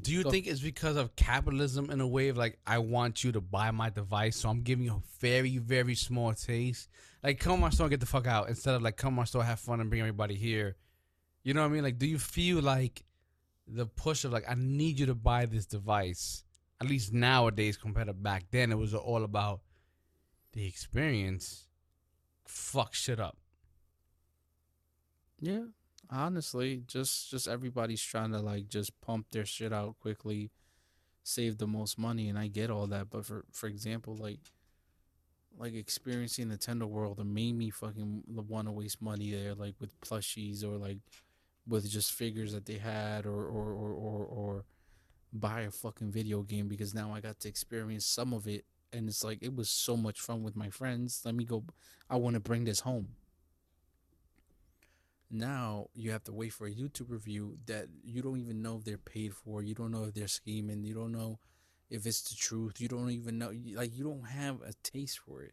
Do 0.00 0.12
you 0.12 0.24
Go. 0.24 0.30
think 0.32 0.48
it's 0.48 0.60
because 0.60 0.96
of 0.96 1.14
capitalism 1.14 1.88
in 1.90 2.00
a 2.00 2.06
way 2.06 2.28
of 2.28 2.36
like 2.36 2.58
I 2.66 2.78
want 2.78 3.22
you 3.22 3.30
to 3.32 3.40
buy 3.40 3.70
my 3.70 3.90
device, 3.90 4.36
so 4.36 4.48
I'm 4.48 4.62
giving 4.62 4.84
you 4.86 4.92
a 4.94 5.02
very 5.20 5.58
very 5.58 5.94
small 5.94 6.32
taste? 6.34 6.88
Like 7.22 7.38
come 7.38 7.52
on, 7.52 7.60
my 7.60 7.70
store, 7.70 7.88
get 7.88 8.00
the 8.00 8.06
fuck 8.06 8.26
out 8.26 8.48
instead 8.48 8.74
of 8.74 8.82
like 8.82 8.96
come 8.96 9.08
on, 9.14 9.14
my 9.16 9.24
store, 9.24 9.44
have 9.44 9.60
fun, 9.60 9.80
and 9.80 9.88
bring 9.90 10.00
everybody 10.00 10.34
here. 10.34 10.74
You 11.44 11.54
know 11.54 11.60
what 11.62 11.68
I 11.68 11.74
mean? 11.74 11.84
Like, 11.84 11.98
do 11.98 12.06
you 12.08 12.18
feel 12.18 12.60
like 12.60 13.04
the 13.68 13.86
push 13.86 14.24
of 14.24 14.32
like 14.32 14.44
I 14.48 14.54
need 14.56 14.98
you 14.98 15.06
to 15.06 15.14
buy 15.14 15.46
this 15.46 15.66
device? 15.66 16.42
At 16.80 16.88
least 16.88 17.12
nowadays, 17.12 17.76
compared 17.76 18.08
to 18.08 18.14
back 18.14 18.46
then, 18.50 18.72
it 18.72 18.78
was 18.78 18.94
all 18.94 19.22
about 19.22 19.60
the 20.54 20.66
experience. 20.66 21.66
Fuck 22.46 22.94
shit 22.94 23.20
up. 23.20 23.36
Yeah, 25.40 25.64
honestly, 26.10 26.82
just 26.86 27.30
just 27.30 27.48
everybody's 27.48 28.02
trying 28.02 28.32
to 28.32 28.40
like 28.40 28.68
just 28.68 28.98
pump 29.00 29.26
their 29.30 29.44
shit 29.44 29.72
out 29.72 29.98
quickly, 30.00 30.50
save 31.22 31.58
the 31.58 31.66
most 31.66 31.98
money, 31.98 32.28
and 32.28 32.38
I 32.38 32.46
get 32.48 32.70
all 32.70 32.86
that. 32.88 33.10
But 33.10 33.26
for 33.26 33.44
for 33.52 33.66
example, 33.66 34.16
like 34.16 34.40
like 35.58 35.74
experiencing 35.74 36.48
the 36.48 36.58
Nintendo 36.58 36.84
World, 36.84 37.20
it 37.20 37.26
made 37.26 37.54
me 37.56 37.70
fucking 37.70 38.24
want 38.26 38.68
to 38.68 38.72
waste 38.72 39.00
money 39.00 39.30
there, 39.30 39.54
like 39.54 39.74
with 39.80 39.98
plushies 40.00 40.64
or 40.64 40.76
like 40.76 40.98
with 41.66 41.88
just 41.88 42.12
figures 42.12 42.52
that 42.52 42.66
they 42.66 42.78
had, 42.78 43.26
or 43.26 43.46
or 43.46 43.72
or 43.72 43.92
or, 43.92 44.24
or 44.24 44.64
buy 45.32 45.62
a 45.62 45.70
fucking 45.70 46.10
video 46.12 46.42
game 46.42 46.68
because 46.68 46.94
now 46.94 47.12
I 47.12 47.20
got 47.20 47.40
to 47.40 47.48
experience 47.48 48.06
some 48.06 48.32
of 48.32 48.46
it. 48.46 48.64
And 48.94 49.08
it's 49.08 49.24
like 49.24 49.38
it 49.42 49.54
was 49.54 49.68
so 49.68 49.96
much 49.96 50.20
fun 50.20 50.42
with 50.42 50.56
my 50.56 50.70
friends. 50.70 51.22
Let 51.24 51.34
me 51.34 51.44
go. 51.44 51.64
I 52.08 52.16
want 52.16 52.34
to 52.34 52.40
bring 52.40 52.64
this 52.64 52.80
home 52.80 53.08
now 55.34 55.88
you 55.94 56.12
have 56.12 56.24
to 56.24 56.32
wait 56.32 56.52
for 56.52 56.66
a 56.66 56.70
YouTube 56.72 57.10
review 57.10 57.58
that 57.66 57.88
you 58.04 58.22
don't 58.22 58.38
even 58.38 58.62
know 58.62 58.76
if 58.76 58.84
they're 58.84 58.96
paid 58.96 59.34
for. 59.34 59.62
You 59.62 59.74
don't 59.74 59.90
know 59.90 60.04
if 60.04 60.14
they're 60.14 60.28
scheming. 60.28 60.84
You 60.84 60.94
don't 60.94 61.12
know 61.12 61.38
if 61.90 62.06
it's 62.06 62.22
the 62.22 62.36
truth. 62.36 62.80
You 62.80 62.88
don't 62.88 63.10
even 63.10 63.38
know. 63.38 63.52
Like 63.74 63.96
you 63.96 64.04
don't 64.04 64.26
have 64.28 64.60
a 64.62 64.72
taste 64.82 65.18
for 65.18 65.42
it. 65.42 65.52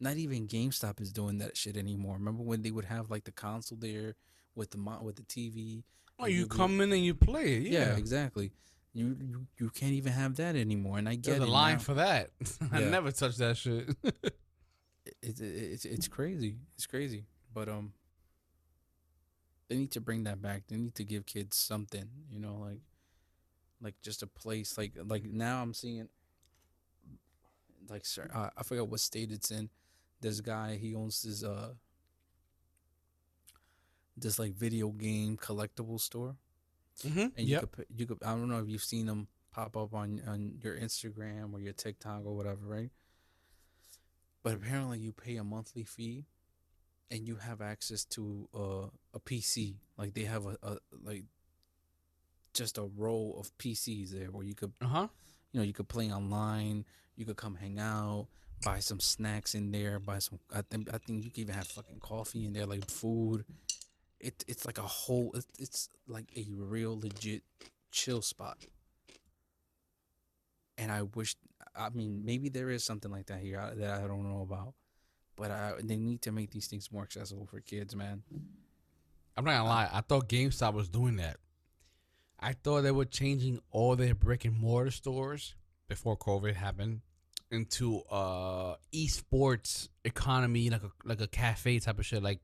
Not 0.00 0.16
even 0.16 0.46
GameStop 0.46 1.00
is 1.00 1.12
doing 1.12 1.38
that 1.38 1.56
shit 1.56 1.76
anymore. 1.76 2.14
Remember 2.14 2.42
when 2.42 2.62
they 2.62 2.70
would 2.70 2.84
have 2.86 3.10
like 3.10 3.24
the 3.24 3.32
console 3.32 3.78
there 3.78 4.14
with 4.54 4.70
the 4.70 4.78
mo- 4.78 5.02
with 5.02 5.16
the 5.16 5.22
TV? 5.22 5.84
Oh, 6.18 6.26
you 6.26 6.40
you'd 6.40 6.50
be- 6.50 6.56
come 6.56 6.80
in 6.80 6.92
and 6.92 7.04
you 7.04 7.14
play 7.14 7.56
it. 7.56 7.62
Yeah, 7.64 7.90
Yeah, 7.90 7.96
exactly. 7.96 8.52
You, 8.96 9.14
you 9.20 9.46
you 9.58 9.68
can't 9.70 9.92
even 9.92 10.12
have 10.14 10.36
that 10.36 10.56
anymore. 10.56 10.96
And 10.98 11.06
I 11.06 11.16
get 11.16 11.24
There's 11.32 11.40
a 11.40 11.42
it. 11.44 11.48
line 11.50 11.74
now. 11.74 11.80
for 11.80 11.94
that. 11.94 12.30
I 12.72 12.80
Yeah. 12.80 12.88
never 12.88 13.12
touched 13.12 13.38
that 13.38 13.56
shit. 13.58 13.94
it's 15.22 15.40
it's 15.40 15.84
it's 15.84 16.08
crazy. 16.08 16.56
It's 16.76 16.86
crazy. 16.86 17.24
But 17.52 17.68
um, 17.68 17.92
they 19.68 19.76
need 19.76 19.90
to 19.92 20.00
bring 20.00 20.24
that 20.24 20.40
back. 20.40 20.62
They 20.68 20.76
need 20.76 20.94
to 20.94 21.04
give 21.04 21.26
kids 21.26 21.56
something. 21.58 22.08
You 22.30 22.38
know, 22.40 22.56
like 22.56 22.80
like 23.82 23.94
just 24.02 24.22
a 24.22 24.26
place. 24.26 24.78
Like 24.78 24.92
like 25.04 25.24
now 25.24 25.60
I'm 25.60 25.74
seeing 25.74 26.08
like 27.90 28.06
sir, 28.06 28.30
uh, 28.34 28.48
I 28.56 28.62
forgot 28.62 28.88
what 28.88 29.00
state 29.00 29.30
it's 29.30 29.50
in. 29.50 29.68
this 30.22 30.40
guy 30.40 30.76
he 30.80 30.94
owns 30.94 31.22
this 31.22 31.44
uh 31.44 31.74
this 34.16 34.38
like 34.38 34.54
video 34.54 34.88
game 34.88 35.36
collectible 35.36 36.00
store, 36.00 36.36
Mm-hmm. 37.04 37.26
and 37.36 37.46
you 37.48 37.58
could 37.60 37.72
put- 37.72 37.88
you 37.94 38.06
could 38.06 38.18
I 38.24 38.30
don't 38.32 38.48
know 38.48 38.58
if 38.60 38.68
you've 38.68 38.82
seen 38.84 39.06
them 39.06 39.28
pop 39.52 39.76
up 39.76 39.92
on 39.94 40.20
on 40.26 40.58
your 40.62 40.76
Instagram 40.76 41.52
or 41.52 41.60
your 41.60 41.72
TikTok 41.74 42.22
or 42.24 42.34
whatever, 42.36 42.66
right? 42.66 42.90
But 44.42 44.54
apparently, 44.54 44.98
you 45.00 45.12
pay 45.12 45.36
a 45.36 45.44
monthly 45.44 45.82
fee, 45.84 46.24
and 47.10 47.26
you 47.26 47.36
have 47.36 47.60
access 47.60 48.04
to 48.06 48.48
uh, 48.54 48.86
a 49.14 49.20
PC. 49.20 49.74
Like 49.98 50.14
they 50.14 50.22
have 50.24 50.46
a, 50.46 50.56
a 50.62 50.76
like 51.02 51.24
just 52.54 52.78
a 52.78 52.84
row 52.96 53.34
of 53.38 53.56
PCs 53.58 54.10
there 54.10 54.28
where 54.30 54.44
you 54.44 54.54
could 54.54 54.72
Uh 54.80 54.86
huh. 54.86 55.08
you 55.52 55.60
know 55.60 55.64
you 55.66 55.72
could 55.74 55.88
play 55.88 56.10
online 56.10 56.84
you 57.16 57.24
could 57.26 57.36
come 57.36 57.54
hang 57.54 57.78
out 57.78 58.28
buy 58.64 58.78
some 58.78 59.00
snacks 59.00 59.54
in 59.54 59.70
there 59.70 59.98
buy 59.98 60.18
some 60.18 60.38
i 60.54 60.62
think 60.62 60.88
i 60.92 60.96
think 60.98 61.22
you 61.24 61.30
can 61.30 61.40
even 61.42 61.54
have 61.54 61.66
fucking 61.66 62.00
coffee 62.00 62.46
in 62.46 62.54
there 62.54 62.64
like 62.64 62.88
food 62.90 63.44
it, 64.26 64.44
it's 64.46 64.66
like 64.66 64.78
a 64.78 64.82
whole 64.82 65.32
it, 65.34 65.44
it's 65.58 65.88
like 66.08 66.26
a 66.36 66.46
real 66.54 66.98
legit 66.98 67.42
chill 67.90 68.22
spot 68.22 68.58
and 70.78 70.90
i 70.90 71.02
wish 71.02 71.36
i 71.74 71.88
mean 71.90 72.22
maybe 72.24 72.48
there 72.48 72.70
is 72.70 72.84
something 72.84 73.10
like 73.10 73.26
that 73.26 73.38
here 73.40 73.70
that 73.76 74.02
i 74.02 74.06
don't 74.06 74.28
know 74.28 74.42
about 74.42 74.74
but 75.36 75.50
I, 75.50 75.74
they 75.82 75.96
need 75.96 76.22
to 76.22 76.32
make 76.32 76.50
these 76.50 76.66
things 76.66 76.90
more 76.90 77.02
accessible 77.02 77.46
for 77.46 77.60
kids 77.60 77.94
man 77.94 78.22
I'm 79.36 79.44
not 79.44 79.52
gonna 79.52 79.68
lie. 79.68 79.88
I 79.92 80.00
thought 80.00 80.28
GameStop 80.28 80.72
was 80.72 80.88
doing 80.88 81.16
that. 81.16 81.36
I 82.40 82.54
thought 82.54 82.82
they 82.82 82.90
were 82.90 83.04
changing 83.04 83.60
all 83.70 83.94
their 83.96 84.14
brick 84.14 84.44
and 84.44 84.58
mortar 84.58 84.90
stores 84.90 85.54
before 85.88 86.16
COVID 86.16 86.54
happened 86.54 87.00
into 87.50 88.00
uh 88.10 88.76
esports 88.94 89.88
economy, 90.04 90.70
like 90.70 90.82
a 90.82 90.90
like 91.04 91.20
a 91.20 91.26
cafe 91.26 91.78
type 91.78 91.98
of 91.98 92.06
shit. 92.06 92.22
Like, 92.22 92.40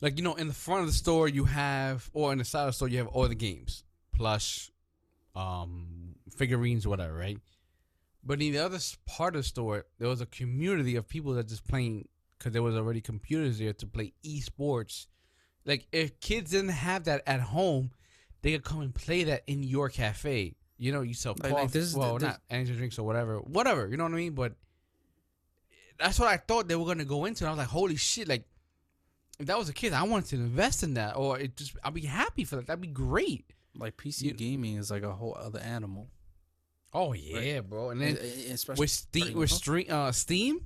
like 0.00 0.16
you 0.18 0.24
know, 0.24 0.34
in 0.34 0.48
the 0.48 0.54
front 0.54 0.80
of 0.82 0.86
the 0.86 0.92
store 0.92 1.28
you 1.28 1.44
have, 1.44 2.08
or 2.12 2.32
in 2.32 2.38
the 2.38 2.44
side 2.44 2.62
of 2.62 2.68
the 2.68 2.72
store 2.72 2.88
you 2.88 2.98
have 2.98 3.08
all 3.08 3.28
the 3.28 3.34
games, 3.34 3.84
plush, 4.12 4.70
um, 5.34 6.14
figurines, 6.36 6.86
whatever, 6.86 7.14
right? 7.14 7.38
But 8.24 8.42
in 8.42 8.52
the 8.52 8.58
other 8.58 8.78
part 9.06 9.36
of 9.36 9.42
the 9.42 9.48
store, 9.48 9.86
there 9.98 10.08
was 10.08 10.20
a 10.20 10.26
community 10.26 10.96
of 10.96 11.06
people 11.08 11.34
that 11.34 11.48
just 11.48 11.66
playing 11.68 12.08
because 12.38 12.52
there 12.52 12.62
was 12.62 12.74
already 12.74 13.00
computers 13.00 13.58
there 13.58 13.72
to 13.74 13.86
play 13.86 14.12
esports. 14.24 15.06
Like 15.64 15.86
if 15.92 16.18
kids 16.20 16.50
didn't 16.50 16.70
have 16.70 17.04
that 17.04 17.22
at 17.26 17.40
home, 17.40 17.90
they 18.42 18.52
could 18.52 18.64
come 18.64 18.80
and 18.80 18.94
play 18.94 19.24
that 19.24 19.42
in 19.46 19.62
your 19.62 19.88
cafe. 19.88 20.54
You 20.78 20.92
know, 20.92 21.00
you 21.02 21.14
sell 21.14 21.34
coffee, 21.34 21.52
like 21.54 21.70
this 21.70 21.84
is- 21.84 21.96
well, 21.96 22.18
this- 22.18 22.28
not 22.28 22.40
energy 22.50 22.74
drinks 22.76 22.98
or 22.98 23.04
whatever, 23.06 23.38
whatever. 23.40 23.88
You 23.88 23.96
know 23.96 24.04
what 24.04 24.12
I 24.12 24.16
mean? 24.16 24.34
But 24.34 24.54
that's 25.98 26.18
what 26.18 26.28
I 26.28 26.36
thought 26.36 26.68
they 26.68 26.76
were 26.76 26.84
gonna 26.84 27.04
go 27.04 27.24
into. 27.24 27.44
And 27.44 27.48
I 27.48 27.52
was 27.52 27.58
like, 27.58 27.68
holy 27.68 27.96
shit! 27.96 28.28
Like 28.28 28.44
if 29.38 29.46
that 29.46 29.58
was 29.58 29.68
a 29.68 29.72
kid, 29.72 29.92
I 29.92 30.02
wanted 30.04 30.28
to 30.30 30.36
invest 30.36 30.82
in 30.82 30.94
that, 30.94 31.16
or 31.16 31.38
it 31.38 31.56
just 31.56 31.76
I'd 31.84 31.94
be 31.94 32.02
happy 32.02 32.44
for 32.44 32.56
that. 32.56 32.66
That'd 32.66 32.80
be 32.80 32.88
great. 32.88 33.44
like 33.78 33.96
pc 33.98 34.22
You- 34.22 34.32
gaming 34.32 34.76
is 34.76 34.90
like 34.90 35.02
a 35.02 35.12
whole 35.12 35.36
other 35.38 35.58
animal 35.60 36.08
Oh 36.94 37.12
yeah, 37.12 37.60
bro. 37.60 37.90
And 37.90 38.00
then 38.00 38.16
e- 38.22 38.46
especially 38.50 38.82
with 38.84 38.90
Steam, 38.90 39.34
with 39.36 39.50
stream, 39.50 39.86
uh, 39.90 40.12
Steam, 40.12 40.64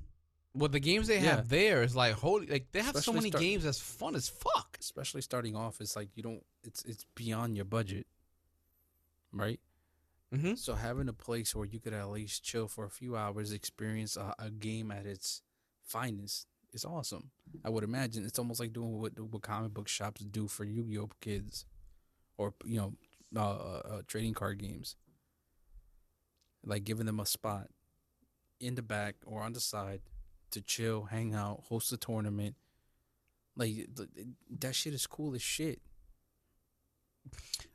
with 0.55 0.71
the 0.71 0.79
games 0.79 1.07
they 1.07 1.19
have 1.19 1.39
Yeah. 1.39 1.43
there, 1.47 1.83
it's 1.83 1.95
like 1.95 2.13
holy, 2.13 2.45
like 2.45 2.71
they 2.71 2.81
have 2.81 2.95
so 3.03 3.11
many 3.11 3.29
start- 3.31 3.41
games 3.43 3.63
that's 3.65 3.79
fun 3.81 4.15
as 4.15 4.29
fuck. 4.29 4.77
especially 4.79 5.21
starting 5.21 5.55
off 5.55 5.81
it's 5.81 5.95
like 5.95 6.09
you 6.15 6.23
don't 6.23 6.43
it's 6.63 6.83
it's 6.85 7.05
beyond 7.15 7.55
your 7.57 7.65
budget 7.65 8.07
right 9.33 9.59
Mm-hmm. 10.33 10.53
so 10.55 10.75
having 10.75 11.09
a 11.09 11.13
place 11.13 11.53
where 11.53 11.65
you 11.65 11.81
could 11.81 11.91
at 11.93 12.09
least 12.09 12.41
chill 12.41 12.69
for 12.69 12.85
a 12.85 12.89
few 12.89 13.17
hours 13.17 13.51
experience 13.51 14.15
a, 14.15 14.33
a 14.39 14.49
game 14.49 14.89
at 14.89 15.05
its 15.05 15.41
finest 15.83 16.47
is 16.73 16.85
awesome. 16.85 17.31
I 17.63 17.69
would 17.69 17.83
imagine 17.83 18.25
it's 18.25 18.39
almost 18.39 18.59
like 18.59 18.73
doing 18.73 18.99
what 18.99 19.19
what 19.19 19.41
comic 19.41 19.73
book 19.73 19.87
shops 19.87 20.21
do 20.21 20.47
for 20.47 20.63
yu-gi-oh 20.63 21.09
kids 21.19 21.65
or 22.37 22.53
you 22.65 22.77
know 22.77 22.93
uh, 23.35 23.39
uh, 23.39 23.81
uh, 23.89 24.01
trading 24.07 24.33
card 24.33 24.59
games. 24.59 24.95
Like 26.63 26.83
giving 26.83 27.05
them 27.05 27.19
a 27.19 27.25
spot 27.25 27.67
in 28.59 28.75
the 28.75 28.81
back 28.81 29.15
or 29.25 29.41
on 29.41 29.53
the 29.53 29.59
side 29.59 30.01
to 30.51 30.61
chill 30.61 31.03
hang 31.05 31.33
out 31.33 31.63
host 31.69 31.91
a 31.91 31.97
tournament. 31.97 32.55
Like 33.55 33.73
th- 33.73 34.09
th- 34.15 34.27
that 34.59 34.75
shit 34.75 34.93
is 34.93 35.07
cool 35.07 35.33
as 35.35 35.41
shit. 35.41 35.81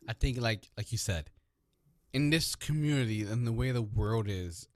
I 0.08 0.12
think 0.12 0.40
like 0.40 0.68
like 0.76 0.92
you 0.92 0.98
said, 0.98 1.30
in 2.12 2.30
this 2.30 2.54
community 2.54 3.22
and 3.22 3.46
the 3.46 3.52
way 3.52 3.72
the 3.72 3.82
world 3.82 4.26
is, 4.28 4.68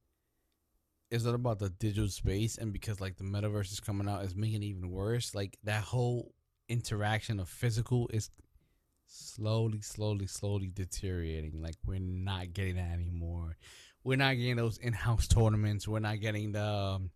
is 1.10 1.26
it 1.26 1.34
about 1.34 1.58
the 1.58 1.70
digital 1.70 2.08
space 2.08 2.56
and 2.56 2.72
because 2.72 3.00
like 3.00 3.16
the 3.16 3.24
metaverse 3.24 3.72
is 3.72 3.80
coming 3.80 4.08
out 4.08 4.24
is 4.24 4.36
making 4.36 4.62
it 4.62 4.66
even 4.66 4.90
worse. 4.90 5.34
Like 5.34 5.58
that 5.64 5.82
whole 5.82 6.32
interaction 6.68 7.40
of 7.40 7.48
physical 7.48 8.08
is 8.12 8.30
slowly, 9.06 9.80
slowly, 9.80 10.26
slowly 10.26 10.70
deteriorating. 10.72 11.60
Like 11.60 11.74
we're 11.84 11.98
not 11.98 12.52
getting 12.52 12.76
that 12.76 12.92
anymore. 12.92 13.56
We're 14.04 14.16
not 14.16 14.36
getting 14.36 14.56
those 14.56 14.78
in-house 14.78 15.26
tournaments. 15.28 15.88
We're 15.88 15.98
not 15.98 16.20
getting 16.20 16.52
the, 16.52 16.64
um, 16.64 17.10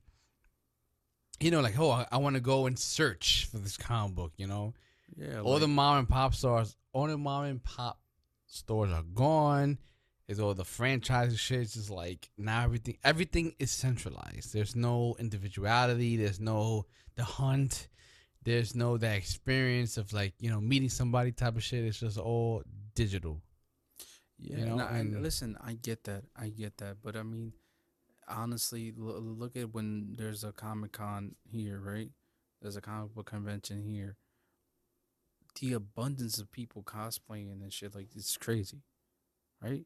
you 1.40 1.50
know, 1.50 1.60
like 1.60 1.78
oh, 1.78 1.90
I, 1.90 2.06
I 2.10 2.16
want 2.18 2.34
to 2.34 2.40
go 2.40 2.66
and 2.66 2.78
search 2.78 3.48
for 3.50 3.58
this 3.58 3.76
comic 3.76 4.14
book. 4.16 4.32
You 4.36 4.48
know, 4.48 4.74
Yeah, 5.16 5.40
all 5.40 5.58
the 5.58 5.68
mom 5.68 5.98
and 5.98 6.08
pop 6.08 6.34
stores, 6.34 6.76
all 6.92 7.06
the 7.06 7.16
mom 7.16 7.44
and 7.44 7.62
pop 7.62 8.00
stores 8.46 8.90
are 8.90 9.02
gone. 9.02 9.78
Is 10.26 10.40
all 10.40 10.54
the 10.54 10.64
franchise 10.64 11.38
shit. 11.38 11.60
It's 11.60 11.74
just 11.74 11.90
like 11.90 12.30
now 12.38 12.64
everything 12.64 12.96
everything 13.04 13.54
is 13.58 13.70
centralized. 13.70 14.54
There's 14.54 14.74
no 14.74 15.16
individuality. 15.18 16.16
There's 16.16 16.40
no 16.40 16.86
the 17.16 17.24
hunt. 17.24 17.88
There's 18.42 18.74
no 18.74 18.96
that 18.96 19.16
experience 19.16 19.98
of 19.98 20.12
like 20.14 20.32
you 20.38 20.48
know 20.50 20.60
meeting 20.60 20.88
somebody 20.88 21.30
type 21.32 21.56
of 21.56 21.62
shit. 21.62 21.84
It's 21.84 22.00
just 22.00 22.16
all 22.18 22.62
digital. 22.94 23.42
Yeah, 24.38 24.58
you 24.58 24.66
know, 24.66 24.76
no, 24.76 24.86
and 24.86 25.14
and- 25.14 25.22
listen, 25.22 25.56
I 25.62 25.74
get 25.74 26.04
that, 26.04 26.24
I 26.36 26.48
get 26.48 26.78
that, 26.78 26.96
but 27.02 27.16
I 27.16 27.22
mean, 27.22 27.52
honestly, 28.26 28.92
l- 28.98 29.20
look 29.20 29.56
at 29.56 29.72
when 29.72 30.14
there's 30.18 30.42
a 30.42 30.52
Comic 30.52 30.92
Con 30.92 31.36
here, 31.44 31.78
right? 31.80 32.10
There's 32.60 32.76
a 32.76 32.80
comic 32.80 33.14
book 33.14 33.26
convention 33.26 33.82
here. 33.82 34.16
The 35.60 35.74
abundance 35.74 36.38
of 36.38 36.50
people 36.50 36.82
cosplaying 36.82 37.62
and 37.62 37.70
shit 37.72 37.94
like 37.94 38.08
it's 38.16 38.36
crazy, 38.38 38.82
right? 39.62 39.84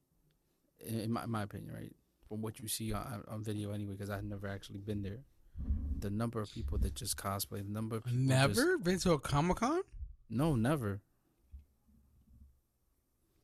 In 0.86 1.10
my, 1.12 1.24
in 1.24 1.30
my 1.30 1.42
opinion, 1.42 1.72
right? 1.74 1.92
From 2.28 2.42
what 2.42 2.60
you 2.60 2.68
see 2.68 2.92
on, 2.92 3.24
on 3.28 3.42
video 3.42 3.72
anyway, 3.72 3.92
because 3.94 4.10
I've 4.10 4.24
never 4.24 4.46
actually 4.48 4.78
been 4.80 5.02
there. 5.02 5.20
The 5.98 6.10
number 6.10 6.40
of 6.40 6.52
people 6.52 6.78
that 6.78 6.94
just 6.94 7.16
cosplay, 7.16 7.64
the 7.66 7.72
number 7.72 7.96
of 7.96 8.04
people 8.04 8.18
just- 8.18 8.28
Never 8.28 8.78
been 8.78 8.98
to 9.00 9.12
a 9.12 9.18
comic 9.18 9.56
con. 9.58 9.82
no, 10.30 10.54
never. 10.54 11.00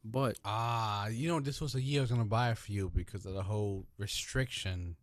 But 0.05 0.39
Ah, 0.45 1.07
you 1.09 1.29
know 1.29 1.41
this 1.41 1.61
was 1.61 1.73
the 1.73 1.81
year 1.81 2.01
I 2.01 2.03
was 2.03 2.11
gonna 2.11 2.25
buy 2.27 2.51
it 2.51 2.59
for 2.59 2.73
you 2.73 2.91
because 2.95 3.25
of 3.25 3.33
the 3.33 3.43
whole 3.43 3.87
restriction. 3.97 4.97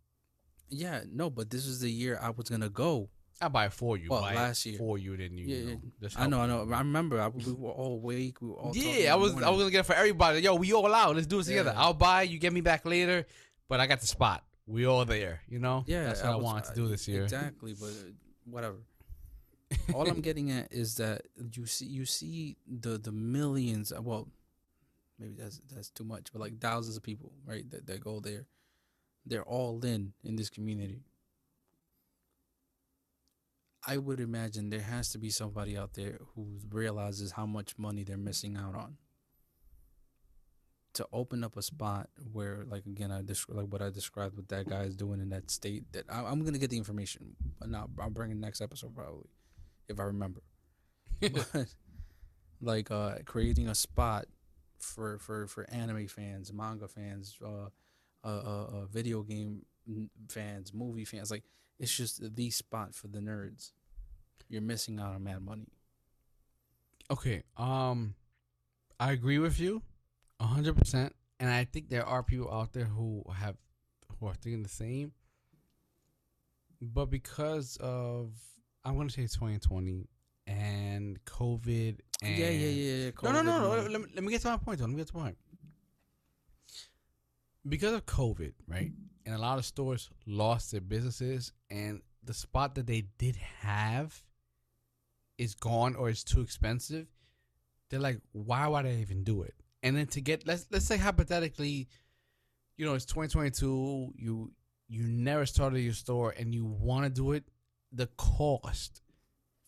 yeah, 0.69 1.03
no, 1.11 1.29
but 1.29 1.49
this 1.49 1.65
is 1.65 1.79
the 1.81 1.89
year 1.91 2.17
I 2.21 2.29
was 2.29 2.49
gonna 2.49 2.69
go. 2.69 3.09
I 3.41 3.47
buy 3.47 3.65
it 3.65 3.73
for 3.73 3.97
you. 3.97 4.09
Well, 4.09 4.22
buy 4.22 4.35
last 4.35 4.65
year. 4.65 4.77
for 4.77 4.97
you, 4.97 5.18
then 5.18 5.38
you. 5.38 5.45
Yeah, 5.47 5.55
you 5.55 5.81
yeah. 5.99 6.09
know, 6.09 6.09
I 6.18 6.27
know, 6.27 6.41
I 6.41 6.47
know. 6.47 6.73
I 6.73 6.80
remember. 6.80 7.19
I, 7.19 7.27
we 7.30 7.51
were 7.53 7.72
all 7.72 7.93
awake. 7.93 8.41
We 8.41 8.49
were 8.49 8.55
all. 8.55 8.72
Yeah, 8.76 9.13
I 9.13 9.15
was 9.15 9.34
I 9.41 9.49
was 9.49 9.59
gonna 9.59 9.72
get 9.72 9.80
it 9.80 9.85
for 9.85 9.95
everybody. 9.95 10.41
Yo, 10.41 10.55
we 10.55 10.73
all 10.73 10.93
out. 10.93 11.15
Let's 11.15 11.27
do 11.27 11.38
this 11.38 11.47
together. 11.47 11.72
Yeah. 11.73 11.81
I'll 11.81 11.93
buy. 11.93 12.23
You 12.23 12.38
get 12.38 12.53
me 12.53 12.61
back 12.61 12.85
later, 12.85 13.26
but 13.68 13.80
I 13.80 13.88
got 13.88 13.99
the 14.01 14.07
spot. 14.07 14.43
We 14.68 14.85
all 14.85 15.05
there. 15.05 15.41
You 15.49 15.59
know. 15.59 15.84
Yeah, 15.88 16.03
that's 16.05 16.22
what 16.22 16.31
I, 16.31 16.35
was- 16.35 16.43
wanted 16.43 16.65
to 16.65 16.76
do 16.76 16.88
this 16.88 17.07
year. 17.07 17.23
Exactly, 17.23 17.73
but 17.80 17.88
uh, 17.88 18.11
whatever. 18.45 18.77
all 19.93 20.07
I'm 20.07 20.22
getting 20.22 20.51
at 20.51 20.72
is 20.72 20.95
that 20.95 21.22
you 21.53 21.65
see, 21.65 21.85
you 21.85 22.05
see 22.05 22.57
the 22.68 22.97
the 22.97 23.11
millions. 23.11 23.91
uh, 23.91 24.01
Well, 24.01 24.27
maybe 25.18 25.35
that's 25.38 25.61
that's 25.73 25.89
too 25.89 26.03
much, 26.03 26.31
but 26.31 26.41
like 26.41 26.59
thousands 26.59 26.97
of 26.97 27.03
people, 27.03 27.31
right? 27.45 27.69
That 27.72 27.88
that 27.88 28.01
go 28.01 28.19
there. 28.19 28.45
They're 29.26 29.43
all 29.43 29.84
in 29.85 30.13
in 30.23 30.35
this 30.35 30.49
community. 30.49 31.03
I 33.85 33.97
would 33.97 34.19
imagine 34.19 34.69
there 34.69 34.79
has 34.79 35.11
to 35.11 35.17
be 35.17 35.29
somebody 35.29 35.77
out 35.77 35.93
there 35.93 36.19
who 36.35 36.59
realizes 36.69 37.31
how 37.31 37.45
much 37.45 37.77
money 37.77 38.03
they're 38.03 38.17
missing 38.17 38.55
out 38.55 38.75
on. 38.75 38.97
To 40.95 41.07
open 41.13 41.43
up 41.43 41.55
a 41.55 41.61
spot 41.61 42.09
where, 42.31 42.63
like 42.67 42.85
again, 42.85 43.11
I 43.11 43.21
descri- 43.21 43.55
like 43.55 43.67
what 43.67 43.81
I 43.81 43.89
described, 43.89 44.35
what 44.35 44.49
that 44.49 44.67
guy 44.67 44.81
is 44.81 44.95
doing 44.95 45.21
in 45.21 45.29
that 45.29 45.49
state. 45.49 45.85
That 45.93 46.03
I, 46.09 46.25
I'm 46.25 46.43
gonna 46.43 46.57
get 46.57 46.69
the 46.69 46.77
information, 46.77 47.35
but 47.59 47.69
now 47.69 47.89
I'll 47.97 48.09
bring 48.09 48.29
it 48.29 48.37
next 48.37 48.59
episode 48.59 48.93
probably, 48.93 49.29
if 49.87 49.99
I 49.99 50.03
remember. 50.03 50.41
but 51.21 51.67
like 52.61 52.91
uh, 52.91 53.15
creating 53.25 53.69
a 53.69 53.75
spot 53.75 54.25
for 54.79 55.17
for 55.19 55.47
for 55.47 55.67
anime 55.69 56.07
fans, 56.07 56.51
manga 56.51 56.89
fans, 56.89 57.37
uh, 57.43 57.69
uh, 58.23 58.27
uh, 58.27 58.65
uh 58.65 58.85
video 58.85 59.23
game 59.23 59.65
fans, 60.29 60.73
movie 60.73 61.05
fans. 61.05 61.31
Like 61.31 61.43
it's 61.81 61.97
just 61.97 62.35
the 62.35 62.49
spot 62.51 62.93
for 62.93 63.07
the 63.07 63.19
nerds. 63.19 63.71
You're 64.47 64.61
missing 64.61 64.99
out 64.99 65.15
on 65.15 65.23
mad 65.23 65.41
money. 65.41 65.67
Okay. 67.09 67.41
Um, 67.57 68.13
I 68.99 69.11
agree 69.11 69.39
with 69.39 69.59
you, 69.59 69.81
hundred 70.39 70.77
percent, 70.77 71.15
and 71.39 71.49
I 71.49 71.65
think 71.65 71.89
there 71.89 72.05
are 72.05 72.21
people 72.21 72.53
out 72.53 72.71
there 72.71 72.85
who 72.85 73.23
have 73.35 73.55
who 74.19 74.27
are 74.27 74.35
thinking 74.35 74.61
the 74.61 74.69
same. 74.69 75.11
but 76.79 77.05
because 77.09 77.77
of 77.81 78.29
I'm 78.85 78.95
gonna 78.95 79.09
say 79.09 79.23
2020 79.23 80.07
and 80.45 81.23
COVID 81.25 81.97
and 82.21 82.37
yeah, 82.37 82.49
yeah, 82.49 82.67
yeah, 82.67 82.93
yeah. 83.05 83.11
No, 83.23 83.31
no, 83.31 83.41
no, 83.41 83.59
no. 83.59 83.89
Let 83.89 84.01
me, 84.01 84.07
let 84.13 84.23
me 84.23 84.31
get 84.31 84.41
to 84.41 84.49
my 84.49 84.57
point. 84.57 84.77
Though. 84.77 84.85
Let 84.85 84.91
me 84.91 84.97
get 84.97 85.07
to 85.07 85.17
my 85.17 85.23
point. 85.23 85.37
Because 87.67 87.93
of 87.93 88.05
COVID, 88.05 88.53
right, 88.67 88.91
and 89.25 89.35
a 89.35 89.39
lot 89.39 89.57
of 89.57 89.65
stores 89.65 90.09
lost 90.27 90.71
their 90.71 90.81
businesses, 90.81 91.53
and 91.72 92.02
the 92.23 92.34
spot 92.34 92.76
that 92.76 92.85
they 92.85 93.06
did 93.18 93.38
have 93.61 94.22
is 95.38 95.56
gone 95.56 95.95
or 95.95 96.10
it's 96.10 96.23
too 96.23 96.41
expensive. 96.41 97.07
They're 97.89 97.99
like, 97.99 98.19
why 98.34 98.68
would 98.68 98.85
I 98.85 98.98
even 99.02 99.23
do 99.23 99.41
it? 99.41 99.56
And 99.81 99.98
then 99.98 100.07
to 100.07 100.22
get 100.22 100.45
let's 100.45 100.68
let's 100.69 100.85
say 100.85 100.98
hypothetically, 100.98 101.88
you 102.77 102.85
know, 102.85 102.93
it's 102.93 103.06
2022. 103.06 104.14
You 104.15 104.52
you 104.88 105.03
never 105.03 105.45
started 105.45 105.80
your 105.80 105.93
store 105.93 106.35
and 106.38 106.53
you 106.53 106.65
want 106.65 107.06
to 107.06 107.10
do 107.10 107.31
it. 107.31 107.45
The 107.91 108.07
cost 108.18 109.02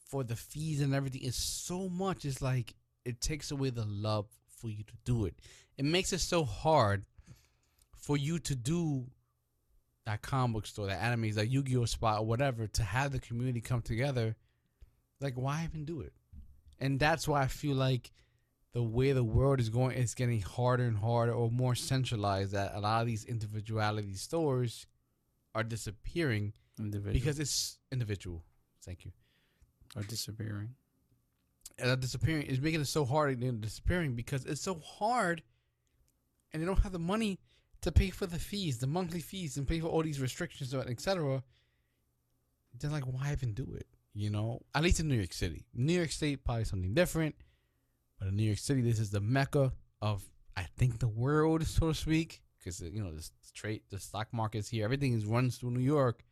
for 0.05 0.23
the 0.23 0.35
fees 0.35 0.81
and 0.81 0.93
everything 0.93 1.23
is 1.23 1.35
so 1.35 1.89
much. 1.89 2.25
It's 2.25 2.41
like 2.41 2.75
it 3.05 3.19
takes 3.19 3.49
away 3.51 3.71
the 3.71 3.85
love 3.85 4.27
for 4.57 4.69
you 4.69 4.83
to 4.83 4.93
do 5.05 5.25
it. 5.25 5.35
It 5.77 5.85
makes 5.85 6.13
it 6.13 6.19
so 6.19 6.43
hard 6.43 7.05
for 7.97 8.17
you 8.17 8.37
to 8.39 8.55
do 8.55 9.07
that 10.05 10.21
comic 10.21 10.53
book 10.53 10.65
store, 10.65 10.87
that 10.87 11.01
anime, 11.01 11.31
that 11.33 11.49
Yu-Gi-Oh 11.49 11.85
spot 11.85 12.19
or 12.19 12.25
whatever, 12.25 12.67
to 12.67 12.83
have 12.83 13.11
the 13.11 13.19
community 13.19 13.61
come 13.61 13.81
together. 13.81 14.35
Like, 15.21 15.35
why 15.35 15.63
even 15.63 15.85
do 15.85 16.01
it? 16.01 16.13
And 16.79 16.99
that's 16.99 17.27
why 17.27 17.41
I 17.41 17.47
feel 17.47 17.75
like 17.75 18.11
the 18.73 18.83
way 18.83 19.13
the 19.13 19.23
world 19.23 19.59
is 19.59 19.69
going, 19.69 19.97
it's 19.97 20.15
getting 20.15 20.41
harder 20.41 20.83
and 20.83 20.97
harder 20.97 21.33
or 21.33 21.49
more 21.49 21.75
centralized. 21.75 22.51
That 22.51 22.73
a 22.73 22.79
lot 22.79 23.01
of 23.01 23.07
these 23.07 23.23
individuality 23.23 24.15
stores 24.15 24.87
are 25.55 25.63
disappearing 25.63 26.53
individual 26.77 27.13
because 27.13 27.39
it's 27.39 27.77
individual. 27.91 28.43
Thank 28.83 29.05
you 29.05 29.11
are 29.95 30.03
disappearing. 30.03 30.75
and 31.77 31.89
that 31.89 31.99
disappearing 31.99 32.43
is 32.43 32.59
making 32.59 32.81
it 32.81 32.87
so 32.87 33.05
hard 33.05 33.41
and 33.41 33.61
disappearing 33.61 34.15
because 34.15 34.45
it's 34.45 34.61
so 34.61 34.75
hard 34.75 35.43
and 36.51 36.61
they 36.61 36.65
don't 36.65 36.79
have 36.79 36.91
the 36.91 36.99
money 36.99 37.39
to 37.83 37.91
pay 37.91 38.09
for 38.09 38.25
the 38.25 38.39
fees, 38.39 38.79
the 38.79 38.87
monthly 38.87 39.19
fees, 39.19 39.57
and 39.57 39.67
pay 39.67 39.79
for 39.79 39.87
all 39.87 40.01
these 40.03 40.19
restrictions, 40.19 40.73
etc. 40.73 41.43
Then 42.79 42.91
like, 42.91 43.03
why 43.03 43.31
even 43.31 43.53
do 43.53 43.67
it? 43.75 43.87
You 44.13 44.29
know, 44.29 44.61
at 44.73 44.83
least 44.83 44.99
in 44.99 45.07
New 45.07 45.15
York 45.15 45.33
City. 45.33 45.65
New 45.73 45.93
York 45.93 46.11
State 46.11 46.43
probably 46.43 46.65
something 46.65 46.93
different, 46.93 47.35
but 48.19 48.27
in 48.27 48.35
New 48.35 48.43
York 48.43 48.59
City, 48.59 48.81
this 48.81 48.99
is 48.99 49.11
the 49.11 49.19
mecca 49.19 49.73
of 50.01 50.23
I 50.55 50.63
think 50.77 50.99
the 50.99 51.07
world, 51.07 51.65
so 51.67 51.89
to 51.89 51.93
speak, 51.93 52.41
because 52.57 52.81
you 52.81 53.03
know 53.03 53.11
the 53.11 53.27
trade, 53.53 53.81
the 53.89 53.99
stock 53.99 54.27
market's 54.31 54.69
here. 54.69 54.85
Everything 54.85 55.13
is 55.13 55.25
runs 55.25 55.57
through 55.57 55.71
New 55.71 55.79
York. 55.79 56.23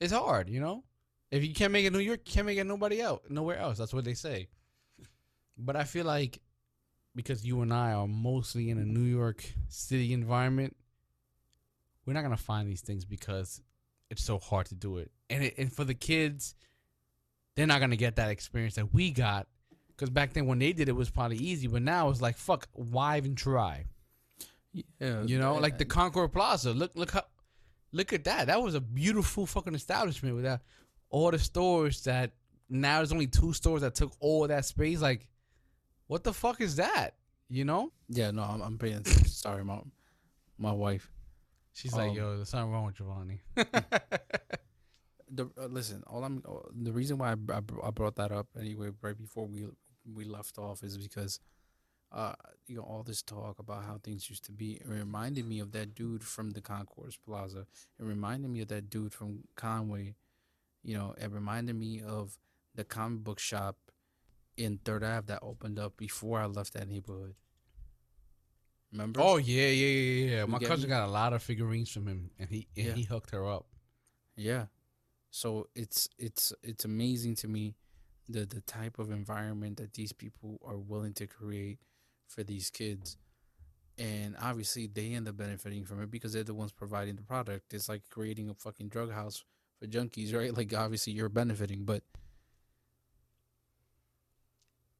It's 0.00 0.12
hard, 0.12 0.48
you 0.48 0.60
know. 0.60 0.84
If 1.30 1.44
you 1.44 1.52
can't 1.52 1.72
make 1.72 1.84
it 1.84 1.92
New 1.92 1.98
York, 1.98 2.20
you 2.24 2.32
can't 2.32 2.46
make 2.46 2.58
it 2.58 2.64
nobody 2.64 3.02
else, 3.02 3.20
nowhere 3.28 3.58
else. 3.58 3.76
That's 3.76 3.92
what 3.92 4.04
they 4.04 4.14
say. 4.14 4.48
But 5.58 5.76
I 5.76 5.84
feel 5.84 6.06
like 6.06 6.40
because 7.18 7.44
you 7.44 7.62
and 7.62 7.74
I 7.74 7.94
are 7.94 8.06
mostly 8.06 8.70
in 8.70 8.78
a 8.78 8.84
New 8.84 9.02
York 9.02 9.44
City 9.66 10.12
environment, 10.12 10.76
we're 12.06 12.12
not 12.12 12.22
gonna 12.22 12.36
find 12.36 12.68
these 12.68 12.80
things 12.80 13.04
because 13.04 13.60
it's 14.08 14.22
so 14.22 14.38
hard 14.38 14.66
to 14.66 14.76
do 14.76 14.98
it. 14.98 15.10
And 15.28 15.42
it, 15.42 15.58
and 15.58 15.72
for 15.72 15.82
the 15.82 15.94
kids, 15.94 16.54
they're 17.56 17.66
not 17.66 17.80
gonna 17.80 17.96
get 17.96 18.14
that 18.16 18.30
experience 18.30 18.76
that 18.76 18.94
we 18.94 19.10
got. 19.10 19.48
Because 19.88 20.10
back 20.10 20.32
then 20.32 20.46
when 20.46 20.60
they 20.60 20.72
did 20.72 20.82
it, 20.82 20.90
it 20.90 20.94
was 20.94 21.10
probably 21.10 21.38
easy, 21.38 21.66
but 21.66 21.82
now 21.82 22.08
it's 22.08 22.22
like 22.22 22.36
fuck, 22.36 22.68
why 22.72 23.16
even 23.16 23.34
try? 23.34 23.86
Yeah, 24.72 25.24
You 25.24 25.40
know, 25.40 25.56
like 25.56 25.76
the 25.76 25.84
Concourse 25.84 26.30
Plaza. 26.32 26.72
Look, 26.72 26.92
look 26.94 27.10
how, 27.10 27.24
look 27.90 28.12
at 28.12 28.22
that. 28.24 28.46
That 28.46 28.62
was 28.62 28.76
a 28.76 28.80
beautiful 28.80 29.44
fucking 29.44 29.74
establishment 29.74 30.36
with 30.36 30.44
that 30.44 30.60
all 31.10 31.32
the 31.32 31.38
stores 31.40 32.04
that 32.04 32.30
now 32.68 32.98
there's 32.98 33.10
only 33.10 33.26
two 33.26 33.52
stores 33.52 33.80
that 33.80 33.96
took 33.96 34.12
all 34.20 34.46
that 34.46 34.64
space. 34.64 35.00
Like, 35.00 35.26
what 36.08 36.24
the 36.24 36.32
fuck 36.32 36.60
is 36.60 36.76
that? 36.76 37.14
You 37.48 37.64
know? 37.64 37.92
Yeah, 38.08 38.30
no, 38.32 38.42
I'm, 38.42 38.60
I'm 38.60 38.76
being 38.76 39.04
sorry, 39.04 39.64
my 39.64 39.80
my 40.58 40.72
wife. 40.72 41.10
She's 41.72 41.94
like, 41.94 42.10
Um, 42.10 42.16
yo, 42.16 42.36
there's 42.36 42.48
something 42.48 42.72
wrong 42.72 42.86
with 42.86 42.96
Giovanni. 42.96 43.40
The 45.30 45.50
uh, 45.60 45.66
listen, 45.66 46.02
all 46.06 46.24
I'm 46.24 46.42
uh, 46.48 46.68
the 46.74 46.90
reason 46.92 47.18
why 47.18 47.32
I, 47.32 47.36
I 47.52 47.60
I 47.84 47.90
brought 47.90 48.16
that 48.16 48.32
up 48.32 48.46
anyway 48.58 48.88
right 49.02 49.16
before 49.16 49.46
we 49.46 49.66
we 50.10 50.24
left 50.24 50.56
off 50.56 50.82
is 50.82 50.96
because 50.96 51.38
uh 52.12 52.32
you 52.66 52.76
know 52.76 52.82
all 52.82 53.02
this 53.02 53.20
talk 53.20 53.58
about 53.58 53.84
how 53.84 53.98
things 54.02 54.30
used 54.30 54.44
to 54.46 54.52
be 54.52 54.72
it 54.80 54.86
reminded 54.86 55.46
me 55.46 55.60
of 55.60 55.72
that 55.72 55.94
dude 55.94 56.24
from 56.24 56.52
the 56.52 56.62
Concourse 56.62 57.18
Plaza. 57.18 57.66
It 58.00 58.04
reminded 58.04 58.50
me 58.50 58.62
of 58.62 58.68
that 58.68 58.88
dude 58.88 59.12
from 59.12 59.44
Conway. 59.54 60.14
You 60.82 60.96
know, 60.96 61.14
it 61.20 61.30
reminded 61.30 61.76
me 61.76 62.00
of 62.00 62.38
the 62.74 62.84
comic 62.84 63.22
book 63.22 63.38
shop 63.38 63.76
in 64.58 64.78
Third 64.84 65.02
Ave 65.04 65.26
that 65.26 65.40
opened 65.42 65.78
up 65.78 65.96
before 65.96 66.38
I 66.40 66.46
left 66.46 66.72
that 66.74 66.88
neighborhood. 66.88 67.34
Remember? 68.92 69.20
oh 69.22 69.36
yeah, 69.36 69.66
yeah, 69.68 69.86
yeah, 69.86 70.30
yeah. 70.36 70.40
You 70.42 70.46
My 70.46 70.58
cousin 70.58 70.88
me? 70.88 70.88
got 70.88 71.06
a 71.06 71.10
lot 71.10 71.32
of 71.34 71.42
figurines 71.42 71.90
from 71.90 72.06
him, 72.06 72.30
and 72.38 72.48
he 72.48 72.68
and 72.76 72.86
Yeah. 72.86 72.92
he 72.94 73.02
hooked 73.02 73.30
her 73.30 73.46
up. 73.46 73.66
Yeah. 74.36 74.66
So 75.30 75.68
it's 75.74 76.08
it's 76.18 76.52
it's 76.62 76.84
amazing 76.86 77.34
to 77.36 77.48
me 77.48 77.74
the 78.28 78.46
the 78.46 78.62
type 78.62 78.98
of 78.98 79.10
environment 79.10 79.76
that 79.76 79.92
these 79.94 80.12
people 80.12 80.58
are 80.64 80.78
willing 80.78 81.12
to 81.14 81.26
create 81.26 81.80
for 82.26 82.42
these 82.42 82.70
kids. 82.70 83.18
And 83.98 84.36
obviously 84.40 84.86
they 84.86 85.12
end 85.12 85.28
up 85.28 85.36
benefiting 85.36 85.84
from 85.84 86.00
it 86.02 86.10
because 86.10 86.32
they're 86.32 86.44
the 86.44 86.54
ones 86.54 86.72
providing 86.72 87.16
the 87.16 87.22
product. 87.22 87.74
It's 87.74 87.88
like 87.88 88.02
creating 88.08 88.48
a 88.48 88.54
fucking 88.54 88.88
drug 88.88 89.10
house 89.12 89.44
for 89.80 89.86
junkies, 89.86 90.32
right? 90.34 90.54
Like 90.56 90.72
obviously 90.72 91.12
you're 91.12 91.28
benefiting, 91.28 91.84
but 91.84 92.04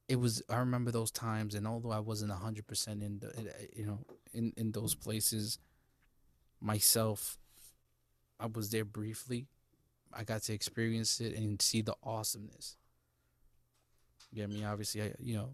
it 0.08 0.16
was 0.16 0.42
I 0.48 0.56
remember 0.56 0.90
those 0.90 1.10
times 1.10 1.54
and 1.54 1.66
although 1.66 1.90
I 1.90 2.00
wasn't 2.00 2.32
100% 2.32 3.02
in 3.02 3.18
the 3.18 3.28
uh, 3.28 3.52
you 3.74 3.86
know 3.86 4.00
in 4.32 4.52
in 4.56 4.72
those 4.72 4.94
places 4.94 5.58
myself 6.60 7.38
I 8.40 8.46
was 8.46 8.70
there 8.70 8.84
briefly. 8.84 9.46
I 10.12 10.24
got 10.24 10.42
to 10.44 10.52
experience 10.52 11.20
it 11.20 11.34
and 11.36 11.60
see 11.60 11.82
the 11.82 11.94
awesomeness. 12.02 12.76
You 14.30 14.42
get 14.42 14.50
me? 14.50 14.64
Obviously, 14.64 15.02
I, 15.02 15.12
you 15.18 15.36
know, 15.36 15.50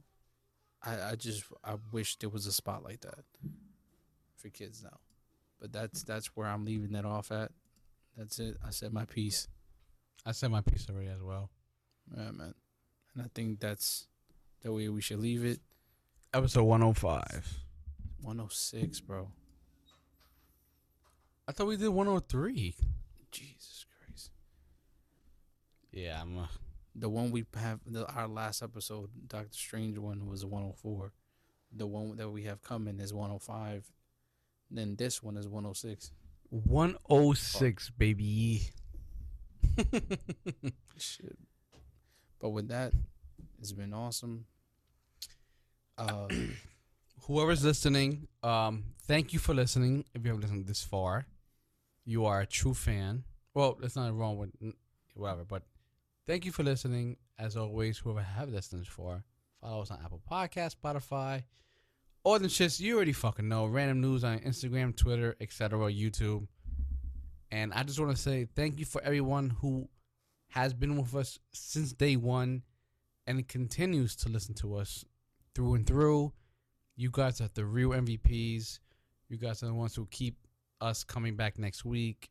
I, 0.82 1.10
I 1.10 1.14
just 1.16 1.44
I 1.64 1.76
wish 1.92 2.16
there 2.16 2.28
was 2.28 2.46
a 2.46 2.52
spot 2.52 2.84
like 2.84 3.00
that 3.00 3.24
for 4.36 4.48
kids 4.48 4.82
now. 4.82 4.98
But 5.60 5.72
that's 5.72 6.02
that's 6.02 6.36
where 6.36 6.46
I'm 6.46 6.64
leaving 6.64 6.92
that 6.92 7.04
off 7.04 7.32
at. 7.32 7.52
That's 8.16 8.38
it. 8.38 8.58
I 8.64 8.70
said 8.70 8.92
my 8.92 9.06
piece. 9.06 9.48
I 10.26 10.32
said 10.32 10.50
my 10.50 10.60
piece 10.60 10.86
already 10.88 11.08
as 11.08 11.22
well. 11.22 11.50
Yeah, 12.16 12.30
man. 12.30 12.54
And 13.14 13.24
I 13.24 13.26
think 13.34 13.60
that's 13.60 14.06
the 14.64 14.72
way 14.72 14.88
we 14.88 15.00
should 15.00 15.20
leave 15.20 15.44
it. 15.44 15.60
Episode 16.32 16.64
105. 16.64 17.58
106, 18.22 19.00
bro. 19.00 19.28
I 21.46 21.52
thought 21.52 21.66
we 21.68 21.76
did 21.76 21.88
103. 21.90 22.74
Jesus 23.30 23.84
Christ. 24.04 24.30
Yeah, 25.92 26.20
I'm. 26.20 26.38
Uh, 26.38 26.46
The 26.96 27.08
one 27.08 27.30
we 27.30 27.44
have, 27.56 27.80
the, 27.86 28.06
our 28.06 28.26
last 28.26 28.62
episode, 28.62 29.10
Doctor 29.26 29.48
Strange 29.52 29.98
one 29.98 30.26
was 30.26 30.44
104. 30.44 31.12
The 31.76 31.86
one 31.86 32.16
that 32.16 32.30
we 32.30 32.44
have 32.44 32.62
coming 32.62 32.98
is 33.00 33.12
105. 33.12 33.84
Then 34.70 34.96
this 34.96 35.22
one 35.22 35.36
is 35.36 35.46
106. 35.46 36.10
106, 36.50 37.90
baby. 37.90 38.62
Shit. 40.96 41.36
But 42.40 42.50
with 42.50 42.68
that, 42.68 42.92
it's 43.58 43.72
been 43.72 43.92
awesome. 43.92 44.46
Uh, 45.98 46.28
Whoever's 47.26 47.64
listening, 47.64 48.28
um, 48.42 48.84
thank 49.06 49.32
you 49.32 49.38
for 49.38 49.54
listening. 49.54 50.04
If 50.14 50.24
you 50.24 50.32
have 50.32 50.40
listened 50.40 50.66
this 50.66 50.82
far, 50.82 51.26
you 52.04 52.26
are 52.26 52.40
a 52.42 52.46
true 52.46 52.74
fan. 52.74 53.24
Well, 53.54 53.78
that's 53.80 53.96
not 53.96 54.14
wrong 54.14 54.36
with 54.36 54.50
whatever, 55.14 55.44
but 55.44 55.62
thank 56.26 56.44
you 56.44 56.52
for 56.52 56.62
listening. 56.62 57.16
As 57.38 57.56
always, 57.56 57.96
whoever 57.98 58.20
have 58.20 58.50
listened 58.50 58.86
for, 58.86 59.24
follow 59.60 59.82
us 59.82 59.90
on 59.90 60.00
Apple 60.04 60.20
Podcast, 60.30 60.76
Spotify, 60.76 61.44
all 62.24 62.38
the 62.38 62.48
shits 62.48 62.80
you 62.80 62.96
already 62.96 63.12
fucking 63.12 63.48
know. 63.48 63.66
Random 63.66 64.00
news 64.00 64.24
on 64.24 64.38
Instagram, 64.40 64.96
Twitter, 64.96 65.36
etc., 65.40 65.78
YouTube. 65.90 66.46
And 67.50 67.72
I 67.72 67.82
just 67.84 68.00
want 68.00 68.10
to 68.10 68.20
say 68.20 68.48
thank 68.56 68.78
you 68.78 68.84
for 68.84 69.02
everyone 69.02 69.50
who 69.50 69.88
has 70.48 70.72
been 70.74 70.96
with 70.96 71.14
us 71.14 71.38
since 71.52 71.92
day 71.92 72.16
one 72.16 72.62
and 73.26 73.46
continues 73.46 74.16
to 74.16 74.28
listen 74.28 74.54
to 74.54 74.76
us 74.76 75.04
through 75.54 75.74
and 75.74 75.86
through. 75.86 76.32
You 76.96 77.10
guys 77.10 77.40
are 77.40 77.50
the 77.52 77.64
real 77.64 77.90
MVPs. 77.90 78.78
You 79.28 79.36
guys 79.36 79.62
are 79.62 79.66
the 79.66 79.74
ones 79.74 79.94
who 79.94 80.06
keep 80.10 80.36
us 80.80 81.04
coming 81.04 81.36
back 81.36 81.58
next 81.58 81.84
week 81.84 82.30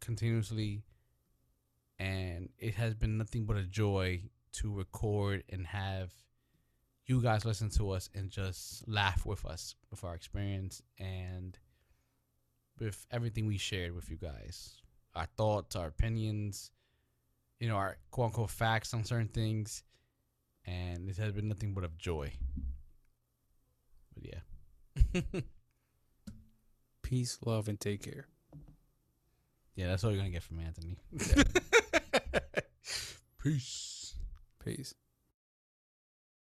continuously. 0.00 0.82
And 1.98 2.48
it 2.58 2.74
has 2.74 2.94
been 2.94 3.18
nothing 3.18 3.44
but 3.44 3.56
a 3.56 3.64
joy 3.64 4.22
to 4.54 4.72
record 4.72 5.44
and 5.48 5.66
have 5.66 6.12
you 7.06 7.20
guys 7.20 7.44
listen 7.44 7.68
to 7.70 7.90
us 7.90 8.08
and 8.14 8.30
just 8.30 8.86
laugh 8.88 9.26
with 9.26 9.44
us 9.44 9.74
with 9.90 10.02
our 10.04 10.14
experience 10.14 10.80
and 10.98 11.58
with 12.78 13.06
everything 13.10 13.46
we 13.46 13.58
shared 13.58 13.94
with 13.94 14.10
you 14.10 14.16
guys. 14.16 14.76
our 15.14 15.26
thoughts, 15.36 15.76
our 15.76 15.86
opinions, 15.86 16.72
you 17.60 17.68
know, 17.68 17.76
our 17.76 17.96
quote 18.10 18.26
unquote 18.26 18.50
facts 18.50 18.92
on 18.94 19.04
certain 19.04 19.28
things. 19.28 19.84
And 20.66 21.08
this 21.08 21.18
has 21.18 21.32
been 21.32 21.48
nothing 21.48 21.74
but 21.74 21.84
of 21.84 21.98
joy. 21.98 22.32
But 24.14 24.24
yeah. 24.24 25.20
Peace, 27.02 27.38
love, 27.44 27.68
and 27.68 27.78
take 27.78 28.02
care. 28.02 28.26
Yeah, 29.76 29.88
that's 29.88 30.04
all 30.04 30.10
you're 30.10 30.18
gonna 30.18 30.30
get 30.30 30.42
from 30.42 30.60
Anthony. 30.60 30.98
Peace. 33.42 34.14
Peace. 34.64 34.94